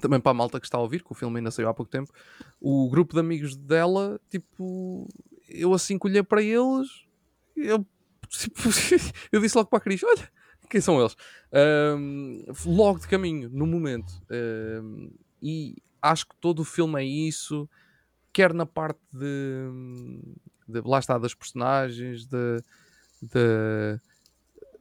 também 0.01 0.19
para 0.19 0.31
a 0.31 0.33
malta 0.33 0.59
que 0.59 0.65
está 0.65 0.77
a 0.77 0.81
ouvir, 0.81 1.03
que 1.03 1.11
o 1.11 1.15
filme 1.15 1.37
ainda 1.37 1.51
saiu 1.51 1.69
há 1.69 1.73
pouco 1.73 1.91
tempo, 1.91 2.11
o 2.59 2.89
grupo 2.89 3.13
de 3.13 3.19
amigos 3.19 3.55
dela, 3.55 4.19
tipo, 4.29 5.07
eu 5.47 5.73
assim 5.73 5.97
que 5.99 6.07
olhei 6.07 6.23
para 6.23 6.41
eles, 6.41 6.87
eu, 7.55 7.85
tipo, 8.29 8.61
eu 9.31 9.39
disse 9.41 9.55
logo 9.57 9.69
para 9.69 9.77
a 9.77 9.81
Cris: 9.81 10.03
Olha, 10.03 10.29
quem 10.69 10.81
são 10.81 10.99
eles? 10.99 11.15
Ahm, 11.51 12.39
logo 12.65 12.99
de 12.99 13.07
caminho, 13.07 13.49
no 13.51 13.67
momento. 13.67 14.11
Ahm, 14.29 15.09
e 15.41 15.75
acho 16.01 16.27
que 16.27 16.35
todo 16.37 16.59
o 16.59 16.65
filme 16.65 17.01
é 17.01 17.05
isso, 17.05 17.69
quer 18.33 18.53
na 18.53 18.65
parte 18.65 18.99
de, 19.11 19.69
de 20.67 20.81
lá 20.85 20.99
está, 20.99 21.17
das 21.17 21.33
personagens, 21.33 22.25
de, 22.25 22.63
de- 23.21 23.99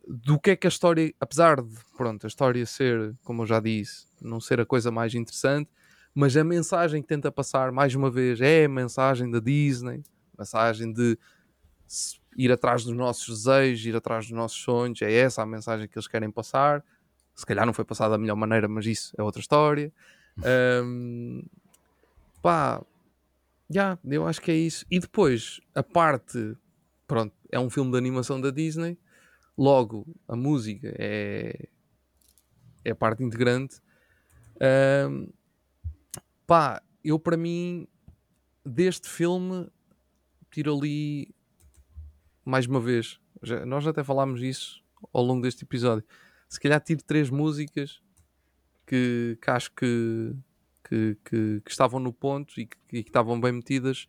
do 0.07 0.39
que 0.39 0.51
é 0.51 0.57
que 0.57 0.67
a 0.67 0.71
história, 0.71 1.15
apesar 1.21 1.63
de 1.63 1.77
pronto, 1.97 2.25
a 2.27 2.29
história 2.29 2.65
ser, 2.67 3.15
como 3.23 3.43
eu 3.43 3.47
já 3.47 3.61
disse, 3.61 4.07
não 4.23 4.41
ser 4.41 4.61
a 4.61 4.67
coisa 4.67 4.91
mais 4.91 5.15
interessante, 5.15 5.71
mas 6.15 6.37
a 6.37 6.45
mensagem 6.45 7.01
que 7.03 7.09
tenta 7.09 7.33
passar, 7.33 7.73
mais 7.73 7.95
uma 7.95 8.11
vez, 8.11 8.41
é 8.41 8.65
a 8.65 8.69
mensagem 8.69 9.31
da 9.31 9.41
Disney, 9.41 10.03
mensagem 10.39 10.93
de 10.93 11.19
ir 12.37 12.51
atrás 12.53 12.85
dos 12.85 12.95
nossos 12.95 13.45
desejos, 13.45 13.87
ir 13.87 13.97
atrás 13.97 14.27
dos 14.27 14.37
nossos 14.37 14.59
sonhos, 14.59 15.01
é 15.03 15.13
essa 15.13 15.43
a 15.43 15.47
mensagem 15.47 15.89
que 15.89 15.97
eles 15.97 16.09
querem 16.09 16.31
passar. 16.31 16.85
Se 17.35 17.47
calhar 17.47 17.65
não 17.65 17.73
foi 17.73 17.85
passada 17.85 18.13
da 18.13 18.19
melhor 18.19 18.37
maneira, 18.37 18.69
mas 18.69 18.87
isso 18.87 19.15
é 19.17 19.23
outra 19.23 19.41
história. 19.41 19.93
Ahm, 20.45 21.43
pá, 22.43 22.83
já, 23.69 23.99
eu 24.05 24.27
acho 24.27 24.41
que 24.41 24.51
é 24.51 24.55
isso. 24.55 24.85
E 24.91 24.99
depois, 24.99 25.61
a 25.75 25.83
parte, 25.83 26.57
pronto, 27.07 27.35
é 27.51 27.59
um 27.59 27.71
filme 27.71 27.91
de 27.91 27.97
animação 27.97 28.41
da 28.41 28.51
Disney, 28.51 28.99
logo 29.57 30.07
a 30.29 30.37
música 30.37 30.95
é, 30.99 31.69
é 32.85 32.91
a 32.91 32.95
parte 32.95 33.23
integrante. 33.23 33.81
Ahm, 34.63 35.27
pá, 36.47 36.83
eu 37.05 37.19
para 37.19 37.37
mim, 37.37 37.87
deste 38.65 39.09
filme, 39.09 39.69
tiro 40.51 40.77
ali 40.77 41.35
mais 42.45 42.67
uma 42.67 42.81
vez. 42.81 43.19
já- 43.43 43.67
nós 43.67 43.85
até 43.87 44.05
falámos 44.05 44.41
isso 44.41 44.83
ao 45.13 45.23
longo 45.25 45.43
deste 45.43 45.65
episódio. 45.65 46.05
Se 46.49 46.61
calhar 46.61 46.81
tiro 46.81 47.03
três 47.03 47.29
músicas 47.31 48.01
que, 48.87 49.39
que 49.43 49.51
acho 49.51 49.73
que, 49.73 50.33
que, 50.85 51.17
que- 51.25 51.63
estavam 51.69 51.99
no 52.01 52.13
ponto 52.13 52.61
e 52.61 52.67
que, 52.67 52.77
que 52.89 52.99
estavam 52.99 53.41
bem 53.41 53.53
metidas, 53.53 54.07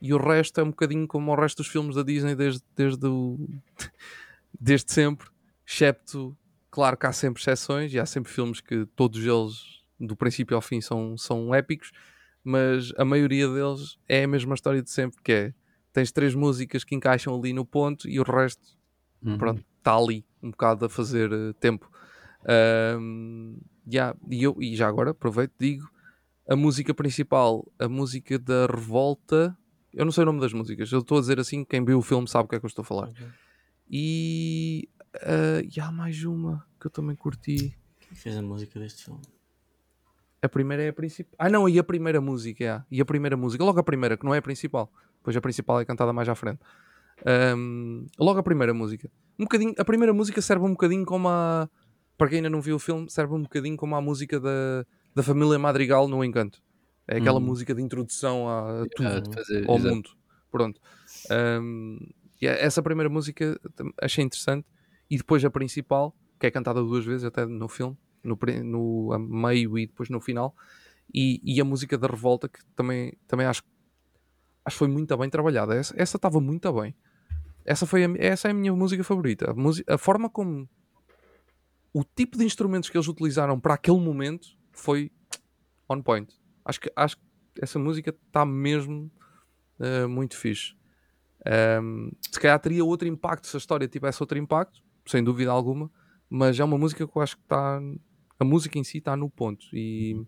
e 0.00 0.12
o 0.14 0.18
resto 0.18 0.60
é 0.60 0.64
um 0.64 0.70
bocadinho 0.70 1.06
como 1.06 1.30
o 1.32 1.36
resto 1.36 1.58
dos 1.58 1.68
filmes 1.68 1.94
da 1.96 2.02
Disney 2.02 2.34
desde, 2.34 2.62
desde, 2.76 3.06
o, 3.06 3.38
desde 4.60 4.92
sempre, 4.92 5.28
excepto, 5.66 6.36
claro 6.70 6.96
que 6.96 7.06
há 7.06 7.12
sempre 7.12 7.40
exceções 7.42 7.92
e 7.94 8.00
há 8.00 8.06
sempre 8.06 8.32
filmes 8.32 8.60
que 8.60 8.86
todos 8.96 9.20
eles, 9.24 9.81
do 10.06 10.16
princípio 10.16 10.56
ao 10.56 10.62
fim, 10.62 10.80
são, 10.80 11.16
são 11.16 11.54
épicos, 11.54 11.92
mas 12.44 12.92
a 12.96 13.04
maioria 13.04 13.48
deles 13.48 13.98
é 14.08 14.24
a 14.24 14.28
mesma 14.28 14.54
história 14.54 14.82
de 14.82 14.90
sempre, 14.90 15.20
que 15.22 15.32
é 15.32 15.54
tens 15.92 16.10
três 16.10 16.34
músicas 16.34 16.84
que 16.84 16.94
encaixam 16.94 17.34
ali 17.34 17.52
no 17.52 17.64
ponto 17.64 18.08
e 18.08 18.18
o 18.18 18.22
resto 18.22 18.82
Uhum. 19.24 19.38
pronto, 19.38 19.64
está 19.78 19.96
ali 19.96 20.24
um 20.42 20.50
bocado 20.50 20.84
a 20.84 20.88
fazer 20.88 21.32
eh, 21.32 21.52
tempo. 21.60 21.90
Ahm, 22.44 23.58
yeah, 23.86 24.18
e, 24.28 24.42
eu, 24.42 24.56
e 24.60 24.74
já 24.74 24.88
agora 24.88 25.12
aproveito 25.12 25.52
e 25.60 25.74
digo 25.74 25.88
a 26.48 26.56
música 26.56 26.92
principal, 26.92 27.64
a 27.78 27.88
música 27.88 28.38
da 28.38 28.66
revolta. 28.66 29.56
Eu 29.92 30.04
não 30.04 30.12
sei 30.12 30.22
o 30.22 30.26
nome 30.26 30.40
das 30.40 30.52
músicas, 30.52 30.90
eu 30.90 31.00
estou 31.00 31.18
a 31.18 31.20
dizer 31.20 31.38
assim, 31.38 31.64
quem 31.64 31.84
viu 31.84 31.98
o 31.98 32.02
filme 32.02 32.28
sabe 32.28 32.46
o 32.46 32.48
que 32.48 32.56
é 32.56 32.58
que 32.58 32.66
eu 32.66 32.68
estou 32.68 32.82
a 32.82 32.86
falar. 32.86 33.08
Ok. 33.08 33.26
E, 33.88 34.88
ah, 35.22 35.62
e 35.62 35.80
há 35.80 35.92
mais 35.92 36.24
uma 36.24 36.66
que 36.80 36.86
eu 36.86 36.90
também 36.90 37.14
curti. 37.14 37.76
Quem 38.00 38.16
fez 38.16 38.36
a 38.36 38.42
música 38.42 38.80
deste 38.80 39.04
filme? 39.04 39.20
A 40.42 40.48
primeira 40.48 40.82
é 40.82 40.88
a 40.88 40.92
principal. 40.92 41.32
Ah, 41.38 41.48
não, 41.48 41.68
e 41.68 41.78
a 41.78 41.84
primeira 41.84 42.20
música, 42.20 42.64
é. 42.64 42.82
E 42.90 43.00
a 43.00 43.04
primeira 43.04 43.36
música, 43.36 43.62
logo 43.64 43.78
a 43.78 43.82
primeira, 43.82 44.16
que 44.16 44.24
não 44.24 44.34
é 44.34 44.38
a 44.38 44.42
principal. 44.42 44.92
Pois 45.22 45.36
a 45.36 45.40
principal 45.40 45.80
é 45.80 45.84
cantada 45.84 46.12
mais 46.12 46.28
à 46.28 46.34
frente. 46.34 46.58
Ahm, 47.24 48.06
logo 48.18 48.38
a 48.40 48.42
primeira 48.42 48.74
música. 48.74 49.08
Um 49.38 49.44
bocadinho, 49.44 49.74
a 49.78 49.84
primeira 49.84 50.12
música 50.12 50.40
serve 50.42 50.64
um 50.64 50.70
bocadinho 50.72 51.04
como 51.06 51.28
a. 51.28 51.68
Para 52.18 52.28
quem 52.28 52.36
ainda 52.38 52.50
não 52.50 52.60
viu 52.60 52.76
o 52.76 52.78
filme, 52.78 53.08
serve 53.10 53.34
um 53.34 53.42
bocadinho 53.42 53.76
como 53.76 53.94
a 53.96 54.00
música 54.00 54.38
da, 54.40 54.84
da 55.14 55.22
família 55.22 55.58
Madrigal 55.58 56.06
no 56.08 56.22
Encanto. 56.24 56.60
É 57.06 57.16
aquela 57.18 57.38
Uhum. 57.38 57.46
música 57.46 57.74
de 57.74 57.82
introdução 57.82 58.48
a, 58.48 58.82
a 58.82 58.86
tudo 58.94 59.20
de 59.22 59.34
fazer- 59.34 59.68
ao 59.68 59.76
exato. 59.76 59.94
mundo. 59.94 60.10
Pronto. 60.50 60.80
Um, 61.30 61.98
e 62.40 62.46
é- 62.46 62.64
essa 62.64 62.82
primeira 62.82 63.08
música 63.08 63.58
achei 64.00 64.24
interessante. 64.24 64.66
E 65.10 65.16
depois 65.16 65.44
a 65.44 65.50
principal, 65.50 66.14
que 66.38 66.46
é 66.46 66.50
cantada 66.50 66.80
duas 66.82 67.04
vezes 67.04 67.24
até 67.24 67.44
no 67.46 67.68
filme, 67.68 67.96
no, 68.22 68.38
no 68.64 69.18
meio 69.18 69.78
e 69.78 69.86
depois 69.86 70.08
no 70.08 70.20
final. 70.20 70.54
E, 71.12 71.40
e 71.44 71.60
a 71.60 71.64
música 71.64 71.98
da 71.98 72.06
revolta, 72.06 72.48
que 72.48 72.58
também, 72.74 73.12
também 73.26 73.46
acho, 73.46 73.62
acho 74.64 74.74
que 74.74 74.78
foi 74.78 74.88
muito 74.88 75.16
bem 75.16 75.28
trabalhada. 75.28 75.74
Essa 75.74 76.16
estava 76.16 76.40
muito 76.40 76.72
bem. 76.72 76.94
Essa, 77.64 77.86
foi 77.86 78.04
a, 78.04 78.08
essa 78.16 78.48
é 78.48 78.50
a 78.50 78.54
minha 78.54 78.74
música 78.74 79.04
favorita. 79.04 79.50
A, 79.50 79.94
a 79.94 79.98
forma 79.98 80.30
como 80.30 80.68
o 81.92 82.02
tipo 82.02 82.38
de 82.38 82.44
instrumentos 82.44 82.88
que 82.88 82.96
eles 82.96 83.08
utilizaram 83.08 83.60
para 83.60 83.74
aquele 83.74 84.00
momento 84.00 84.48
foi 84.72 85.10
on 85.88 86.00
point. 86.00 86.34
Acho 86.64 86.80
que, 86.80 86.92
acho 86.96 87.16
que 87.16 87.22
essa 87.60 87.78
música 87.78 88.16
está 88.26 88.46
mesmo 88.46 89.10
uh, 89.78 90.08
muito 90.08 90.36
fixe. 90.36 90.74
Um, 91.82 92.10
se 92.30 92.38
calhar 92.38 92.58
teria 92.60 92.84
outro 92.84 93.06
impacto 93.08 93.46
se 93.46 93.56
a 93.56 93.58
história 93.58 93.88
tivesse 93.88 94.22
outro 94.22 94.38
impacto, 94.38 94.80
sem 95.06 95.22
dúvida 95.22 95.50
alguma, 95.50 95.90
mas 96.30 96.58
é 96.58 96.64
uma 96.64 96.78
música 96.78 97.06
que 97.06 97.16
eu 97.16 97.22
acho 97.22 97.36
que 97.36 97.42
está. 97.42 97.80
A 98.42 98.44
música 98.44 98.76
em 98.76 98.82
si 98.82 98.98
está 98.98 99.16
no 99.16 99.30
ponto 99.30 99.64
e, 99.72 100.20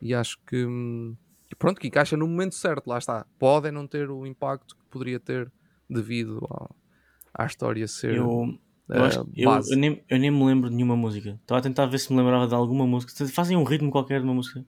e 0.00 0.14
acho 0.14 0.38
que 0.46 0.64
hum, 0.66 1.16
pronto, 1.58 1.80
que 1.80 1.88
encaixa 1.88 2.16
no 2.16 2.26
momento 2.26 2.54
certo, 2.54 2.86
lá 2.86 2.98
está. 2.98 3.26
Pode 3.38 3.70
não 3.70 3.86
ter 3.86 4.10
o 4.10 4.26
impacto 4.26 4.76
que 4.76 4.84
poderia 4.90 5.18
ter 5.18 5.50
devido 5.88 6.46
à, 6.50 7.42
à 7.42 7.46
história 7.46 7.88
ser. 7.88 8.14
Eu, 8.14 8.58
eu, 8.88 9.04
acho, 9.04 9.22
uh, 9.22 9.32
eu, 9.34 9.50
eu, 9.50 9.76
nem, 9.78 10.04
eu 10.08 10.18
nem 10.18 10.30
me 10.30 10.44
lembro 10.44 10.68
de 10.68 10.76
nenhuma 10.76 10.96
música. 10.96 11.38
Estava 11.40 11.60
a 11.60 11.62
tentar 11.62 11.86
ver 11.86 11.98
se 11.98 12.12
me 12.12 12.18
lembrava 12.18 12.46
de 12.46 12.54
alguma 12.54 12.86
música. 12.86 13.12
Fazem 13.28 13.56
um 13.56 13.64
ritmo 13.64 13.90
qualquer 13.90 14.20
de 14.20 14.26
uma 14.26 14.34
música. 14.34 14.64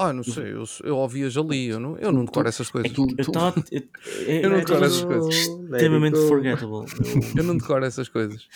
Ah, 0.00 0.12
não 0.12 0.22
sei, 0.22 0.52
eu, 0.52 0.62
eu 0.84 0.96
ouvias 0.96 1.36
ali, 1.36 1.66
eu 1.66 1.80
não, 1.80 1.98
eu 1.98 2.12
não 2.12 2.24
decoro 2.24 2.46
essas 2.46 2.70
coisas. 2.70 2.92
É 2.92 2.94
eu 3.00 3.06
estava. 3.18 3.64
Eu, 3.72 4.42
Eu 4.42 4.50
não 4.50 4.58
decoro 4.58 4.84
essas 4.84 5.04
coisas. 5.04 5.34
Extremamente 5.34 6.16
forgettable. 6.28 6.86
Eu 7.36 7.42
não 7.42 7.56
decoro 7.56 7.84
essas 7.84 8.08
coisas. 8.08 8.46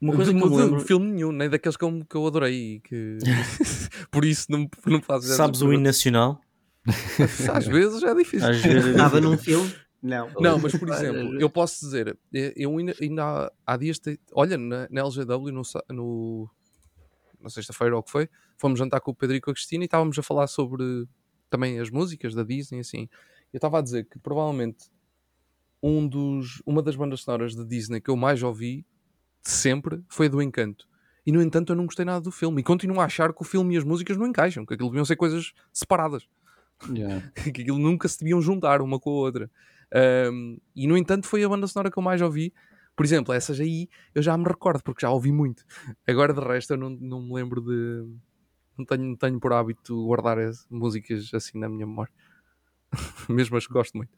Uma 0.00 0.14
coisa 0.14 0.32
que 0.32 0.38
de, 0.38 0.44
eu 0.44 0.54
lembro. 0.54 0.80
filme 0.80 1.10
nenhum, 1.10 1.32
nem 1.32 1.50
daqueles 1.50 1.76
que 1.76 1.84
eu, 1.84 2.04
que 2.08 2.16
eu 2.16 2.26
adorei 2.26 2.74
e 2.76 2.80
que 2.80 3.18
por 4.12 4.24
isso 4.24 4.46
não, 4.50 4.68
não 4.86 5.02
fazes 5.02 5.34
Sabes 5.34 5.60
o 5.60 5.72
hino 5.72 5.82
nacional? 5.82 6.40
Às 7.52 7.66
vezes 7.66 8.02
é 8.02 8.14
difícil. 8.14 8.48
Às 8.48 8.60
vezes. 8.60 8.90
Estava 8.90 9.20
num 9.20 9.36
filme? 9.36 9.74
Não. 10.00 10.30
Não, 10.38 10.58
mas 10.58 10.76
por 10.76 10.88
exemplo, 10.88 11.40
eu 11.40 11.50
posso 11.50 11.84
dizer, 11.84 12.16
eh, 12.32 12.52
eu 12.56 12.76
ainda, 12.78 12.94
ainda 13.00 13.24
há, 13.24 13.52
há 13.66 13.76
dias, 13.76 13.98
te- 13.98 14.20
olha, 14.32 14.56
na, 14.56 14.86
na 14.88 15.00
LGW, 15.00 15.50
no, 15.50 15.62
no, 15.90 16.48
na 17.40 17.50
sexta-feira 17.50 17.94
ou 17.96 18.00
o 18.00 18.02
que 18.04 18.10
foi, 18.12 18.28
fomos 18.56 18.78
jantar 18.78 19.00
com 19.00 19.10
o 19.10 19.14
Pedro 19.14 19.34
e 19.34 19.40
com 19.40 19.50
a 19.50 19.54
Cristina 19.54 19.82
e 19.82 19.86
estávamos 19.86 20.16
a 20.16 20.22
falar 20.22 20.46
sobre 20.46 21.04
também 21.50 21.80
as 21.80 21.90
músicas 21.90 22.32
da 22.32 22.44
Disney, 22.44 22.78
assim. 22.78 23.08
Eu 23.52 23.58
estava 23.58 23.80
a 23.80 23.82
dizer 23.82 24.04
que 24.08 24.20
provavelmente 24.20 24.84
um 25.82 26.06
dos, 26.06 26.62
uma 26.64 26.80
das 26.82 26.94
bandas 26.94 27.22
sonoras 27.22 27.56
da 27.56 27.64
Disney 27.64 28.00
que 28.00 28.10
eu 28.10 28.16
mais 28.16 28.40
ouvi 28.42 28.86
de 29.44 29.50
sempre 29.50 30.02
foi 30.08 30.28
do 30.28 30.40
Encanto. 30.42 30.86
E 31.26 31.32
no 31.32 31.42
entanto 31.42 31.72
eu 31.72 31.76
não 31.76 31.84
gostei 31.84 32.04
nada 32.04 32.20
do 32.20 32.30
filme 32.30 32.60
e 32.60 32.64
continuo 32.64 33.00
a 33.00 33.04
achar 33.04 33.32
que 33.32 33.42
o 33.42 33.44
filme 33.44 33.74
e 33.74 33.78
as 33.78 33.84
músicas 33.84 34.16
não 34.16 34.26
encaixam, 34.26 34.64
que 34.64 34.74
aquilo 34.74 34.88
deviam 34.88 35.04
ser 35.04 35.16
coisas 35.16 35.52
separadas 35.72 36.26
Yeah. 36.86 37.30
que 37.34 37.62
aquilo 37.62 37.78
nunca 37.78 38.06
se 38.08 38.20
deviam 38.20 38.40
juntar 38.40 38.80
uma 38.80 39.00
com 39.00 39.10
a 39.10 39.14
outra. 39.14 39.50
Ahm, 39.92 40.58
e 40.76 40.86
no 40.86 40.96
entanto 40.96 41.26
foi 41.26 41.42
a 41.42 41.48
banda 41.48 41.66
sonora 41.66 41.90
que 41.90 41.98
eu 41.98 42.02
mais 42.02 42.20
ouvi. 42.20 42.52
Por 42.94 43.04
exemplo, 43.04 43.32
essas 43.32 43.60
aí 43.60 43.88
eu 44.14 44.22
já 44.22 44.36
me 44.36 44.44
recordo 44.44 44.82
porque 44.82 45.02
já 45.02 45.10
ouvi 45.10 45.32
muito. 45.32 45.64
Agora 46.06 46.32
de 46.32 46.40
resto 46.40 46.74
eu 46.74 46.76
não, 46.76 46.90
não 46.90 47.22
me 47.22 47.34
lembro 47.34 47.60
de. 47.60 48.06
Não 48.76 48.84
tenho, 48.84 49.04
não 49.04 49.16
tenho 49.16 49.40
por 49.40 49.52
hábito 49.52 50.04
guardar 50.04 50.38
as 50.38 50.66
músicas 50.70 51.32
assim 51.34 51.58
na 51.58 51.68
minha 51.68 51.86
memória. 51.86 52.12
Mesmo 53.28 53.56
as 53.56 53.66
que 53.66 53.72
gosto 53.72 53.96
muito. 53.96 54.16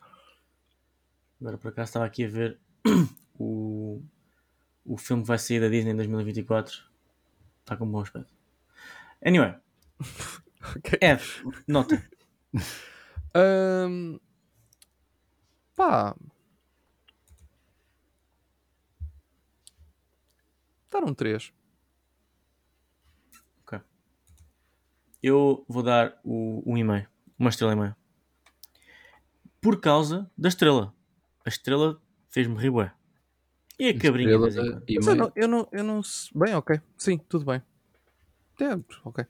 Agora 1.40 1.56
por 1.56 1.68
acaso 1.68 1.88
estava 1.88 2.04
aqui 2.04 2.24
a 2.24 2.28
ver 2.28 2.58
o, 3.38 4.02
o 4.84 4.96
filme 4.96 5.22
que 5.22 5.28
vai 5.28 5.38
sair 5.38 5.60
da 5.60 5.68
Disney 5.68 5.92
em 5.92 5.96
2024. 5.96 6.82
Está 7.60 7.76
com 7.76 7.84
um 7.84 7.90
bom 7.90 8.00
aspecto. 8.00 8.32
Anyway, 9.24 9.54
Ok. 10.76 10.98
F, 11.00 11.42
nota. 11.66 12.02
Ahm, 13.34 14.18
pá. 15.74 16.14
Dar 20.90 21.04
um 21.04 21.14
3. 21.14 21.52
Eu 25.22 25.66
vou 25.68 25.82
dar 25.82 26.18
o, 26.24 26.62
um 26.64 26.78
e-mail, 26.78 27.06
uma 27.38 27.50
estrela 27.50 27.74
e 27.74 27.76
meia. 27.76 27.96
Por 29.60 29.78
causa 29.78 30.30
da 30.36 30.48
estrela. 30.48 30.94
A 31.44 31.50
estrela 31.50 32.00
fez-me 32.30 32.56
rir. 32.56 32.90
E 33.80 33.88
a 33.88 33.98
cabrinha 33.98 34.38
quando. 34.38 34.82
E 34.86 34.96
Mas 34.96 35.06
eu 35.06 35.14
não, 35.16 35.32
eu 35.34 35.48
não, 35.48 35.68
eu 35.72 35.82
não. 35.84 36.00
Bem, 36.34 36.54
ok. 36.54 36.80
Sim, 36.98 37.18
tudo 37.28 37.46
bem. 37.46 37.62
É, 38.60 38.78
ok. 39.04 39.24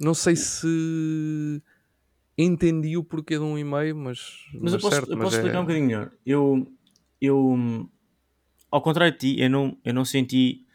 Não 0.00 0.14
sei 0.14 0.34
se 0.34 1.62
entendi 2.36 2.96
o 2.96 3.04
porquê 3.04 3.36
de 3.36 3.42
um 3.44 3.56
e-mail, 3.56 3.94
mas. 3.96 4.46
Mas 4.60 4.72
eu 4.72 4.80
posso, 4.80 4.96
certo, 4.96 5.10
eu 5.12 5.16
mas 5.16 5.24
posso 5.26 5.36
é- 5.36 5.38
explicar 5.38 5.60
um 5.60 5.62
bocadinho 5.62 5.86
melhor. 5.86 6.12
Eu, 6.26 6.72
eu, 7.20 7.88
ao 8.70 8.82
contrário 8.82 9.12
de 9.12 9.18
ti, 9.18 9.40
eu 9.40 9.48
não, 9.48 9.78
eu 9.84 9.94
não 9.94 10.04
senti 10.04 10.66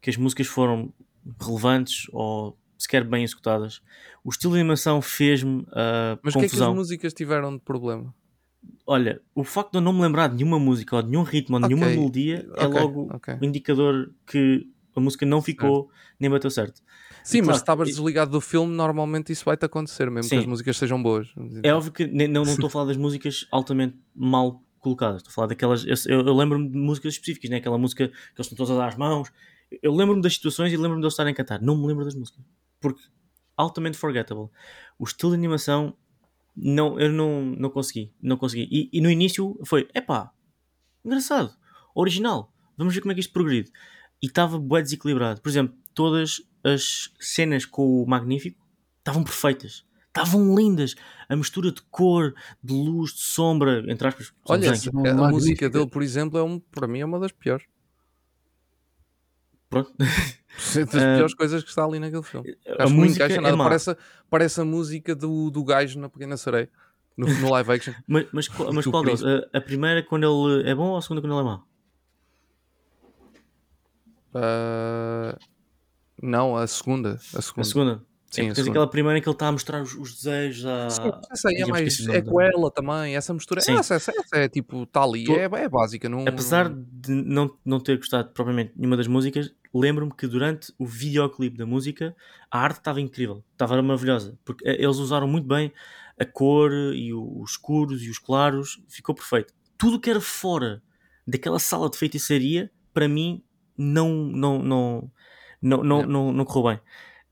que 0.00 0.08
as 0.08 0.16
músicas 0.16 0.46
foram 0.46 0.92
relevantes 1.40 2.06
ou 2.12 2.56
sequer 2.78 3.04
bem 3.04 3.22
executadas. 3.24 3.82
O 4.24 4.30
estilo 4.30 4.54
de 4.54 4.60
animação 4.60 5.02
fez-me 5.02 5.60
uh, 5.62 6.18
Mas 6.22 6.34
o 6.34 6.38
que 6.38 6.44
é 6.46 6.48
que 6.48 6.54
as 6.54 6.60
confusão. 6.60 6.74
músicas 6.74 7.12
tiveram 7.12 7.54
de 7.56 7.62
problema? 7.62 8.14
Olha, 8.90 9.20
o 9.34 9.44
facto 9.44 9.72
de 9.72 9.78
eu 9.78 9.82
não 9.82 9.92
me 9.92 10.00
lembrar 10.00 10.28
de 10.28 10.36
nenhuma 10.36 10.58
música 10.58 10.96
ou 10.96 11.02
de 11.02 11.10
nenhum 11.10 11.22
ritmo 11.22 11.56
ou 11.56 11.60
de 11.62 11.68
nenhuma 11.68 11.86
Ok, 11.86 11.96
melodia 11.96 12.48
é 12.56 12.66
ok, 12.66 12.80
logo 12.80 13.08
ok. 13.14 13.34
o 13.38 13.44
indicador 13.44 14.14
que 14.26 14.66
a 14.96 15.00
música 15.00 15.26
não 15.26 15.42
ficou 15.42 15.90
nem 16.18 16.30
bateu 16.30 16.50
certo. 16.50 16.80
Sim, 17.22 17.38
mas 17.40 17.46
claro, 17.46 17.56
se 17.58 17.62
estavas 17.62 17.88
desligado 17.88 18.30
do 18.30 18.40
filme, 18.40 18.72
normalmente 18.74 19.30
isso 19.30 19.44
vai-te 19.44 19.64
acontecer, 19.66 20.10
mesmo 20.10 20.28
Sim. 20.30 20.36
que 20.36 20.40
as 20.40 20.46
músicas 20.46 20.76
sejam 20.78 21.02
boas. 21.02 21.28
É 21.62 21.72
óbvio 21.74 21.92
que 21.92 22.06
não, 22.06 22.44
estou 22.44 22.66
a 22.68 22.70
falar 22.70 22.86
das 22.86 22.96
músicas 22.96 23.46
altamente 23.50 23.96
mal 24.14 24.62
colocadas. 24.78 25.18
Estou 25.18 25.32
a 25.32 25.34
falar 25.34 25.46
daquelas. 25.48 25.84
Eu, 25.84 25.94
eu- 26.20 26.26
eu 26.26 26.34
lembro-me 26.34 26.70
de 26.70 26.78
músicas 26.78 27.12
específicas, 27.12 27.50
né? 27.50 27.58
aquela 27.58 27.76
música 27.76 28.08
que 28.08 28.14
eles 28.14 28.46
estão 28.46 28.56
todos 28.56 28.70
a 28.70 28.76
dar 28.76 28.88
as 28.88 28.96
mãos. 28.96 29.30
Eu 29.82 29.92
lembro-me 29.94 30.22
das 30.22 30.32
situações 30.34 30.72
e 30.72 30.76
lembro-me 30.78 31.00
de 31.00 31.04
eles 31.04 31.12
estarem 31.12 31.32
a 31.34 31.36
cantar. 31.36 31.60
Não 31.60 31.76
me 31.76 31.86
lembro 31.86 32.06
das 32.06 32.14
músicas. 32.14 32.42
Porque 32.80 33.02
altamente 33.54 33.98
forgettable. 33.98 34.48
O 34.98 35.04
estilo 35.04 35.32
de 35.32 35.36
animação, 35.36 35.94
não, 36.60 36.98
eu 36.98 37.12
não, 37.12 37.44
não 37.44 37.70
consegui. 37.70 38.12
Não 38.20 38.36
consegui. 38.36 38.68
E, 38.70 38.90
e 38.92 39.00
no 39.00 39.10
início 39.10 39.58
foi: 39.64 39.88
epá, 39.94 40.32
engraçado, 41.04 41.54
original. 41.94 42.52
Vamos 42.76 42.94
ver 42.94 43.00
como 43.00 43.12
é 43.12 43.14
que 43.14 43.20
isto 43.20 43.32
progride. 43.32 43.70
E 44.22 44.26
estava 44.26 44.58
bué 44.58 44.82
desequilibrado. 44.82 45.40
Por 45.40 45.48
exemplo, 45.48 45.76
todas 45.94 46.42
as 46.64 47.12
cenas 47.20 47.64
com 47.64 48.02
o 48.02 48.06
Magnífico 48.06 48.60
estavam 48.98 49.22
perfeitas. 49.22 49.84
Estavam 50.06 50.54
lindas. 50.54 50.94
A 51.28 51.36
mistura 51.36 51.70
de 51.70 51.82
cor, 51.90 52.34
de 52.62 52.72
luz, 52.72 53.12
de 53.12 53.20
sombra, 53.20 53.84
entre 53.88 54.08
aspas. 54.08 54.32
Olha, 54.44 54.74
São 54.74 55.04
a 55.04 55.30
música 55.30 55.70
dele, 55.70 55.86
por 55.86 56.02
exemplo, 56.02 56.38
é 56.38 56.42
um, 56.42 56.58
para 56.58 56.88
mim 56.88 57.00
é 57.00 57.04
uma 57.04 57.20
das 57.20 57.32
piores. 57.32 57.66
Pronto. 59.70 59.92
Das 59.98 60.94
Ah, 60.94 61.14
piores 61.16 61.34
coisas 61.34 61.62
que 61.62 61.68
está 61.68 61.84
ali 61.84 61.98
naquele 62.00 62.22
filme. 62.22 62.56
A 62.78 62.84
Acho 62.84 62.94
música 62.94 63.24
é 63.26 63.40
nada. 63.40 63.56
má. 63.56 63.64
parece, 63.64 63.96
parece 64.30 64.60
a 64.60 64.64
música 64.64 65.14
do, 65.14 65.50
do 65.50 65.62
gajo 65.62 66.00
na 66.00 66.08
Pequena 66.08 66.36
Sereia, 66.36 66.68
no, 67.16 67.26
no 67.26 67.50
live 67.50 67.70
action. 67.72 67.94
Mas, 68.08 68.26
mas, 68.32 68.48
qual- 68.48 68.72
mas 68.72 68.86
qual 68.86 69.02
deles? 69.04 69.22
A, 69.24 69.58
a 69.58 69.60
primeira 69.60 70.02
quando 70.02 70.24
ele 70.58 70.68
é 70.68 70.74
bom 70.74 70.88
ou 70.90 70.96
a 70.96 71.02
segunda 71.02 71.20
quando 71.20 71.32
ele 71.32 71.40
é 71.40 71.44
mau? 71.44 71.64
Ah, 74.34 75.36
não, 76.22 76.56
a 76.56 76.66
segunda. 76.66 77.14
A 77.34 77.42
segunda. 77.42 77.60
A 77.60 77.64
segunda? 77.64 78.04
Sim, 78.30 78.42
é 78.42 78.44
porque 78.44 78.54
tens 78.54 78.54
segunda. 78.56 78.70
aquela 78.72 78.90
primeira 78.90 79.18
em 79.18 79.22
que 79.22 79.28
ele 79.28 79.34
está 79.34 79.48
a 79.48 79.52
mostrar 79.52 79.82
os, 79.82 79.94
os 79.94 80.14
desejos 80.16 80.66
à... 80.66 80.90
Sim, 80.90 81.10
essa 81.32 81.48
aí 81.48 81.56
é 81.56 81.66
mais. 81.66 82.06
É 82.08 82.20
com 82.20 82.40
ela 82.40 82.70
também. 82.70 83.16
Essa 83.16 83.32
mistura. 83.32 83.60
Sim. 83.62 83.72
Essa, 83.78 83.94
essa, 83.94 84.12
essa 84.12 84.36
é 84.36 84.48
tipo. 84.48 84.82
Está 84.82 85.02
ali. 85.02 85.24
Tô- 85.24 85.32
É, 85.34 85.44
é 85.44 85.68
básica. 85.68 86.08
Não, 86.10 86.26
Apesar 86.28 86.68
não- 86.68 86.84
de 86.90 87.10
não, 87.10 87.56
não 87.64 87.80
ter 87.80 87.96
gostado 87.96 88.28
propriamente 88.34 88.72
de 88.74 88.78
nenhuma 88.80 88.96
das 88.98 89.06
músicas, 89.06 89.50
lembro-me 89.74 90.12
que 90.14 90.26
durante 90.26 90.72
o 90.78 90.84
videoclipe 90.86 91.56
da 91.56 91.64
música 91.64 92.14
a 92.50 92.58
arte 92.60 92.78
estava 92.78 93.00
incrível, 93.00 93.42
estava 93.52 93.80
maravilhosa, 93.80 94.38
porque 94.44 94.66
eh, 94.68 94.76
eles 94.82 94.98
usaram 94.98 95.26
muito 95.26 95.46
bem 95.48 95.72
a 96.20 96.24
cor 96.26 96.70
e 96.72 97.14
o- 97.14 97.40
os 97.40 97.52
escuros 97.52 98.02
e 98.02 98.10
os 98.10 98.18
claros, 98.18 98.82
ficou 98.88 99.14
perfeito. 99.14 99.54
Tudo 99.78 99.98
que 99.98 100.10
era 100.10 100.20
fora 100.20 100.82
daquela 101.26 101.58
sala 101.58 101.88
de 101.88 101.96
feitiçaria, 101.96 102.70
para 102.92 103.08
mim, 103.08 103.42
não, 103.76 104.10
não, 104.12 104.58
não, 104.58 105.10
não, 105.62 105.82
não, 105.82 105.84
Não. 105.84 106.02
não, 106.06 106.32
não 106.32 106.44
correu 106.44 106.72
bem. 106.74 106.80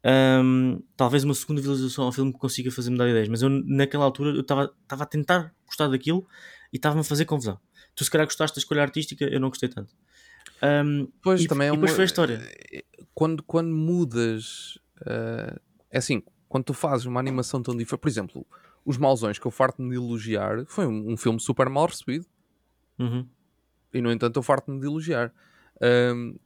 Ahm, 0.09 0.79
talvez 0.97 1.25
uma 1.25 1.35
segunda 1.35 1.61
visualização 1.61 2.05
ao 2.05 2.13
filme 2.13 2.33
consiga 2.33 2.71
fazer 2.71 2.91
mudar 2.91 3.07
de 3.07 3.11
ideias, 3.11 3.29
mas 3.29 3.43
eu 3.43 3.49
naquela 3.49 4.05
altura 4.05 4.31
eu 4.31 4.41
estava 4.43 4.73
a 4.89 5.07
tentar 5.07 5.53
gostar 5.67 5.89
daquilo 5.89 6.25
e 6.73 6.77
estava-me 6.77 7.01
a 7.01 7.05
fazer 7.05 7.25
confusão. 7.25 7.59
Tu 7.95 8.05
se 8.05 8.11
calhar 8.11 8.27
gostaste 8.27 8.55
da 8.57 8.61
escolha 8.61 8.83
artística, 8.83 9.25
eu 9.25 9.41
não 9.41 9.49
gostei 9.49 9.69
tanto. 9.69 9.93
Ahm, 10.63 11.07
Pois 11.23 11.41
e, 11.43 11.49
também 11.49 11.69
é 11.69 11.71
e 11.71 11.75
depois 11.75 11.91
uma- 11.91 11.97
foi 11.97 12.05
a 12.05 12.07
história. 12.07 12.41
Quando, 13.15 13.43
quando 13.43 13.75
mudas. 13.75 14.79
ah, 15.05 15.59
é 15.91 15.99
assim. 15.99 16.23
Quando 16.49 16.65
tu 16.65 16.75
fazes 16.75 17.05
uma 17.07 17.19
animação 17.19 17.61
tão 17.61 17.77
diferente. 17.77 18.01
Por 18.01 18.09
exemplo, 18.09 18.47
Os 18.85 18.97
Mausões, 18.97 19.39
que 19.39 19.47
eu 19.47 19.51
farto-me 19.51 19.91
de 19.91 19.97
elogiar, 19.97 20.65
foi 20.67 20.87
um, 20.87 21.13
um 21.13 21.17
filme 21.17 21.41
super 21.41 21.69
mal 21.69 21.87
recebido. 21.87 22.25
Uhum. 22.99 23.27
E 23.93 24.01
no 24.01 24.13
entanto 24.13 24.37
eu 24.39 24.43
farto-me 24.43 24.79
de 24.79 24.87
elogiar. 24.87 25.35
Ahm, 25.83 26.37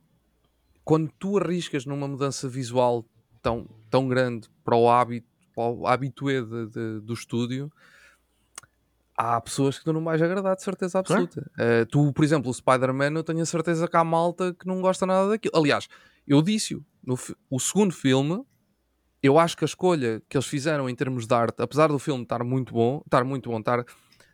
quando 0.83 1.13
tu 1.19 1.37
arriscas 1.39 1.85
numa 1.85 2.09
mudança 2.09 2.49
visual 2.49 3.05
tão, 3.43 3.67
tão 3.89 4.09
grande 4.09 4.49
para 4.65 4.77
o 4.77 4.89
hábito, 4.91 5.27
para 5.55 5.65
o 5.71 5.87
habitué 5.87 6.41
de- 6.43 6.67
de- 6.69 7.01
do 7.01 7.13
estúdio, 7.15 7.71
há 9.17 9.41
pessoas 9.41 9.79
que 9.79 9.85
tu 9.85 9.93
não 9.93 10.03
vais 10.03 10.21
agradar 10.23 10.57
de 10.57 10.63
certeza 10.63 11.03
Claro. 11.03 11.23
absoluta. 11.25 11.51
Ah, 11.59 11.87
tu, 11.91 12.13
por 12.13 12.25
exemplo, 12.25 12.51
o 12.51 12.55
Spider-Man, 12.55 13.13
eu 13.13 13.25
tenho 13.25 13.43
a 13.43 13.47
certeza 13.47 13.87
que 13.89 13.97
há 13.97 14.05
malta 14.05 14.55
que 14.55 14.67
não 14.67 14.81
gosta 14.81 15.05
nada 15.07 15.29
daquilo. 15.29 15.57
Aliás, 15.57 15.89
eu 16.27 16.41
disse-o, 16.43 16.85
o 17.51 17.59
segundo 17.61 17.93
filme 17.93 18.45
eu 19.23 19.39
acho 19.39 19.55
que 19.55 19.65
a 19.65 19.67
escolha 19.67 20.23
que 20.31 20.37
eles 20.37 20.47
fizeram 20.47 20.89
em 20.89 20.95
termos 20.95 21.27
de 21.27 21.35
arte, 21.35 21.61
apesar 21.61 21.89
do 21.89 21.99
filme 21.99 22.23
estar 22.23 22.43
muito 22.43 22.73
bom, 22.73 23.03
estar 23.05 23.23
muito 23.23 23.51
bom, 23.51 23.59
estar, 23.59 23.85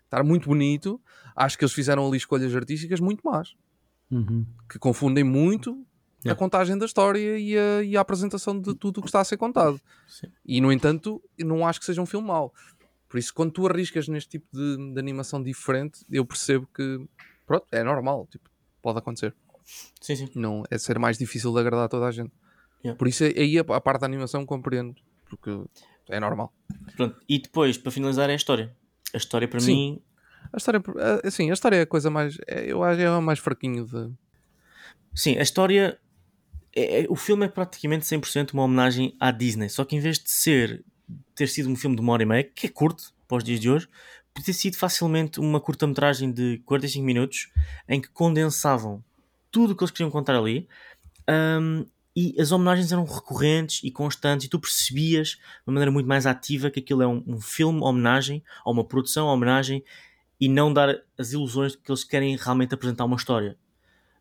estar 0.05 0.23
muito 0.23 0.49
bonito, 0.49 1.01
acho 1.35 1.59
que 1.59 1.65
eles 1.65 1.73
fizeram 1.75 2.07
ali 2.07 2.17
escolhas 2.19 2.55
artísticas 2.55 3.01
muito 3.01 3.21
más, 3.25 3.55
Uhum. 4.09 4.47
que 4.71 4.79
confundem 4.79 5.25
muito 5.25 5.85
a 6.25 6.35
contagem 6.35 6.77
da 6.77 6.87
história 6.87 7.39
e 7.39 7.57
a, 7.57 7.83
e 7.83 7.97
a 7.97 8.01
apresentação 8.01 8.61
de 8.61 8.75
tudo 8.75 8.99
o 8.99 9.03
que 9.03 9.09
está 9.09 9.21
a 9.21 9.25
ser 9.25 9.37
contado. 9.37 9.81
Sim. 10.09 10.27
E, 10.45 10.61
no 10.61 10.73
entanto, 10.73 11.23
não 11.39 11.67
acho 11.67 11.79
que 11.79 11.87
seja 11.87 12.01
um 12.03 12.07
filme 12.07 12.27
mau. 12.27 12.53
Por 13.09 13.19
isso, 13.19 13.33
quando 13.33 13.53
tu 13.53 13.67
arriscas 13.67 14.09
neste 14.09 14.31
tipo 14.31 14.47
de, 14.53 14.93
de 14.93 14.99
animação 14.99 15.43
diferente, 15.43 16.05
eu 16.11 16.25
percebo 16.25 16.69
que, 16.75 17.07
pronto, 17.47 17.67
é 17.71 17.83
normal, 17.85 18.27
tipo, 18.31 18.51
pode 18.83 18.99
acontecer. 18.99 19.35
Sim, 20.01 20.17
sim. 20.17 20.29
Não, 20.35 20.65
é 20.71 20.79
ser 20.79 20.99
mais 20.99 21.17
difícil 21.19 21.53
de 21.53 21.61
agradar 21.61 21.85
a 21.87 21.89
toda 21.89 22.07
a 22.07 22.11
gente. 22.11 22.33
Yeah. 22.85 22.99
Por 22.99 23.09
isso, 23.09 23.25
aí 23.25 23.59
a, 23.59 23.63
a 23.63 23.81
parte 23.81 24.01
da 24.01 24.07
animação 24.07 24.45
compreendo, 24.45 24.95
porque 25.29 25.51
é 26.09 26.21
normal. 26.21 26.53
Pronto. 26.97 27.21
E 27.29 27.39
depois, 27.39 27.79
para 27.79 27.93
finalizar, 27.93 28.29
é 28.31 28.33
a 28.33 28.37
história. 28.37 28.77
A 29.15 29.17
história 29.17 29.49
para 29.49 29.61
Sim. 29.61 29.75
mim. 29.75 30.03
A 30.53 30.57
história, 30.57 30.83
assim, 31.25 31.51
a 31.51 31.55
história 31.55 31.77
é 31.77 31.83
a 31.83 31.87
coisa 31.87 32.11
mais, 32.11 32.39
é, 32.47 32.71
eu 32.71 32.83
acho 32.83 32.97
que 32.97 33.03
é 33.03 33.07
a 33.07 33.21
mais 33.21 33.39
fraquinho 33.39 33.85
de... 33.85 34.13
Sim, 35.15 35.37
a 35.39 35.43
história. 35.43 35.99
É, 36.77 37.05
é- 37.05 37.07
o 37.09 37.17
filme 37.17 37.47
é 37.47 37.49
praticamente 37.49 38.07
100% 38.07 38.53
uma 38.53 38.63
homenagem 38.65 39.17
à 39.19 39.31
Disney. 39.31 39.69
Só 39.69 39.85
que 39.85 39.97
em 39.97 40.01
vez 40.01 40.19
de 40.19 40.31
ser 40.31 40.85
ter 41.35 41.47
sido 41.49 41.69
um 41.71 41.77
filme 41.77 41.97
de 41.97 42.03
uma 42.03 42.13
hora 42.13 42.23
e 42.23 42.27
meia, 42.27 42.45
que 42.45 42.67
é 42.67 42.71
curto 42.71 43.13
para 43.29 43.39
os 43.39 43.45
dias 43.45 43.61
de 43.61 43.71
hoje, 43.71 43.89
podia 44.35 44.47
ter 44.47 44.53
sido 44.53 44.77
facilmente 44.77 45.39
uma 45.41 45.61
curta-metragem 45.61 46.33
de 46.33 46.59
45 46.65 47.05
minutos 47.05 47.49
em 47.89 48.01
que 48.01 48.09
condensavam 48.09 49.03
tudo 49.51 49.73
o 49.73 49.77
que 49.77 49.83
eles 49.85 49.91
queriam 49.91 50.11
contar 50.11 50.37
ali. 50.37 50.69
hum, 51.29 51.87
e 52.19 52.35
as 52.41 52.51
homenagens 52.51 52.93
eram 52.93 53.05
recorrentes 53.05 53.83
e 53.85 53.91
constantes, 53.91 54.47
e 54.47 54.49
tu 54.49 54.59
percebias 54.59 55.29
de 55.31 55.39
uma 55.67 55.75
maneira 55.75 55.91
muito 55.91 56.07
mais 56.07 56.25
ativa 56.25 56.71
que 56.71 56.81
aquilo 56.81 57.03
é 57.03 57.07
um, 57.07 57.23
um 57.27 57.41
filme 57.41 57.81
homenagem, 57.83 58.43
ou 58.65 58.73
uma 58.73 58.85
produção 58.85 59.27
homenagem, 59.27 59.85
e 60.41 60.49
não 60.49 60.73
dar 60.73 60.97
as 61.19 61.33
ilusões 61.33 61.73
de 61.73 61.79
que 61.79 61.91
eles 61.91 62.05
querem 62.05 62.35
realmente 62.37 62.73
apresentar 62.75 63.05
uma 63.05 63.17
história. 63.17 63.57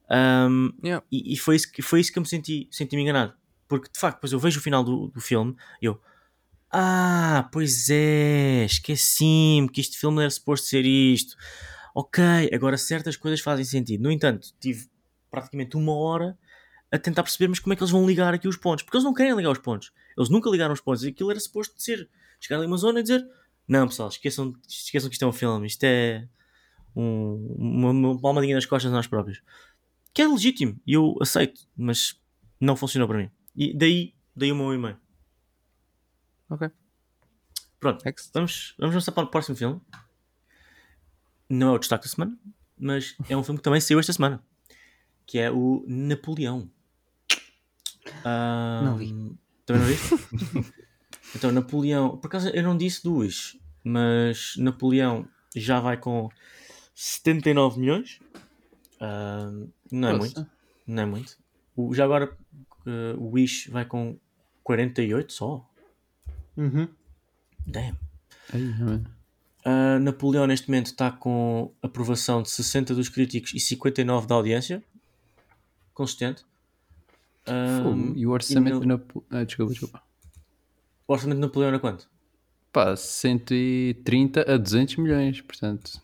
Um, 0.10 0.72
Yeah. 0.84 1.04
e, 1.12 1.34
e 1.34 1.38
foi, 1.38 1.56
isso 1.56 1.72
que, 1.72 1.82
foi 1.82 2.00
isso 2.00 2.12
que 2.12 2.20
eu 2.20 2.22
me 2.22 2.28
senti, 2.28 2.68
senti-me 2.72 3.02
enganado. 3.02 3.34
Porque 3.68 3.90
de 3.92 4.00
facto, 4.00 4.18
depois 4.18 4.32
eu 4.32 4.40
vejo 4.40 4.60
o 4.60 4.64
final 4.64 4.84
do, 4.84 5.08
do 5.08 5.20
filme 5.20 5.56
e 5.82 5.86
eu, 5.86 6.00
ah, 6.72 7.50
pois 7.52 7.90
é, 7.90 8.66
esqueci-me 8.66 9.70
que 9.70 9.82
este 9.82 9.98
filme 9.98 10.16
não 10.16 10.22
era 10.22 10.30
suposto 10.30 10.68
ser 10.68 10.86
isto. 10.86 11.36
Ok, 11.96 12.24
agora 12.54 12.78
certas 12.78 13.16
coisas 13.16 13.40
fazem 13.40 13.64
sentido. 13.66 14.02
No 14.04 14.12
entanto, 14.12 14.50
tive 14.60 14.88
praticamente 15.32 15.78
uma 15.78 15.96
hora 15.96 16.38
a 16.92 17.00
tentar 17.00 17.24
perceber, 17.24 17.48
mas 17.48 17.60
como 17.60 17.74
é 17.74 17.76
que 17.76 17.82
eles 17.82 17.92
vão 17.92 18.06
ligar 18.06 18.34
aqui 18.34 18.48
os 18.48 18.58
pontos? 18.58 18.84
Porque 18.84 18.98
eles 18.98 19.06
não 19.06 19.14
querem 19.14 19.34
ligar 19.36 19.52
os 19.52 19.60
pontos. 19.60 19.92
Eles 20.18 20.30
nunca 20.30 20.50
ligaram 20.50 20.74
os 20.74 20.82
pontos. 20.82 21.04
Aquilo 21.04 21.32
era 21.32 21.40
suposto 21.40 21.82
ser 21.82 22.10
chegar 22.40 22.58
ali 22.58 22.68
uma 22.68 22.78
zona 22.78 23.00
e 23.00 23.04
dizer: 23.04 23.26
Não, 23.68 23.88
pessoal, 23.88 24.10
esqueçam, 24.10 24.54
esqueçam 24.68 25.10
que 25.10 25.16
isto 25.16 25.24
é 25.26 25.28
um 25.28 25.32
filme, 25.34 25.66
isto 25.68 25.84
é 25.84 26.28
um- 26.96 27.56
uma, 27.58 27.90
uma 27.92 28.22
palmadinha 28.22 28.56
nas 28.56 28.66
costas 28.66 28.92
a 28.92 28.96
nós 28.96 29.08
próprios. 29.08 29.42
Que 30.16 30.22
é 30.22 30.28
legítimo 30.28 30.80
e 30.88 30.94
eu 30.94 31.16
aceito, 31.22 31.68
mas 31.76 32.20
não 32.60 32.76
funcionou 32.78 33.08
para 33.08 33.18
mim. 33.20 33.30
E 33.56 33.78
daí, 33.78 34.16
daí 34.36 34.52
o 34.52 34.56
meu 34.56 34.74
e-mail. 34.74 34.98
Ok. 36.50 36.70
Pronto, 37.80 38.04
Next. 38.06 38.32
vamos, 38.34 38.74
vamos 38.80 38.96
avançar 38.96 39.12
para 39.12 39.26
o 39.26 39.30
próximo 39.30 39.58
filme. 39.58 39.82
Não 41.50 41.68
é 41.68 41.72
o 41.76 41.78
destaque 41.80 42.06
da 42.06 42.10
semana, 42.10 42.40
mas 42.78 43.16
é 43.30 43.36
um 43.36 43.44
filme 43.44 43.60
que 43.60 43.64
também 43.64 43.82
saiu 43.82 44.00
esta 44.00 44.14
semana. 44.14 44.42
Que 45.28 45.38
é 45.38 45.52
o 45.52 45.84
Napoleão. 45.86 46.72
Ah, 48.24 48.82
Não 48.86 48.98
vi. 48.98 49.38
Também 49.66 49.82
não 49.82 49.90
viste? 49.90 50.74
então, 51.36 51.52
Napoleão. 51.52 52.18
Por 52.18 52.28
acaso 52.28 52.50
eu 52.50 52.64
não 52.64 52.78
disse 52.78 53.04
duas, 53.04 53.58
mas 53.84 54.56
Napoleão 54.58 55.28
já 55.56 55.80
vai 55.82 55.98
com 55.98 56.30
79 56.94 57.80
milhões. 57.82 58.20
Não 59.92 60.08
é 60.10 60.14
Nossa. 60.14 60.18
muito. 60.18 60.48
Não 60.88 61.04
é 61.04 61.06
muito. 61.06 61.38
O, 61.76 61.94
já 61.94 62.06
agora 62.06 62.36
eh, 62.86 63.16
o 63.18 63.32
Wish 63.32 63.70
vai 63.70 63.86
com 63.86 64.18
48 64.64 65.34
só. 65.34 65.70
Uhum. 66.56 66.88
Damn. 67.68 67.98
Uh, 69.66 70.00
Napoleão 70.00 70.46
neste 70.46 70.70
momento 70.70 70.88
está 70.88 71.12
com 71.12 71.74
aprovação 71.82 72.44
de 72.44 72.50
60 72.52 72.94
dos 72.94 73.10
críticos 73.10 73.54
e 73.54 73.60
59 73.60 74.28
da 74.28 74.36
audiência. 74.36 74.84
Consistente. 75.94 76.46
Um. 77.48 78.14
E 78.16 78.26
o 78.26 78.32
orçamento 78.32 78.82
no- 78.82 78.98
na. 78.98 79.04
Ah, 79.30 79.44
desculpa, 79.44 79.72
desculpa. 79.72 80.04
o 81.08 81.14
orçamento 81.14 81.38
de 81.38 81.42
Napoleão 81.42 81.70
era 81.70 81.80
quanto? 81.80 82.08
Pá, 82.72 82.96
130 82.96 84.42
a 84.52 84.58
200 84.58 84.98
milhões, 84.98 85.42
portanto. 85.42 86.02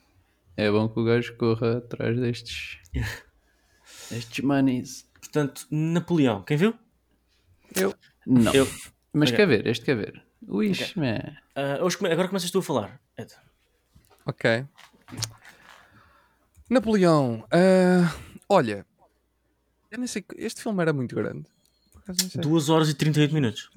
É 0.62 0.70
bom 0.72 0.88
que 0.90 1.00
o 1.00 1.04
gajo 1.04 1.36
corra 1.38 1.78
atrás 1.78 2.20
destes. 2.20 2.78
destes 4.12 4.44
monies. 4.44 5.10
Portanto, 5.20 5.66
Napoleão, 5.72 6.44
quem 6.44 6.58
viu? 6.58 6.74
Eu, 7.76 7.96
Não. 8.28 8.54
Eu. 8.54 8.68
Mas 9.14 9.30
Ok. 9.30 9.38
quer 9.38 9.46
ver, 9.48 9.68
este 9.68 9.86
quer 9.86 9.96
ver. 9.96 10.24
Wish, 10.48 10.98
man. 10.98 11.36
Uh, 11.56 11.84
hoje 11.84 11.98
come- 11.98 12.12
agora 12.12 12.28
começas 12.28 12.50
tu 12.52 12.60
a 12.60 12.64
falar. 12.64 13.00
Ed. 13.18 13.32
ok. 14.26 14.66
Napoleão, 16.70 17.46
ah, 17.52 18.16
olha, 18.48 18.86
eu 19.90 19.98
nem 19.98 20.08
sei, 20.08 20.22
que- 20.22 20.36
este 20.38 20.62
filme 20.62 20.82
era 20.82 20.94
muito 20.94 21.14
grande. 21.16 21.46
Por 21.94 22.02
acaso 22.04 22.24
não 22.24 22.30
sei. 22.30 22.42
2 22.42 22.70
horas 22.70 22.90
e 22.90 22.94
38 22.94 23.34
minutos. 23.34 23.70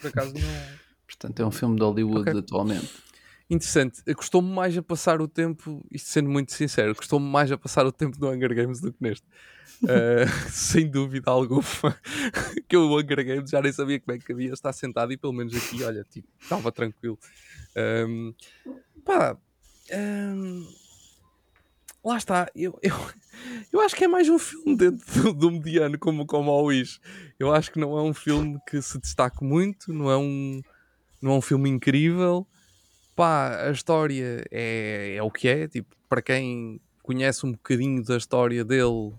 Por 0.00 0.08
acaso 0.08 0.32
não... 0.32 0.40
Portanto, 1.06 1.40
é 1.40 1.46
um 1.46 1.50
filme 1.50 1.76
de 1.76 1.82
Hollywood 1.82 2.30
Ok. 2.30 2.40
atualmente. 2.40 2.90
Interessante. 3.48 4.02
Custou-me 4.14 4.48
mais 4.48 4.76
a 4.76 4.82
passar 4.82 5.20
o 5.20 5.28
tempo, 5.28 5.84
isto 5.90 6.08
sendo 6.08 6.30
muito 6.30 6.52
sincero, 6.52 6.94
custou-me 6.94 7.26
mais 7.26 7.52
a 7.52 7.58
passar 7.58 7.84
o 7.84 7.92
tempo 7.92 8.18
no 8.18 8.30
Hunger 8.30 8.54
Games 8.54 8.80
do 8.80 8.90
que 8.92 8.98
neste. 9.00 9.26
Uh, 9.82 10.24
sem 10.50 10.90
dúvida 10.90 11.30
alguma. 11.30 11.62
que 12.66 12.76
o 12.76 12.98
Hunger 12.98 13.24
Games 13.24 13.50
já 13.50 13.60
nem 13.60 13.72
sabia 13.72 14.00
como 14.00 14.16
é 14.16 14.18
que 14.20 14.32
havia 14.32 14.52
estar 14.52 14.72
sentado 14.72 15.12
e 15.12 15.16
pelo 15.16 15.32
menos 15.32 15.54
aqui, 15.54 15.82
olha, 15.84 16.04
tipo, 16.04 16.28
estava 16.40 16.72
tranquilo. 16.72 17.18
Um, 17.76 18.34
pá, 19.04 19.36
um, 19.92 20.66
lá 22.02 22.16
está. 22.16 22.50
Eu, 22.54 22.78
eu, 22.82 22.96
eu 23.70 23.80
acho 23.82 23.94
que 23.94 24.04
é 24.04 24.08
mais 24.08 24.26
um 24.30 24.38
filme 24.38 24.74
dentro 24.74 25.22
do, 25.22 25.32
do 25.34 25.50
mediano, 25.50 25.98
como, 25.98 26.24
como 26.24 26.50
o 26.50 26.64
Wish. 26.64 26.98
Eu 27.38 27.52
acho 27.52 27.70
que 27.70 27.78
não 27.78 27.98
é 27.98 28.02
um 28.02 28.14
filme 28.14 28.58
que 28.66 28.80
se 28.80 28.98
destaque 28.98 29.44
muito, 29.44 29.92
não 29.92 30.10
é 30.10 30.16
um, 30.16 30.62
não 31.20 31.32
é 31.32 31.34
um 31.34 31.42
filme 31.42 31.68
incrível 31.68 32.46
pá, 33.14 33.68
a 33.68 33.70
história 33.70 34.44
é, 34.50 35.16
é 35.16 35.22
o 35.22 35.30
que 35.30 35.48
é. 35.48 35.68
Tipo, 35.68 35.94
para 36.08 36.22
quem 36.22 36.80
conhece 37.02 37.44
um 37.46 37.52
bocadinho 37.52 38.02
da 38.02 38.16
história 38.16 38.64
dele, 38.64 39.12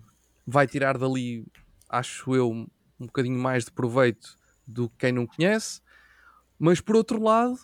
vai 0.45 0.67
tirar 0.67 0.97
dali, 0.97 1.45
acho 1.89 2.35
eu, 2.35 2.51
um 2.51 3.05
bocadinho 3.05 3.37
mais 3.37 3.65
de 3.65 3.71
proveito 3.71 4.37
do 4.65 4.89
que 4.89 4.95
quem 4.99 5.11
não 5.11 5.27
conhece. 5.27 5.81
Mas 6.57 6.81
por 6.81 6.95
outro 6.95 7.21
lado, 7.21 7.57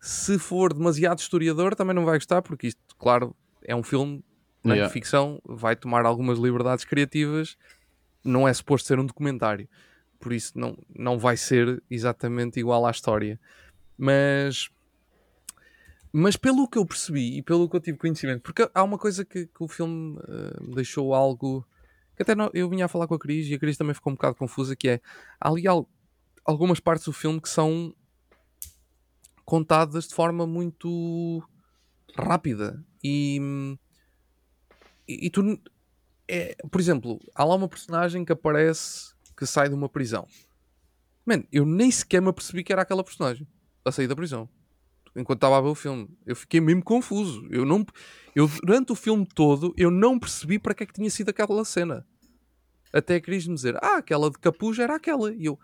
se 0.00 0.38
for 0.38 0.72
demasiado 0.72 1.18
historiador, 1.18 1.74
também 1.74 1.94
não 1.94 2.04
vai 2.04 2.16
gostar, 2.18 2.42
porque 2.42 2.68
isto, 2.68 2.80
claro, 2.98 3.36
é 3.64 3.74
um 3.74 3.82
filme 3.82 4.24
não 4.64 4.72
é? 4.72 4.76
Yeah. 4.76 4.88
de 4.88 4.92
ficção, 4.92 5.40
vai 5.44 5.74
tomar 5.76 6.04
algumas 6.06 6.38
liberdades 6.38 6.84
criativas, 6.84 7.56
não 8.24 8.46
é 8.46 8.52
suposto 8.52 8.88
ser 8.88 8.98
um 8.98 9.06
documentário. 9.06 9.68
Por 10.20 10.32
isso 10.32 10.56
não, 10.56 10.78
não 10.96 11.18
vai 11.18 11.36
ser 11.36 11.82
exatamente 11.90 12.60
igual 12.60 12.86
à 12.86 12.90
história. 12.90 13.40
Mas 13.98 14.70
mas 16.12 16.36
pelo 16.36 16.68
que 16.68 16.76
eu 16.78 16.84
percebi 16.84 17.38
e 17.38 17.42
pelo 17.42 17.68
que 17.68 17.76
eu 17.76 17.80
tive 17.80 17.96
conhecimento, 17.98 18.42
porque 18.42 18.68
há 18.74 18.82
uma 18.82 18.98
coisa 18.98 19.24
que, 19.24 19.46
que 19.46 19.64
o 19.64 19.68
filme 19.68 20.18
me 20.60 20.74
deixou 20.74 21.14
algo 21.14 21.66
que 22.14 22.22
até 22.22 22.34
não- 22.34 22.50
eu 22.52 22.68
vinha 22.68 22.84
a 22.84 22.88
falar 22.88 23.06
com 23.08 23.14
a 23.14 23.18
Cris 23.18 23.46
e 23.48 23.54
a 23.54 23.58
Cris 23.58 23.76
também 23.78 23.94
ficou 23.94 24.12
um 24.12 24.16
bocado 24.16 24.34
confusa, 24.36 24.76
que 24.76 24.88
é 24.88 25.00
há 25.40 25.48
ali 25.48 25.66
al- 25.66 25.88
algumas 26.44 26.78
partes 26.80 27.06
do 27.06 27.12
filme 27.12 27.40
que 27.40 27.48
são 27.48 27.94
contadas 29.44 30.08
de 30.08 30.14
forma 30.14 30.46
muito 30.46 31.42
rápida 32.14 32.84
e, 33.02 33.40
e, 35.08 35.26
e 35.26 35.30
tu 35.30 35.58
é, 36.28 36.54
por 36.70 36.80
exemplo, 36.80 37.20
há 37.34 37.44
lá 37.44 37.54
uma 37.56 37.68
personagem 37.68 38.24
que 38.24 38.32
aparece 38.32 39.12
que 39.36 39.44
sai 39.46 39.68
de 39.68 39.74
uma 39.74 39.88
prisão. 39.88 40.26
Mano, 41.26 41.44
eu 41.52 41.64
nem 41.66 41.90
sequer 41.90 42.20
me 42.22 42.28
apercebi 42.28 42.62
que 42.62 42.72
era 42.72 42.82
aquela 42.82 43.02
personagem 43.04 43.46
a 43.84 43.90
sair 43.92 44.06
da 44.06 44.16
prisão 44.16 44.48
enquanto 45.16 45.38
estava 45.38 45.58
a 45.58 45.60
ver 45.60 45.68
o 45.68 45.74
filme. 45.74 46.08
Eu 46.26 46.36
fiquei 46.36 46.60
mesmo 46.60 46.82
confuso. 46.82 47.46
Eu 47.50 47.64
não, 47.64 47.84
eu 48.34 48.48
durante 48.62 48.92
o 48.92 48.94
filme 48.94 49.26
todo 49.26 49.74
eu 49.76 49.90
não 49.90 50.18
percebi 50.18 50.58
para 50.58 50.74
que 50.74 50.82
é 50.82 50.86
que 50.86 50.92
tinha 50.92 51.10
sido 51.10 51.30
aquela 51.30 51.64
cena. 51.64 52.06
Até 52.92 53.16
a 53.16 53.20
Cris 53.20 53.46
me 53.46 53.54
dizer, 53.54 53.76
ah, 53.82 53.96
aquela 53.96 54.30
de 54.30 54.38
capuz 54.38 54.78
era 54.78 54.96
aquela. 54.96 55.32
E 55.32 55.46
eu, 55.46 55.58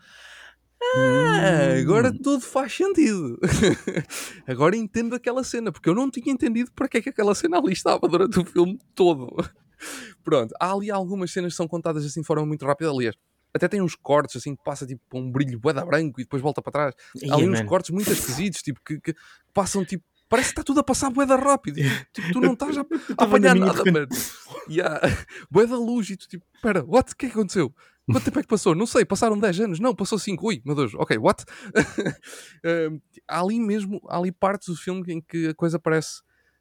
ah, 0.81 1.79
agora 1.81 2.13
tudo 2.13 2.41
faz 2.41 2.73
sentido. 2.75 3.39
agora 4.47 4.77
entendo 4.77 5.15
aquela 5.15 5.45
cena, 5.45 5.71
porque 5.71 5.89
eu 5.89 5.95
não 5.95 6.11
tinha 6.11 6.33
entendido 6.33 6.71
para 6.73 6.89
que 6.89 6.99
é 6.99 7.03
que 7.03 7.11
aquela 7.11 7.35
cena 7.35 7.59
ali 7.59 7.73
estava 7.73 8.07
durante 8.09 8.39
o 8.39 8.45
filme 8.45 8.79
todo. 8.95 9.29
Pronto, 10.25 10.55
há 10.61 10.73
ali 10.73 10.91
algumas 10.91 11.31
cenas 11.31 11.53
que 11.53 11.57
são 11.57 11.69
contadas 11.69 12.05
assim 12.05 12.21
de 12.21 12.27
forma 12.27 12.47
muito 12.47 12.65
rápida. 12.65 12.91
Aliás, 12.91 13.17
até 13.55 13.69
tem 13.69 13.81
uns 13.81 13.95
cortes 13.95 14.37
assim 14.37 14.55
que 14.55 14.63
passa 14.63 14.87
tipo 14.87 15.01
para 15.09 15.19
um 15.19 15.31
brilho 15.31 15.59
bué 15.59 15.73
da 15.73 15.85
branco 15.85 16.21
e 16.21 16.25
depois 16.25 16.43
volta 16.43 16.61
para 16.63 16.73
trás. 16.73 16.95
Há 17.31 17.35
ali 17.35 17.49
uns 17.49 17.63
cortes 17.63 17.91
muito 17.91 18.11
esquisitos, 18.11 18.63
tipo, 18.63 18.81
que, 18.85 19.01
que 19.01 19.15
passam 19.53 19.85
tipo. 19.85 20.05
Parece 20.29 20.49
que 20.49 20.53
está 20.53 20.63
tudo 20.63 20.81
a 20.81 20.85
passar 20.85 21.11
bué 21.11 21.25
da 21.25 21.37
rápido. 21.37 21.81
Tipo, 22.13 22.33
tu 22.35 22.41
não 22.41 22.53
estás 22.53 22.77
a, 22.77 22.83
a 22.83 23.25
apanhar 23.25 23.55
nada, 23.55 23.83
mano. 23.91 24.09
Yeah. 24.69 25.01
Bué 25.51 25.67
da 25.67 25.79
luz 25.79 26.11
e 26.11 26.17
tu 26.19 26.29
tipo, 26.29 26.45
espera, 26.55 26.85
what? 26.85 27.11
O 27.11 27.17
que 27.17 27.25
é 27.25 27.29
que 27.31 27.35
aconteceu? 27.35 27.75
Quanto 28.05 28.25
tempo 28.25 28.39
é 28.39 28.43
que 28.43 28.49
passou? 28.49 28.75
Não 28.75 28.87
sei, 28.87 29.05
passaram 29.05 29.39
10 29.39 29.61
anos. 29.61 29.81
Não, 29.81 29.95
passou 29.95 30.19
5. 30.19 30.47
Ui, 30.47 30.63
meu 30.65 30.75
Deus, 30.75 30.95
ok, 30.95 31.17
what? 31.19 31.45
Um, 32.65 33.01
há 33.27 33.41
ali 33.41 33.61
mesmo, 33.61 34.01
há 34.09 34.19
ali 34.19 34.33
partes 34.33 34.69
do 34.69 34.77
filme 34.77 35.03
em 35.13 35.21
que 35.21 35.49
a 35.49 35.55
coisa 35.55 35.79
parece 35.79 36.21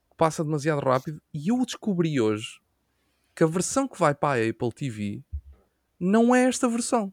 que 0.10 0.18
passa 0.18 0.44
demasiado 0.44 0.80
rápido. 0.80 1.22
E 1.34 1.50
eu 1.50 1.58
descobri 1.66 2.20
hoje 2.20 2.60
que 3.36 3.44
a 3.44 3.48
versão 3.48 3.88
que 3.88 3.98
vai 3.98 4.14
para 4.14 4.42
a 4.42 4.50
Apple 4.50 4.72
TV 4.74 5.24
não 6.00 6.34
é 6.36 6.46
esta 6.46 6.68
versão. 6.68 7.12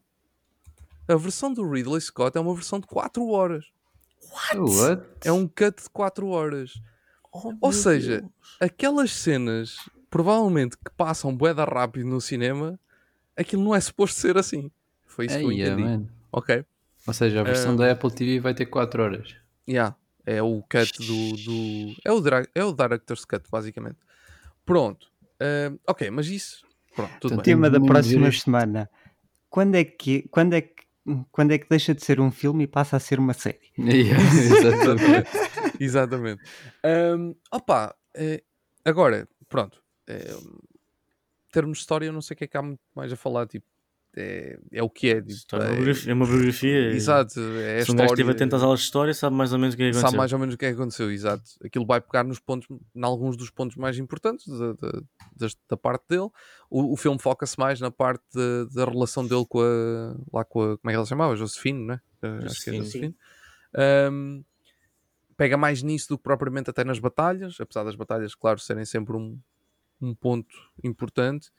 A 1.08 1.16
versão 1.16 1.52
do 1.52 1.68
Ridley 1.68 2.00
Scott 2.00 2.36
é 2.36 2.40
uma 2.40 2.54
versão 2.54 2.80
de 2.80 2.86
4 2.86 3.26
horas. 3.28 3.66
What? 4.32 5.02
É 5.22 5.30
um 5.32 5.46
cut 5.46 5.82
de 5.82 5.90
4 5.90 6.26
horas. 6.28 6.72
Oh, 7.32 7.52
Ou 7.60 7.72
seja, 7.72 8.20
Deus. 8.20 8.32
Aquelas 8.60 9.10
cenas, 9.12 9.76
provavelmente, 10.08 10.76
que 10.78 10.90
passam 10.96 11.36
bué 11.36 11.52
da 11.52 11.64
rápido 11.64 12.06
no 12.06 12.20
cinema, 12.20 12.78
aquilo 13.36 13.62
não 13.62 13.74
é 13.74 13.80
suposto 13.80 14.18
ser 14.18 14.38
assim. 14.38 14.70
Foi 15.06 15.26
isso 15.26 15.38
que 15.38 15.44
eu 15.44 15.52
entendi. 15.52 15.82
man. 15.82 16.06
Ok? 16.32 16.64
Ou 17.06 17.12
seja, 17.12 17.40
a 17.40 17.44
versão 17.44 17.74
Ah. 17.74 17.76
da 17.76 17.92
Apple 17.92 18.10
TV 18.10 18.40
vai 18.40 18.54
ter 18.54 18.66
4 18.66 19.02
horas. 19.02 19.34
Yeah. 19.68 19.94
É 20.24 20.42
o 20.42 20.62
cut 20.62 20.90
do. 21.06 21.36
do... 21.36 21.94
É, 22.02 22.10
o 22.10 22.22
é 22.54 22.64
o 22.64 22.72
Director's 22.72 23.24
Cut, 23.26 23.44
basicamente. 23.50 23.98
Pronto. 24.64 25.06
Ah, 25.38 25.72
ok, 25.86 26.10
mas 26.10 26.28
isso. 26.28 26.64
Pronto, 26.94 27.28
bem. 27.28 27.38
Tema 27.40 27.70
da 27.70 27.80
próxima 27.80 28.30
semana. 28.30 28.90
Quando 29.50 29.74
é, 29.76 29.84
que, 29.84 30.28
quando, 30.28 30.54
é 30.54 30.60
que, 30.60 30.84
quando 31.30 31.52
é 31.52 31.58
que 31.58 31.68
deixa 31.68 31.94
de 31.94 32.04
ser 32.04 32.20
um 32.20 32.30
filme 32.30 32.64
e 32.64 32.66
passa 32.66 32.96
a 32.96 33.00
ser 33.00 33.18
uma 33.18 33.34
série? 33.34 33.72
Yeah, 33.78 34.22
exatamente. 34.22 35.30
Exatamente. 35.80 36.42
Ahm, 36.84 37.34
opa, 37.50 37.94
eh, 38.14 38.42
agora, 38.84 39.28
pronto. 39.48 39.82
em 40.08 41.52
termos 41.52 41.78
de 41.78 41.82
história, 41.82 42.06
eu 42.06 42.12
não 42.12 42.22
sei 42.22 42.34
o 42.34 42.38
que 42.38 42.44
é 42.44 42.46
que 42.46 42.56
há 42.56 42.62
muito 42.62 42.80
mais 42.94 43.12
a 43.12 43.16
falar. 43.16 43.46
Tipo, 43.48 43.66
é, 44.16 44.58
é 44.72 44.82
o 44.82 44.88
que 44.90 45.08
é. 45.10 45.20
Tipo, 45.22 45.56
é, 45.56 45.58
uma 45.58 45.64
é- 45.64 45.74
biografia, 45.74 46.10
é 46.10 46.14
uma 46.14 46.26
biografia. 46.26 46.90
Exato, 46.92 47.40
é 47.40 47.84
Se 47.84 47.90
um 47.92 47.96
gajo 47.96 48.12
história. 48.14 48.30
atento 48.32 48.56
às 48.56 48.62
aulas 48.62 48.80
de 48.80 48.84
história, 48.86 49.14
sabe 49.14 49.36
mais 49.36 49.52
ou 49.52 49.58
menos 49.58 49.74
o 49.74 49.76
que 49.76 49.82
é 49.82 49.86
que 49.88 49.92
sabe 49.94 50.02
aconteceu. 50.04 50.18
mais 50.18 50.32
ou 50.32 50.38
menos 50.38 50.54
o 50.54 50.58
que 50.58 50.64
é 50.66 50.68
que 50.70 50.74
aconteceu, 50.74 51.10
exato. 51.10 51.42
Aquilo 51.64 51.84
vai 51.86 52.00
pegar 52.00 52.22
nos 52.24 52.38
pontos, 52.38 52.68
em 52.94 53.04
alguns 53.04 53.36
dos 53.36 53.50
pontos 53.50 53.76
mais 53.76 53.98
importantes 53.98 54.46
da, 54.46 54.72
da, 54.74 55.48
da 55.70 55.76
parte 55.76 56.04
dele. 56.08 56.28
O, 56.70 56.92
o 56.92 56.96
filme 56.96 57.18
foca-se 57.18 57.58
mais 57.58 57.80
na 57.80 57.90
parte 57.90 58.22
da, 58.34 58.64
da 58.84 58.90
relação 58.90 59.26
dele 59.26 59.44
com 59.48 59.60
a, 59.60 60.16
lá 60.32 60.44
com 60.44 60.60
a, 60.62 60.78
como 60.78 60.90
é 60.90 60.92
que 60.92 60.96
ela 60.96 61.04
se 61.04 61.08
chamava? 61.10 61.36
Josefine, 61.36 61.84
né? 61.86 62.00
Eh, 62.22 62.26
Acho 62.44 62.62
que 62.64 62.70
é 62.70 62.74
Josefine, 62.74 62.84
Josefine. 62.84 63.16
Ahm, 63.76 64.42
pega 65.36 65.56
mais 65.56 65.82
nisso 65.82 66.08
do 66.10 66.16
que 66.18 66.22
propriamente 66.22 66.70
até 66.70 66.84
nas 66.84 66.98
batalhas, 66.98 67.56
apesar 67.60 67.82
das 67.84 67.96
batalhas, 67.96 68.34
claro, 68.34 68.60
serem 68.60 68.84
sempre 68.84 69.16
um, 69.16 69.38
um 70.00 70.14
ponto 70.14 70.54
importante. 70.84 71.50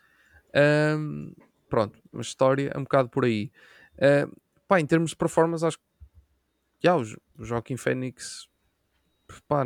Ahm, 0.54 1.34
pronto, 1.76 2.00
a 2.14 2.22
história 2.22 2.72
é 2.74 2.78
um 2.78 2.84
bocado 2.84 3.10
por 3.10 3.26
aí. 3.26 3.52
Ah, 4.00 4.30
pá, 4.66 4.80
em 4.80 4.86
termos 4.86 5.10
de 5.10 5.18
performance, 5.18 5.66
acho 5.66 5.78
que 5.78 5.84
já, 6.82 6.96
o, 6.96 7.04
Jo- 7.04 7.20
o 7.38 7.44
Joaquim 7.44 7.76
Fênix, 7.76 8.48
pá, 9.46 9.66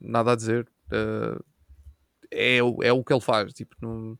nada 0.00 0.32
a 0.32 0.36
dizer. 0.36 0.68
Ah, 0.92 1.40
é, 2.30 2.62
o- 2.62 2.80
é 2.84 2.92
o 2.92 3.02
que 3.02 3.12
ele 3.12 3.20
faz. 3.20 3.52
Tipo, 3.52 3.74
não, 3.80 4.16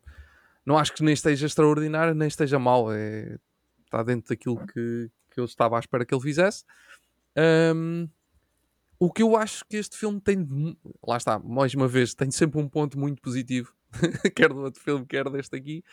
não 0.66 0.76
acho 0.76 0.92
que 0.92 1.04
nem 1.04 1.14
esteja 1.14 1.46
extraordinário, 1.46 2.14
nem 2.14 2.26
esteja 2.26 2.58
mau. 2.58 2.92
É, 2.92 3.38
está 3.84 4.02
dentro 4.02 4.28
daquilo 4.30 4.58
que, 4.66 5.08
que 5.30 5.38
eu 5.40 5.44
estava 5.44 5.76
à 5.76 5.80
espera 5.80 6.04
que 6.04 6.12
ele 6.12 6.22
fizesse. 6.22 6.64
Ahm, 7.36 8.08
o 8.98 9.12
que 9.12 9.22
eu 9.22 9.36
acho 9.36 9.64
que 9.68 9.76
este 9.76 9.96
filme 9.96 10.20
tem, 10.20 10.46
lá 11.06 11.16
está, 11.16 11.38
mais 11.38 11.74
uma 11.74 11.86
vez, 11.86 12.12
tem 12.12 12.30
sempre 12.30 12.60
um 12.60 12.68
ponto 12.68 12.98
muito 12.98 13.22
positivo, 13.22 13.72
quer 14.34 14.48
do 14.48 14.60
outro 14.62 14.82
filme, 14.82 15.06
quer 15.06 15.30
deste 15.30 15.56
aqui. 15.56 15.84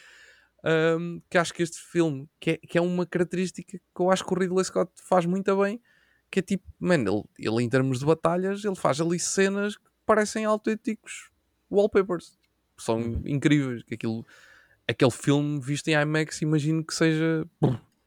Ahm, 0.63 1.19
que 1.29 1.37
acho 1.37 1.53
que 1.53 1.63
este 1.63 1.77
filme, 1.79 2.27
que 2.39 2.51
é, 2.51 2.57
que 2.57 2.77
é 2.77 2.81
uma 2.81 3.05
característica 3.05 3.77
que 3.77 4.01
eu 4.01 4.11
acho 4.11 4.25
que 4.25 4.33
o 4.33 4.37
Ridley 4.37 4.63
Scott 4.65 4.91
faz 4.95 5.25
muito 5.25 5.55
bem, 5.57 5.81
que 6.29 6.39
é 6.39 6.41
tipo, 6.41 6.65
mano, 6.79 7.27
ele, 7.37 7.47
ele 7.47 7.63
em 7.63 7.69
termos 7.69 7.99
de 7.99 8.05
batalhas, 8.05 8.63
ele 8.65 8.75
faz 8.75 8.99
ali 8.99 9.19
cenas 9.19 9.77
que 9.77 9.83
parecem 10.05 10.45
autênticos 10.45 11.29
wallpapers. 11.69 12.37
São 12.77 12.99
incríveis. 13.25 13.83
Que 13.83 13.95
aquilo, 13.95 14.25
aquele 14.87 15.11
filme 15.11 15.59
visto 15.59 15.87
em 15.87 15.93
IMAX, 15.93 16.41
imagino 16.41 16.83
que 16.83 16.93
seja 16.93 17.45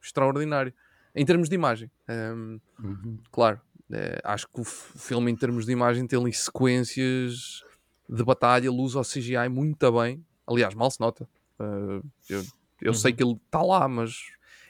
extraordinário. 0.03 0.73
Em 1.15 1.25
termos 1.27 1.49
de 1.49 1.55
imagem. 1.55 1.91
Ahm, 2.09 2.59
Uhum. 2.83 3.19
claro, 3.31 3.61
eh, 3.93 4.21
acho 4.25 4.47
que 4.49 4.61
o 4.61 4.65
filme 4.65 5.31
em 5.31 5.37
termos 5.37 5.67
de 5.67 5.73
imagem 5.73 6.07
tem 6.07 6.19
ali 6.19 6.33
sequências 6.33 7.63
de 8.09 8.25
batalha, 8.25 8.71
luz 8.71 8.95
ao 8.97 9.05
CGI 9.05 9.49
muito 9.49 9.91
bem. 9.93 10.25
Aliás, 10.47 10.75
mal 10.75 10.91
se 10.91 11.01
nota. 11.01 11.29
Eh, 11.61 12.03
eu 12.31 12.45
eu 12.83 12.95
sei 12.95 13.13
Uhum. 13.13 13.17
que 13.17 13.25
ele 13.25 13.33
está 13.47 13.63
lá, 13.63 13.87
mas 13.89 14.15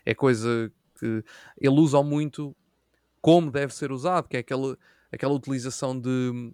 é 0.04 0.14
coisa 0.14 0.72
que 0.98 1.24
ele 1.60 1.80
usa 1.80 2.02
muito 2.02 2.56
como 3.22 3.50
deve 3.50 3.74
ser 3.74 3.92
usado, 3.92 4.28
que 4.28 4.36
é 4.36 4.40
aquela, 4.40 4.78
aquela 5.12 5.34
utilização 5.34 5.98
de, 6.00 6.52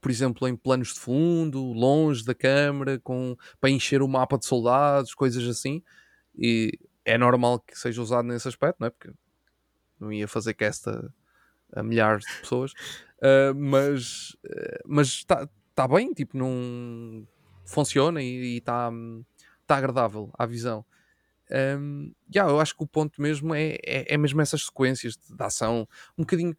por 0.00 0.10
exemplo, 0.10 0.46
em 0.48 0.56
planos 0.56 0.88
de 0.94 1.00
fundo, 1.00 1.62
longe 1.72 2.24
da 2.24 2.34
câmara, 2.34 2.98
com, 3.00 3.36
para 3.60 3.70
encher 3.70 4.02
o 4.02 4.08
mapa 4.08 4.38
de 4.38 4.46
soldados, 4.46 5.14
coisas 5.14 5.46
assim. 5.48 5.82
E 6.36 6.72
é 7.04 7.18
normal 7.18 7.60
que 7.60 7.78
seja 7.78 8.02
usado 8.02 8.26
nesse 8.26 8.48
aspecto, 8.48 8.78
não 8.80 8.88
é? 8.88 8.90
Porque 8.90 9.12
não 10.00 10.12
ia 10.12 10.28
fazer 10.28 10.54
cast 10.54 10.88
a, 10.90 11.10
a 11.74 11.82
milhares 11.82 12.26
de 12.26 12.38
pessoas, 12.40 12.72
Ah, 13.22 13.54
mas 13.56 14.36
ah, 14.46 14.80
mas 14.86 15.08
está 15.08 15.48
tá 15.74 15.88
bem, 15.88 16.12
tipo, 16.14 16.36
não 16.38 17.26
funciona 17.64 18.22
e 18.22 18.56
está 18.56 18.90
tá 19.66 19.76
agradável 19.76 20.30
à 20.38 20.46
visão. 20.46 20.84
Um, 21.50 22.12
yeah, 22.34 22.50
eu 22.50 22.58
acho 22.58 22.74
que 22.76 22.82
o 22.82 22.86
ponto 22.86 23.20
mesmo 23.20 23.54
é, 23.54 23.76
é, 23.84 24.14
é 24.14 24.16
mesmo 24.16 24.40
essas 24.40 24.64
sequências 24.64 25.16
de, 25.16 25.36
de 25.36 25.42
ação, 25.42 25.86
um 26.16 26.22
bocadinho 26.22 26.56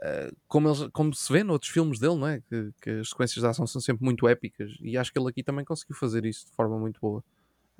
ah, 0.00 0.30
como, 0.48 0.68
eles, 0.68 0.88
como 0.92 1.14
se 1.14 1.32
vê 1.32 1.44
noutros 1.44 1.70
filmes 1.70 1.98
dele, 1.98 2.16
não 2.16 2.26
é? 2.26 2.40
Que, 2.40 2.72
que 2.80 2.90
as 2.90 3.10
sequências 3.10 3.42
de 3.42 3.46
ação 3.46 3.66
são 3.66 3.80
sempre 3.80 4.04
muito 4.04 4.26
épicas 4.26 4.72
e 4.80 4.96
acho 4.96 5.12
que 5.12 5.18
ele 5.18 5.28
aqui 5.28 5.42
também 5.42 5.64
conseguiu 5.64 5.96
fazer 5.96 6.24
isso 6.24 6.46
de 6.46 6.52
forma 6.52 6.78
muito 6.78 7.00
boa. 7.00 7.22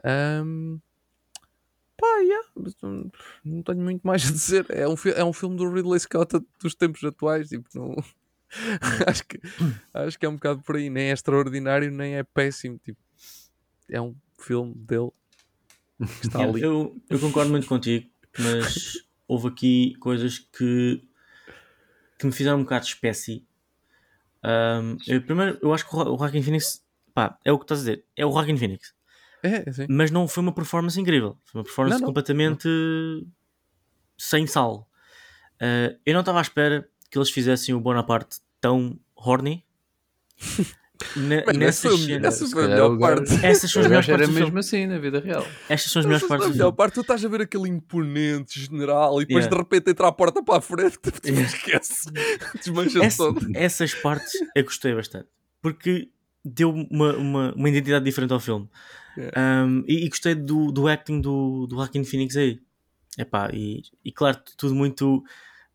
Um, 0.05 0.79
pá, 1.97 2.19
yeah, 2.19 2.49
mas 2.55 2.75
não, 2.83 3.63
tenho 3.63 3.81
muito 3.81 4.07
mais 4.07 4.27
a 4.29 4.33
dizer. 4.33 4.67
É 4.71 4.87
um, 4.87 4.95
é 5.15 5.25
um 5.25 5.33
filme 5.33 5.57
do 5.57 5.71
Ridley 5.71 6.01
Scott 6.01 6.39
dos 6.61 6.75
tempos 6.75 7.03
atuais, 7.05 7.49
tipo, 7.49 7.67
não. 7.75 7.97
acho, 9.07 9.25
que, 9.27 9.41
acho 9.95 10.19
que 10.19 10.27
é 10.27 10.29
um 10.29 10.35
bocado 10.35 10.61
por 10.63 10.77
aí, 10.77 10.91
nem 10.91 11.11
é 11.11 11.13
extraordinário, 11.13 11.91
nem 11.91 12.17
é 12.17 12.23
péssimo. 12.23 12.79
Tipo, 12.85 12.99
é 13.89 14.01
um 14.01 14.15
filme 14.39 14.75
dele 14.75 15.11
que 15.99 16.27
está 16.27 16.41
ali. 16.45 16.63
eu, 16.63 16.97
eu 17.09 17.19
concordo 17.21 17.51
muito 17.51 17.67
contigo, 17.67 18.09
mas 18.39 18.95
houve 19.29 19.49
aqui 19.49 19.95
coisas 20.01 20.39
que, 20.39 21.03
que 22.19 22.27
me 22.27 22.33
fizeram 22.33 22.59
um 22.59 22.63
bocado 22.63 22.85
de 22.85 22.91
espécie. 22.93 23.47
Um, 24.45 24.97
eu, 25.07 25.21
primeiro, 25.23 25.59
eu 25.63 25.73
acho 25.75 25.89
que 25.89 25.95
o 25.95 26.17
Joaquin 26.19 26.43
Phoenix, 26.43 26.83
pá, 27.15 27.39
é 27.45 27.53
o 27.53 27.59
que 27.59 27.65
estás 27.65 27.81
a 27.81 27.83
dizer, 27.83 28.05
é 28.17 28.25
o 28.25 28.33
Joaquin 28.33 28.57
Phoenix, 28.57 28.95
É, 29.43 29.69
assim. 29.69 29.87
mas 29.89 30.11
não 30.11 30.27
foi 30.27 30.43
uma 30.43 30.55
performance 30.55 30.99
incrível, 30.99 31.37
foi 31.45 31.59
uma 31.61 31.65
performance 31.65 31.97
Não, 32.01 32.01
não. 32.01 32.07
completamente 32.07 32.67
sem 34.17 34.47
sal. 34.47 34.89
Uh, 35.57 35.95
eu 36.07 36.15
não 36.15 36.21
estava 36.21 36.39
à 36.39 36.43
espera 36.43 36.89
que 37.11 37.19
eles 37.19 37.31
fizessem 37.31 37.75
o 37.75 37.81
Bonaparte 37.81 38.39
tão 38.61 38.99
horny. 39.15 39.65
Ne- 41.17 41.43
Mano, 41.47 41.59
nessas 41.61 41.87
essa 41.87 41.97
foi, 41.97 42.07
cenas- 42.07 42.35
essa 42.43 42.47
foi 42.51 42.65
a 42.65 42.69
melhor 42.69 42.99
parte. 42.99 43.31
gajo- 43.31 43.47
Essas 43.47 43.71
são 43.71 43.81
as 43.81 43.89
melhores 43.89 44.07
era 44.11 44.19
partes 44.19 44.35
filme. 44.35 44.45
mesmo 44.45 44.59
assim 44.59 44.87
na 44.87 44.99
vida 44.99 45.19
real. 45.19 45.47
Estas 45.67 45.91
são 45.93 46.01
as 46.01 46.05
melhores 46.07 46.29
partes 46.29 46.47
a 46.47 46.51
melhor 46.51 46.73
parte. 46.73 46.93
Tu 46.95 47.01
estás 47.01 47.25
a 47.25 47.29
ver 47.29 47.41
aquele 47.41 47.71
imponente 47.71 48.61
general 48.61 49.17
e 49.23 49.25
depois 49.25 49.47
Yeah. 49.47 49.49
de 49.57 49.63
repente 49.63 49.91
entra 49.91 50.09
a 50.09 50.13
porta 50.13 50.43
para 50.43 50.59
a 50.59 50.61
frente, 50.61 50.99
tu 51.01 51.11
Yeah. 51.25 51.41
esquece. 51.47 52.11
Desmancha 52.63 53.03
Essa- 53.03 53.17
todo. 53.17 53.41
essas 53.55 53.95
partes 53.95 54.31
eu 54.55 54.63
gostei 54.63 54.95
bastante 54.95 55.27
porque 55.63 56.11
deu 56.45 56.71
uma, 56.71 57.17
uma, 57.17 57.55
uma 57.55 57.69
identidade 57.71 58.05
diferente 58.05 58.35
ao 58.35 58.41
filme 58.41 58.69
Yeah. 59.17 59.65
Um, 59.65 59.83
e, 59.89 60.05
e 60.05 60.09
gostei 60.11 60.35
do, 60.35 60.71
do 60.71 60.87
acting 60.87 61.21
do, 61.23 61.67
do 61.67 61.77
Joaquin 61.77 62.05
Phoenix 62.05 62.37
aí 62.37 62.61
Epá, 63.19 63.49
e, 63.55 63.83
e 64.05 64.13
claro, 64.13 64.39
tudo 64.59 64.75
muito 64.75 65.23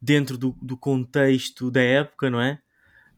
dentro 0.02 0.38
do, 0.38 0.56
do 0.62 0.78
contexto 0.78 1.72
da 1.72 1.82
época, 1.82 2.30
não 2.30 2.40
é? 2.42 2.60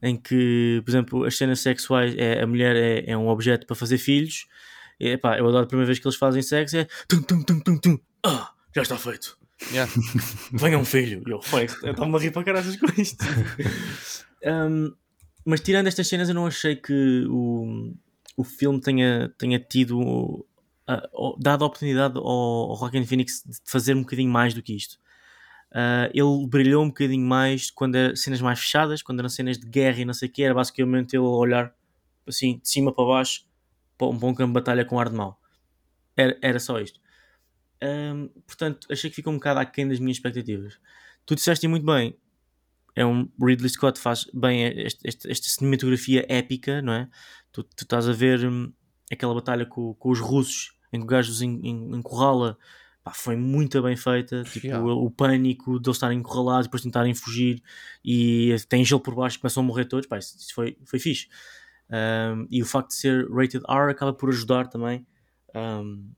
Em 0.02 0.16
que, 0.16 0.82
por 0.86 0.92
exemplo, 0.92 1.24
as 1.26 1.36
cenas 1.38 1.60
sexuais, 1.60 2.14
é, 2.18 2.42
a 2.42 2.48
mulher 2.48 2.76
é, 2.76 3.12
é 3.12 3.18
um 3.18 3.28
objeto 3.28 3.66
para 3.66 3.76
fazer 3.76 3.98
filhos. 3.98 4.46
E, 5.00 5.10
epá, 5.10 5.38
eu 5.38 5.48
adoro 5.48 5.64
a 5.64 5.68
primeira 5.68 5.88
vez 5.88 6.00
que 6.00 6.08
eles 6.08 6.18
fazem 6.18 6.42
sexo, 6.42 6.78
é 6.78 6.88
tum, 7.08 7.22
tum, 7.22 7.44
tum, 7.44 7.60
tum, 7.60 7.78
tum. 7.78 8.00
Ah, 8.24 8.52
já 8.76 8.82
está 8.84 8.98
feito. 8.98 9.38
Yeah. 9.72 9.92
Venha 10.54 10.78
um 10.78 10.86
filho. 10.86 11.24
Eu, 11.26 11.40
estava 11.40 12.18
a 12.18 12.20
rir 12.20 12.32
para 12.32 12.44
caralho 12.44 12.80
com 12.80 13.02
isto. 13.02 13.24
Um, 14.46 14.94
mas 15.44 15.62
tirando 15.62 15.88
estas 15.88 16.08
cenas, 16.08 16.30
eu 16.30 16.36
não 16.36 16.46
achei 16.46 16.76
que 16.76 17.26
o, 17.28 17.92
o 18.38 18.44
filme 18.44 18.80
tenha, 18.80 19.34
tenha 19.38 19.60
tido 19.60 20.00
ou- 20.00 21.38
dado 21.40 21.64
a 21.64 21.68
oportunidade 21.68 22.18
ao, 22.18 22.24
ao 22.26 22.78
Joaquin 22.78 23.04
Phoenix 23.06 23.44
de 23.44 23.58
fazer 23.66 23.96
um 23.96 24.02
bocadinho 24.02 24.30
mais 24.32 24.54
do 24.54 24.62
que 24.62 24.76
isto. 24.76 24.98
Ah, 25.72 26.10
ele 26.14 26.48
brilhou 26.48 26.84
um 26.84 26.88
bocadinho 26.88 27.26
mais 27.26 27.70
quando 27.70 27.96
eram 27.96 28.16
cenas 28.16 28.42
mais 28.42 28.60
fechadas, 28.60 29.02
quando 29.02 29.20
eram 29.20 29.30
cenas 29.30 29.58
de 29.58 29.68
guerra 29.68 30.00
e 30.00 30.06
não 30.06 30.14
sei 30.14 30.30
o 30.30 30.32
que, 30.32 30.44
era 30.44 30.54
basicamente 30.54 31.16
ele 31.16 31.24
olhar 31.26 31.74
assim 32.26 32.60
de 32.60 32.70
cima 32.70 32.94
para 32.94 33.06
baixo 33.06 33.46
para 33.98 34.08
um, 34.08 34.12
um 34.12 34.34
campo 34.34 34.48
de 34.48 34.54
batalha 34.54 34.86
com 34.86 35.00
ar 35.00 35.10
de 35.10 35.16
mau. 35.16 35.40
Era, 36.16 36.38
era 36.42 36.60
só 36.60 36.80
isto. 36.80 37.00
Ahm, 37.82 38.28
portanto, 38.48 38.88
achei 38.92 39.10
que 39.10 39.16
ficou 39.16 39.32
um 39.34 39.38
bocado 39.38 39.60
aquém 39.60 39.88
das 39.88 40.00
minhas 40.00 40.18
expectativas. 40.18 40.80
Tu 41.26 41.36
disseste 41.36 41.68
muito 41.68 41.86
bem, 41.86 42.18
é 42.96 43.06
um 43.06 43.30
Ridley 43.42 43.70
Scott 43.70 44.00
faz 44.00 44.26
bem 44.34 44.64
este- 44.80 45.08
este- 45.08 45.30
esta 45.32 45.48
cinematografia 45.50 46.26
épica, 46.30 46.82
não 46.82 46.94
é? 46.94 47.10
Tu, 47.52 47.64
tu 47.64 47.84
estás 47.84 48.10
a 48.10 48.14
ver 48.14 48.46
hum, 48.48 48.72
aquela 49.12 49.34
batalha 49.36 49.66
com, 49.66 49.94
com 49.96 50.10
os 50.10 50.20
russos 50.20 50.74
em 50.92 51.00
que 51.00 51.04
o 51.06 51.08
gajo 51.08 51.32
encurrala, 51.44 52.58
pá, 53.08 53.14
foi 53.14 53.36
muito 53.38 53.82
bem 53.82 53.96
feita. 53.96 54.44
Tipo, 54.44 54.68
Yeah. 54.68 54.86
o, 54.86 55.06
o 55.06 55.12
pânico 55.12 55.80
de 55.80 55.88
eles 55.88 55.96
estarem 55.96 56.20
encurralados 56.20 56.66
e 56.66 56.68
depois 56.68 56.84
tentarem 56.84 57.14
fugir 57.14 57.62
e 58.04 58.54
tem 58.68 58.84
gelo 58.84 59.00
por 59.00 59.16
baixo 59.16 59.40
começam 59.40 59.64
a 59.64 59.66
morrer 59.66 59.86
todos, 59.86 60.08
pá, 60.08 60.18
isso, 60.18 60.36
isso 60.38 60.54
foi, 60.54 60.78
foi 60.84 61.00
fixe. 61.00 61.28
Um, 61.90 62.48
e 62.52 62.62
o 62.62 62.66
facto 62.66 62.90
de 62.90 62.96
ser 62.96 63.30
rated 63.32 63.64
R 63.70 63.90
acaba 63.90 64.12
por 64.12 64.30
ajudar 64.30 64.68
também 64.68 65.08
um, 65.56 66.12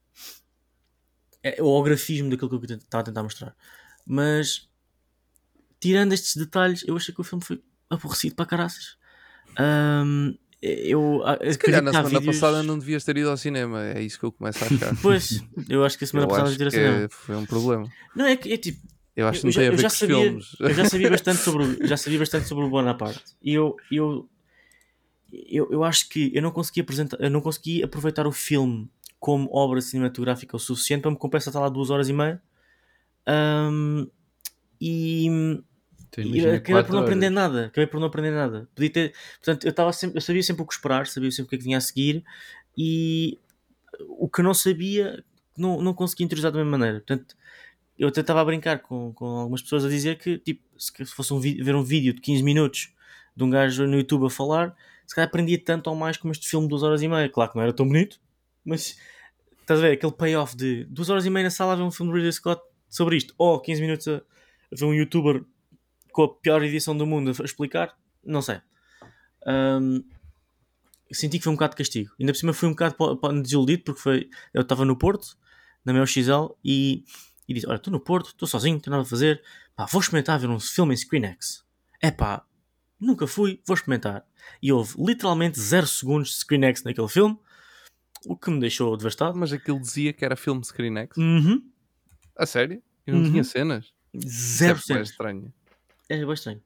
é, 1.43 1.61
o 1.61 1.83
grafismo 1.83 2.29
daquilo 2.31 2.49
que 2.49 2.73
eu 2.73 2.77
estava 2.77 3.01
a 3.01 3.05
tentar 3.05 3.21
mostrar. 3.21 3.55
Mas 4.05 4.67
tirando 5.79 6.13
estes 6.13 6.35
detalhes, 6.35 6.83
eu 6.87 6.95
achei 6.97 7.13
que 7.13 7.21
o 7.21 7.23
filme 7.23 7.43
foi 7.43 7.61
aborrecido 7.87 8.35
para 8.35 8.47
caraças. 8.47 8.97
Um, 9.59 10.35
eu 10.61 11.21
a- 11.25 11.37
Se 11.51 11.57
calhar 11.57 11.81
na 11.81 11.91
semana 11.91 12.19
vídeos- 12.19 12.39
passada 12.39 12.63
não 12.63 12.77
devias 12.77 13.03
ter 13.03 13.17
ido 13.17 13.29
ao 13.29 13.37
cinema. 13.37 13.83
É 13.85 14.01
isso 14.01 14.19
que 14.19 14.25
eu 14.25 14.31
começo 14.31 14.63
a 14.63 14.67
achar. 14.67 14.95
Pois, 15.01 15.43
eu 15.69 15.83
acho 15.85 15.97
que 15.97 16.03
a 16.03 16.07
semana 16.07 16.25
eu 16.25 16.29
passada 16.29 16.49
acho 16.49 16.57
devia 16.57 16.69
que 16.71 16.75
ter 16.77 16.83
cinema. 16.83 17.03
é- 17.05 17.09
foi 17.09 17.35
um 17.35 17.45
problema. 17.45 17.87
Não, 18.15 18.25
é 18.25 18.35
que 18.35 18.51
é 18.53 18.57
tipo, 18.57 18.79
Eu 19.15 19.27
acho 19.27 19.41
que 19.41 19.47
eu 19.47 19.49
não 19.49 19.55
tem 19.55 19.67
a 19.67 19.71
ver 19.71 19.83
com 19.83 19.89
sabia, 19.89 20.15
filmes. 20.15 20.55
eu 20.59 20.73
já 20.73 20.85
sabia 20.85 21.09
bastante 21.09 21.37
sobre 21.39 21.63
o, 21.63 21.77
já 21.87 21.97
sabia 21.97 22.19
bastante 22.19 22.47
sobre 22.47 22.63
o 22.65 22.69
Bonaparte 22.69 23.23
e 23.41 23.53
eu, 23.53 23.75
eu, 23.91 24.29
eu, 25.31 25.67
eu 25.71 25.83
acho 25.83 26.09
que 26.09 26.31
eu 26.33 26.41
não 26.41 26.51
consegui 26.51 26.81
apresentar 26.81 27.17
eu 27.21 27.29
não 27.29 27.41
consegui 27.41 27.83
aproveitar 27.83 28.25
o 28.27 28.31
filme 28.31 28.89
como 29.19 29.49
obra 29.51 29.79
cinematográfica 29.81 30.55
o 30.55 30.59
suficiente 30.59 31.01
para 31.01 31.11
me 31.11 31.17
compensar 31.17 31.51
estar 31.51 31.59
lá 31.59 31.69
duas 31.69 31.89
horas 31.89 32.07
e 32.09 32.13
meia 32.13 32.41
Ahm, 33.27 34.07
e, 34.81 35.61
Tu 36.11 36.21
e 36.21 36.45
acabei 36.49 36.83
por 36.83 36.93
não 36.93 37.01
aprender 37.01 37.27
horas. 37.27 37.35
nada 37.35 37.65
acabei 37.67 37.87
por 37.87 37.99
não 37.99 38.07
aprender 38.07 38.31
nada 38.31 38.67
podia 38.73 38.89
ter 38.89 39.13
portanto 39.43 39.65
eu 39.65 39.69
estava 39.69 39.93
sempre 39.93 40.17
eu 40.17 40.21
sabia 40.21 40.41
sempre 40.41 40.63
o 40.63 40.65
que 40.65 40.73
esperar 40.73 41.05
sabia 41.05 41.31
sempre 41.31 41.45
o 41.45 41.49
que 41.49 41.55
é 41.55 41.57
que 41.59 41.63
vinha 41.63 41.77
a 41.77 41.81
seguir 41.81 42.23
e 42.75 43.37
o 44.07 44.27
que 44.27 44.41
não 44.41 44.53
sabia 44.53 45.23
não, 45.55 45.81
não 45.81 45.93
conseguia 45.93 46.25
interiorizar 46.25 46.51
da 46.51 46.57
mesma 46.57 46.77
maneira 46.77 46.99
portanto 46.99 47.35
eu 47.99 48.07
até 48.07 48.21
estava 48.21 48.39
a 48.39 48.45
brincar 48.45 48.79
com, 48.79 49.11
com 49.13 49.25
algumas 49.25 49.61
pessoas 49.61 49.83
a 49.83 49.89
dizer 49.89 50.17
que, 50.17 50.37
tipo, 50.37 50.63
se 50.77 51.05
fosse 51.05 51.33
um 51.33 51.39
ver 51.39 51.75
um 51.75 51.83
vídeo 51.83 52.13
de 52.13 52.21
15 52.21 52.41
minutos 52.41 52.93
de 53.35 53.43
um 53.43 53.49
gajo 53.49 53.85
no 53.85 53.97
YouTube 53.97 54.25
a 54.25 54.29
falar, 54.29 54.73
se 55.05 55.13
calhar 55.13 55.27
aprendia 55.27 55.61
tanto 55.61 55.89
ou 55.89 55.95
mais 55.97 56.15
como 56.15 56.31
este 56.31 56.47
filme 56.47 56.65
de 56.65 56.69
2 56.69 56.83
horas 56.83 57.01
e 57.01 57.09
meia. 57.09 57.27
Claro 57.27 57.51
que 57.51 57.57
não 57.57 57.63
era 57.63 57.73
tão 57.73 57.85
bonito, 57.85 58.19
mas 58.63 58.97
estás 59.59 59.79
a 59.79 59.83
ver 59.83 59.91
aquele 59.91 60.13
payoff 60.13 60.55
de 60.55 60.85
2 60.85 61.09
horas 61.09 61.25
e 61.25 61.29
meia 61.29 61.43
na 61.43 61.49
sala 61.49 61.73
a 61.73 61.75
ver 61.75 61.83
um 61.83 61.91
filme 61.91 62.13
de 62.13 62.17
Ridley 62.17 62.31
Scott 62.31 62.61
sobre 62.87 63.17
isto, 63.17 63.33
ou 63.37 63.59
15 63.59 63.81
minutos 63.81 64.07
a, 64.07 64.15
a 64.15 64.75
ver 64.75 64.85
um 64.85 64.93
youtuber 64.93 65.43
com 66.11 66.23
a 66.23 66.29
pior 66.33 66.63
edição 66.63 66.95
do 66.97 67.05
mundo 67.05 67.29
a 67.39 67.45
explicar, 67.45 67.95
não 68.23 68.41
sei. 68.41 68.61
Ahm, 69.45 70.01
senti 71.11 71.37
que 71.37 71.43
foi 71.43 71.51
um 71.53 71.55
bocado 71.55 71.71
de 71.71 71.77
castigo. 71.77 72.11
Ainda 72.19 72.31
por 72.33 72.37
cima 72.39 72.53
fui 72.53 72.67
um 72.67 72.71
bocado 72.71 72.95
desiludido 73.41 73.83
porque 73.83 74.01
foi, 74.01 74.29
eu 74.53 74.61
estava 74.61 74.85
no 74.85 74.95
Porto, 74.97 75.37
na 75.85 75.93
meu 75.93 76.05
XL, 76.05 76.53
e 76.63 77.03
e 77.47 77.53
diz: 77.53 77.65
Olha, 77.65 77.77
estou 77.77 77.91
no 77.91 77.99
Porto, 77.99 78.27
estou 78.27 78.47
sozinho, 78.47 78.75
não 78.75 78.79
tenho 78.81 78.91
nada 78.95 79.03
a 79.07 79.09
fazer, 79.09 79.41
pá, 79.75 79.85
vou 79.85 79.99
experimentar 80.01 80.37
ver 80.39 80.49
um 80.49 80.59
filme 80.59 80.93
em 80.93 80.97
ScreenX. 80.97 81.65
É 81.99 82.11
pá, 82.11 82.45
nunca 82.99 83.25
fui, 83.25 83.59
vou 83.65 83.73
experimentar. 83.73 84.23
E 84.61 84.71
houve 84.71 84.93
literalmente 85.03 85.59
0 85.59 85.87
segundos 85.87 86.29
de 86.29 86.35
ScreenX 86.35 86.83
naquele 86.83 87.07
filme, 87.07 87.37
o 88.27 88.35
que 88.37 88.51
me 88.51 88.59
deixou 88.59 88.95
devastado. 88.95 89.35
Mas 89.37 89.51
aquilo 89.51 89.79
dizia 89.79 90.13
que 90.13 90.23
era 90.23 90.35
filme 90.35 90.63
ScreenX. 90.63 91.17
Uhum. 91.17 91.63
A 92.37 92.45
sério? 92.45 92.83
E 93.07 93.11
não 93.11 93.19
Uhum. 93.21 93.31
tinha 93.31 93.43
cenas? 93.43 93.91
Isso 94.13 94.63
é 94.63 94.73
0%. 94.75 95.01
estranho. 95.01 95.51
É 96.09 96.17
bem 96.25 96.33
estranho. 96.33 96.61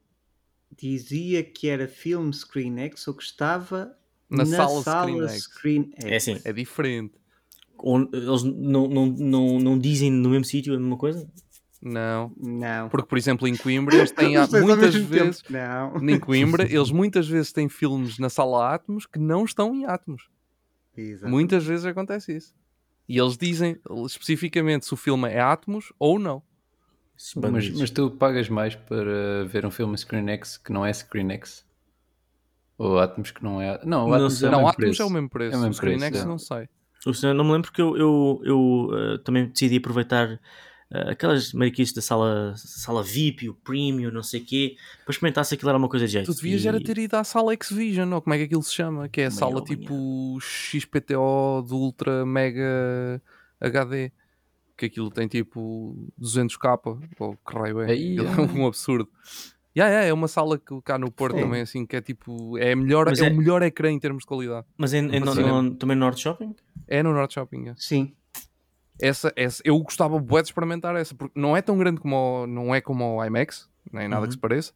Dizia 0.76 1.44
que 1.44 1.68
era 1.68 1.86
filme 1.86 2.32
ScreenX 2.32 3.06
ou 3.06 3.14
que 3.14 3.22
estava 3.22 3.96
Na 4.28 4.38
na, 4.44 4.46
sala 4.56 4.82
sala, 4.82 5.10
ScreenX. 5.10 5.42
ScreenX. 5.42 6.04
É 6.04 6.16
assim, 6.16 6.40
É 6.44 6.52
diferente. 6.52 7.14
eles 8.12 8.42
não, 8.42 8.88
não, 8.88 9.06
não, 9.06 9.58
não 9.60 9.78
dizem 9.78 10.10
no 10.10 10.30
mesmo 10.30 10.44
sítio 10.44 10.74
a 10.74 10.78
mesma 10.78 10.96
coisa? 10.96 11.28
Não. 11.80 12.32
Não. 12.38 12.88
Porque, 12.88 13.06
por 13.06 13.18
exemplo, 13.18 13.46
em 13.46 13.56
Coimbra 13.56 13.94
eles 13.96 14.10
têm 14.10 14.34
muitas 14.64 14.94
tempo. 14.94 15.06
vezes. 15.06 15.42
Não. 15.50 16.08
Em 16.08 16.18
Coimbra, 16.18 16.64
eles 16.64 16.90
muitas 16.90 17.28
vezes 17.28 17.52
têm 17.52 17.68
filmes 17.68 18.18
na 18.18 18.30
sala 18.30 18.74
Atmos 18.74 19.04
que 19.06 19.18
não 19.18 19.44
estão 19.44 19.74
em 19.74 19.84
Atmos. 19.84 20.28
Exato. 20.96 21.30
Muitas 21.30 21.64
vezes 21.64 21.84
acontece 21.84 22.34
isso. 22.36 22.54
E 23.06 23.18
eles 23.18 23.36
dizem 23.36 23.76
especificamente 24.06 24.86
se 24.86 24.94
o 24.94 24.96
filme 24.96 25.28
é 25.28 25.40
Atmos 25.40 25.92
ou 25.98 26.18
não. 26.18 26.42
Mas, 27.50 27.70
mas 27.70 27.90
tu 27.90 28.10
pagas 28.10 28.48
mais 28.48 28.74
para 28.74 29.44
ver 29.46 29.64
um 29.64 29.70
filme 29.70 29.96
ScreenX 29.96 30.56
que 30.56 30.72
não 30.72 30.84
é 30.84 30.90
ScreenX? 30.92 31.64
Ou 32.76 32.98
Atmos 32.98 33.30
que 33.30 33.42
não 33.42 33.60
é. 33.62 33.80
Não, 33.84 34.06
o 34.06 34.08
Não 34.08 34.14
Atmos 34.14 34.38
sei. 34.38 34.46
é 34.46 34.48
o 34.48 34.52
não, 34.52 34.58
mesmo 34.58 34.68
Atmos 34.70 34.84
preço. 34.86 35.02
é 35.02 35.04
o 35.04 35.10
mesmo 35.10 35.28
preço. 35.30 35.54
É 35.54 35.56
o 35.56 35.60
mesmo 35.60 35.70
o 35.70 35.74
ScreenX 35.74 36.08
preço, 36.10 36.24
é. 36.24 36.28
não 36.28 36.38
sei. 36.38 36.68
O 37.06 37.14
senhor- 37.14 37.34
não 37.34 37.44
me 37.44 37.52
lembro 37.52 37.68
porque 37.70 37.82
eu, 37.82 37.96
eu, 37.96 38.40
eu, 38.44 38.88
eh, 38.94 39.18
também 39.18 39.46
decidi 39.46 39.76
aproveitar 39.76 40.40
eh, 40.90 41.10
aquelas 41.10 41.52
mariquices 41.52 41.94
da 41.94 42.00
sala, 42.02 42.54
sala 42.56 43.02
VIP, 43.02 43.48
o 43.48 43.54
Premium, 43.54 44.10
não 44.10 44.22
sei 44.22 44.40
o 44.40 44.44
quê, 44.44 44.74
para 45.04 45.12
experimentar 45.12 45.44
se 45.44 45.54
aquilo 45.54 45.68
era 45.68 45.78
uma 45.78 45.88
coisa 45.88 46.06
de 46.06 46.12
jeito. 46.12 46.26
Tu 46.32 46.36
devias 46.36 46.64
E- 46.64 46.68
era 46.68 46.80
ter 46.82 46.96
ido 46.98 47.14
à 47.14 47.22
sala 47.22 47.52
X-Vision, 47.52 48.10
ou 48.12 48.20
como 48.22 48.34
é 48.34 48.38
que 48.38 48.44
aquilo 48.44 48.62
se 48.62 48.72
chama? 48.74 49.08
Que 49.08 49.20
é 49.20 49.26
a 49.26 49.30
sala 49.30 49.62
tipo 49.62 50.38
XPTO 50.40 51.62
do 51.68 51.76
Ultra 51.76 52.24
Mega 52.26 53.20
HD. 53.60 54.10
Que 54.76 54.86
aquilo 54.86 55.10
tem 55.10 55.28
tipo 55.28 55.96
200k, 56.20 56.98
ou 57.20 57.36
que 57.36 57.56
raio 57.58 57.80
é? 57.82 57.90
Aí, 57.92 58.16
é. 58.18 58.22
é 58.22 58.40
um 58.58 58.66
absurdo. 58.66 59.08
Yeah, 59.76 59.90
yeah, 59.92 60.08
é 60.08 60.12
uma 60.12 60.28
sala 60.28 60.58
que 60.58 60.80
cá 60.82 60.96
no 60.98 61.10
Porto 61.10 61.34
Sim. 61.36 61.42
também 61.42 61.60
assim, 61.62 61.84
que 61.86 61.96
é 61.96 62.00
tipo, 62.00 62.56
é, 62.58 62.74
melhor, 62.76 63.08
é, 63.08 63.26
é- 63.26 63.28
o 63.30 63.36
melhor 63.36 63.62
ecrã 63.62 63.90
em 63.90 63.98
termos 63.98 64.22
de 64.22 64.26
qualidade. 64.28 64.66
Mas 64.76 64.92
em, 64.94 64.98
em- 65.14 65.20
No 65.20 65.34
no- 65.34 65.62
no- 65.62 65.74
também 65.74 65.96
no 65.96 66.00
Norte 66.04 66.20
Shopping? 66.22 66.54
É 66.86 67.02
no 67.02 67.12
Norte 67.12 67.34
Shopping. 67.34 67.68
é. 67.68 67.74
Sim. 67.76 68.14
Essa, 69.00 69.32
essa, 69.34 69.60
eu 69.64 69.76
gostava 69.80 70.18
bué 70.20 70.42
de 70.42 70.48
experimentar 70.48 70.94
essa, 70.94 71.14
porque 71.14 71.38
não 71.38 71.56
é 71.56 71.60
tão 71.62 71.76
grande 71.76 72.00
como 72.00 72.14
o, 72.44 72.46
não 72.46 72.72
é 72.74 72.80
como 72.80 73.16
o 73.16 73.24
IMAX, 73.24 73.68
nem 73.92 74.06
nada 74.06 74.22
Uhum. 74.22 74.28
que 74.28 74.34
se 74.34 74.38
pareça. 74.40 74.72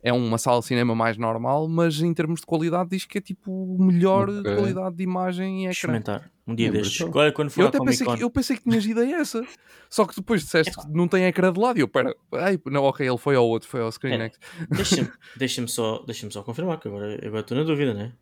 É 0.00 0.12
uma 0.12 0.38
sala 0.38 0.60
de 0.60 0.66
cinema 0.66 0.94
mais 0.94 1.16
normal, 1.16 1.68
mas 1.68 2.00
em 2.00 2.14
termos 2.14 2.40
de 2.40 2.46
qualidade 2.46 2.90
diz 2.90 3.04
que 3.04 3.18
é 3.18 3.20
tipo 3.20 3.50
o 3.50 3.82
melhor 3.82 4.30
de 4.30 4.38
Ok. 4.40 4.54
qualidade 4.54 4.96
de 4.96 5.02
imagem 5.02 5.46
em 5.46 5.60
ecrã. 5.62 5.70
Experimentar. 5.72 6.30
Um 6.46 6.54
dia 6.54 6.68
É 6.68 6.70
destes. 6.70 7.00
Olha, 7.12 7.32
quando 7.32 7.50
for 7.50 7.62
Eu 7.62 7.68
até 7.68 7.78
pensei 7.78 8.06
que, 8.06 8.22
eu 8.22 8.30
pensei 8.30 8.56
que 8.56 8.62
tinhas 8.62 8.86
ido 8.86 9.00
a 9.00 9.06
essa. 9.06 9.44
Só 9.90 10.06
que 10.06 10.14
depois 10.14 10.42
disseste 10.42 10.74
que 10.76 10.88
não 10.92 11.08
tem 11.08 11.24
ecrã 11.24 11.52
de 11.52 11.58
lado. 11.60 11.78
E 11.78 11.80
eu, 11.82 11.88
pera, 11.88 12.14
ai, 12.32 12.58
não, 12.66 12.84
ok, 12.84 13.06
ele 13.06 13.18
foi 13.18 13.34
ao 13.34 13.46
outro, 13.46 13.68
foi 13.68 13.80
ao 13.80 13.90
ScreenX. 13.90 14.38
Deixa-me 14.70 15.10
deixa 15.36 15.66
só, 15.66 16.02
deixa 16.06 16.30
só 16.30 16.42
confirmar, 16.42 16.78
que 16.78 16.88
agora 16.88 17.14
agora 17.26 17.40
estou 17.40 17.56
na 17.58 17.64
dúvida, 17.64 17.92
não 17.92 18.00
é? 18.02 18.12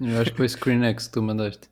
Eu 0.00 0.20
acho 0.20 0.32
que 0.32 0.36
foi 0.36 0.48
ScreenX 0.48 1.06
que 1.06 1.12
tu 1.12 1.22
mandaste. 1.22 1.70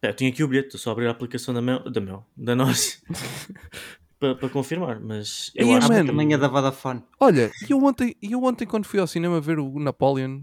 É, 0.00 0.10
eu 0.10 0.14
tinha 0.14 0.30
aqui 0.30 0.44
o 0.44 0.48
bilhete, 0.48 0.68
estou 0.68 0.78
só 0.80 0.90
a 0.90 0.92
abrir 0.92 1.06
a 1.08 1.10
aplicação 1.10 1.52
da 1.52 1.60
Mel, 1.60 1.80
da, 1.90 2.00
Mel, 2.00 2.24
da 2.36 2.54
nós 2.54 3.02
para, 4.18 4.34
para 4.34 4.48
confirmar, 4.48 5.00
mas 5.00 5.50
eu 5.54 5.66
Ei, 5.68 5.74
acho 5.74 5.88
man. 5.88 6.00
que 6.02 6.06
Também 6.06 6.32
é 6.32 6.38
da 6.38 6.48
Vodafone. 6.48 7.02
Olha, 7.20 7.50
e 7.68 7.72
eu 7.72 7.82
ontem, 7.84 8.14
e 8.22 8.32
eu 8.32 8.42
ontem 8.44 8.66
quando 8.66 8.84
fui 8.86 8.98
ao 9.00 9.06
cinema 9.06 9.40
ver 9.40 9.58
o 9.58 9.78
Napoleon, 9.78 10.40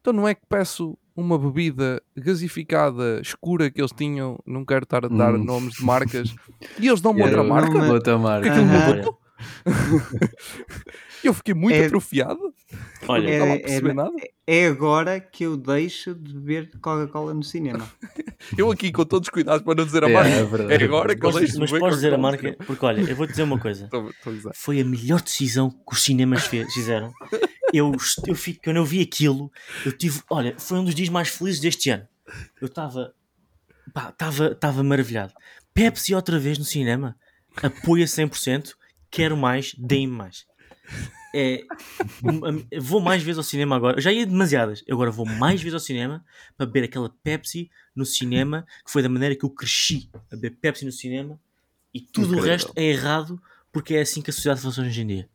então 0.00 0.12
não 0.12 0.26
é 0.26 0.34
que 0.34 0.42
peço 0.48 0.96
uma 1.14 1.38
bebida 1.38 2.02
gasificada 2.16 3.20
escura 3.20 3.70
que 3.70 3.80
eles 3.80 3.92
tinham, 3.92 4.38
não 4.46 4.64
quero 4.64 4.84
estar 4.84 5.04
a 5.04 5.08
dar 5.08 5.34
Hum. 5.34 5.44
nomes 5.44 5.74
de 5.74 5.84
marcas, 5.84 6.34
e 6.78 6.88
eles 6.88 7.00
dão-me 7.02 7.20
outra 7.22 7.44
marca? 7.44 7.92
Outra 7.92 8.18
marca. 8.18 8.50
aquilo 8.50 8.66
mudou. 8.66 9.18
Eu 11.22 11.34
fiquei 11.34 11.54
muito 11.54 11.74
É- 11.76 11.86
atrofiado. 11.86 12.54
Olha, 13.08 13.28
É- 13.28 13.62
é-. 13.64 14.30
É 14.46 14.66
agora 14.66 15.18
que 15.20 15.44
eu 15.44 15.56
deixo 15.56 16.14
de 16.14 16.34
beber 16.34 16.70
Coca-Cola 16.80 17.32
no 17.34 17.42
cinema. 17.42 17.90
Eu 18.56 18.70
aqui 18.70 18.90
com 18.90 19.04
todos 19.04 19.26
os 19.28 19.30
cuidados 19.32 19.62
para 19.62 19.74
não 19.74 19.84
dizer 19.84 20.02
a 20.04 20.08
É, 20.08 20.12
marca. 20.12 20.28
é 20.30 20.38
É, 20.38 20.44
verdade. 20.44 20.84
agora 20.84 21.14
que 21.16 21.26
eu 21.26 21.32
deixo 21.32 21.52
de 21.54 21.58
mas 21.60 21.70
beber 21.70 21.80
podes 21.80 21.96
dizer 21.96 22.14
a 22.14 22.18
marca, 22.18 22.56
porque 22.66 22.84
olha, 22.86 23.00
eu 23.02 23.14
vou 23.14 23.26
dizer 23.26 23.42
uma 23.42 23.58
coisa. 23.58 23.88
A 24.24 24.30
gozar. 24.30 24.52
Foi 24.54 24.80
a 24.80 24.84
melhor 24.84 25.20
decisão 25.20 25.70
que 25.70 25.92
os 25.92 26.02
cinemas 26.02 26.46
fizeram. 26.46 27.12
Eu, 27.72 27.92
eu 28.26 28.34
fico, 28.34 28.60
quando 28.64 28.76
eu 28.78 28.84
vi 28.84 29.00
aquilo, 29.02 29.52
eu 29.84 29.92
tive, 29.92 30.22
olha, 30.30 30.54
foi 30.58 30.78
um 30.78 30.84
dos 30.84 30.94
dias 30.94 31.08
mais 31.10 31.28
felizes 31.28 31.60
deste 31.60 31.90
ano. 31.90 32.06
Eu 32.60 32.66
estava, 32.66 33.12
estava, 34.10 34.46
estava 34.52 34.82
maravilhado. 34.82 35.32
Pepsi 35.74 36.14
outra 36.14 36.38
vez 36.38 36.58
no 36.58 36.64
cinema, 36.64 37.14
apoia 37.62 38.06
100%, 38.06 38.72
quero 39.10 39.36
mais, 39.36 39.74
deem-me 39.78 40.14
mais. 40.16 40.44
É, 41.34 41.64
vou 42.80 43.00
mais 43.00 43.22
vezes 43.22 43.38
ao 43.38 43.44
cinema 43.44 43.76
agora. 43.76 43.98
Eu 43.98 44.02
já 44.02 44.12
ia 44.12 44.26
demasiadas. 44.26 44.82
Eu 44.86 44.96
agora 44.96 45.10
vou 45.10 45.24
mais 45.24 45.60
vezes 45.62 45.74
ao 45.74 45.80
cinema 45.80 46.24
para 46.56 46.66
beber 46.66 46.84
aquela 46.84 47.08
Pepsi 47.22 47.70
no 47.94 48.04
cinema, 48.04 48.66
que 48.84 48.90
foi 48.90 49.02
da 49.02 49.08
maneira 49.08 49.36
que 49.36 49.44
eu 49.44 49.50
cresci 49.50 50.10
a 50.30 50.34
beber 50.36 50.56
Pepsi 50.60 50.84
no 50.84 50.92
cinema. 50.92 51.40
E 51.94 52.00
tudo 52.00 52.26
Incrível. 52.28 52.44
o 52.44 52.46
resto 52.48 52.72
é 52.76 52.82
errado 52.84 53.40
porque 53.72 53.94
é 53.94 54.00
assim 54.00 54.20
que 54.22 54.30
a 54.30 54.32
sociedade 54.32 54.60
funciona 54.60 54.88
hoje 54.88 55.02
em 55.02 55.06
dia. 55.06 55.28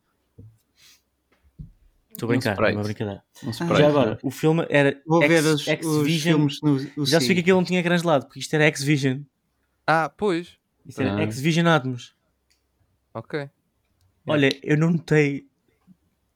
Estou 2.12 2.28
a 2.28 2.30
brincar, 2.30 2.56
não 2.58 2.66
é 2.66 2.72
uma 2.74 2.84
brincadeira. 2.84 3.24
Um 3.44 3.50
Ah. 3.50 3.76
Já 3.76 3.88
agora, 3.90 4.18
o 4.24 4.32
filme 4.32 4.66
era 4.70 5.02
Vou 5.06 5.20
ver 5.20 5.32
X, 5.38 5.46
os, 5.46 5.54
os 5.62 5.68
X-Vision. 5.68 6.34
filmes 6.36 6.62
no, 6.62 6.76
no 6.96 7.06
Já 7.06 7.20
se 7.20 7.26
Cine. 7.28 7.36
que 7.36 7.42
aquilo 7.42 7.58
não 7.60 7.66
tinha 7.66 7.80
ecrãs 7.82 8.02
de 8.02 8.08
lado, 8.08 8.26
porque 8.26 8.40
isto 8.40 8.54
era 8.54 8.64
X-Vision. 8.66 9.22
Ah, 9.86 10.10
pois. 10.10 10.58
Isto 10.86 11.02
era 11.02 11.16
Ah. 11.16 11.22
X-Vision 11.24 11.68
Atmos. 11.68 12.16
Ok. 13.14 13.50
Olha, 14.28 14.50
eu 14.64 14.78
não 14.78 14.92
notei 14.92 15.46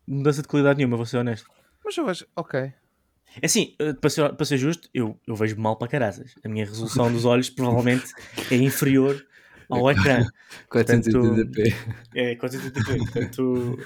mudança 0.09 0.41
de 0.41 0.47
qualidade 0.47 0.77
nenhuma, 0.77 0.97
vou 0.97 1.05
ser 1.05 1.17
honesto. 1.17 1.47
Mas 1.85 1.95
eu 1.97 2.07
acho. 2.07 2.25
Ok. 2.35 2.59
É 2.59 3.45
assim, 3.45 3.75
eh, 3.79 3.93
para 3.93 4.09
ser, 4.09 4.33
para 4.33 4.45
ser 4.45 4.57
justo, 4.57 4.89
eu, 4.93 5.19
eu 5.27 5.35
vejo 5.35 5.55
mal 5.57 5.77
para 5.77 5.87
caraças. 5.87 6.33
A 6.43 6.49
minha 6.49 6.65
resolução 6.65 7.11
dos 7.11 7.25
olhos 7.25 7.49
provavelmente 7.51 8.11
é 8.51 8.55
inferior 8.55 9.23
ao 9.69 9.89
ecrã. 9.91 10.25
480p. 10.69 11.75
É 12.15 12.35
480p. 12.35 12.97
Portanto, 12.97 13.77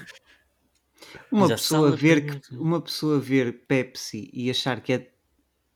Uma 1.30 1.48
pessoa, 1.48 1.94
ver 1.94 2.24
que, 2.24 2.56
uma 2.56 2.80
pessoa 2.80 3.20
ver 3.20 3.66
Pepsi 3.66 4.30
e 4.32 4.50
achar 4.50 4.80
que 4.80 4.94
é 4.94 5.10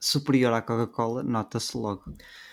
superior 0.01 0.53
à 0.53 0.62
Coca-Cola, 0.62 1.23
nota-se 1.23 1.77
logo. 1.77 2.05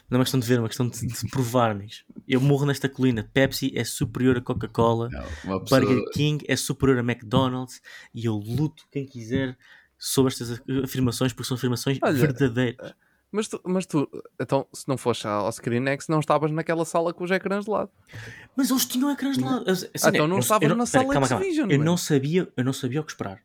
Não 0.10 0.18
é 0.18 0.19
uma 0.19 0.23
questão 0.26 0.40
de 0.40 0.45
ver, 0.48 0.56
é 0.56 0.60
uma 0.60 0.68
questão 0.68 0.88
de, 0.88 1.06
de 1.07 1.30
provar, 1.30 1.72
amigos. 1.72 2.03
Eu 2.27 2.40
morro 2.41 2.65
nesta 2.65 2.88
colina. 2.90 3.30
Pepsi 3.34 3.72
é 3.76 3.84
superior 3.84 4.38
a 4.38 4.41
Coca-Cola. 4.41 5.10
Não, 5.44 5.60
pessoa... 5.61 5.82
Burger 5.82 6.10
King 6.11 6.44
é 6.48 6.56
superior 6.56 6.98
a 6.99 7.02
McDonald's. 7.02 7.82
E 8.14 8.26
eu 8.26 8.36
luto 8.36 8.84
quem 8.91 9.06
quiser 9.06 9.57
sobre 9.98 10.32
estas 10.32 10.61
afirmações, 10.84 11.34
porque 11.34 11.48
são 11.48 11.56
afirmações 11.57 11.98
Olha, 12.02 12.14
verdadeiras. 12.14 12.94
Mas 13.32 13.48
tu, 13.49 13.60
mas 13.65 13.86
tu, 13.86 14.07
então, 14.40 14.65
se 14.72 14.88
não 14.88 14.98
fosse 14.98 15.27
ao 15.27 15.49
ScreenX, 15.52 16.07
não 16.07 16.19
estavas 16.19 16.52
naquela 16.52 16.86
sala 16.86 17.14
com 17.14 17.23
os 17.23 17.32
ecrãs 17.32 17.65
de 17.65 17.72
lado. 17.72 17.90
Mas 18.56 18.69
eles 18.69 18.86
tinham 18.86 19.11
ecrãs 19.11 19.38
de 19.38 19.44
lado. 19.44 19.69
Assim, 19.69 19.88
Ah, 20.03 20.10
então 20.10 20.27
não 20.27 20.38
eu- 20.38 20.40
estavas 20.40 20.69
eu 20.69 20.76
na 20.76 20.86
sala 20.86 21.11
calma, 21.11 21.27
calma. 21.27 21.44
X-Vision, 21.44 21.69
Eu 21.69 21.77
mano. 21.80 21.91
não 21.91 21.98
sabia, 21.98 22.48
eu 22.56 22.64
não 22.64 22.72
sabia 22.72 23.02
o 23.02 23.03
que 23.03 23.11
esperar. 23.11 23.41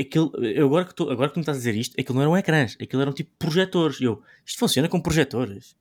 Aquilo, 0.00 0.32
eu 0.44 0.66
agora, 0.66 0.84
que 0.84 0.94
tô, 0.94 1.10
agora 1.10 1.28
que 1.28 1.34
tu 1.34 1.38
me 1.38 1.42
estás 1.42 1.56
a 1.56 1.60
dizer 1.60 1.74
isto, 1.74 1.98
aquilo 1.98 2.14
não 2.16 2.22
eram 2.22 2.36
ecrãs, 2.36 2.76
aquilo 2.80 3.02
eram 3.02 3.12
tipo 3.12 3.30
projetores. 3.38 4.00
E 4.00 4.04
eu, 4.04 4.22
isto 4.44 4.58
funciona 4.58 4.88
com 4.88 5.00
projetores. 5.00 5.76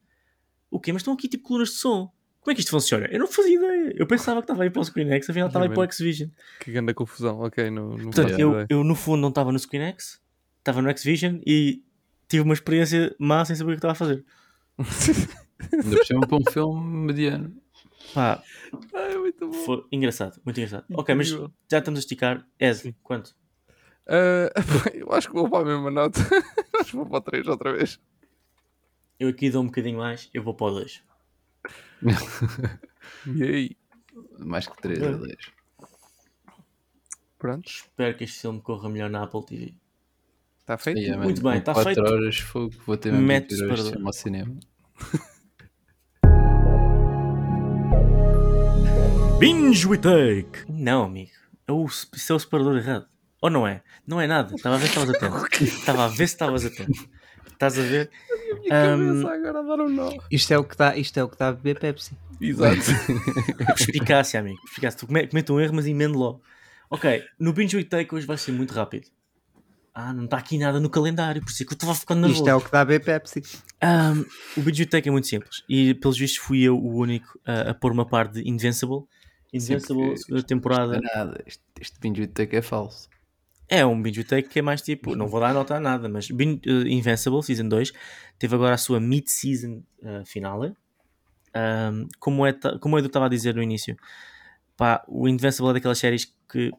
O 0.70 0.80
quê? 0.80 0.92
Mas 0.92 1.02
estão 1.02 1.14
aqui 1.14 1.28
tipo 1.28 1.44
colunas 1.44 1.70
de 1.70 1.76
som. 1.76 2.12
Como 2.42 2.52
é 2.52 2.56
que 2.56 2.62
isto 2.62 2.70
funciona? 2.70 3.08
Eu 3.08 3.20
não 3.20 3.28
fazia 3.28 3.56
ideia. 3.56 3.94
Eu 3.98 4.08
pensava 4.08 4.40
que 4.42 4.46
estava 4.46 4.64
aí 4.64 4.70
para 4.70 4.80
o 4.80 4.84
ScreenX, 4.84 5.30
afinal 5.30 5.48
estava 5.48 5.66
aí 5.66 5.70
para 5.70 5.82
o 5.82 5.84
X-Vision. 5.84 6.30
Que 6.62 6.72
grande 6.72 6.94
confusão. 6.94 7.42
Ok, 7.42 7.70
não, 7.70 7.90
não 7.90 8.04
Portanto, 8.06 8.40
eu, 8.40 8.66
eu 8.70 8.84
no 8.84 8.96
fundo 8.96 9.20
não 9.20 9.30
estava 9.30 9.52
no 9.52 9.60
ScreenX, 9.60 10.22
estava 10.60 10.82
no 10.82 10.90
X-Vision 10.90 11.42
e 11.46 11.84
tive 12.30 12.44
uma 12.44 12.54
experiência 12.54 13.14
má 13.20 13.44
sem 13.44 13.56
saber 13.56 13.72
o 13.72 13.74
que 13.74 13.80
estava 13.80 13.92
a 13.92 13.96
fazer. 13.96 14.24
Ainda 15.74 15.98
por 16.20 16.28
para 16.28 16.38
um 16.38 16.52
filme 16.52 17.06
mediano. 17.08 17.54
Pá, 18.14 18.42
Ai, 18.94 19.18
muito 19.18 19.48
bom. 19.48 19.54
foi 19.54 19.84
engraçado, 19.92 20.40
muito 20.46 20.58
engraçado. 20.58 20.86
Ok, 20.94 21.14
mas 21.16 21.28
já 21.30 21.80
estamos 21.80 21.98
a 21.98 22.02
esticar. 22.02 22.48
Ed, 22.60 22.96
quanto? 23.04 23.36
Ah, 24.08 24.50
eu 24.94 25.12
acho 25.12 25.28
que 25.28 25.34
vou 25.34 25.50
para 25.50 25.62
a 25.62 25.66
mesma 25.66 25.92
nota. 25.92 26.20
acho 26.80 26.92
que 26.92 26.96
vou 26.96 27.06
para 27.06 27.18
o 27.18 27.22
3 27.22 27.48
outra 27.48 27.74
vez. 27.74 28.00
Eu 29.20 29.30
aqui 29.30 29.50
dou 29.50 29.64
um 29.64 29.66
bocadinho 29.66 29.98
mais, 29.98 30.30
eu 30.34 30.44
vou 30.44 30.54
para 30.54 30.68
o 30.68 30.72
2. 30.80 31.04
E 33.26 33.44
aí? 33.44 33.78
Mais 34.38 34.68
que 34.68 34.78
3 34.82 35.02
ou 35.02 35.20
10. 35.20 35.36
Pronto, 37.38 37.68
Espero 37.68 38.18
que 38.18 38.24
este 38.24 38.42
filme 38.42 38.62
corra 38.62 38.90
melhor 38.90 39.10
na 39.10 39.24
Apple 39.24 39.46
TV. 39.46 39.74
está 40.60 40.78
feito. 40.78 41.00
Aí, 41.00 41.18
Muito 41.18 41.42
bem, 41.42 41.62
tá 41.62 41.74
4 41.74 41.94
feito. 41.94 42.02
horas 42.06 42.38
fogo, 42.40 42.74
vou 42.86 42.98
ter 42.98 43.14
mesmo 43.14 43.48
que 43.48 43.56
ir 43.56 44.06
ao 44.06 44.14
cinema. 44.14 44.60
Binge 49.40 49.88
we 49.88 49.98
take! 49.98 50.66
Não, 50.68 51.04
amigo. 51.04 51.32
É 51.68 51.72
o, 51.72 51.86
isso 51.86 52.34
é 52.34 52.36
o 52.36 52.40
separador 52.40 52.78
errado. 52.78 53.08
Ou 53.42 53.50
não 53.50 53.68
é? 53.68 53.82
Não 54.06 54.20
é 54.20 54.28
nada. 54.28 54.56
Estava 54.56 54.76
a 54.76 54.78
ver 54.78 54.88
se 54.88 54.98
estavas 54.98 55.16
atento. 55.16 55.64
Estava 55.64 56.06
a 56.06 56.08
ver 56.08 56.16
se 56.16 56.24
estavas 56.24 56.66
atento. 56.66 57.10
Estás 57.52 57.78
a 57.78 57.82
ver? 57.82 58.10
Agora 58.70 59.60
a 59.60 59.64
dar 59.64 59.80
um 59.84 59.90
nó. 59.90 60.12
Isto 60.32 60.54
é 60.54 60.58
o 60.58 60.64
que 60.64 60.74
está 60.74 60.96
isto 60.98 61.18
é 61.20 61.24
o 61.24 61.28
que 61.28 61.36
está 61.36 61.50
a 61.50 61.54
beber 61.54 61.80
Pepsi. 61.80 62.18
Exato. 62.40 62.78
Perspicácia, 63.66 64.40
amigo. 64.40 64.60
Perspicácia. 64.62 65.00
Tu 65.00 65.08
come- 65.08 65.28
comete 65.28 65.52
um 65.52 65.60
erro, 65.60 65.74
mas 65.76 65.86
emendo 65.88 66.18
logo. 66.18 66.42
Ok, 66.90 67.24
no 67.40 67.52
Binge 67.54 67.76
we 67.78 67.84
take 67.84 68.14
hoje 68.14 68.26
vai 68.26 68.38
ser 68.38 68.52
muito 68.52 68.74
rápido. 68.74 69.08
Ah, 69.94 70.14
não 70.14 70.26
está 70.26 70.38
aqui 70.38 70.58
nada 70.60 70.80
no 70.80 70.90
calendário, 70.90 71.42
por 71.42 71.50
isso 71.50 71.64
é 71.64 71.66
que 71.66 71.74
eu 71.74 71.76
estava 71.76 71.96
ficando 71.96 72.22
nervoso. 72.22 72.42
Isto 72.42 72.50
é 72.50 72.56
o 72.56 72.60
que 72.60 72.68
está 72.68 72.82
a 72.82 72.86
beber 72.86 73.04
Pepsi. 73.04 73.42
Um, 73.84 74.26
o 74.60 74.62
Binge 74.64 74.84
we 74.84 74.86
take 74.88 75.10
é 75.10 75.12
muito 75.12 75.26
simples. 75.28 75.64
E 75.68 75.96
pelos 75.96 76.18
vistos 76.18 76.38
fui 76.40 76.62
eu 76.62 76.78
o 76.78 76.96
único 76.98 77.40
a, 77.46 77.72
a 77.72 77.74
pôr 77.74 77.92
uma 77.92 78.06
parte 78.06 78.34
de 78.36 78.48
Invincible. 78.50 79.06
Invincible, 79.52 79.86
porque 80.04 80.18
segunda 80.18 80.38
isto- 80.40 80.48
temporada. 80.48 81.00
Não 81.02 81.10
é 81.10 81.16
nada. 81.18 81.44
Este, 81.48 81.64
este 81.82 82.00
binge 82.00 82.22
with 82.22 82.28
take 82.28 82.56
é 82.56 82.62
falso. 82.62 83.10
É 83.70 83.86
um 83.86 84.02
binge 84.02 84.24
take 84.24 84.48
que 84.48 84.60
é 84.60 84.62
mais 84.62 84.82
tipo, 84.82 85.16
não 85.16 85.28
vou 85.28 85.40
dar 85.42 85.54
nota 85.54 85.76
a 85.76 85.80
nada, 85.80 86.08
mas 86.08 86.30
Bin- 86.32 86.62
uh, 86.66 86.88
Invincible 86.88 87.44
Season 87.44 87.68
2 87.68 87.92
teve 88.40 88.56
agora 88.56 88.76
a 88.76 88.78
sua 88.78 89.00
mid-season 89.00 89.84
uh, 90.02 90.26
finale. 90.26 90.74
Um, 91.56 92.08
como, 92.20 92.46
é, 92.46 92.54
como 92.80 92.96
o 92.96 93.00
Edu 93.00 93.08
estava 93.08 93.26
a 93.26 93.30
dizer 93.30 93.56
no 93.56 93.62
início, 93.64 93.98
pá, 94.78 95.04
o 95.08 95.28
Invincible 95.28 95.72
é 95.72 95.74
daquelas 95.74 95.98
séries 95.98 96.34
que 96.50 96.72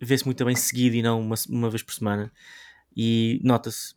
vê-se 0.00 0.24
muito 0.24 0.44
bem 0.44 0.54
seguido 0.54 0.94
e 0.96 1.02
não 1.02 1.20
uma, 1.20 1.34
uma 1.48 1.70
vez 1.70 1.82
por 1.82 1.94
semana. 1.94 2.30
E 2.94 3.40
nota-se 3.42 3.94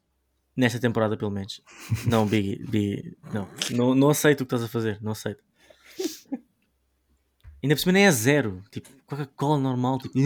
nesta 0.56 0.80
temporada, 0.80 1.16
pelo 1.16 1.30
menos. 1.32 1.62
Não, 2.08 2.26
Biggie 2.26 3.16
não, 3.34 3.48
não, 3.72 3.96
não 3.96 4.10
aceito 4.10 4.42
o 4.42 4.46
que 4.46 4.56
estás 4.56 4.64
a 4.64 4.68
fazer, 4.68 4.98
não 5.02 5.12
aceito. 5.12 5.44
Ainda 7.62 7.76
por 7.76 7.80
cima 7.82 7.92
nem 7.92 8.06
é 8.06 8.12
zero, 8.12 8.64
tipo, 8.72 8.90
Coca-Cola 9.06 9.58
normal, 9.60 10.00
tipo, 10.00 10.18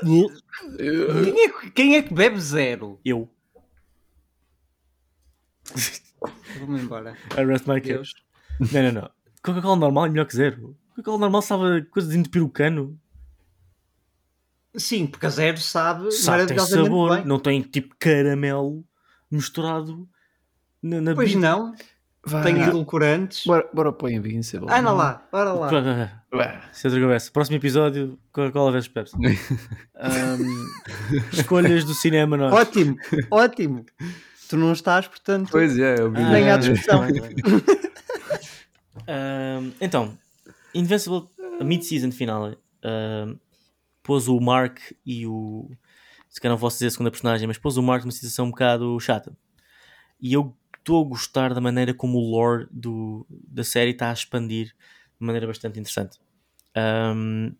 Quem 0.00 1.44
é, 1.44 1.48
que- 1.48 1.70
quem 1.70 1.96
é 1.96 2.02
que 2.02 2.14
bebe 2.14 2.40
zero? 2.40 3.00
eu. 3.04 3.28
Vou-me 6.58 6.80
embora. 6.80 7.16
Arrest 7.36 7.66
my 7.66 7.80
case. 7.80 8.12
Não, 8.72 8.82
não, 8.82 8.92
não. 9.02 9.10
Coca-Cola 9.42 9.76
normal 9.76 10.06
é 10.06 10.08
melhor 10.08 10.26
que 10.26 10.34
zero. 10.36 10.76
Coca-Cola 10.90 11.18
normal 11.18 11.42
sabe 11.42 11.82
coisa 11.86 12.08
de 12.10 12.18
entupir 12.18 12.42
o 12.42 12.48
cano. 12.48 12.98
Sim, 14.76 15.06
porque 15.06 15.26
a 15.26 15.30
zero 15.30 15.58
sabe, 15.58 16.10
Sabe, 16.12 16.46
tem 16.46 16.58
sabor. 16.58 17.16
bem. 17.16 17.24
Não 17.24 17.38
tem 17.38 17.62
tipo 17.62 17.94
caramelo 17.98 18.84
misturado 19.30 20.08
na, 20.82 21.00
na 21.00 21.14
Pois 21.14 21.30
bebida. 21.30 21.48
não, 21.48 21.74
Vai. 22.26 22.42
tem 22.42 22.60
edulcorantes. 22.60 23.46
Bora, 23.46 23.68
bora 23.72 23.92
para 23.92 24.06
o 24.06 24.10
Invincible. 24.10 24.66
Anda 24.68 24.90
lá, 24.92 25.26
bora 25.30 25.52
lá. 25.52 25.70
É 25.70 26.86
outra 26.86 27.00
conversa. 27.00 27.30
Próximo 27.30 27.56
episódio, 27.56 28.18
Coca-Cola 28.32 28.72
vs 28.72 28.88
Pepsi. 28.88 29.16
Ahm, 29.94 30.66
escolhas 31.32 31.84
do 31.84 31.94
cinema, 31.94 32.36
nós. 32.36 32.52
Ótimo, 32.52 32.96
ótimo. 33.30 33.86
Tu 34.48 34.56
não 34.56 34.72
estás, 34.72 35.06
portanto. 35.06 35.50
Pois 35.52 35.78
é, 35.78 36.00
eu 36.00 36.10
vi. 36.10 36.20
Ah, 36.20 36.30
Nem 36.30 36.50
há 36.50 36.56
discussão. 36.56 37.04
então, 39.80 40.18
Invincible, 40.74 41.28
a 41.60 41.64
mid-season 41.64 42.10
final, 42.10 42.56
pôs 44.02 44.26
o 44.26 44.40
Mark 44.40 44.78
e 45.04 45.26
o. 45.26 45.70
Se 46.28 46.40
calhar 46.40 46.54
não 46.54 46.60
posso 46.60 46.76
dizer 46.76 46.88
a 46.88 46.90
segunda 46.90 47.10
personagem, 47.10 47.46
mas 47.46 47.56
pôs 47.56 47.76
o 47.76 47.82
Mark 47.82 48.04
numa 48.04 48.12
situação 48.12 48.46
um 48.46 48.50
bocado 48.50 48.98
chata. 49.00 49.32
E 50.20 50.32
eu 50.32 50.54
estou 50.86 51.04
a 51.04 51.08
gostar 51.08 51.52
da 51.52 51.60
maneira 51.60 51.92
como 51.92 52.16
o 52.18 52.30
lore 52.30 52.68
do, 52.70 53.26
da 53.28 53.64
série 53.64 53.90
está 53.90 54.08
a 54.10 54.12
expandir 54.12 54.68
de 54.68 55.26
maneira 55.26 55.44
bastante 55.46 55.80
interessante. 55.80 56.18
Ahm, 56.76 57.52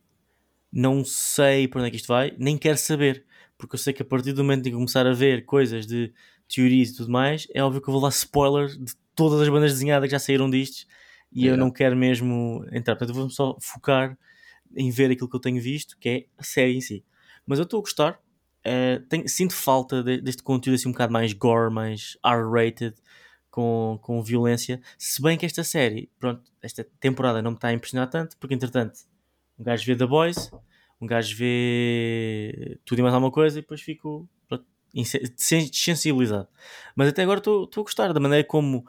não 0.73 1.05
sei 1.05 1.67
para 1.67 1.81
onde 1.81 1.89
é 1.89 1.91
que 1.91 1.97
isto 1.97 2.07
vai, 2.09 2.33
nem 2.39 2.57
quero 2.57 2.79
saber, 2.79 3.25
porque 3.59 3.75
eu 3.75 3.79
sei 3.79 3.93
que 3.93 4.03
a 4.03 4.05
partir 4.05 4.33
do 4.33 4.45
momento 4.45 4.61
em 4.61 4.71
que 4.71 4.75
eu 4.75 4.79
começar 4.79 5.07
a 5.07 5.13
ver 5.13 5.45
coisas 5.45 5.87
de 5.87 6.13
teorias 6.49 6.91
e 6.91 6.97
tudo 6.97 7.11
mais, 7.11 7.49
é 7.53 7.63
óbvio 7.63 7.81
que 7.81 7.89
eu 7.89 7.93
vou 7.93 8.01
dar 8.03 8.11
spoiler 8.11 8.69
de 8.69 8.93
todas 9.15 9.41
as 9.41 9.49
bandas 9.49 9.73
desenhadas 9.73 10.07
que 10.09 10.13
já 10.13 10.19
saíram 10.21 10.49
distos 10.49 10.87
e 11.33 11.41
eu 11.47 11.55
Yeah. 11.55 11.65
não 11.65 11.71
quero 11.73 11.97
mesmo 11.97 12.65
entrar. 12.71 12.95
Portanto, 12.95 13.09
eu 13.11 13.15
vou-me 13.15 13.31
só 13.33 13.57
focar 13.61 14.17
em 14.77 14.91
ver 14.91 15.11
aquilo 15.11 15.29
que 15.29 15.35
eu 15.37 15.41
tenho 15.41 15.61
visto, 15.61 15.97
que 15.99 16.09
é 16.09 16.27
a 16.39 16.45
série 16.45 16.77
em 16.77 16.81
si. 16.81 17.05
Mas 17.45 17.59
eu 17.59 17.65
estou 17.65 17.79
a 17.79 17.83
gostar. 17.83 18.21
eh, 18.69 19.01
tenho- 19.09 19.29
sinto 19.29 19.55
falta 19.55 20.03
de- 20.03 20.21
deste 20.21 20.43
conteúdo 20.43 20.75
assim 20.75 20.89
um 20.89 20.93
bocado 20.93 21.13
mais 21.13 21.33
gore, 21.33 21.73
mais 21.73 22.19
R-rated, 22.25 22.97
com, 23.57 23.99
com 24.03 24.23
violência. 24.23 24.83
Se 24.99 25.23
bem 25.23 25.39
que 25.39 25.47
esta 25.47 25.65
série, 25.65 26.11
pronto, 26.21 26.43
esta 26.61 26.85
temporada 27.01 27.41
não 27.41 27.53
me 27.53 27.57
está 27.57 27.69
a 27.69 27.73
impressionar 27.73 28.11
tanto, 28.11 28.37
porque 28.37 28.55
entretanto, 28.55 28.99
um 29.59 29.65
gajo 29.65 29.87
vê 29.87 29.97
The 29.97 30.05
Boys, 30.05 30.51
um 31.01 31.07
gajo 31.07 31.35
vê 31.35 32.79
tudo 32.85 32.99
e 32.99 33.03
mais 33.03 33.15
alguma 33.15 33.33
coisa 33.33 33.59
e 33.59 33.63
depois 33.63 33.81
fico 33.81 34.29
desensibilizado. 34.93 36.49
Mas 36.95 37.09
até 37.09 37.23
agora 37.23 37.39
estou 37.39 37.67
a 37.75 37.81
gostar 37.81 38.13
da 38.13 38.21
maneira 38.21 38.47
como 38.47 38.87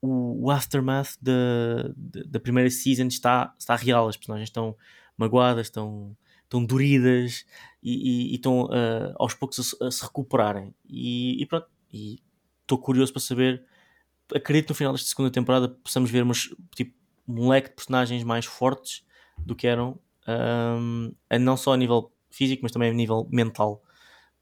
o, 0.00 0.46
o 0.46 0.50
aftermath 0.50 1.18
da, 1.20 1.90
da, 2.24 2.40
primeira 2.40 2.70
season 2.70 3.08
está, 3.08 3.54
está 3.58 3.76
real. 3.76 4.08
As 4.08 4.16
personagens 4.16 4.48
estão 4.48 4.74
magoadas, 5.18 5.66
estão 5.66 6.16
estão 6.44 6.64
doridas 6.64 7.44
e, 7.82 7.92
e- 7.92 8.32
e 8.32 8.34
estão 8.36 8.70
ah, 8.72 9.12
aos 9.16 9.34
poucos 9.34 9.76
a, 9.82 9.86
a 9.88 9.90
se 9.90 10.02
recuperarem. 10.02 10.74
E, 10.88 11.42
e 11.42 11.44
pronto, 11.44 11.68
estou 12.62 12.78
curioso 12.78 13.12
para 13.12 13.20
saber. 13.20 13.62
Acredito 14.34 14.66
que 14.66 14.72
no 14.72 14.76
final 14.76 14.92
desta 14.92 15.08
segunda 15.08 15.30
temporada 15.30 15.68
possamos 15.68 16.10
ver 16.10 16.22
umas, 16.22 16.48
tipo, 16.74 16.94
um 17.26 17.48
leque 17.48 17.70
de 17.70 17.74
personagens 17.76 18.22
mais 18.24 18.44
fortes 18.44 19.04
do 19.38 19.54
que 19.54 19.66
eram, 19.66 19.98
a 21.30 21.38
não 21.38 21.56
só 21.56 21.72
a 21.72 21.76
nível 21.76 22.12
físico, 22.30 22.60
mas 22.62 22.72
também 22.72 22.90
a 22.90 22.94
nível 22.94 23.26
mental. 23.30 23.82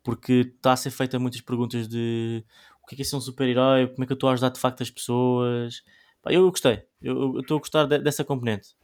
Porque 0.02 0.52
está 0.56 0.72
a 0.72 0.76
ser 0.76 0.90
feita 0.90 1.18
muitas 1.18 1.40
perguntas 1.40 1.88
de 1.88 2.44
o 2.82 2.86
que 2.86 2.94
é 2.94 2.96
que 2.96 3.02
é 3.02 3.04
ser 3.04 3.16
um 3.16 3.20
super-herói, 3.20 3.88
como 3.88 4.04
é 4.04 4.06
que 4.06 4.12
eu 4.12 4.14
estou 4.14 4.28
a 4.28 4.32
ajudar 4.32 4.50
de 4.50 4.60
facto 4.60 4.82
as 4.82 4.90
pessoas. 4.90 5.82
Pá, 6.22 6.32
eu 6.32 6.48
gostei, 6.50 6.84
eu 7.02 7.40
estou 7.40 7.56
a 7.56 7.60
gostar 7.60 7.84
de- 7.86 7.98
dessa 7.98 8.24
componente. 8.24 8.76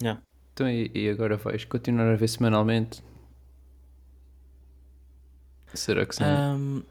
Yeah. 0.00 0.22
Então, 0.52 0.68
e, 0.68 0.90
e 0.94 1.08
agora 1.08 1.36
vais 1.36 1.64
continuar 1.64 2.12
a 2.12 2.16
ver 2.16 2.28
semanalmente? 2.28 3.02
Será 5.74 6.04
que 6.04 6.14
sim? 6.16 6.24
Ahm, 6.24 6.82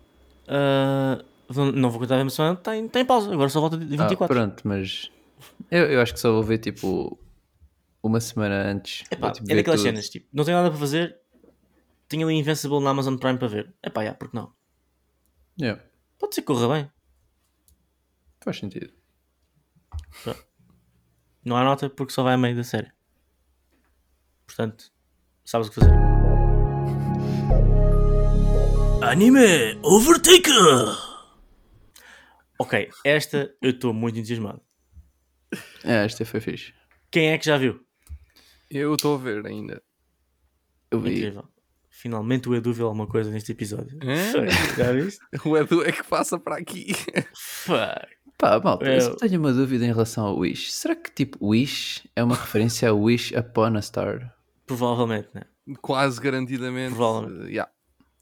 ah, 0.47 1.23
não- 1.49 1.89
vou 1.89 1.99
contar 1.99 2.15
a 2.15 2.17
mesma 2.17 2.29
semana, 2.29 2.53
está 2.57 2.75
em, 2.77 2.87
tá 2.87 2.99
em 2.99 3.05
pausa, 3.05 3.31
agora 3.33 3.49
só 3.49 3.59
volta 3.59 3.77
de 3.77 3.85
Ah, 3.95 4.07
24. 4.07 4.27
pronto, 4.27 4.67
mas 4.67 5.11
eu, 5.71 5.85
eu 5.91 6.01
acho 6.01 6.13
que 6.13 6.19
só 6.19 6.31
vou 6.31 6.43
ver 6.43 6.57
tipo 6.59 7.19
uma 8.03 8.19
semana 8.19 8.55
antes. 8.71 9.03
Epá, 9.11 9.27
Vou, 9.27 9.31
tipo, 9.31 9.51
é 9.51 9.55
daquelas 9.55 9.79
tudo. 9.81 9.87
cenas, 9.89 10.09
tipo, 10.09 10.27
não 10.31 10.43
tenho 10.45 10.57
nada 10.57 10.69
para 10.69 10.79
fazer, 10.79 11.17
tenho 12.07 12.27
ali 12.27 12.37
Invincible 12.37 12.79
na 12.81 12.91
Amazon 12.91 13.17
Prime 13.17 13.37
para 13.37 13.47
ver. 13.47 13.73
Epá, 13.83 14.01
yeah, 14.01 14.17
porque 14.17 14.35
não? 14.37 14.53
Yeah, 15.59 15.81
Pode 16.17 16.35
ser 16.35 16.41
que 16.41 16.47
corra 16.47 16.67
bem. 16.73 16.91
faz 18.41 18.57
sentido. 18.57 18.93
Não 21.43 21.55
há 21.57 21.63
nota 21.63 21.89
porque 21.89 22.13
só 22.13 22.23
vai 22.23 22.33
a 22.33 22.37
meio 22.37 22.55
da 22.55 22.63
série. 22.63 22.91
Portanto, 24.45 24.91
sabes 25.45 25.67
o 25.67 25.71
que 25.71 25.79
fazer. 25.79 25.93
Anime 29.01 29.79
Overtaker! 29.83 31.08
Ok, 32.59 32.89
esta 33.05 33.53
eu 33.61 33.71
estou 33.71 33.93
muito 33.93 34.19
entusiasmado. 34.19 34.61
É, 35.83 36.05
esta 36.05 36.25
foi 36.25 36.39
fixe. 36.41 36.73
Quem 37.09 37.29
é 37.31 37.37
que 37.37 37.45
já 37.45 37.57
viu? 37.57 37.79
Eu 38.69 38.93
estou 38.93 39.15
a 39.15 39.17
ver 39.17 39.45
ainda. 39.45 39.81
Eu 40.91 40.99
vi. 40.99 41.17
Incrível. 41.17 41.47
Finalmente 41.89 42.47
o 42.47 42.55
Edu 42.55 42.71
viu 42.73 42.85
alguma 42.85 43.07
coisa 43.07 43.29
neste 43.31 43.51
episódio. 43.51 43.97
É? 44.01 44.31
Fuck, 44.31 44.77
Já 44.77 44.91
viste? 44.91 45.19
O 45.45 45.57
Edu 45.57 45.83
é 45.83 45.91
que 45.91 46.03
passa 46.03 46.37
para 46.39 46.57
aqui. 46.57 46.93
Fuck. 47.35 48.07
Pá, 48.37 48.59
malta, 48.59 48.85
eu 48.85 49.01
só 49.01 49.09
Eu- 49.11 49.15
tenho 49.17 49.39
uma 49.39 49.51
dúvida 49.51 49.83
em 49.85 49.89
relação 49.89 50.25
ao 50.25 50.37
Wish. 50.37 50.71
Será 50.71 50.95
que 50.95 51.11
tipo 51.11 51.37
Wish 51.45 52.09
é 52.15 52.23
uma 52.23 52.35
referência 52.35 52.89
a 52.89 52.93
Wish 52.93 53.35
Upon 53.35 53.75
a 53.77 53.81
Star? 53.81 54.33
Provavelmente, 54.65 55.29
né? 55.33 55.41
Quase 55.81 56.21
garantidamente. 56.21 56.95
Provavelmente. 56.95 57.47
eh, 57.47 57.51
yeah, 57.53 57.71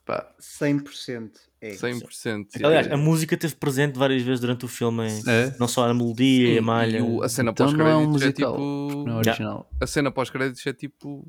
Pá, 0.05 0.34
100% 0.39 1.31
é. 1.62 1.72
100%. 1.72 2.48
Aliás, 2.64 2.92
a 2.92 2.98
música 2.98 3.36
esteve 3.36 3.56
presente 3.56 3.98
várias 3.98 4.22
vezes 4.22 4.40
durante 4.40 4.66
o 4.66 4.68
filme. 4.68 5.08
É? 5.28 5.56
Não 5.60 5.68
só 5.68 5.90
a 5.90 5.94
melodia 5.94 6.54
e 6.54 6.58
a 6.58 6.62
malha. 6.62 6.98
E 7.00 7.02
o- 7.02 7.24
a 7.24 7.30
cena 7.30 7.52
então 7.52 7.72
não 7.72 7.88
é 7.88 7.96
um 7.96 8.12
pós-créditos 8.12 8.44
é, 8.44 8.46
musical, 8.46 8.54
tipo. 8.54 9.04
não 9.08 9.20
é 9.20 9.24
Já. 9.24 9.32
original. 9.32 9.70
A 9.82 9.88
cena 9.88 10.12
pós-créditos 10.12 10.66
é 10.68 10.74
tipo. 10.74 11.28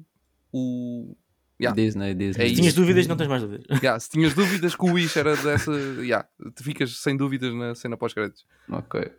O. 0.52 1.16
Yeah. 1.60 1.74
Disney, 1.74 2.14
Disney. 2.14 2.44
É 2.44 2.48
Se 2.50 2.54
tinhas 2.54 2.74
dúvidas, 2.74 3.06
não 3.08 3.16
tens 3.16 3.26
mais 3.28 3.42
dúvidas. 3.42 3.66
Yeah, 3.82 3.98
se 3.98 4.08
tinhas 4.10 4.32
dúvidas 4.32 4.76
que 4.76 4.84
o 4.84 4.92
Wish 4.92 5.18
era 5.18 5.34
dessa. 5.36 5.72
Yeah, 6.00 6.28
te 6.54 6.62
ficas 6.62 6.96
sem 6.98 7.16
dúvidas 7.16 7.52
na 7.54 7.74
cena 7.74 7.96
pós-créditos. 7.96 8.46
Ok. 8.70 9.10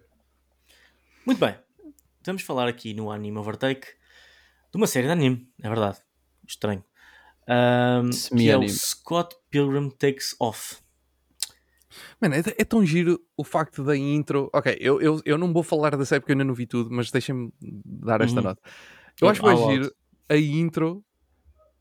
Muito 1.26 1.38
bem. 1.40 1.56
Vamos 2.26 2.41
falar 2.44 2.68
aqui 2.68 2.94
no 2.94 3.11
Anime 3.11 3.38
Overtake 3.38 3.88
de 4.72 4.77
uma 4.77 4.88
série 4.88 5.07
de 5.07 5.11
anime, 5.14 5.49
é 5.61 5.68
verdade. 5.68 5.98
Estranho. 6.48 6.84
Ahm, 7.48 8.03
que 8.03 8.07
é 8.07 8.10
o 8.10 8.14
Semi-anime. 8.14 8.69
Scott 8.69 9.36
Pilgrim 9.49 9.90
Takes 9.90 10.36
Off. 10.40 10.77
Mano, 12.21 12.35
é, 12.35 12.39
é 12.39 12.65
tão 12.65 12.85
giro 12.85 13.19
o 13.37 13.43
facto 13.43 13.83
da 13.83 13.95
intro. 13.95 14.49
Ok, 14.53 14.75
eu, 14.79 15.01
eu, 15.01 15.21
eu 15.25 15.37
não 15.37 15.53
vou 15.53 15.63
falar 15.63 15.95
da 15.95 16.05
série 16.05 16.19
porque 16.19 16.31
eu 16.31 16.35
ainda 16.35 16.43
não 16.43 16.53
vi 16.53 16.65
tudo, 16.65 16.89
mas 16.91 17.11
deixem-me 17.11 17.51
dar 17.61 18.21
esta 18.21 18.37
Uhum. 18.39 18.43
nota. 18.47 18.61
Eu 19.21 19.29
acho 19.29 19.39
que 19.39 19.45
vai 19.45 19.55
Ao 19.55 19.71
giro. 19.71 19.93
A 20.27 20.37
intro 20.37 21.03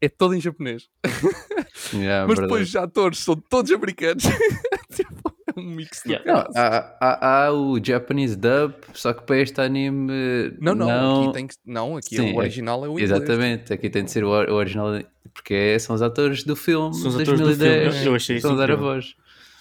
é 0.00 0.08
toda 0.08 0.36
em 0.36 0.40
japonês, 0.40 0.88
Yeah, 1.92 2.26
mas 2.26 2.36
verdade. 2.38 2.40
depois 2.42 2.68
os 2.68 2.76
atores 2.76 3.18
são 3.18 3.34
todos 3.36 3.70
americanos. 3.72 4.22
tipo, 4.94 5.32
é 5.56 5.60
um 5.60 5.64
mix 5.64 6.02
de 6.04 6.12
Yeah. 6.12 6.32
Não, 6.32 6.38
há, 6.54 6.96
há, 7.00 7.44
há 7.46 7.52
o 7.52 7.82
Japanese 7.84 8.36
dub, 8.36 8.74
só 8.94 9.12
que 9.12 9.22
para 9.24 9.38
este 9.38 9.60
anime. 9.60 10.12
Não, 10.60 10.74
não, 10.74 10.86
não 10.86 11.22
aqui 11.24 11.32
tem 11.32 11.46
que. 11.46 11.54
Não, 11.66 11.96
aqui 11.96 12.16
Sim, 12.16 12.32
o 12.32 12.36
original 12.38 12.84
é 12.84 12.88
o 12.88 12.92
inglês. 12.92 13.10
Exatamente, 13.10 13.72
aqui 13.72 13.90
tem 13.90 14.04
de 14.04 14.10
ser 14.10 14.24
o, 14.24 14.28
or- 14.28 14.48
o 14.48 14.54
original, 14.54 14.86
porque 15.34 15.52
é- 15.54 15.78
são 15.78 15.94
os 15.96 16.02
atores 16.02 16.44
do 16.44 16.54
filme 16.56 16.94
São 16.94 17.08
os 17.08 17.16
de 17.16 17.22
atores 17.22 17.40
do 17.40 17.46
2010. 17.46 17.94
filme, 17.94 18.06
eu 18.08 18.14
achei 18.14 18.36
isso 18.36 18.46
Estão 18.46 18.52
a 18.56 18.66
dar 18.66 18.70
a 18.70 18.74
incrível. 18.74 18.94
voz. 18.94 19.14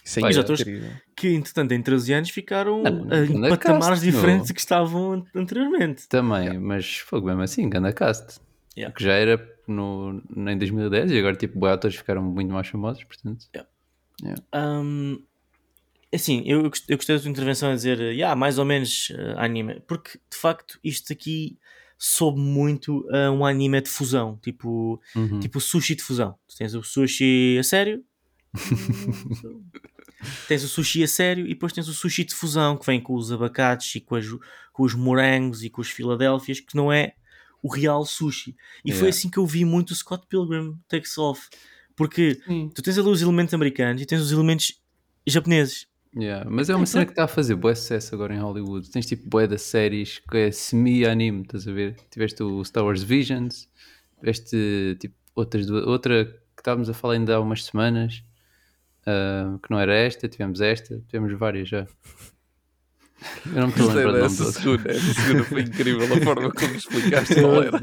Sim, 0.07 0.21
Olha, 0.23 0.31
Os 0.31 0.37
atores 0.37 0.61
incrível. 0.61 0.91
que, 1.17 1.27
entretanto, 1.33 1.73
em 1.73 1.81
13 1.81 2.13
anos 2.13 2.29
ficaram 2.29 2.81
Não, 2.81 3.07
ah, 3.11 3.25
em 3.25 3.45
é 3.45 3.49
patamares 3.49 3.99
cast, 3.99 4.05
não. 4.05 4.11
diferentes 4.13 4.51
que 4.51 4.59
estavam 4.61 5.11
an- 5.11 5.25
anteriormente. 5.35 6.07
Também, 6.07 6.57
mas 6.59 6.97
fogo 6.99 7.27
mesmo 7.27 7.41
assim, 7.41 7.69
ganda 7.69 7.91
cast. 7.91 8.39
Yeah. 8.77 8.95
Que 8.95 9.03
já 9.03 9.11
era 9.13 9.37
no, 9.67 10.21
em 10.33 10.57
2010 10.57 11.11
e 11.11 11.19
agora 11.19 11.35
tipo, 11.35 11.57
os 11.65 11.71
atores 11.71 11.97
ficaram 11.97 12.23
muito 12.23 12.53
mais 12.53 12.67
famosos, 12.67 13.03
portanto. 13.03 13.47
Ahm, 14.53 15.17
assim, 16.13 16.41
eu, 16.45 16.59
eu 16.63 16.69
gost- 16.69 16.89
eu 16.89 16.95
gostei 16.95 17.15
da 17.17 17.21
tua 17.21 17.29
intervenção 17.31 17.69
a 17.71 17.75
dizer, 17.75 17.99
eh, 17.99 18.13
yeah, 18.13 18.33
mais 18.33 18.57
ou 18.57 18.63
menos 18.63 19.11
eh, 19.13 19.33
anime, 19.37 19.81
porque 19.87 20.11
de 20.31 20.37
facto 20.37 20.79
isto 20.81 21.11
aqui 21.11 21.57
soube 21.97 22.39
muito 22.39 23.05
a 23.11 23.29
um 23.31 23.45
anime 23.45 23.81
de 23.81 23.89
fusão, 23.89 24.37
tipo, 24.41 25.01
Uhum. 25.15 25.39
tipo 25.41 25.59
sushi 25.59 25.95
de 25.95 26.03
fusão. 26.03 26.35
Tu 26.47 26.55
tens 26.55 26.73
o 26.75 26.81
sushi 26.81 27.57
a 27.59 27.63
sério, 27.63 28.01
tens 30.47 30.63
o 30.63 30.67
sushi 30.67 31.03
a 31.03 31.07
sério 31.07 31.45
e 31.45 31.49
depois 31.49 31.73
tens 31.73 31.87
o 31.87 31.93
sushi 31.93 32.23
de 32.23 32.33
fusão 32.35 32.75
que 32.77 32.85
vem 32.85 32.99
com 33.01 33.13
os 33.15 33.31
abacates 33.31 33.95
e 33.95 33.99
com, 34.01 34.15
as- 34.15 34.25
com 34.73 34.83
os 34.83 34.93
morangos 34.93 35.63
e 35.63 35.69
com 35.69 35.81
os 35.81 35.89
Filadélfias, 35.89 36.59
que 36.59 36.75
não 36.75 36.91
é 36.91 37.13
o 37.63 37.71
real 37.73 38.05
sushi. 38.05 38.55
E 38.85 38.91
foi 38.91 39.07
Yeah. 39.07 39.09
assim 39.09 39.29
que 39.29 39.37
eu 39.37 39.45
vi 39.45 39.65
muito 39.65 39.91
o 39.91 39.95
Scott 39.95 40.25
Pilgrim 40.27 40.75
Takes 40.87 41.17
Off, 41.17 41.47
porque 41.95 42.39
Sim. 42.45 42.69
tu 42.73 42.81
tens 42.81 42.97
ali 42.97 43.09
os 43.09 43.21
elementos 43.21 43.53
americanos 43.53 44.01
e 44.01 44.05
tens 44.05 44.21
os 44.21 44.31
elementos 44.31 44.79
japoneses. 45.25 45.87
Yeah, 46.15 46.49
Mas 46.49 46.69
é 46.69 46.75
uma 46.75 46.85
cena 46.85 47.05
que 47.05 47.11
está 47.11 47.25
a 47.25 47.27
fazer 47.27 47.55
bué 47.55 47.75
sucesso 47.75 48.15
agora 48.15 48.33
em 48.33 48.39
Hollywood. 48.39 48.89
Tens 48.89 49.05
tipo 49.05 49.27
bué 49.29 49.45
de 49.45 49.57
séries 49.57 50.19
que 50.31 50.37
é 50.37 50.51
semi-anime, 50.51 51.41
estás 51.41 51.67
a 51.67 51.71
ver? 51.71 51.95
Tiveste 52.09 52.41
o 52.41 52.63
Star 52.63 52.83
Wars 52.85 53.03
Visions, 53.03 53.67
tiveste 54.19 54.97
tipo 54.99 55.15
outras 55.35 55.69
outra 55.69 56.25
que 56.55 56.61
estávamos 56.61 56.89
a 56.89 56.93
falar 56.93 57.15
ainda 57.15 57.35
há 57.35 57.39
umas 57.39 57.65
semanas, 57.65 58.23
ah, 59.07 59.57
que 59.63 59.71
não 59.71 59.79
era 59.79 59.95
esta, 59.95 60.27
tivemos 60.27 60.59
esta, 60.59 61.01
tivemos 61.07 61.31
várias 61.39 61.69
já. 61.69 61.87
Eu 63.47 63.61
não 63.61 63.67
me 63.67 63.73
estou 63.73 63.89
a 63.89 63.93
lembrar 63.93 64.11
do 64.11 64.19
nome 64.19 64.51
segunda. 64.51 64.91
Essa 64.91 65.13
segunda 65.13 65.43
foi 65.45 65.61
incrível 65.61 66.03
a 66.03 66.21
forma 66.21 66.51
como 66.51 66.75
explicaste 66.75 67.41
qual 67.41 67.63
era. 67.63 67.79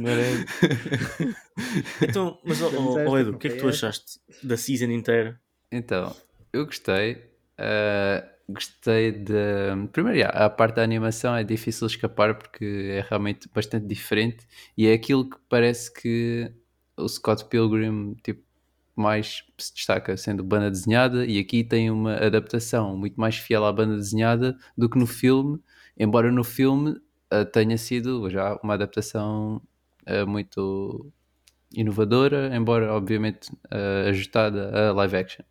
Então, 2.02 2.38
mas 2.44 2.62
ó, 2.62 2.68
esta, 2.68 3.10
ó, 3.10 3.18
Edu, 3.18 3.32
o 3.32 3.38
que 3.38 3.48
é 3.48 3.50
que 3.50 3.56
tu 3.56 3.66
achaste 3.66 4.20
da 4.42 4.56
season 4.56 4.92
inteira? 4.92 5.40
Então, 5.72 6.14
eu 6.52 6.66
gostei. 6.66 7.30
ah, 7.58 8.24
gostei 8.48 9.10
de. 9.10 9.34
Primeiro, 9.92 10.18
yeah, 10.18 10.44
a 10.44 10.50
parte 10.50 10.76
da 10.76 10.82
animação 10.82 11.34
é 11.34 11.42
difícil 11.42 11.86
escapar 11.86 12.36
porque 12.36 12.90
é 12.92 13.04
realmente 13.08 13.48
bastante 13.52 13.86
diferente 13.86 14.46
e 14.76 14.86
é 14.86 14.92
aquilo 14.92 15.28
que 15.28 15.36
parece 15.48 15.92
que 15.92 16.52
o 16.96 17.08
Scott 17.08 17.46
Pilgrim 17.46 18.14
tipo, 18.22 18.42
mais 18.96 19.44
se 19.58 19.74
destaca, 19.74 20.16
sendo 20.16 20.44
banda 20.44 20.70
desenhada, 20.70 21.26
e 21.26 21.38
aqui 21.38 21.64
tem 21.64 21.90
uma 21.90 22.16
adaptação 22.16 22.96
muito 22.96 23.20
mais 23.20 23.36
fiel 23.36 23.64
à 23.64 23.72
banda 23.72 23.96
desenhada 23.96 24.56
do 24.76 24.88
que 24.88 24.98
no 24.98 25.06
filme, 25.06 25.60
embora 25.98 26.30
no 26.30 26.44
filme 26.44 27.00
ah, 27.30 27.44
tenha 27.44 27.76
sido 27.76 28.30
já 28.30 28.54
uma 28.62 28.74
adaptação 28.74 29.60
ah, 30.06 30.24
muito 30.26 31.12
inovadora, 31.72 32.54
embora 32.54 32.92
obviamente 32.92 33.50
ah, 33.70 34.08
ajustada 34.08 34.90
a 34.90 34.92
live 34.92 35.16
action. 35.16 35.44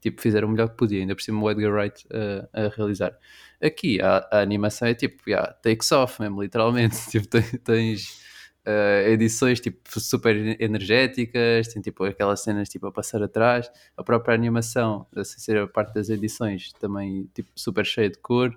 Tipo, 0.00 0.20
fizeram 0.20 0.48
o 0.48 0.50
melhor 0.50 0.68
que 0.68 0.76
podia, 0.76 1.00
ainda 1.00 1.14
por 1.14 1.22
cima 1.22 1.42
o 1.42 1.50
Edgar 1.50 1.72
Wright 1.72 2.06
a 2.52 2.68
realizar. 2.76 3.16
Aqui 3.62 4.00
a, 4.02 4.28
a 4.30 4.40
animação 4.40 4.86
é 4.88 4.94
tipo, 4.94 5.22
yeah, 5.28 5.50
takes 5.54 5.90
off 5.92 6.20
mesmo, 6.20 6.42
literalmente. 6.42 6.96
Tipo, 7.10 7.26
tens 7.64 8.22
ah, 8.66 9.02
edições 9.08 9.60
tipo 9.60 9.78
super 10.00 10.34
energéticas, 10.60 11.68
tem 11.68 11.82
tipo 11.82 12.04
aquelas 12.04 12.40
cenas 12.42 12.68
tipo 12.68 12.86
a 12.86 12.92
passar 12.92 13.22
atrás. 13.22 13.70
A 13.96 14.02
própria 14.02 14.34
animação, 14.34 15.06
sem 15.14 15.38
ser 15.38 15.58
a 15.58 15.66
parte 15.66 15.94
das 15.94 16.08
edições, 16.08 16.72
também 16.80 17.28
tipo 17.34 17.50
super 17.54 17.84
cheia 17.84 18.08
de 18.10 18.18
cor. 18.18 18.56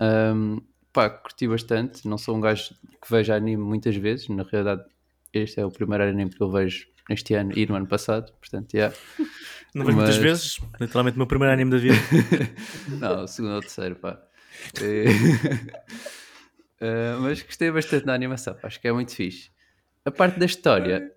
Um, 0.00 0.60
pá, 0.92 1.08
curti 1.08 1.48
bastante. 1.48 2.06
Não 2.06 2.18
sou 2.18 2.36
um 2.36 2.40
gajo 2.40 2.74
que 3.00 3.10
veja 3.10 3.34
anime 3.34 3.62
muitas 3.62 3.96
vezes. 3.96 4.28
Na 4.28 4.42
realidade, 4.42 4.84
este 5.32 5.60
é 5.60 5.64
o 5.64 5.70
primeiro 5.70 6.04
anime 6.04 6.30
que 6.30 6.40
eu 6.42 6.50
vejo 6.50 6.86
este 7.08 7.34
ano 7.34 7.52
e 7.56 7.66
no 7.66 7.74
ano 7.74 7.86
passado. 7.86 8.32
Portanto, 8.38 8.74
yeah. 8.74 8.94
Não 9.74 9.86
vejo 9.86 9.96
muitas 9.96 10.16
Mas- 10.16 10.22
vezes, 10.22 10.60
literalmente 10.78 11.14
o 11.16 11.18
meu 11.18 11.26
primeiro 11.26 11.54
anime 11.54 11.70
da 11.70 11.78
vida. 11.78 11.94
não, 13.00 13.24
o 13.24 13.26
segundo 13.26 13.52
ou 13.52 13.58
o 13.58 13.60
terceiro, 13.62 13.96
pá. 13.96 14.20
Eh, 16.82 17.16
mas 17.20 17.42
gostei 17.42 17.70
bastante 17.70 18.04
da 18.06 18.14
animação. 18.14 18.56
Acho 18.62 18.80
que 18.80 18.88
é 18.88 18.92
muito 18.92 19.14
fixe. 19.14 19.50
A 20.04 20.10
parte 20.10 20.38
da 20.38 20.46
história, 20.46 21.12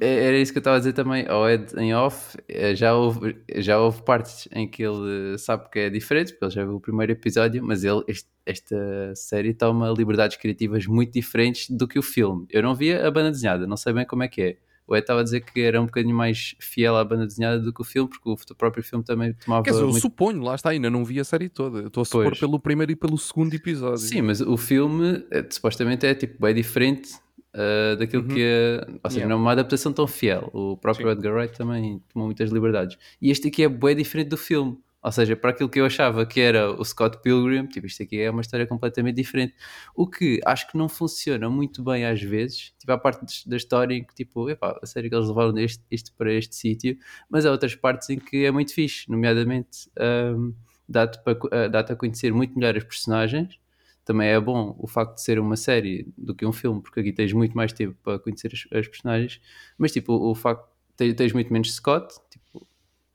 É- 0.00 0.26
Era 0.28 0.36
isso 0.38 0.52
que 0.52 0.58
eu 0.58 0.60
estava 0.60 0.76
a 0.76 0.80
dizer 0.80 0.94
também 0.94 1.26
ao 1.28 1.48
Ed 1.48 1.72
em 1.78 1.94
off. 1.94 2.36
eh, 2.48 2.74
Já 2.74 2.94
houve, 2.94 3.36
já 3.56 3.78
houve 3.80 4.02
partes 4.02 4.48
em 4.52 4.68
que 4.68 4.82
ele 4.82 5.38
sabe 5.38 5.70
que 5.70 5.78
é 5.78 5.90
diferente, 5.90 6.32
porque 6.32 6.44
ele 6.46 6.52
já 6.54 6.64
viu 6.64 6.74
o 6.76 6.80
primeiro 6.80 7.12
episódio, 7.12 7.62
mas 7.64 7.84
ele, 7.84 8.02
este- 8.08 8.28
esta 8.44 9.14
série 9.14 9.54
toma 9.54 9.88
liberdades 9.96 10.36
criativas 10.38 10.86
muito 10.86 11.12
diferentes 11.12 11.70
do 11.70 11.86
que 11.88 11.98
o 12.00 12.02
filme. 12.02 12.46
Eu 12.50 12.62
não 12.64 12.74
via 12.74 13.06
a 13.06 13.10
banda 13.12 13.30
desenhada, 13.30 13.66
não 13.66 13.76
sei 13.76 13.92
bem 13.92 14.04
como 14.06 14.24
é 14.24 14.28
que 14.28 14.42
é. 14.42 14.56
O 14.86 14.94
Ed 14.94 15.02
estava 15.02 15.20
a 15.20 15.22
dizer 15.24 15.40
que 15.40 15.60
era 15.60 15.80
um 15.80 15.86
bocadinho 15.86 16.14
mais 16.14 16.54
fiel 16.60 16.96
à 16.96 17.04
banda 17.04 17.26
desenhada 17.26 17.58
do 17.58 17.72
que 17.72 17.80
o 17.80 17.84
filme, 17.84 18.08
porque 18.08 18.30
o 18.30 18.54
próprio 18.56 18.84
filme 18.84 19.04
também 19.04 19.32
tomava 19.34 19.62
Quer 19.64 19.70
dizer, 19.70 19.82
eu 19.82 19.88
muito 19.88 20.00
suponho, 20.00 20.40
lá 20.42 20.54
está, 20.54 20.70
ainda 20.70 20.88
não 20.88 21.04
vi 21.04 21.18
a 21.18 21.24
série 21.24 21.48
toda. 21.48 21.78
Eu 21.80 21.88
estou 21.88 22.02
a 22.02 22.04
supor 22.04 22.24
Pois. 22.26 22.38
pelo 22.38 22.60
primeiro 22.60 22.92
e 22.92 22.96
pelo 22.96 23.18
segundo 23.18 23.52
episódio. 23.54 23.98
Sim, 23.98 24.22
mas 24.22 24.40
o 24.40 24.56
filme 24.56 25.24
eh, 25.30 25.44
supostamente 25.50 26.06
é 26.06 26.14
tipo 26.14 26.40
bem 26.40 26.54
diferente 26.54 27.10
eh, 27.52 27.96
daquilo 27.96 28.22
Uhum. 28.22 28.28
que 28.28 28.40
é. 28.42 28.86
Ou 29.02 29.10
seja, 29.10 29.20
Yeah. 29.22 29.28
não 29.28 29.36
é 29.40 29.42
uma 29.42 29.52
adaptação 29.52 29.92
tão 29.92 30.06
fiel. 30.06 30.50
O 30.52 30.76
próprio 30.76 31.06
Sim. 31.06 31.12
Edgar 31.12 31.34
Wright 31.34 31.56
também 31.56 32.00
tomou 32.12 32.28
muitas 32.28 32.50
liberdades. 32.50 32.96
E 33.20 33.30
este 33.30 33.48
aqui 33.48 33.62
é 33.64 33.68
bem 33.68 33.96
diferente 33.96 34.28
do 34.28 34.36
filme. 34.36 34.78
Ou 35.06 35.12
seja, 35.12 35.36
para 35.36 35.50
aquilo 35.50 35.68
que 35.68 35.78
eu 35.78 35.86
achava 35.86 36.26
que 36.26 36.40
era 36.40 36.68
o 36.68 36.84
Scott 36.84 37.18
Pilgrim, 37.22 37.66
tipo, 37.68 37.86
isto 37.86 38.02
aqui 38.02 38.20
é 38.20 38.28
uma 38.28 38.40
história 38.40 38.66
completamente 38.66 39.14
diferente. 39.14 39.54
O 39.94 40.08
que 40.08 40.40
acho 40.44 40.66
que 40.68 40.76
não 40.76 40.88
funciona 40.88 41.48
muito 41.48 41.80
bem 41.84 42.04
às 42.04 42.20
vezes. 42.20 42.74
Tipo, 42.76 42.90
há 42.90 42.98
partes 42.98 43.46
da 43.46 43.56
história 43.56 43.94
em 43.94 44.02
que, 44.04 44.12
tipo, 44.16 44.50
epá, 44.50 44.76
a 44.82 44.84
sério 44.84 45.08
que 45.08 45.14
eles 45.14 45.28
levaram 45.28 45.56
este, 45.58 45.84
isto 45.92 46.12
para 46.14 46.32
este 46.32 46.56
sítio, 46.56 46.98
mas 47.30 47.46
há 47.46 47.52
outras 47.52 47.76
partes 47.76 48.10
em 48.10 48.18
que 48.18 48.44
é 48.44 48.50
muito 48.50 48.74
fixe, 48.74 49.08
nomeadamente. 49.08 49.88
ahm, 49.96 50.50
dá-te 50.88 51.20
ah, 51.52 51.68
dá-te 51.68 51.92
a 51.92 51.96
conhecer 51.96 52.32
muito 52.32 52.58
melhor 52.58 52.76
os 52.76 52.84
personagens, 52.84 53.58
também 54.04 54.28
é 54.28 54.40
bom 54.40 54.74
o 54.78 54.86
facto 54.88 55.14
de 55.14 55.22
ser 55.22 55.38
uma 55.38 55.56
série 55.56 56.06
do 56.18 56.34
que 56.34 56.44
um 56.46 56.52
filme, 56.52 56.80
porque 56.82 57.00
aqui 57.00 57.12
tens 57.12 57.32
muito 57.32 57.56
mais 57.56 57.72
tempo 57.72 57.96
para 58.02 58.18
conhecer 58.18 58.50
as, 58.52 58.66
as 58.76 58.88
personagens, 58.88 59.40
mas 59.78 59.92
tipo, 59.92 60.12
o, 60.12 60.30
o 60.30 60.34
facto 60.34 60.68
tens 60.96 61.32
muito 61.32 61.52
menos 61.52 61.72
Scott, 61.74 62.14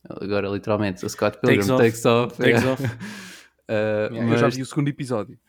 agora 0.09 0.47
literalmente 0.49 1.05
o 1.05 1.09
Scott 1.09 1.37
Pilgrim 1.39 1.59
Takes 1.67 1.69
off. 1.69 1.83
takes 1.83 2.05
off, 2.05 2.37
Takes 2.37 2.63
yeah. 2.63 2.71
off. 2.71 2.83
Uh, 3.71 4.13
Yeah, 4.13 4.33
Eu 4.33 4.37
já 4.37 4.45
mas- 4.47 4.55
vi 4.57 4.61
o 4.63 4.65
segundo 4.65 4.89
episódio. 4.89 5.39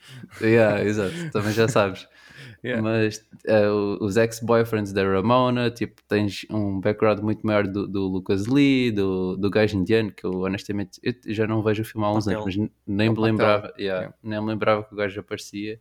yeah, 0.40 0.80
exato, 0.84 1.30
também 1.32 1.52
já 1.52 1.66
sabes. 1.66 2.06
Yeah. 2.64 2.80
Mas 2.80 3.16
uh, 3.48 3.98
o- 4.00 4.04
os 4.04 4.16
ex-boyfriends 4.16 4.92
da 4.92 5.02
Ramona, 5.02 5.68
tipo, 5.68 6.00
tens 6.06 6.46
um 6.48 6.78
background 6.80 7.18
muito 7.18 7.44
maior 7.44 7.66
do, 7.66 7.88
do 7.88 8.06
Lucas 8.06 8.46
Lee, 8.46 8.92
do, 8.92 9.36
do 9.36 9.50
gajo 9.50 9.76
indiano, 9.76 10.12
que 10.12 10.24
eu 10.24 10.30
honestamente 10.42 11.00
eu 11.02 11.34
já 11.34 11.44
não 11.44 11.60
vejo 11.60 11.82
o 11.82 11.84
filme 11.84 12.06
há 12.06 12.12
uns 12.12 12.24
Patel. 12.26 12.42
anos, 12.42 12.56
mas 12.56 12.70
nem 12.86 13.08
É 13.08 13.10
o 13.10 13.14
me 13.14 13.20
lembrava, 13.20 13.74
yeah, 13.76 14.02
yeah. 14.02 14.14
nem 14.22 14.40
me 14.40 14.46
lembrava 14.46 14.84
que 14.84 14.94
o 14.94 14.96
gajo 14.96 15.18
aparecia. 15.18 15.80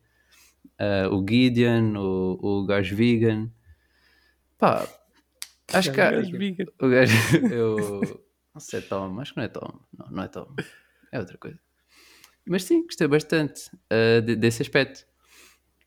Uh, 0.79 1.13
o 1.15 1.23
Gideon, 1.29 1.93
o, 1.97 2.39
o 2.41 2.65
gajo 2.65 2.95
vegan. 2.95 3.51
Pá, 4.57 4.87
acho 5.73 5.91
que 5.91 6.01
há- 6.01 6.09
o 6.81 6.87
gajo, 6.89 7.15
eu 7.53 8.01
não 8.53 8.61
sei, 8.61 8.79
é 8.79 8.81
Tom, 8.81 9.19
acho 9.19 9.33
que 9.33 9.37
não 9.37 9.45
é 9.45 9.47
Tom, 9.47 9.79
não, 9.97 10.11
não 10.11 10.23
é 10.23 10.27
Tom, 10.27 10.53
é 11.11 11.19
outra 11.19 11.37
coisa. 11.37 11.59
Mas 12.47 12.63
sim, 12.63 12.83
gostei 12.83 13.07
bastante 13.07 13.69
uh, 13.91 14.21
de- 14.21 14.35
desse 14.35 14.61
aspecto. 14.61 15.05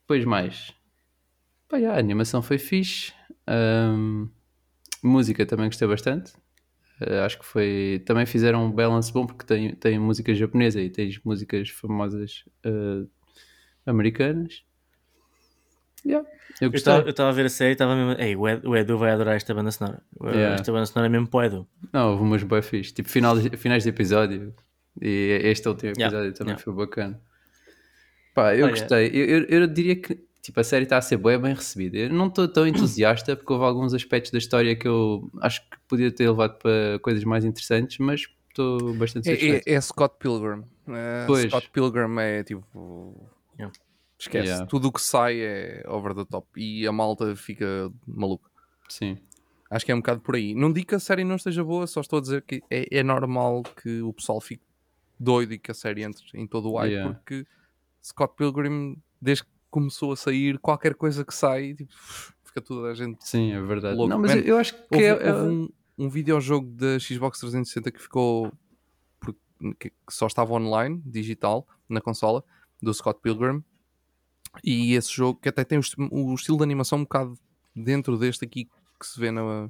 Depois 0.01 0.25
mais, 0.25 0.75
pá, 1.69 1.79
yeah, 1.79 1.97
a 1.97 2.01
animação 2.01 2.43
foi 2.43 2.59
fixe, 2.59 3.13
um, 3.49 4.29
música 5.03 5.47
também 5.47 5.67
gostei 5.67 5.89
bastante. 5.89 6.33
Uh, 7.01 7.25
acho 7.25 7.39
que 7.39 7.45
foi. 7.47 8.03
Também 8.07 8.27
fizeram 8.27 8.67
um 8.67 8.73
balance 8.73 9.13
bom 9.13 9.27
porque 9.27 9.45
tem, 9.45 9.75
tem 9.75 9.99
música 9.99 10.35
japonesa 10.35 10.81
e 10.81 10.91
tens 10.91 11.21
músicas 11.25 11.69
famosas 11.71 12.45
uh, 12.67 13.09
americanas. 13.87 14.65
Yeah, 16.07 16.29
eu 16.61 16.71
estava 16.71 17.03
eu 17.05 17.11
estava 17.11 17.31
a 17.31 17.33
ver 17.33 17.47
a 17.47 17.49
série 17.49 17.71
e 17.71 17.73
estava 17.73 17.95
mesmo. 17.97 18.21
Ei, 18.21 18.37
o 18.37 18.47
Ed- 18.49 18.67
o 18.67 18.77
Edu 18.77 18.99
vai 18.99 19.11
adorar 19.13 19.37
esta 19.37 19.55
banda 19.55 19.71
sonora. 19.73 20.03
Yeah. 20.23 20.55
Esta 20.57 20.71
banda 20.73 20.87
sonora 20.87 21.07
é 21.07 21.11
mesmo 21.11 21.27
para 21.29 21.39
o 21.39 21.43
Edu. 21.45 21.69
Não, 21.93 22.11
houve 22.13 22.23
umas 22.23 22.43
bem 22.43 22.63
fixe. 22.63 22.93
Tipo, 22.93 23.09
final, 23.09 23.37
finais 23.57 23.83
de 23.83 23.89
episódio. 23.89 24.55
E 25.01 25.41
este 25.45 25.69
último 25.69 25.93
Yeah, 25.97 26.15
episódio 26.17 26.33
também 26.39 26.53
yeah. 26.53 26.63
foi 26.65 26.73
bacana. 26.75 27.21
Pá, 28.35 28.55
eu 28.55 28.65
Olha- 28.67 28.71
gostei. 28.73 29.09
Eu, 29.09 29.27
eu, 29.27 29.61
eu 29.63 29.67
diria 29.67 29.97
que 29.97 30.19
tipo, 30.43 30.61
a 30.61 30.65
série 30.65 30.85
está 30.85 30.99
a 30.99 31.03
ser 31.03 31.17
bem, 31.17 31.39
bem 31.39 31.55
recebida. 31.55 31.97
Eu 31.97 32.11
não 32.11 32.27
estou 32.27 32.47
tão 32.47 32.67
entusiasta 32.67 33.35
porque 33.35 33.53
houve 33.53 33.65
alguns 33.65 33.95
aspectos 33.95 34.31
da 34.31 34.39
história 34.39 34.77
que 34.77 34.87
eu 34.87 35.31
acho 35.41 35.63
que 35.63 35.77
podia 35.89 36.11
ter 36.13 36.29
levado 36.29 36.59
para 36.59 36.99
coisas 37.01 37.25
mais 37.25 37.45
interessantes, 37.47 37.97
mas 37.99 38.27
estou 38.51 38.93
bastante 38.95 39.29
É, 39.31 39.33
satisfeito. 39.33 39.69
é- 39.69 39.73
é 39.73 39.81
Scott 39.81 40.17
Pilgrim. 40.19 40.65
É, 40.89 41.25
Pois. 41.27 41.47
Scott 41.47 41.71
Pilgrim 41.73 42.15
é 42.19 42.43
tipo. 42.45 43.31
Yeah. 43.59 43.75
Esquece. 44.25 44.49
Yeah. 44.49 44.67
Tudo 44.67 44.89
o 44.89 44.93
que 44.93 45.01
sai 45.01 45.41
é 45.41 45.85
over 45.89 46.15
the 46.15 46.25
top. 46.25 46.49
E 46.57 46.87
a 46.87 46.93
malta 46.93 47.35
fica 47.37 47.91
maluca. 48.07 48.49
Sim. 48.89 49.19
Acho 49.71 49.85
que 49.85 49.93
é 49.93 49.95
um 49.95 49.99
bocado 49.99 50.21
por 50.21 50.37
aí. 50.37 50.55
Não 50.55 50.73
digo 50.73 50.87
que 50.89 50.95
a 50.95 51.01
série 51.01 51.25
não 51.25 51.37
esteja 51.37 51.65
boa, 51.65 51.87
só 51.87 52.01
estou 52.01 52.19
a 52.19 52.23
dizer 52.23 52.43
que 52.43 52.63
é, 52.71 52.99
é 52.99 53.03
normal 53.03 53.63
que 53.83 54.03
o 54.03 54.13
pessoal 54.13 54.41
fique 54.41 54.63
doido 55.19 55.55
e 55.55 55.59
que 55.59 55.71
a 55.71 55.75
série 55.75 56.03
entre 56.03 56.23
em 56.35 56.47
todo 56.47 56.71
o 56.71 56.77
hype, 56.77 56.91
Yeah. 56.93 57.15
porque 57.15 57.47
Scott 58.03 58.35
Pilgrim, 58.37 58.97
desde 59.21 59.45
que 59.45 59.51
começou 59.71 60.13
a 60.13 60.17
sair, 60.17 60.59
qualquer 60.59 60.95
coisa 60.95 61.25
que 61.25 61.35
sai, 61.35 61.75
tipo, 61.75 61.93
fica 62.45 62.61
toda 62.61 62.89
a 62.89 62.95
gente. 62.95 63.27
Sim, 63.27 63.53
é 63.53 63.61
verdade. 63.61 63.97
Louco. 63.97 64.11
Não, 64.11 64.19
mas 64.19 64.35
Man, 64.35 64.41
eu, 64.43 64.59
acho 64.59 64.75
que 64.75 64.95
Houve, 64.95 65.05
é, 65.05 65.33
houve 65.33 65.49
um, 65.49 65.69
um 65.99 66.09
videojogo 66.09 66.71
da 66.71 66.99
Xbox 66.99 67.41
360 67.41 67.91
que 67.91 68.01
ficou. 68.01 68.53
que 69.81 69.93
só 70.11 70.27
estava 70.27 70.53
online, 70.53 71.03
digital, 71.05 71.67
na 71.89 72.01
consola, 72.01 72.45
do 72.81 72.93
Scott 72.93 73.21
Pilgrim. 73.23 73.65
E 74.63 74.93
esse 74.95 75.13
jogo, 75.13 75.41
que 75.41 75.49
até 75.49 75.65
tem 75.65 75.79
o, 75.79 75.81
est- 75.81 75.97
o 75.99 76.35
estilo 76.35 76.59
de 76.59 76.63
animação 76.65 76.99
um 76.99 77.03
bocado 77.03 77.39
dentro 77.75 78.17
deste 78.19 78.45
aqui 78.45 78.67
que 79.01 79.07
se 79.07 79.19
vê 79.19 79.31
na, 79.31 79.69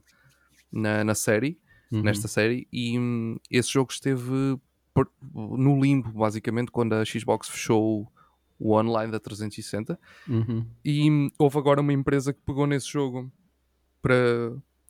na, 0.73 1.05
na 1.05 1.15
série, 1.15 1.59
Uhum. 1.93 2.03
nesta 2.03 2.27
série, 2.27 2.67
e 2.73 2.99
hum, 2.99 3.37
esse 3.51 3.71
jogo 3.73 3.93
esteve 3.93 4.59
por- 4.93 5.09
no 5.33 5.81
limbo, 5.81 6.11
basicamente, 6.13 6.71
quando 6.73 6.95
a 6.95 7.05
Xbox 7.05 7.49
fechou 7.49 8.11
o 8.59 8.73
online 8.75 9.13
da 9.13 9.21
360. 9.21 9.99
Uhum. 10.29 10.67
E 10.85 11.09
hum, 11.11 11.31
houve 11.39 11.59
agora 11.59 11.81
uma 11.81 11.93
empresa 11.93 12.33
que 12.33 12.41
pegou 12.45 12.67
nesse 12.67 12.89
jogo 12.91 13.31
para 14.03 14.15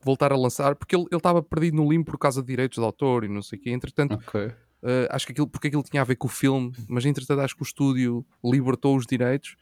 voltar 0.02 0.32
a 0.32 0.36
lançar, 0.36 0.74
porque 0.76 0.94
ele 0.96 1.06
estava 1.12 1.42
perdido 1.42 1.76
no 1.76 1.90
limbo 1.90 2.06
por 2.06 2.18
causa 2.18 2.40
de 2.42 2.46
direitos 2.48 2.78
de 2.78 2.84
autor 2.84 3.24
e 3.24 3.28
não 3.28 3.42
sei 3.42 3.58
o 3.58 3.62
quê. 3.62 3.70
Entretanto, 3.70 4.14
Ok. 4.14 4.52
eh, 4.82 5.08
acho 5.10 5.26
que 5.26 5.32
aquilo, 5.32 5.46
porque 5.48 5.68
aquilo 5.68 5.82
tinha 5.82 6.02
a 6.02 6.04
ver 6.04 6.16
com 6.16 6.26
o 6.26 6.30
filme, 6.30 6.72
mas 6.88 7.04
entretanto 7.06 7.40
acho 7.40 7.56
que 7.56 7.62
o 7.62 7.64
estúdio 7.64 8.24
libertou 8.42 8.96
os 8.96 9.06
direitos 9.06 9.56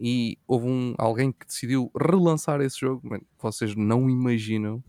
e 0.00 0.38
houve 0.48 0.66
um, 0.66 0.94
alguém 0.96 1.30
que 1.30 1.46
decidiu 1.46 1.90
relançar 1.94 2.60
esse 2.62 2.80
jogo. 2.80 3.06
Mano, 3.06 3.22
vocês 3.38 3.76
não 3.76 4.08
imaginam 4.08 4.82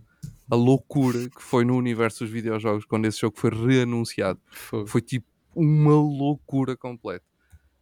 a 0.49 0.55
loucura 0.55 1.29
que 1.29 1.41
foi 1.41 1.65
no 1.65 1.75
universo 1.75 2.23
dos 2.23 2.31
videojogos 2.31 2.85
quando 2.85 3.05
esse 3.05 3.19
jogo 3.19 3.37
foi 3.37 3.49
reanunciado. 3.49 4.39
Fogo. 4.49 4.87
Foi 4.87 5.01
tipo 5.01 5.27
uma 5.53 5.93
loucura 5.93 6.77
completa. 6.77 7.25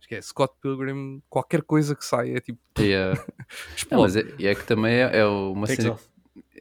Esquece, 0.01 0.29
Scott 0.29 0.55
Pilgrim, 0.59 1.21
qualquer 1.29 1.61
coisa 1.61 1.95
que 1.95 2.03
saia 2.03 2.37
é 2.37 2.39
tipo 2.39 2.59
Yeah. 2.79 3.21
Não, 3.91 4.01
mas 4.01 4.15
é, 4.15 4.21
é 4.39 4.55
que 4.55 4.65
também 4.65 4.93
é, 4.95 5.19
é 5.19 5.25
uma 5.25 5.67
Takes 5.67 5.83
cena. 5.83 5.93
off. 5.95 6.09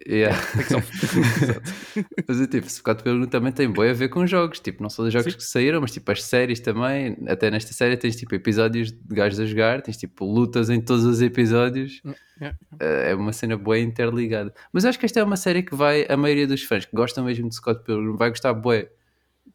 Yeah. 0.06 0.36
Mas 2.28 2.46
tipo, 2.48 2.68
Scott 2.70 3.02
Pilgrim 3.02 3.26
também 3.26 3.52
tem 3.52 3.70
boi 3.70 3.90
a 3.90 3.92
ver 3.92 4.08
com 4.08 4.26
jogos, 4.26 4.60
tipo, 4.60 4.82
não 4.82 4.88
só 4.90 5.02
os 5.02 5.12
jogos 5.12 5.32
Sim. 5.32 5.38
que 5.38 5.44
saíram, 5.44 5.80
mas 5.80 5.90
tipo 5.92 6.10
as 6.10 6.22
séries 6.22 6.60
também. 6.60 7.16
Até 7.26 7.50
nesta 7.50 7.72
série 7.72 7.96
tens 7.96 8.16
tipo 8.16 8.34
episódios 8.34 8.90
de 8.92 9.14
gajos 9.14 9.40
a 9.40 9.46
jogar, 9.46 9.82
tens 9.82 9.96
tipo 9.96 10.24
lutas 10.24 10.70
em 10.70 10.80
todos 10.80 11.04
os 11.04 11.20
episódios. 11.20 12.00
Yeah. 12.40 12.56
Eh, 12.80 13.10
É 13.10 13.14
uma 13.14 13.32
cena 13.32 13.56
boa 13.56 13.78
interligada. 13.78 14.52
Mas 14.72 14.84
acho 14.84 14.98
que 14.98 15.06
esta 15.06 15.20
é 15.20 15.24
uma 15.24 15.36
série 15.36 15.62
que 15.62 15.74
vai, 15.74 16.06
a 16.08 16.16
maioria 16.16 16.46
dos 16.46 16.62
fãs 16.62 16.84
que 16.84 16.94
gostam 16.94 17.24
mesmo 17.24 17.48
de 17.48 17.54
Scott 17.54 17.82
Pilgrim 17.84 18.16
vai 18.16 18.30
gostar 18.30 18.54
bué. 18.54 18.88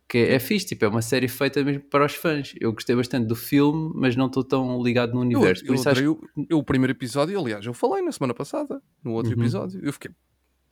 Que 0.07 0.18
é, 0.20 0.34
é 0.36 0.40
fixe, 0.40 0.65
tipo, 0.68 0.86
é 0.86 0.88
uma 0.88 1.02
série 1.02 1.28
feita 1.28 1.64
mesmo 1.64 1.84
para 1.84 2.06
os 2.06 2.14
fãs. 2.15 2.53
Eu 2.60 2.72
gostei 2.74 2.95
bastante 2.95 3.28
do 3.28 3.36
filme, 3.36 3.91
mas 3.95 4.15
não 4.15 4.28
estou 4.28 4.44
tão 4.44 4.82
ligado 4.82 5.11
no 5.14 5.18
Eu, 5.18 5.22
universo. 5.22 5.64
eu 5.64 5.68
Por 5.68 5.76
isso 5.76 5.90
acho 5.90 6.02
adorei 6.02 6.07
o, 6.07 6.45
eu, 6.49 6.57
o 6.60 6.64
primeiro 6.64 6.91
episódio, 6.91 7.40
aliás, 7.40 7.65
eu 7.65 7.74
falei 7.74 8.03
na 8.03 8.11
semana 8.11 8.34
passada, 8.34 8.82
no 9.03 9.11
outro 9.14 9.34
Uhum. 9.34 9.40
episódio. 9.41 9.80
Eu 9.84 9.91
fiquei 9.94 10.11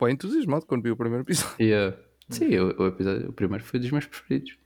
bem 0.00 0.12
entusiasmado 0.14 0.66
quando 0.66 0.82
vi 0.82 0.90
o 0.90 0.96
primeiro 0.96 1.24
episódio. 1.24 1.56
Yeah. 1.60 1.96
Sim, 2.28 2.56
o, 2.58 2.82
o 2.82 2.86
episódio, 2.86 3.28
o 3.28 3.32
primeiro 3.32 3.64
foi 3.64 3.78
dos 3.80 3.90
meus 3.90 4.06
preferidos. 4.06 4.56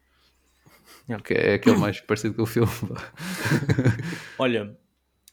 Yeah. 1.08 1.24
Que 1.24 1.34
é 1.34 1.54
aquele 1.54 1.76
mais 1.78 2.00
parecido 2.00 2.34
com 2.34 2.42
o 2.42 2.46
filme. 2.46 2.68
Olha, 4.38 4.76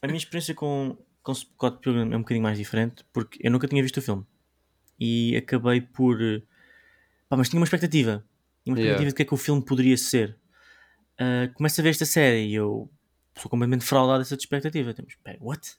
a 0.02 0.06
minha 0.06 0.16
experiência 0.16 0.54
com, 0.54 0.96
com 1.22 1.34
Scott 1.34 1.78
Pilgrim 1.80 2.12
é 2.12 2.16
um 2.16 2.20
bocadinho 2.20 2.42
mais 2.42 2.58
diferente 2.58 3.04
porque 3.12 3.38
eu 3.42 3.50
nunca 3.50 3.68
tinha 3.68 3.82
visto 3.82 3.98
o 3.98 4.02
filme 4.02 4.24
e 4.98 5.36
acabei 5.36 5.80
por. 5.80 6.16
Pá, 7.28 7.36
mas 7.36 7.48
tinha 7.48 7.58
uma 7.60 7.64
expectativa. 7.64 8.24
Tinha 8.64 8.72
uma 8.74 8.78
expectativa 8.78 9.02
Yeah. 9.02 9.08
de 9.08 9.14
que 9.14 9.22
é 9.22 9.24
que 9.24 9.34
o 9.34 9.36
filme 9.36 9.64
poderia 9.64 9.96
ser. 9.96 10.38
Ah, 11.18 11.48
começo 11.54 11.80
a 11.80 11.84
ver 11.84 11.90
esta 11.90 12.04
série 12.06 12.46
e 12.48 12.54
eu 12.54 12.90
sou 13.36 13.50
completamente 13.50 13.84
fraudado 13.84 14.20
dessa 14.20 14.34
expectativa. 14.34 14.92
Temos, 14.94 15.14
pera, 15.22 15.38
what? 15.40 15.76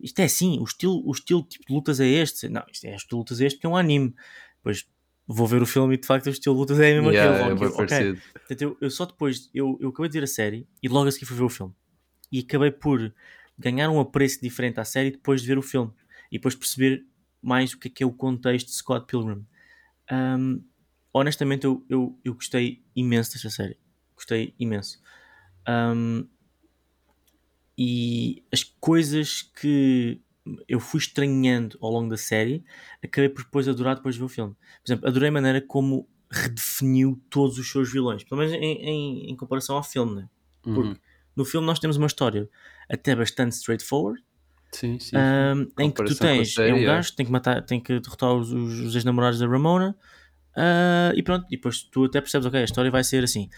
Isto 0.00 0.18
é 0.20 0.24
assim? 0.24 0.58
O 0.58 0.64
estilo, 0.64 1.02
o 1.06 1.12
estilo 1.12 1.42
tipo 1.44 1.64
de 1.66 1.72
lutas 1.72 2.00
é 2.00 2.06
este? 2.06 2.48
Não, 2.48 2.64
isto 2.70 2.84
é 2.84 2.92
o 2.92 2.96
estilo 2.96 3.08
de 3.10 3.32
lutas 3.32 3.40
é 3.40 3.46
este 3.46 3.60
que 3.60 3.66
é 3.66 3.68
um 3.68 3.76
anime. 3.76 4.14
Depois 4.56 4.86
vou 5.26 5.46
ver 5.46 5.62
o 5.62 5.66
filme 5.66 5.94
e 5.94 5.98
de 5.98 6.06
facto 6.06 6.26
o 6.26 6.30
estilo 6.30 6.54
de 6.56 6.60
lutas 6.60 6.80
é 6.80 6.92
mesmo 6.94 7.10
Yeah, 7.10 7.36
aquele. 7.36 7.50
é 7.50 7.54
aquilo. 7.54 7.60
bem 7.60 7.68
Ok. 7.68 7.86
parecido. 7.86 8.20
Portanto, 8.32 8.62
eu, 8.62 8.76
eu 8.80 8.90
só 8.90 9.06
depois, 9.06 9.48
eu, 9.54 9.78
eu 9.80 9.88
acabei 9.90 10.10
de 10.10 10.18
ver 10.18 10.24
a 10.24 10.26
série 10.28 10.66
e 10.82 10.88
logo 10.88 11.08
a 11.08 11.12
seguir 11.12 11.24
fui 11.26 11.36
ver 11.36 11.44
o 11.44 11.48
filme. 11.48 11.72
E 12.32 12.40
acabei 12.40 12.70
por 12.72 13.14
ganhar 13.58 13.88
um 13.88 14.00
apreço 14.00 14.40
diferente 14.42 14.80
à 14.80 14.84
série 14.84 15.12
depois 15.12 15.40
de 15.40 15.46
ver 15.46 15.56
o 15.58 15.62
filme. 15.62 15.92
E 16.30 16.36
depois 16.38 16.54
perceber 16.56 17.06
mais 17.40 17.72
o 17.72 17.78
que 17.78 17.88
é 17.88 17.90
que 17.90 18.02
é 18.02 18.06
o 18.06 18.12
contexto 18.12 18.66
de 18.66 18.74
Scott 18.74 19.06
Pilgrim. 19.06 19.46
Um, 20.10 20.62
honestamente, 21.14 21.64
eu, 21.64 21.84
eu, 21.88 22.18
eu 22.24 22.34
gostei 22.34 22.84
imenso 22.94 23.32
desta 23.32 23.48
série. 23.48 23.78
Gostei 24.14 24.54
imenso. 24.58 25.00
Um, 25.68 26.26
e 27.78 28.44
as 28.52 28.62
coisas 28.62 29.42
que 29.42 30.20
eu 30.68 30.78
fui 30.78 31.00
estranhando 31.00 31.78
ao 31.80 31.90
longo 31.90 32.10
da 32.10 32.16
série, 32.16 32.64
acabei 33.02 33.28
por 33.28 33.44
depois 33.44 33.66
adorar 33.68 33.96
depois 33.96 34.14
de 34.14 34.18
ver 34.18 34.26
o 34.26 34.28
filme. 34.28 34.54
Por 34.54 34.92
exemplo, 34.92 35.08
adorei 35.08 35.28
a 35.28 35.32
maneira 35.32 35.60
como 35.60 36.08
redefiniu 36.30 37.20
todos 37.30 37.58
os 37.58 37.70
seus 37.70 37.90
vilões, 37.90 38.24
pelo 38.24 38.40
menos 38.40 38.54
em, 38.54 38.60
em, 38.60 39.30
em 39.30 39.36
comparação 39.36 39.76
ao 39.76 39.82
filme, 39.82 40.16
né? 40.16 40.28
Uhum. 40.66 40.74
Porque 40.74 41.00
no 41.36 41.44
filme 41.44 41.66
nós 41.66 41.78
temos 41.78 41.96
uma 41.96 42.06
história 42.06 42.48
até 42.88 43.14
bastante 43.14 43.52
straightforward, 43.52 44.22
Sim, 44.72 44.98
sim. 44.98 45.16
um, 45.16 45.82
em 45.82 45.90
que 45.90 46.04
tu 46.04 46.16
tens 46.16 46.58
é 46.58 46.74
um 46.74 46.78
é. 46.78 46.84
gajo 46.84 47.10
que 47.10 47.16
tem 47.16 47.26
que 47.26 47.32
matar, 47.32 47.62
tem 47.62 47.80
que 47.80 48.00
derrotar 48.00 48.34
os, 48.34 48.52
os, 48.52 48.80
os 48.80 48.94
ex-namorados 48.96 49.38
da 49.38 49.46
Ramona 49.46 49.96
ah, 50.56 51.12
e 51.14 51.22
pronto, 51.22 51.46
e 51.46 51.56
depois 51.56 51.82
tu 51.82 52.04
até 52.04 52.20
percebes, 52.20 52.46
ok, 52.46 52.60
a 52.60 52.64
história 52.64 52.90
vai 52.90 53.04
ser 53.04 53.24
assim. 53.24 53.48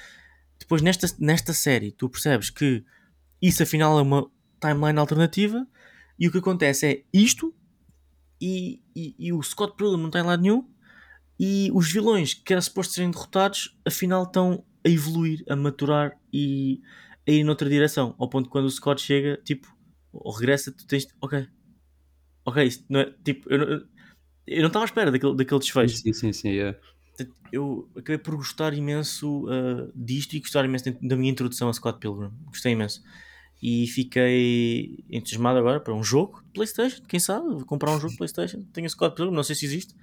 Depois 0.58 0.82
nesta, 0.82 1.06
nesta 1.18 1.52
série 1.52 1.92
tu 1.92 2.08
percebes 2.08 2.50
que 2.50 2.84
isso 3.40 3.62
afinal 3.62 3.98
é 3.98 4.02
uma 4.02 4.30
timeline 4.60 4.98
alternativa 4.98 5.66
e 6.18 6.26
o 6.26 6.32
que 6.32 6.38
acontece 6.38 6.86
é 6.86 7.04
isto 7.12 7.54
e, 8.40 8.80
e, 8.94 9.14
e 9.18 9.32
o 9.32 9.42
Scott 9.42 9.76
Pilgrim 9.76 10.02
não 10.02 10.10
tem 10.10 10.22
lado 10.22 10.42
nenhum 10.42 10.66
e 11.38 11.70
os 11.74 11.92
vilões 11.92 12.32
que 12.32 12.52
era 12.52 12.62
suposto 12.62 12.94
serem 12.94 13.10
derrotados 13.10 13.76
afinal 13.84 14.22
estão 14.22 14.64
a 14.84 14.88
evoluir, 14.88 15.44
a 15.48 15.54
maturar 15.54 16.18
e 16.32 16.80
a 17.28 17.30
ir 17.30 17.44
noutra 17.44 17.68
direção 17.68 18.14
ao 18.18 18.28
ponto 18.28 18.46
que 18.46 18.52
quando 18.52 18.66
o 18.66 18.70
Scott 18.70 19.02
chega, 19.02 19.36
tipo, 19.44 19.68
ou 20.12 20.32
regressa, 20.32 20.72
tu 20.72 20.86
tens, 20.86 21.06
ok, 21.20 21.46
ok, 22.44 22.64
isto 22.64 22.84
não 22.88 23.00
é, 23.00 23.12
tipo, 23.24 23.52
eu, 23.52 23.86
eu 24.46 24.60
não 24.60 24.68
estava 24.68 24.84
à 24.84 24.86
espera 24.86 25.10
daquele, 25.10 25.36
daquele 25.36 25.60
desfecho. 25.60 25.96
Sim, 25.96 26.12
sim, 26.12 26.32
sim. 26.32 26.58
é. 26.58 26.72
Portanto, 27.16 27.36
eu 27.52 27.88
acabei 27.96 28.18
por 28.18 28.36
gostar 28.36 28.74
imenso 28.74 29.46
uh, 29.46 29.90
disto 29.94 30.34
e 30.34 30.40
gostar 30.40 30.64
imenso 30.64 30.84
da- 31.02 31.16
minha 31.16 31.30
introdução 31.30 31.68
a 31.68 31.72
Scott 31.72 31.98
Pilgrim. 31.98 32.30
Gostei 32.46 32.72
imenso. 32.72 33.02
E 33.62 33.86
fiquei 33.86 35.02
entusiasmado 35.10 35.58
agora 35.58 35.80
para 35.80 35.94
um 35.94 36.04
jogo 36.04 36.42
de 36.44 36.52
Playstation. 36.52 37.02
Quem 37.08 37.18
sabe? 37.18 37.48
Vou 37.48 37.64
comprar 37.64 37.90
um 37.90 37.98
jogo 37.98 38.10
de 38.10 38.18
Playstation. 38.18 38.62
Tenho 38.72 38.88
Scott 38.90 39.16
Pilgrim, 39.16 39.34
não 39.34 39.42
sei 39.42 39.56
se 39.56 39.64
existe, 39.64 39.94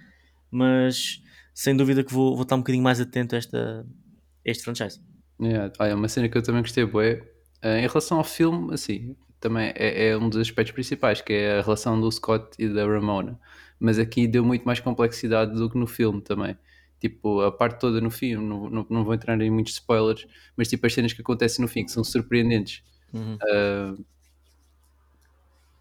mas 0.49 1.21
sem 1.53 1.75
dúvida 1.75 2.03
que 2.03 2.11
vou, 2.11 2.33
vou 2.33 2.43
estar 2.43 2.55
um 2.55 2.59
bocadinho 2.59 2.83
mais 2.83 2.99
atento 2.99 3.35
a, 3.35 3.37
esta, 3.37 3.85
a 3.85 4.49
este 4.51 4.63
franchise. 4.63 4.99
Yeah. 5.39 5.71
Olha, 5.79 5.95
uma 5.95 6.07
cena 6.07 6.27
que 6.29 6.37
eu 6.37 6.41
também 6.41 6.61
gostei 6.61 6.85
bué, 6.85 7.21
eh, 7.61 7.79
em 7.79 7.87
relação 7.87 8.17
ao 8.17 8.23
filme, 8.23 8.73
assim, 8.73 9.15
também 9.39 9.71
é, 9.75 10.07
é 10.07 10.17
um 10.17 10.29
dos 10.29 10.39
aspectos 10.39 10.73
principais, 10.73 11.21
que 11.21 11.33
é 11.33 11.59
a 11.59 11.61
relação 11.61 11.99
do 11.99 12.11
Scott 12.11 12.55
e 12.57 12.67
da 12.67 12.85
Ramona. 12.87 13.39
Mas 13.83 13.99
aqui 13.99 14.27
deu 14.27 14.45
muito 14.45 14.63
mais 14.65 14.79
complexidade 14.79 15.53
do 15.55 15.69
que 15.69 15.77
no 15.77 15.87
filme 15.87 16.21
também. 16.21 16.57
Tipo, 16.99 17.41
a 17.41 17.51
parte 17.51 17.79
toda 17.81 18.01
no 18.01 18.09
filme, 18.11 18.45
não, 18.47 18.69
não, 18.69 18.87
não 18.89 19.03
vou 19.05 19.13
entrar 19.13 19.39
em 19.41 19.51
muitos 19.51 19.73
spoilers, 19.73 20.25
mas 20.57 20.69
tipo 20.69 20.85
as 20.87 20.93
cenas 20.93 21.13
que 21.13 21.21
acontecem 21.21 21.61
no 21.63 21.67
fim, 21.69 21.85
que 21.85 21.91
são 21.91 22.03
surpreendentes. 22.03 22.83
Uhum. 23.13 23.37
Ah, 23.43 23.95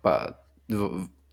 pá, 0.03 0.35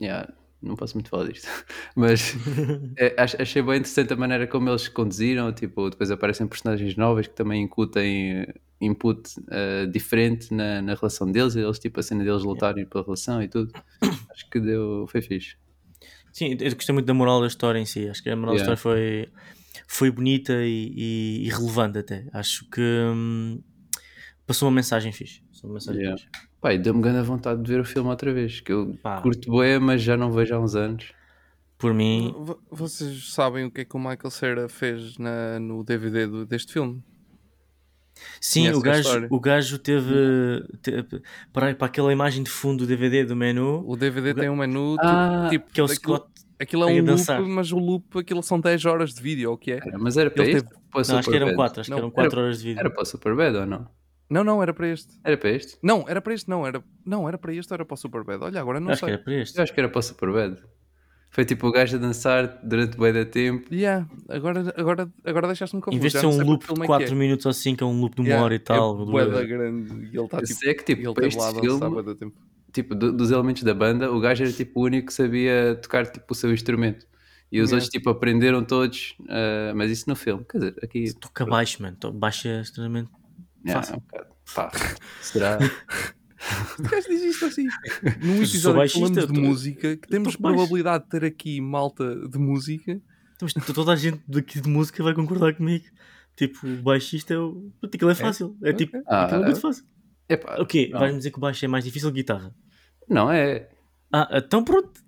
yeah, 0.01 0.31
não 0.61 0.75
posso 0.75 0.95
muito 0.95 1.09
falar 1.09 1.27
disto, 1.27 1.47
mas 1.95 2.35
é, 2.97 3.15
ach- 3.17 3.35
achei 3.39 3.61
bem 3.61 3.77
interessante 3.77 4.13
a 4.13 4.15
maneira 4.15 4.47
como 4.47 4.69
eles 4.69 4.87
conduziram. 4.87 5.51
Tipo, 5.53 5.89
depois 5.89 6.11
aparecem 6.11 6.47
personagens 6.47 6.95
novas 6.95 7.27
que 7.27 7.35
também 7.35 7.63
incutem 7.63 8.41
eh, 8.41 8.53
input 8.81 9.29
eh, 9.51 9.85
diferente 9.87 10.53
na, 10.53 10.81
na 10.81 10.95
relação 10.95 11.31
deles. 11.31 11.55
Eles, 11.55 11.79
tipo, 11.79 11.99
a 11.99 12.03
cena 12.03 12.23
deles 12.23 12.43
lutarem 12.43 12.85
pela 12.85 13.03
relação 13.03 13.41
e 13.41 13.47
tudo. 13.47 13.73
Acho 14.31 14.49
que 14.49 14.59
deu, 14.59 15.07
foi 15.09 15.21
fixe. 15.21 15.55
Sim, 16.39 16.57
eu 16.59 16.73
gostei 16.73 16.93
muito 16.93 17.05
da 17.05 17.13
moral 17.13 17.41
da 17.41 17.47
história 17.47 17.77
em 17.79 17.85
si. 17.85 18.07
Acho 18.07 18.23
que 18.23 18.29
a 18.29 18.35
moral 18.35 18.55
Yeah. 18.55 18.69
da 18.71 18.73
história 18.75 18.77
foi, 19.27 19.29
foi 19.87 20.09
bonita 20.09 20.53
e, 20.63 20.93
e- 20.95 21.45
e 21.45 21.49
relevante 21.49 21.97
até. 21.97 22.25
Acho 22.31 22.65
que 22.69 22.79
hum, 22.81 23.61
passou 24.47 24.69
uma 24.69 24.75
mensagem 24.75 25.11
fixe. 25.11 25.41
Passou 25.51 25.69
uma 25.69 25.73
mensagem 25.75 26.01
Yeah. 26.01 26.17
fixe. 26.21 26.47
E 26.63 26.77
deu-me 26.77 27.01
grande 27.01 27.27
vontade 27.27 27.61
de 27.61 27.69
ver 27.69 27.79
o 27.81 27.85
filme 27.85 28.09
outra 28.09 28.33
vez, 28.33 28.61
que 28.61 28.71
eu 28.71 28.97
Pá. 29.03 29.21
curto 29.21 29.49
bué, 29.51 29.79
mas 29.79 30.01
já 30.01 30.15
não 30.15 30.31
vejo 30.31 30.55
há 30.55 30.59
uns 30.59 30.75
anos. 30.75 31.11
Por 31.77 31.93
mim, 31.93 32.33
V- 32.45 32.55
Vocês 32.71 33.33
sabem 33.33 33.65
o 33.65 33.71
que 33.71 33.81
é 33.81 33.85
que 33.85 33.95
o 33.95 33.99
Michael 33.99 34.29
Cera 34.29 34.69
fez 34.69 35.17
na, 35.17 35.59
no 35.59 35.83
DVD 35.83 36.25
do- 36.27 36.45
deste 36.45 36.71
filme? 36.73 37.01
Sim, 38.41 38.61
Conhece 38.71 38.77
o 38.77 38.81
gajo, 38.81 39.27
o 39.29 39.39
gajo 39.39 39.79
teve, 39.79 40.63
teve 40.81 41.21
para, 41.53 41.73
para 41.75 41.87
aquela 41.87 42.11
imagem 42.11 42.43
de 42.43 42.49
fundo 42.49 42.79
do 42.79 42.87
DVD 42.87 43.25
do 43.25 43.35
menu, 43.35 43.83
O 43.87 43.95
DVD 43.95 44.33
tem 44.33 44.49
um 44.49 44.55
menu 44.55 44.95
Ah, 44.99 45.47
tipo, 45.49 45.71
que 45.71 45.79
é 45.79 45.83
o 45.83 45.85
aquilo, 45.85 46.15
Scott. 46.17 46.25
aquilo 46.59 46.83
é 46.89 47.01
um 47.01 47.03
dançar. 47.03 47.39
loop, 47.39 47.51
mas 47.51 47.71
o 47.71 47.77
loop 47.77 48.17
aquilo 48.19 48.41
são 48.43 48.59
10 48.59 48.85
horas 48.85 49.13
de 49.13 49.21
vídeo, 49.21 49.51
o 49.51 49.57
que 49.57 49.71
é? 49.73 49.77
Era, 49.77 49.97
mas 49.97 50.17
era 50.17 50.29
para 50.31 50.43
este? 50.45 50.63
teve- 50.63 50.79
Para 50.91 51.01
o 51.01 51.07
Não, 51.07 51.17
acho 51.19 51.29
que 51.29 51.35
eram 51.35 51.47
Superbad? 51.47 51.55
4, 51.55 51.81
acho 51.81 51.89
Não, 51.91 51.97
que 51.97 51.99
eram 52.01 52.07
era- 52.07 52.15
4 52.15 52.41
horas 52.41 52.57
de 52.59 52.63
vídeo. 52.65 52.79
Era 52.79 52.89
para 52.89 53.01
o 53.01 53.05
Superbad 53.05 53.55
ou 53.57 53.65
não? 53.65 53.87
Não, 54.29 54.43
não, 54.43 54.61
era 54.61 54.73
para 54.73 54.87
este. 54.87 55.19
Era 55.23 55.37
para 55.37 55.49
este? 55.49 55.77
Não, 55.81 56.05
era 56.07 56.21
para 56.21 56.33
este, 56.35 56.47
não, 56.49 56.65
era, 56.67 56.83
não, 57.05 57.27
era 57.27 57.37
para 57.37 57.53
este 57.53 57.71
ou 57.71 57.75
era 57.75 57.85
para 57.85 57.93
o 57.95 57.97
Superbad? 57.97 58.43
Olha, 58.43 58.61
agora 58.61 58.79
não 58.79 58.91
acho 58.91 58.99
que 59.01 59.05
sei. 59.05 59.13
era 59.15 59.23
para 59.23 59.33
este. 59.33 59.57
Eu 59.57 59.63
acho 59.63 59.73
que 59.73 59.79
era 59.79 59.89
para 59.89 59.99
o 59.99 60.01
Superbad. 60.03 60.57
Foi 61.31 61.45
tipo 61.45 61.67
o 61.67 61.71
gajo 61.71 61.95
a 61.95 61.99
dançar 61.99 62.59
durante 62.63 62.97
bem 62.97 63.13
da 63.13 63.23
tempo. 63.23 63.71
Yeah, 63.73 64.07
agora, 64.27 64.73
agora, 64.75 65.09
agora 65.23 65.47
deixaste-me 65.47 65.81
confuso. 65.81 65.97
Em 65.97 66.01
vez 66.01 66.13
de 66.13 66.19
ser 66.19 66.25
um 66.25 66.43
loop 66.43 66.59
que 66.61 66.65
de 66.65 66.65
filme 66.67 66.83
é 66.83 66.87
4 66.87 67.07
que 67.07 67.13
é. 67.13 67.15
minutos 67.15 67.45
ou 67.45 67.53
5, 67.53 67.83
é 67.83 67.87
um 67.87 68.01
loop 68.01 68.15
de 68.15 68.21
uma 68.21 68.27
Yeah, 68.29 68.43
hora 68.45 68.55
e 68.55 68.59
tal. 68.59 68.93
É 68.93 68.97
duas. 69.05 69.09
bué 69.11 69.25
da 69.27 69.43
grande 69.45 69.93
e 69.93 70.17
ele 70.17 70.23
está 70.25 70.41
tipo, 70.41 70.59
sei 70.59 70.73
que 70.73 70.83
tipo, 70.83 71.01
ele 71.01 71.13
para 71.13 71.23
teve 71.23 71.27
este 71.27 71.37
lá 71.39 71.47
a 71.47 71.51
dançar 71.51 71.61
filme, 71.61 71.89
bué 71.95 72.03
da 72.03 72.15
tempo. 72.15 72.35
tipo, 72.73 72.95
do- 72.95 73.13
dos 73.13 73.29
elementos 73.31 73.61
da 73.63 73.73
banda, 73.75 74.11
o 74.11 74.19
gajo 74.19 74.43
era 74.43 74.51
tipo 74.51 74.79
o 74.79 74.83
único 74.85 75.07
que 75.07 75.13
sabia 75.13 75.77
tocar 75.81 76.07
tipo 76.07 76.25
o 76.31 76.35
seu 76.35 76.51
instrumento. 76.51 77.05
E 77.51 77.61
os 77.61 77.69
Yeah. 77.69 77.75
outros 77.75 77.89
tipo 77.89 78.09
aprenderam 78.09 78.63
todos, 78.63 79.15
ah, 79.29 79.71
mas 79.75 79.91
isso 79.91 80.09
no 80.09 80.15
filme. 80.15 80.43
Quer 80.49 80.57
dizer, 80.57 80.75
aqui 80.83 81.13
Toca 81.13 81.45
baixo, 81.45 81.81
mano. 81.83 81.95
É 82.45 82.61
extremamente. 82.61 83.09
yeah, 83.65 83.81
fácil. 83.85 83.93
é 83.93 83.97
um 83.97 83.99
bocado. 84.01 84.29
Pá, 84.55 84.71
será? 85.21 85.59
O 86.79 86.83
gajo 86.83 87.07
diz 87.09 87.21
isto 87.23 87.45
assim. 87.45 87.67
Num 88.23 88.37
episódio 88.37 88.81
que 88.83 88.89
falamos 88.89 89.27
de 89.27 89.39
música, 89.39 89.97
que 89.97 90.07
temos 90.07 90.35
baixo. 90.35 90.55
probabilidade 90.57 91.03
de 91.03 91.09
ter 91.09 91.25
aqui 91.25 91.59
malta 91.59 92.15
de 92.27 92.37
música. 92.37 92.91
Então, 93.35 93.47
mas 93.55 93.65
toda 93.73 93.91
a 93.91 93.95
gente 93.95 94.21
daqui 94.27 94.59
de 94.61 94.69
música 94.69 95.03
vai 95.03 95.13
concordar 95.13 95.53
comigo. 95.53 95.85
Tipo, 96.35 96.65
o 96.67 96.81
baixista 96.81 97.33
é 97.33 97.37
o. 97.37 97.69
Aquilo 97.83 98.09
é 98.11 98.15
fácil. 98.15 98.55
É 98.63 98.71
tipo. 98.73 98.97
Ah, 99.05 99.25
Aquilo 99.25 99.41
é 99.41 99.45
muito 99.45 99.59
fácil. 99.61 99.83
Epá, 100.29 100.61
O 100.61 100.65
quê? 100.65 100.89
Vais-me 100.93 101.17
dizer 101.17 101.31
que 101.31 101.37
o 101.37 101.41
baixo 101.41 101.65
é 101.65 101.67
mais 101.67 101.83
difícil 101.83 102.09
que 102.09 102.19
a 102.19 102.21
guitarra? 102.21 102.55
Não 103.09 103.31
é. 103.31 103.69
Ah, 104.13 104.29
então 104.33 104.63
pronto. 104.63 105.01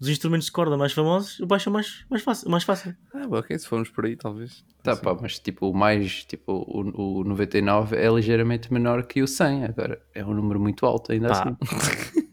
Dos 0.00 0.08
instrumentos 0.08 0.46
de 0.46 0.52
corda 0.52 0.78
mais 0.78 0.92
famosos, 0.94 1.38
o 1.40 1.46
baixo 1.46 1.68
é 1.68 1.72
mais, 1.72 2.06
mais 2.08 2.22
fácil. 2.22 2.50
Mais 2.50 2.64
fácil. 2.64 2.96
Ah, 3.12 3.26
bom, 3.28 3.36
ok, 3.36 3.58
se 3.58 3.68
formos 3.68 3.90
por 3.90 4.06
aí, 4.06 4.16
talvez. 4.16 4.64
Tá, 4.82 4.96
Sim. 4.96 5.02
pá, 5.02 5.14
mas 5.20 5.38
tipo, 5.38 5.68
o 5.68 5.74
mais, 5.74 6.24
tipo, 6.24 6.52
o, 6.52 7.18
o 7.20 7.24
99 7.24 7.96
é 7.96 8.08
ligeiramente 8.08 8.72
menor 8.72 9.02
que 9.04 9.22
o 9.22 9.28
100. 9.28 9.66
Agora, 9.66 10.00
é 10.14 10.24
um 10.24 10.32
número 10.32 10.58
muito 10.58 10.86
alto, 10.86 11.12
ainda 11.12 11.28
Pá. 11.28 11.42
assim. 11.42 12.20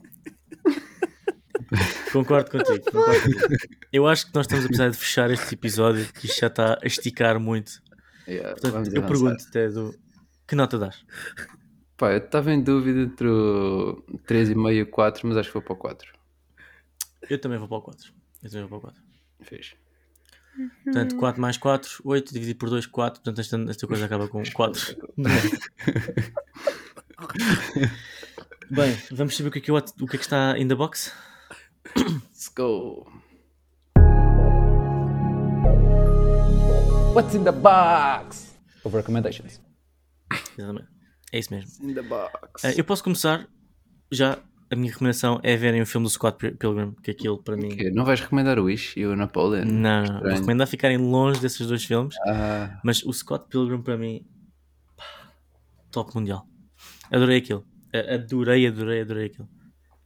Concordo 2.14 2.49
contigo, 2.49 2.85
concordo 2.91 3.22
contigo. 3.22 3.56
Eu 3.91 4.07
acho 4.07 4.27
que 4.27 4.35
nós 4.35 4.45
estamos 4.45 4.64
a 4.64 4.68
precisar 4.68 4.89
de 4.89 4.98
fechar 4.98 5.30
este 5.31 5.53
episódio, 5.56 6.07
que 6.14 6.26
isto 6.26 6.39
já 6.39 6.48
está 6.48 6.80
a 6.81 6.88
esticar 6.88 7.39
muito. 7.39 7.81
Yeah, 8.27 8.52
Portanto, 8.52 8.73
eu 8.94 9.03
avançar. 9.03 9.07
pergunto, 9.07 9.52
Tedo, 9.52 9.95
que 10.48 10.56
nota 10.56 10.77
dás? 10.80 11.03
Pá, 11.98 12.14
eu 12.14 12.19
estava 12.19 12.53
em 12.53 12.61
dúvida 12.61 13.02
entre 13.02 13.27
o 13.27 14.02
3,5 14.26 14.73
e 14.73 14.81
o 14.84 14.88
4, 14.88 15.27
mas 15.27 15.35
acho 15.38 15.49
que 15.49 15.53
vou 15.56 15.61
para 15.64 15.73
o 15.73 15.77
4. 15.77 16.16
Eu 17.30 17.39
também 17.39 17.57
vou 17.57 17.68
para 17.68 17.77
o 17.77 17.81
4. 17.81 18.14
Eu 18.44 18.49
também 18.49 18.68
vou 18.68 18.80
para 18.80 18.89
o 18.89 18.94
4. 18.94 19.03
Fez. 19.41 19.76
Portanto, 20.84 21.15
4 21.18 21.41
mais 21.41 21.57
4, 21.57 22.02
8, 22.03 22.34
dividido 22.34 22.57
por 22.60 22.69
2, 22.69 22.85
4. 22.88 23.22
Portanto, 23.22 23.39
esta, 23.39 23.57
esta 23.69 23.85
coisa 23.88 24.06
acaba 24.06 24.27
com 24.27 24.41
4. 24.44 24.98
Bem, 28.69 28.98
vamos 29.11 29.35
saber 29.38 29.49
o 29.49 29.52
que 29.52 29.60
é 29.60 29.61
que, 29.61 29.72
eu- 29.72 29.76
o 29.76 29.81
que, 30.07 30.15
é 30.15 30.19
que 30.19 30.26
está 30.26 30.57
in 30.57 30.68
the 30.68 30.76
box? 30.76 31.14
Let's 31.95 32.49
go. 32.56 33.07
What's 37.15 37.34
in 37.34 37.44
the 37.44 37.52
box? 37.52 38.53
Of 38.84 38.95
recommendations. 38.95 39.61
Exatamente. 40.57 40.88
É 41.31 41.39
isso 41.39 41.53
mesmo. 41.53 41.72
In 41.89 41.94
the 41.94 42.02
box. 42.02 42.64
Eh, 42.65 42.76
eu 42.80 42.84
posso 42.84 43.03
começar 43.03 43.48
já. 44.11 44.38
A 44.69 44.76
minha 44.76 44.91
recomendação 44.91 45.39
é 45.44 45.56
verem 45.56 45.81
o 45.81 45.85
filme 45.85 46.06
do 46.06 46.10
Scott 46.10 46.38
Pil- 46.38 46.56
Pilgrim, 46.57 46.94
que 47.02 47.11
aquilo 47.11 47.41
para 47.41 47.56
mim. 47.56 47.69
Não 47.94 48.03
vais 48.03 48.19
recomendar 48.19 48.60
o 48.60 48.64
Wish 48.65 48.99
e 48.99 49.06
o 49.06 49.15
Napoleon? 49.15 49.64
Não, 49.65 50.03
não. 50.03 50.19
Vou 50.22 50.30
recomendar 50.31 50.68
ficarem 50.68 50.98
longe 50.98 51.39
desses 51.39 51.65
dois 51.65 51.84
filmes. 51.85 52.15
Ah, 52.27 52.80
Mas 52.84 53.02
o 53.03 53.14
Scott 53.14 53.45
Pilgrim 53.49 53.81
para 53.81 53.98
mim, 53.98 54.26
top 55.91 56.14
mundial. 56.15 56.45
Adorei 57.11 57.38
aquilo. 57.38 57.64
Adorei, 57.94 58.68
adorei, 58.68 59.02
adorei 59.02 59.26
aquilo. 59.27 59.48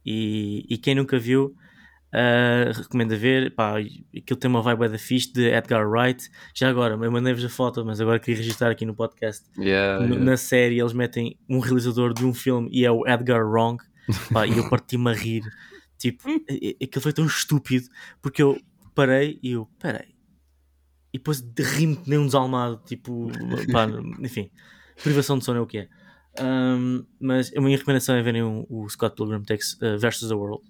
E, 0.06 0.64
e 0.68 0.78
quem 0.78 0.94
nunca 0.94 1.18
viu, 1.18 1.54
ah, 2.12 2.70
recomendo 2.74 3.14
a 3.14 3.16
ver. 3.16 3.52
Pá, 3.54 3.78
aquilo 3.78 4.38
tem 4.38 4.48
uma 4.48 4.62
vibe 4.62 4.88
da 4.88 4.98
fixe 4.98 5.32
de 5.32 5.48
Edgar 5.48 5.88
Wright. 5.88 6.28
Já 6.54 6.68
agora, 6.70 6.94
eu 6.94 7.10
mandei-vos 7.10 7.44
a 7.44 7.48
foto, 7.48 7.84
mas 7.84 8.00
agora 8.00 8.20
queria 8.20 8.38
registrar 8.38 8.70
aqui 8.70 8.86
no 8.86 8.94
podcast. 8.94 9.44
yeah, 9.58 10.04
yeah. 10.04 10.24
Na 10.24 10.36
série 10.36 10.78
eles 10.80 10.92
metem 10.92 11.36
um 11.48 11.58
realizador 11.58 12.14
de 12.14 12.24
um 12.24 12.32
filme 12.32 12.68
e 12.72 12.84
é 12.84 12.90
o 12.92 13.06
Edgar 13.08 13.44
Wrong. 13.44 13.82
Pá, 14.32 14.46
e 14.46 14.56
eu 14.56 14.68
parti-me 14.68 15.10
a 15.10 15.14
rir. 15.14 15.42
Tipo, 15.98 16.28
aquilo 16.82 17.00
foi 17.00 17.12
tão 17.12 17.26
estúpido 17.26 17.88
porque 18.20 18.42
eu 18.42 18.60
parei 18.94 19.38
e 19.42 19.52
eu, 19.52 19.66
peraí. 19.78 20.14
E 21.12 21.18
depois 21.18 21.40
que 21.40 22.10
nem 22.10 22.18
um 22.18 22.26
desalmado, 22.26 22.82
tipo, 22.84 23.30
pá, 23.70 23.86
enfim, 24.20 24.50
privação 25.02 25.38
de 25.38 25.44
sono 25.44 25.58
é 25.58 25.62
o 25.62 25.66
que 25.66 25.78
é. 25.78 25.88
Ahm, 26.38 27.04
mas 27.20 27.52
a 27.54 27.60
minha 27.60 27.76
recomendação 27.76 28.14
é 28.14 28.22
verem 28.22 28.42
o, 28.42 28.66
o 28.68 28.88
Scott 28.88 29.14
Pilgrim 29.14 29.42
Takes 29.42 29.74
uh, 29.74 29.98
versus 29.98 30.28
the 30.28 30.34
World. 30.34 30.64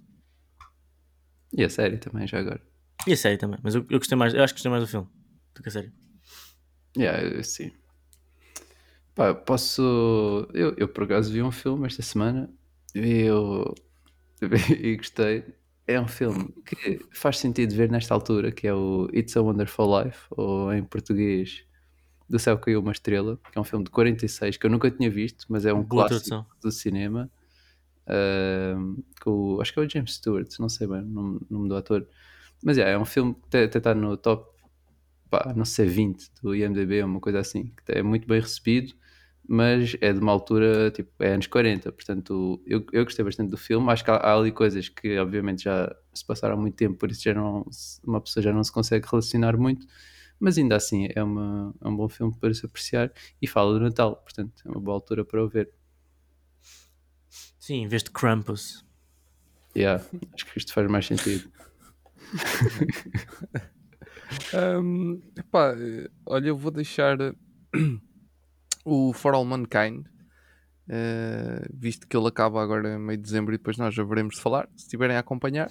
E 1.53 1.63
a 1.63 1.69
série 1.69 1.99
também, 1.99 2.27
já 2.27 2.41
agora. 2.41 2.61
E 3.07 3.13
a 3.13 3.17
série 3.17 3.37
também, 3.37 3.59
mas 3.63 3.75
eu, 3.75 3.87
eu 3.89 3.99
gostei 3.99 4.17
mais, 4.17 4.35
eu 4.35 4.43
acho 4.43 4.53
que 4.53 4.59
gostei 4.59 4.71
mais 4.71 4.83
do 4.83 4.89
filme 4.89 5.09
do 5.55 5.63
que 5.63 5.69
a 5.69 5.73
série. 5.73 5.93
Yeah, 6.97 7.43
sim. 7.43 7.73
Pá, 9.15 9.35
posso. 9.35 10.49
Eu, 10.53 10.75
eu 10.77 10.89
por 10.89 11.05
acaso 11.05 11.33
vi 11.33 11.43
um 11.43 11.53
filme 11.53 11.87
esta 11.87 12.03
semana 12.03 12.51
eu. 12.95 13.75
e 14.81 14.97
gostei. 14.97 15.45
É 15.87 16.01
um 16.01 16.07
filme 16.09 16.49
que 16.65 17.01
faz 17.13 17.39
sentido 17.39 17.75
ver 17.75 17.91
nesta 17.91 18.15
altura, 18.15 18.53
que 18.53 18.67
é 18.69 18.75
o 18.75 19.09
It's 19.13 19.37
a 19.37 19.43
Wonderful 19.43 20.03
Life, 20.05 20.21
ou 20.31 20.73
em 20.73 20.83
português 20.85 21.65
Do 22.29 22.39
Céu 22.39 22.59
Caiu 22.59 22.81
uma 22.81 22.93
Estrela, 22.93 23.39
que 23.51 23.59
é 23.59 23.61
um 23.61 23.65
filme 23.65 23.85
de 23.85 23.91
46 23.91 24.57
que 24.57 24.67
eu 24.67 24.71
nunca 24.71 24.91
tinha 24.91 25.11
visto, 25.11 25.47
mas 25.49 25.67
é 25.67 25.73
um 25.75 25.83
Boa 25.83 26.09
clássico 26.09 26.31
tradução. 26.31 26.47
do 26.63 26.71
cinema. 26.73 27.31
Ahm, 28.07 28.97
com, 29.23 29.61
acho 29.61 29.73
que 29.73 29.79
é 29.81 29.83
o 29.83 29.89
James 29.89 30.15
Stewart, 30.15 30.49
não 30.59 30.69
sei 30.69 30.87
bem 30.87 31.01
o 31.01 31.05
nome, 31.07 31.41
nome 31.51 31.69
do 31.69 31.77
ator. 31.77 32.07
Mas 32.63 32.77
yeah, 32.77 32.95
é 32.95 32.99
um 32.99 33.05
filme 33.05 33.35
que 33.51 33.57
até 33.57 33.79
está 33.79 33.95
no 33.95 34.17
top, 34.17 34.51
pá, 35.31 35.53
não 35.57 35.65
sei, 35.65 35.87
20 35.87 36.31
do 36.43 36.55
IMDB, 36.55 37.03
uma 37.03 37.21
coisa 37.21 37.41
assim, 37.41 37.73
que 37.87 37.93
é 37.93 38.03
muito 38.03 38.27
bem 38.27 38.41
recebido, 38.41 38.95
mas 39.49 39.97
é 40.01 40.13
de 40.13 40.19
uma 40.21 40.33
altura, 40.33 40.91
tipo, 40.91 41.11
é 41.23 41.35
anos 41.35 41.47
40, 41.47 41.91
portanto, 41.93 42.63
eu, 42.67 42.85
eu 42.93 43.05
gostei 43.05 43.25
bastante 43.25 43.51
do 43.51 43.57
filme. 43.57 43.91
Acho 43.91 44.05
que 44.05 44.11
há, 44.11 44.17
há 44.17 44.37
ali 44.37 44.53
coisas 44.53 44.89
que, 44.89 45.19
obviamente, 45.19 45.65
já 45.65 45.95
se 46.15 46.25
passaram 46.25 46.55
há 46.55 46.57
muito 46.57 46.77
tempo, 46.77 46.97
por 46.97 47.11
isso 47.11 47.23
já 47.23 47.35
não, 47.35 47.67
uma 48.05 48.21
pessoa 48.21 48.43
já 48.43 48.53
não 48.53 48.63
se 48.63 48.73
consegue 48.73 49.07
relacionar 49.11 49.57
muito, 49.57 49.87
mas 50.39 50.59
ainda 50.59 50.77
assim 50.77 51.09
é, 51.15 51.23
uma, 51.23 51.75
é 51.81 51.89
um 51.89 51.97
bom 51.97 52.09
filme 52.09 52.35
para 52.39 52.53
se 52.55 52.65
apreciar 52.65 53.13
e 53.41 53.47
fala 53.47 53.75
do 53.75 53.81
Natal, 53.81 54.17
portanto, 54.17 54.63
é 54.65 54.69
uma 54.69 54.81
boa 54.81 54.97
altura 54.97 55.25
para 55.25 55.43
o 55.43 55.49
ver. 55.49 55.71
Sim, 57.59 57.83
em 57.83 57.89
vez 57.89 58.03
de 58.03 58.11
Krampus. 58.11 58.85
Yeah, 59.75 60.05
acho 60.35 60.47
que 60.47 60.59
isto 60.59 60.73
faz 60.73 60.91
mais 60.91 61.07
sentido. 61.07 61.51
Epá, 65.37 65.75
eh, 65.77 66.11
olha, 66.27 66.49
eu 66.49 66.57
vou 66.57 66.71
deixar 66.71 67.17
o 68.85 69.13
For 69.13 69.35
All 69.35 69.45
Mankind, 69.45 70.07
eh, 70.89 71.67
visto 71.73 72.07
que 72.07 72.17
ele 72.17 72.27
acaba 72.29 72.63
agora 72.63 72.95
em 72.95 72.99
meio 72.99 73.17
de 73.17 73.23
dezembro 73.23 73.55
e 73.55 73.59
depois 73.59 73.77
nós 73.79 73.95
já 73.95 74.03
veremos 74.05 74.37
de 74.37 74.41
falar, 74.41 74.69
se 74.77 74.85
estiverem 74.85 75.17
a 75.17 75.21
acompanhar. 75.21 75.71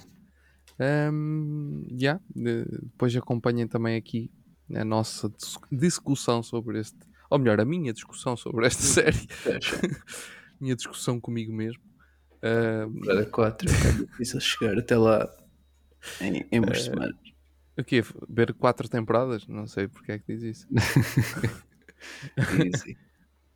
Ahm, 0.79 1.83
yeah, 1.91 2.19
de- 2.35 2.65
depois 2.65 3.15
acompanhem 3.15 3.67
também 3.67 3.95
aqui 3.97 4.31
a 4.73 4.83
nossa 4.85 5.29
dis- 5.29 5.57
discussão 5.71 6.41
sobre 6.41 6.79
este, 6.79 6.97
ou 7.29 7.37
melhor, 7.37 7.59
a 7.59 7.65
minha 7.65 7.93
discussão 7.93 8.35
sobre 8.37 8.65
esta 8.67 8.81
série, 8.83 9.27
minha 10.59 10.75
discussão 10.75 11.19
comigo 11.19 11.53
mesmo. 11.53 11.81
Temporada 12.41 13.25
4, 13.27 13.69
é 13.69 13.91
difícil 14.05 14.39
chegar 14.39 14.77
até 14.79 14.97
lá 14.97 15.29
em, 16.21 16.47
em 16.51 16.59
umas 16.59 16.83
semanas. 16.83 17.15
o 17.77 17.83
quê? 17.83 18.01
Ver 18.27 18.53
quatro 18.53 18.89
temporadas? 18.89 19.45
Não 19.47 19.67
sei 19.67 19.87
porque 19.87 20.13
é 20.13 20.19
que 20.19 20.33
diz 20.35 20.41
isso. 20.41 20.67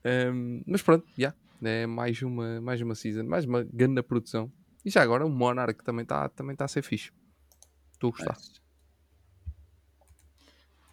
Um, 0.05 0.61
mas 0.67 0.83
pronto, 0.83 1.05
já. 1.17 1.33
É 1.63 1.87
mais 1.87 2.21
uma, 2.21 2.61
mais 2.61 2.79
uma 2.79 2.93
season, 2.93 3.23
mais 3.23 3.45
uma 3.45 3.63
grande 3.63 4.03
produção. 4.03 4.51
E 4.85 4.89
já 4.91 5.01
agora 5.01 5.25
o 5.25 5.29
Monarch 5.29 5.83
também 5.83 6.03
está 6.03 6.29
também 6.29 6.55
tá 6.55 6.65
a 6.65 6.67
ser 6.67 6.83
fixe. 6.83 7.11
Estou 7.91 8.09
a 8.09 8.11
gostar. 8.11 8.37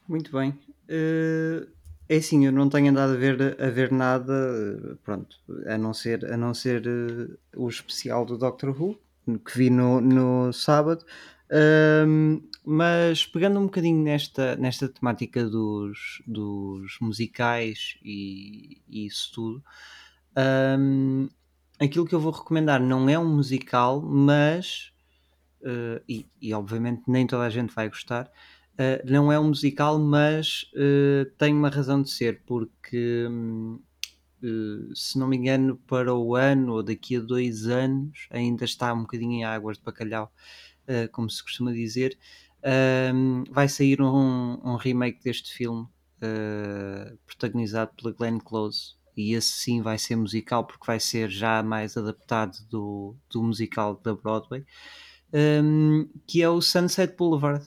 Muito 0.08 0.32
bem. 0.32 0.58
Eh, 0.88 1.66
é 2.08 2.16
assim, 2.16 2.46
eu 2.46 2.52
não 2.52 2.68
tenho 2.68 2.90
andado 2.90 3.12
a 3.12 3.16
ver, 3.16 3.60
a 3.60 3.70
ver 3.70 3.92
nada, 3.92 4.98
pronto, 5.02 5.36
a 5.66 5.76
não 5.76 5.92
ser, 5.92 6.24
a 6.32 6.36
não 6.36 6.54
ser 6.54 6.86
eh, 6.86 7.36
o 7.56 7.68
especial 7.68 8.24
do 8.24 8.38
Doctor 8.38 8.70
Who, 8.70 8.98
que 9.44 9.58
vi 9.58 9.70
no, 9.70 10.00
no 10.00 10.52
sábado. 10.52 11.04
Ahm, 11.50 12.40
mas 12.64 13.26
pegando 13.26 13.58
um 13.58 13.64
bocadinho 13.64 14.02
nesta, 14.02 14.56
nesta 14.56 14.88
temática 14.88 15.44
dos, 15.44 16.22
dos 16.26 16.98
musicais 17.00 17.96
e, 18.02 18.80
e 18.88 19.06
isso 19.06 19.32
tudo, 19.34 19.64
ahm, 20.36 21.28
aquilo 21.80 22.06
que 22.06 22.14
eu 22.14 22.20
vou 22.20 22.32
recomendar 22.32 22.80
não 22.80 23.08
é 23.08 23.18
um 23.18 23.36
musical, 23.36 24.00
mas, 24.00 24.92
eh, 25.64 26.02
e, 26.08 26.26
e 26.40 26.54
obviamente 26.54 27.02
nem 27.08 27.26
toda 27.26 27.44
a 27.44 27.50
gente 27.50 27.74
vai 27.74 27.88
gostar, 27.88 28.30
Uh, 28.72 29.04
não 29.04 29.30
é 29.30 29.38
um 29.38 29.48
musical, 29.48 29.98
mas 29.98 30.64
uh, 30.74 31.30
tem 31.36 31.54
uma 31.54 31.68
razão 31.68 32.00
de 32.00 32.10
ser, 32.10 32.42
porque 32.46 33.28
uh, 34.42 34.96
se 34.96 35.18
não 35.18 35.28
me 35.28 35.36
engano, 35.36 35.76
para 35.86 36.14
o 36.14 36.34
ano 36.34 36.72
ou 36.72 36.82
daqui 36.82 37.16
a 37.16 37.20
dois 37.20 37.66
anos 37.66 38.26
ainda 38.30 38.64
está 38.64 38.92
um 38.94 39.02
bocadinho 39.02 39.32
em 39.32 39.44
águas 39.44 39.76
de 39.76 39.84
bacalhau, 39.84 40.32
uh, 40.88 41.10
como 41.12 41.28
se 41.28 41.42
costuma 41.42 41.70
dizer. 41.70 42.18
Um, 42.64 43.44
vai 43.50 43.68
sair 43.68 44.00
um, 44.00 44.60
um 44.64 44.76
remake 44.76 45.22
deste 45.22 45.52
filme 45.52 45.82
uh, 45.82 47.18
protagonizado 47.26 47.92
pela 47.96 48.12
Glenn 48.14 48.38
Close. 48.38 48.94
E 49.16 49.34
esse 49.34 49.52
sim 49.52 49.82
vai 49.82 49.98
ser 49.98 50.16
musical, 50.16 50.64
porque 50.64 50.86
vai 50.86 50.98
ser 50.98 51.28
já 51.28 51.62
mais 51.62 51.96
adaptado 51.96 52.56
do, 52.70 53.14
do 53.30 53.42
musical 53.42 54.00
da 54.02 54.14
Broadway, 54.14 54.64
um, 55.62 56.08
que 56.26 56.42
é 56.42 56.48
o 56.48 56.62
Sunset 56.62 57.14
Boulevard. 57.16 57.66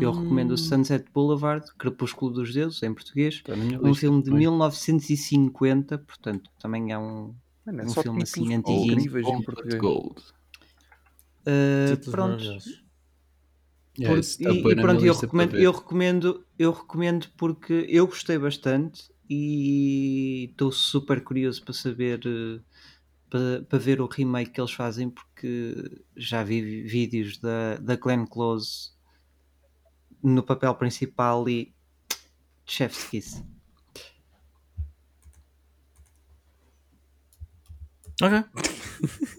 Eu 0.00 0.12
recomendo 0.12 0.52
o 0.52 0.58
Sunset 0.58 1.04
Boulevard, 1.12 1.66
Crepúsculo 1.76 2.30
dos 2.32 2.54
Deuses, 2.54 2.80
em 2.82 2.94
português. 2.94 3.42
Um 3.82 3.92
filme 3.92 4.18
de 4.18 4.26
também. 4.26 4.40
1950, 4.40 5.98
portanto, 5.98 6.48
também 6.60 6.92
é 6.92 6.98
um. 6.98 7.34
Mano, 7.66 7.80
é 7.80 7.84
um 7.84 7.90
filme 7.90 8.22
assim 8.22 8.54
antiguinho. 8.54 9.22
Gold, 9.22 9.44
português. 9.44 9.80
Gold. 9.80 10.20
Uh, 11.40 11.96
Títulos 11.96 12.10
pronto. 12.10 12.44
Maravilhosos. 14.00 14.06
Yeah, 14.06 14.14
Por- 14.14 14.18
isso 14.18 14.30
está 14.38 14.50
e, 14.50 14.72
e 14.72 14.76
pronto, 14.76 15.04
eu 15.04 15.14
recomendo, 15.14 15.56
eu, 15.56 15.72
recomendo, 15.72 16.46
eu 16.58 16.72
recomendo 16.72 17.28
porque 17.36 17.86
eu 17.88 18.06
gostei 18.06 18.38
bastante 18.38 19.10
e 19.28 20.48
estou 20.50 20.72
super 20.72 21.22
curioso 21.22 21.62
para 21.64 21.74
saber, 21.74 22.20
eh, 22.26 22.60
para, 23.30 23.62
para 23.68 23.78
ver 23.78 24.00
o 24.00 24.06
remake 24.06 24.52
que 24.52 24.60
eles 24.60 24.72
fazem, 24.72 25.10
porque 25.10 25.74
já 26.16 26.42
vi 26.42 26.60
vi- 26.62 26.82
vídeos 26.82 27.38
da, 27.38 27.76
da 27.76 27.96
Glenn 27.96 28.26
Close 28.26 28.92
no 30.22 30.42
papel 30.42 30.74
principal 30.74 31.48
e 31.48 31.74
chef's 32.66 33.04
kiss. 33.10 33.42
Ok. 38.22 38.79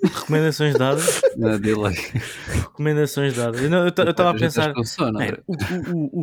Recomendações 0.03 0.73
dadas. 0.75 1.21
Não, 1.37 1.59
delay. 1.59 1.95
Recomendações 2.47 3.35
dadas. 3.35 3.61
Eu 3.61 3.69
não- 3.69 3.83
eu 3.83 3.89
estava 3.89 4.29
a 4.31 4.33
pensar. 4.33 4.73
com 4.73 4.83
sono, 4.83 5.13
Man, 5.13 5.23
André. 5.25 5.41
o, 5.47 5.55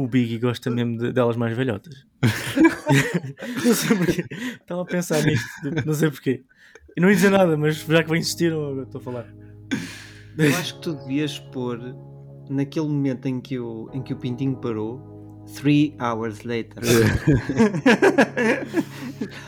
o, 0.01 0.05
o, 0.05 0.09
Biggie 0.09 0.39
gosta 0.39 0.71
mesmo 0.71 0.99
de- 0.99 1.13
delas 1.13 1.37
mais 1.37 1.57
velhotas. 1.57 1.95
não 3.65 3.75
sei 3.75 3.97
porquê. 3.97 4.25
Estava 4.61 4.83
a 4.83 4.85
pensar 4.85 5.23
nisto. 5.23 5.47
tipo, 5.63 5.87
Não 5.87 5.95
sei 5.95 6.11
porquê. 6.11 6.43
E 6.97 7.01
não 7.01 7.09
ia 7.09 7.15
dizer 7.15 7.31
nada, 7.31 7.57
mas 7.57 7.77
já 7.77 8.03
que 8.03 8.09
vai 8.09 8.19
insistir, 8.19 8.51
eu 8.53 8.83
estou 8.83 9.01
a 9.01 9.05
falar. 9.05 9.27
Eu 10.37 10.49
acho 10.57 10.75
que 10.77 10.81
tu 10.83 10.93
devias 10.95 11.39
pôr 11.39 11.81
naquele 12.51 12.87
momento 12.89 13.27
em 13.27 13.41
que 13.41 13.59
o, 13.59 13.89
em 13.93 14.03
que 14.03 14.13
o 14.13 14.17
Pintinho 14.17 14.57
parou, 14.57 15.45
three 15.55 15.95
hours 16.01 16.43
later. 16.43 16.83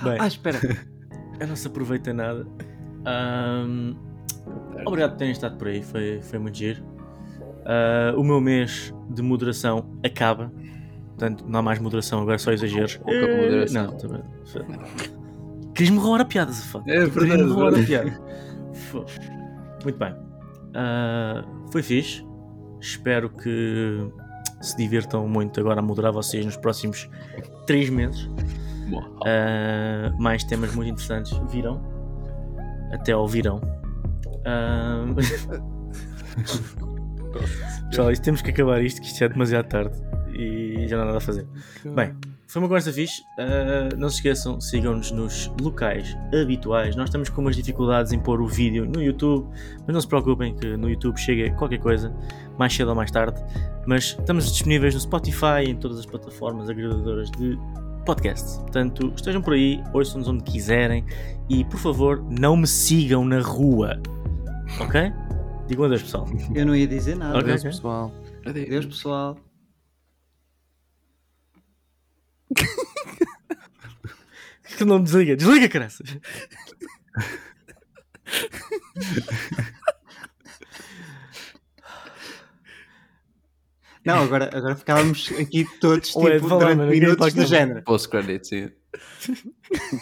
Bem, 0.03 0.17
ah, 0.19 0.27
espera. 0.27 0.59
eu 1.41 1.47
não 1.47 1.57
se 1.57 1.67
aproveita 1.67 2.13
nada. 2.13 2.47
Ahm, 3.05 3.95
obrigado 4.87 5.13
por 5.13 5.19
terem 5.19 5.33
estado 5.33 5.57
por 5.57 5.69
aí, 5.69 5.83
foi, 5.83 6.21
foi 6.23 6.39
muito 6.39 6.57
giro. 6.57 6.83
Ah, 7.65 8.15
o 8.17 8.25
meu 8.25 8.41
mês 8.41 8.95
de 9.11 9.23
moderação 9.23 9.99
acaba. 10.05 10.53
Portanto, 11.09 11.45
não 11.47 11.61
há 11.61 11.63
mais 11.63 11.79
moderação, 11.79 12.23
agora 12.23 12.39
só 12.39 12.51
exageros. 12.53 12.97
Pouca 12.97 13.21
moderação. 13.21 13.85
Não, 13.85 13.97
também. 13.97 14.23
Querias-me 15.75 15.99
roubar 15.99 16.23
a 16.23 16.25
piada, 16.25 16.53
Zafá. 16.53 16.83
É 16.87 17.01
verdade, 17.01 17.13
Querias-me 17.13 17.53
roubar 17.53 17.79
a 17.79 17.85
piada. 17.85 18.21
Muito 19.85 19.99
bem. 19.99 20.15
Ah, 20.75 21.45
foi 21.71 21.83
fixe. 21.83 22.25
Espero 22.81 23.29
que 23.29 24.11
se 24.63 24.77
divirtam 24.77 25.29
muito 25.29 25.61
agora 25.61 25.81
a 25.81 25.83
moderar 25.83 26.13
vocês 26.13 26.45
nos 26.45 26.57
próximos 26.57 27.09
3 27.67 27.91
meses. 27.91 28.29
Ah, 29.27 30.13
mais 30.19 30.43
temas 30.45 30.75
muito 30.75 30.91
interessantes 30.91 31.39
virão. 31.51 31.83
Até 32.91 33.13
ao 33.13 33.27
virão. 33.27 33.61
Ah, 34.45 35.05
Pessoal, 37.91 38.11
isto 38.11 38.23
temos 38.23 38.43
que 38.43 38.51
acabar 38.51 38.83
isto, 38.83 39.01
que 39.01 39.07
isto 39.07 39.23
é 39.23 39.29
demasiado 39.29 39.67
tarde. 39.67 39.97
e 40.33 40.87
já 40.89 40.97
não 40.97 41.05
há 41.05 41.07
nada 41.07 41.19
a 41.19 41.21
fazer. 41.21 41.47
Bem, 41.85 42.15
foi 42.51 42.61
uma 42.61 42.69
conversa 42.69 42.93
fixe. 42.93 43.23
Uh, 43.39 43.97
não 43.97 44.09
se 44.09 44.17
esqueçam, 44.17 44.61
sigam-nos 44.61 45.13
nos 45.13 45.53
locais 45.61 46.17
habituais. 46.35 46.97
Nós 46.97 47.09
estamos 47.09 47.29
com 47.29 47.41
umas 47.41 47.55
dificuldades 47.55 48.13
em 48.13 48.19
pôr 48.19 48.41
o 48.41 48.49
vídeo 48.49 48.85
no 48.85 49.01
YouTube, 49.01 49.49
mas 49.87 49.95
não 49.95 50.01
se 50.01 50.09
preocupem 50.09 50.57
que 50.57 50.77
no 50.77 50.91
YouTube 50.91 51.17
chega 51.17 51.55
qualquer 51.55 51.79
coisa, 51.79 52.13
mais 52.59 52.75
cedo 52.75 52.89
ou 52.89 52.97
mais 52.97 53.11
tarde. 53.11 53.41
Mas 53.87 54.17
estamos 54.19 54.51
disponíveis 54.51 54.95
no 54.95 55.01
Spotify 55.01 55.63
e 55.65 55.71
em 55.71 55.77
todas 55.77 56.01
as 56.01 56.07
plataformas 56.07 56.69
agregadoras 56.69 57.31
de 57.31 57.57
podcasts. 58.11 58.59
Portanto, 58.59 59.13
estejam 59.15 59.41
por 59.41 59.53
aí, 59.53 59.81
ouçam-nos 59.93 60.27
onde 60.27 60.43
quiserem 60.43 61.07
e, 61.49 61.65
por 61.65 61.79
favor, 61.79 62.21
não 62.29 62.57
me 62.57 62.67
sigam 62.67 63.25
na 63.25 63.41
rua. 63.41 64.03
Ok? 64.81 65.01
Digam 65.69 65.85
adeus, 65.85 66.03
pessoal. 66.03 66.27
Eu 66.53 66.67
não 66.67 66.75
ia 66.75 66.89
dizer 66.89 67.15
nada. 67.15 67.39
Ok. 67.39 67.53
Adeus, 67.53 67.63
pessoal. 67.63 68.13
Adeus, 68.45 68.87
pessoal. 68.87 69.39
Que 74.77 74.85
não 74.85 75.03
desliga? 75.03 75.37
Desliga, 75.37 75.69
caraças! 75.69 76.09
Não, 84.05 84.23
agora, 84.23 84.51
agora 84.53 84.75
ficávamos 84.77 85.31
aqui 85.39 85.67
todos 85.81 86.15
Ué, 86.17 86.37
tipo, 86.37 86.49
durante 86.49 86.81
minutos 86.81 87.35
do 87.35 87.47
género. 87.47 87.83
Post-credit, 87.83 88.47
sim. 88.47 88.71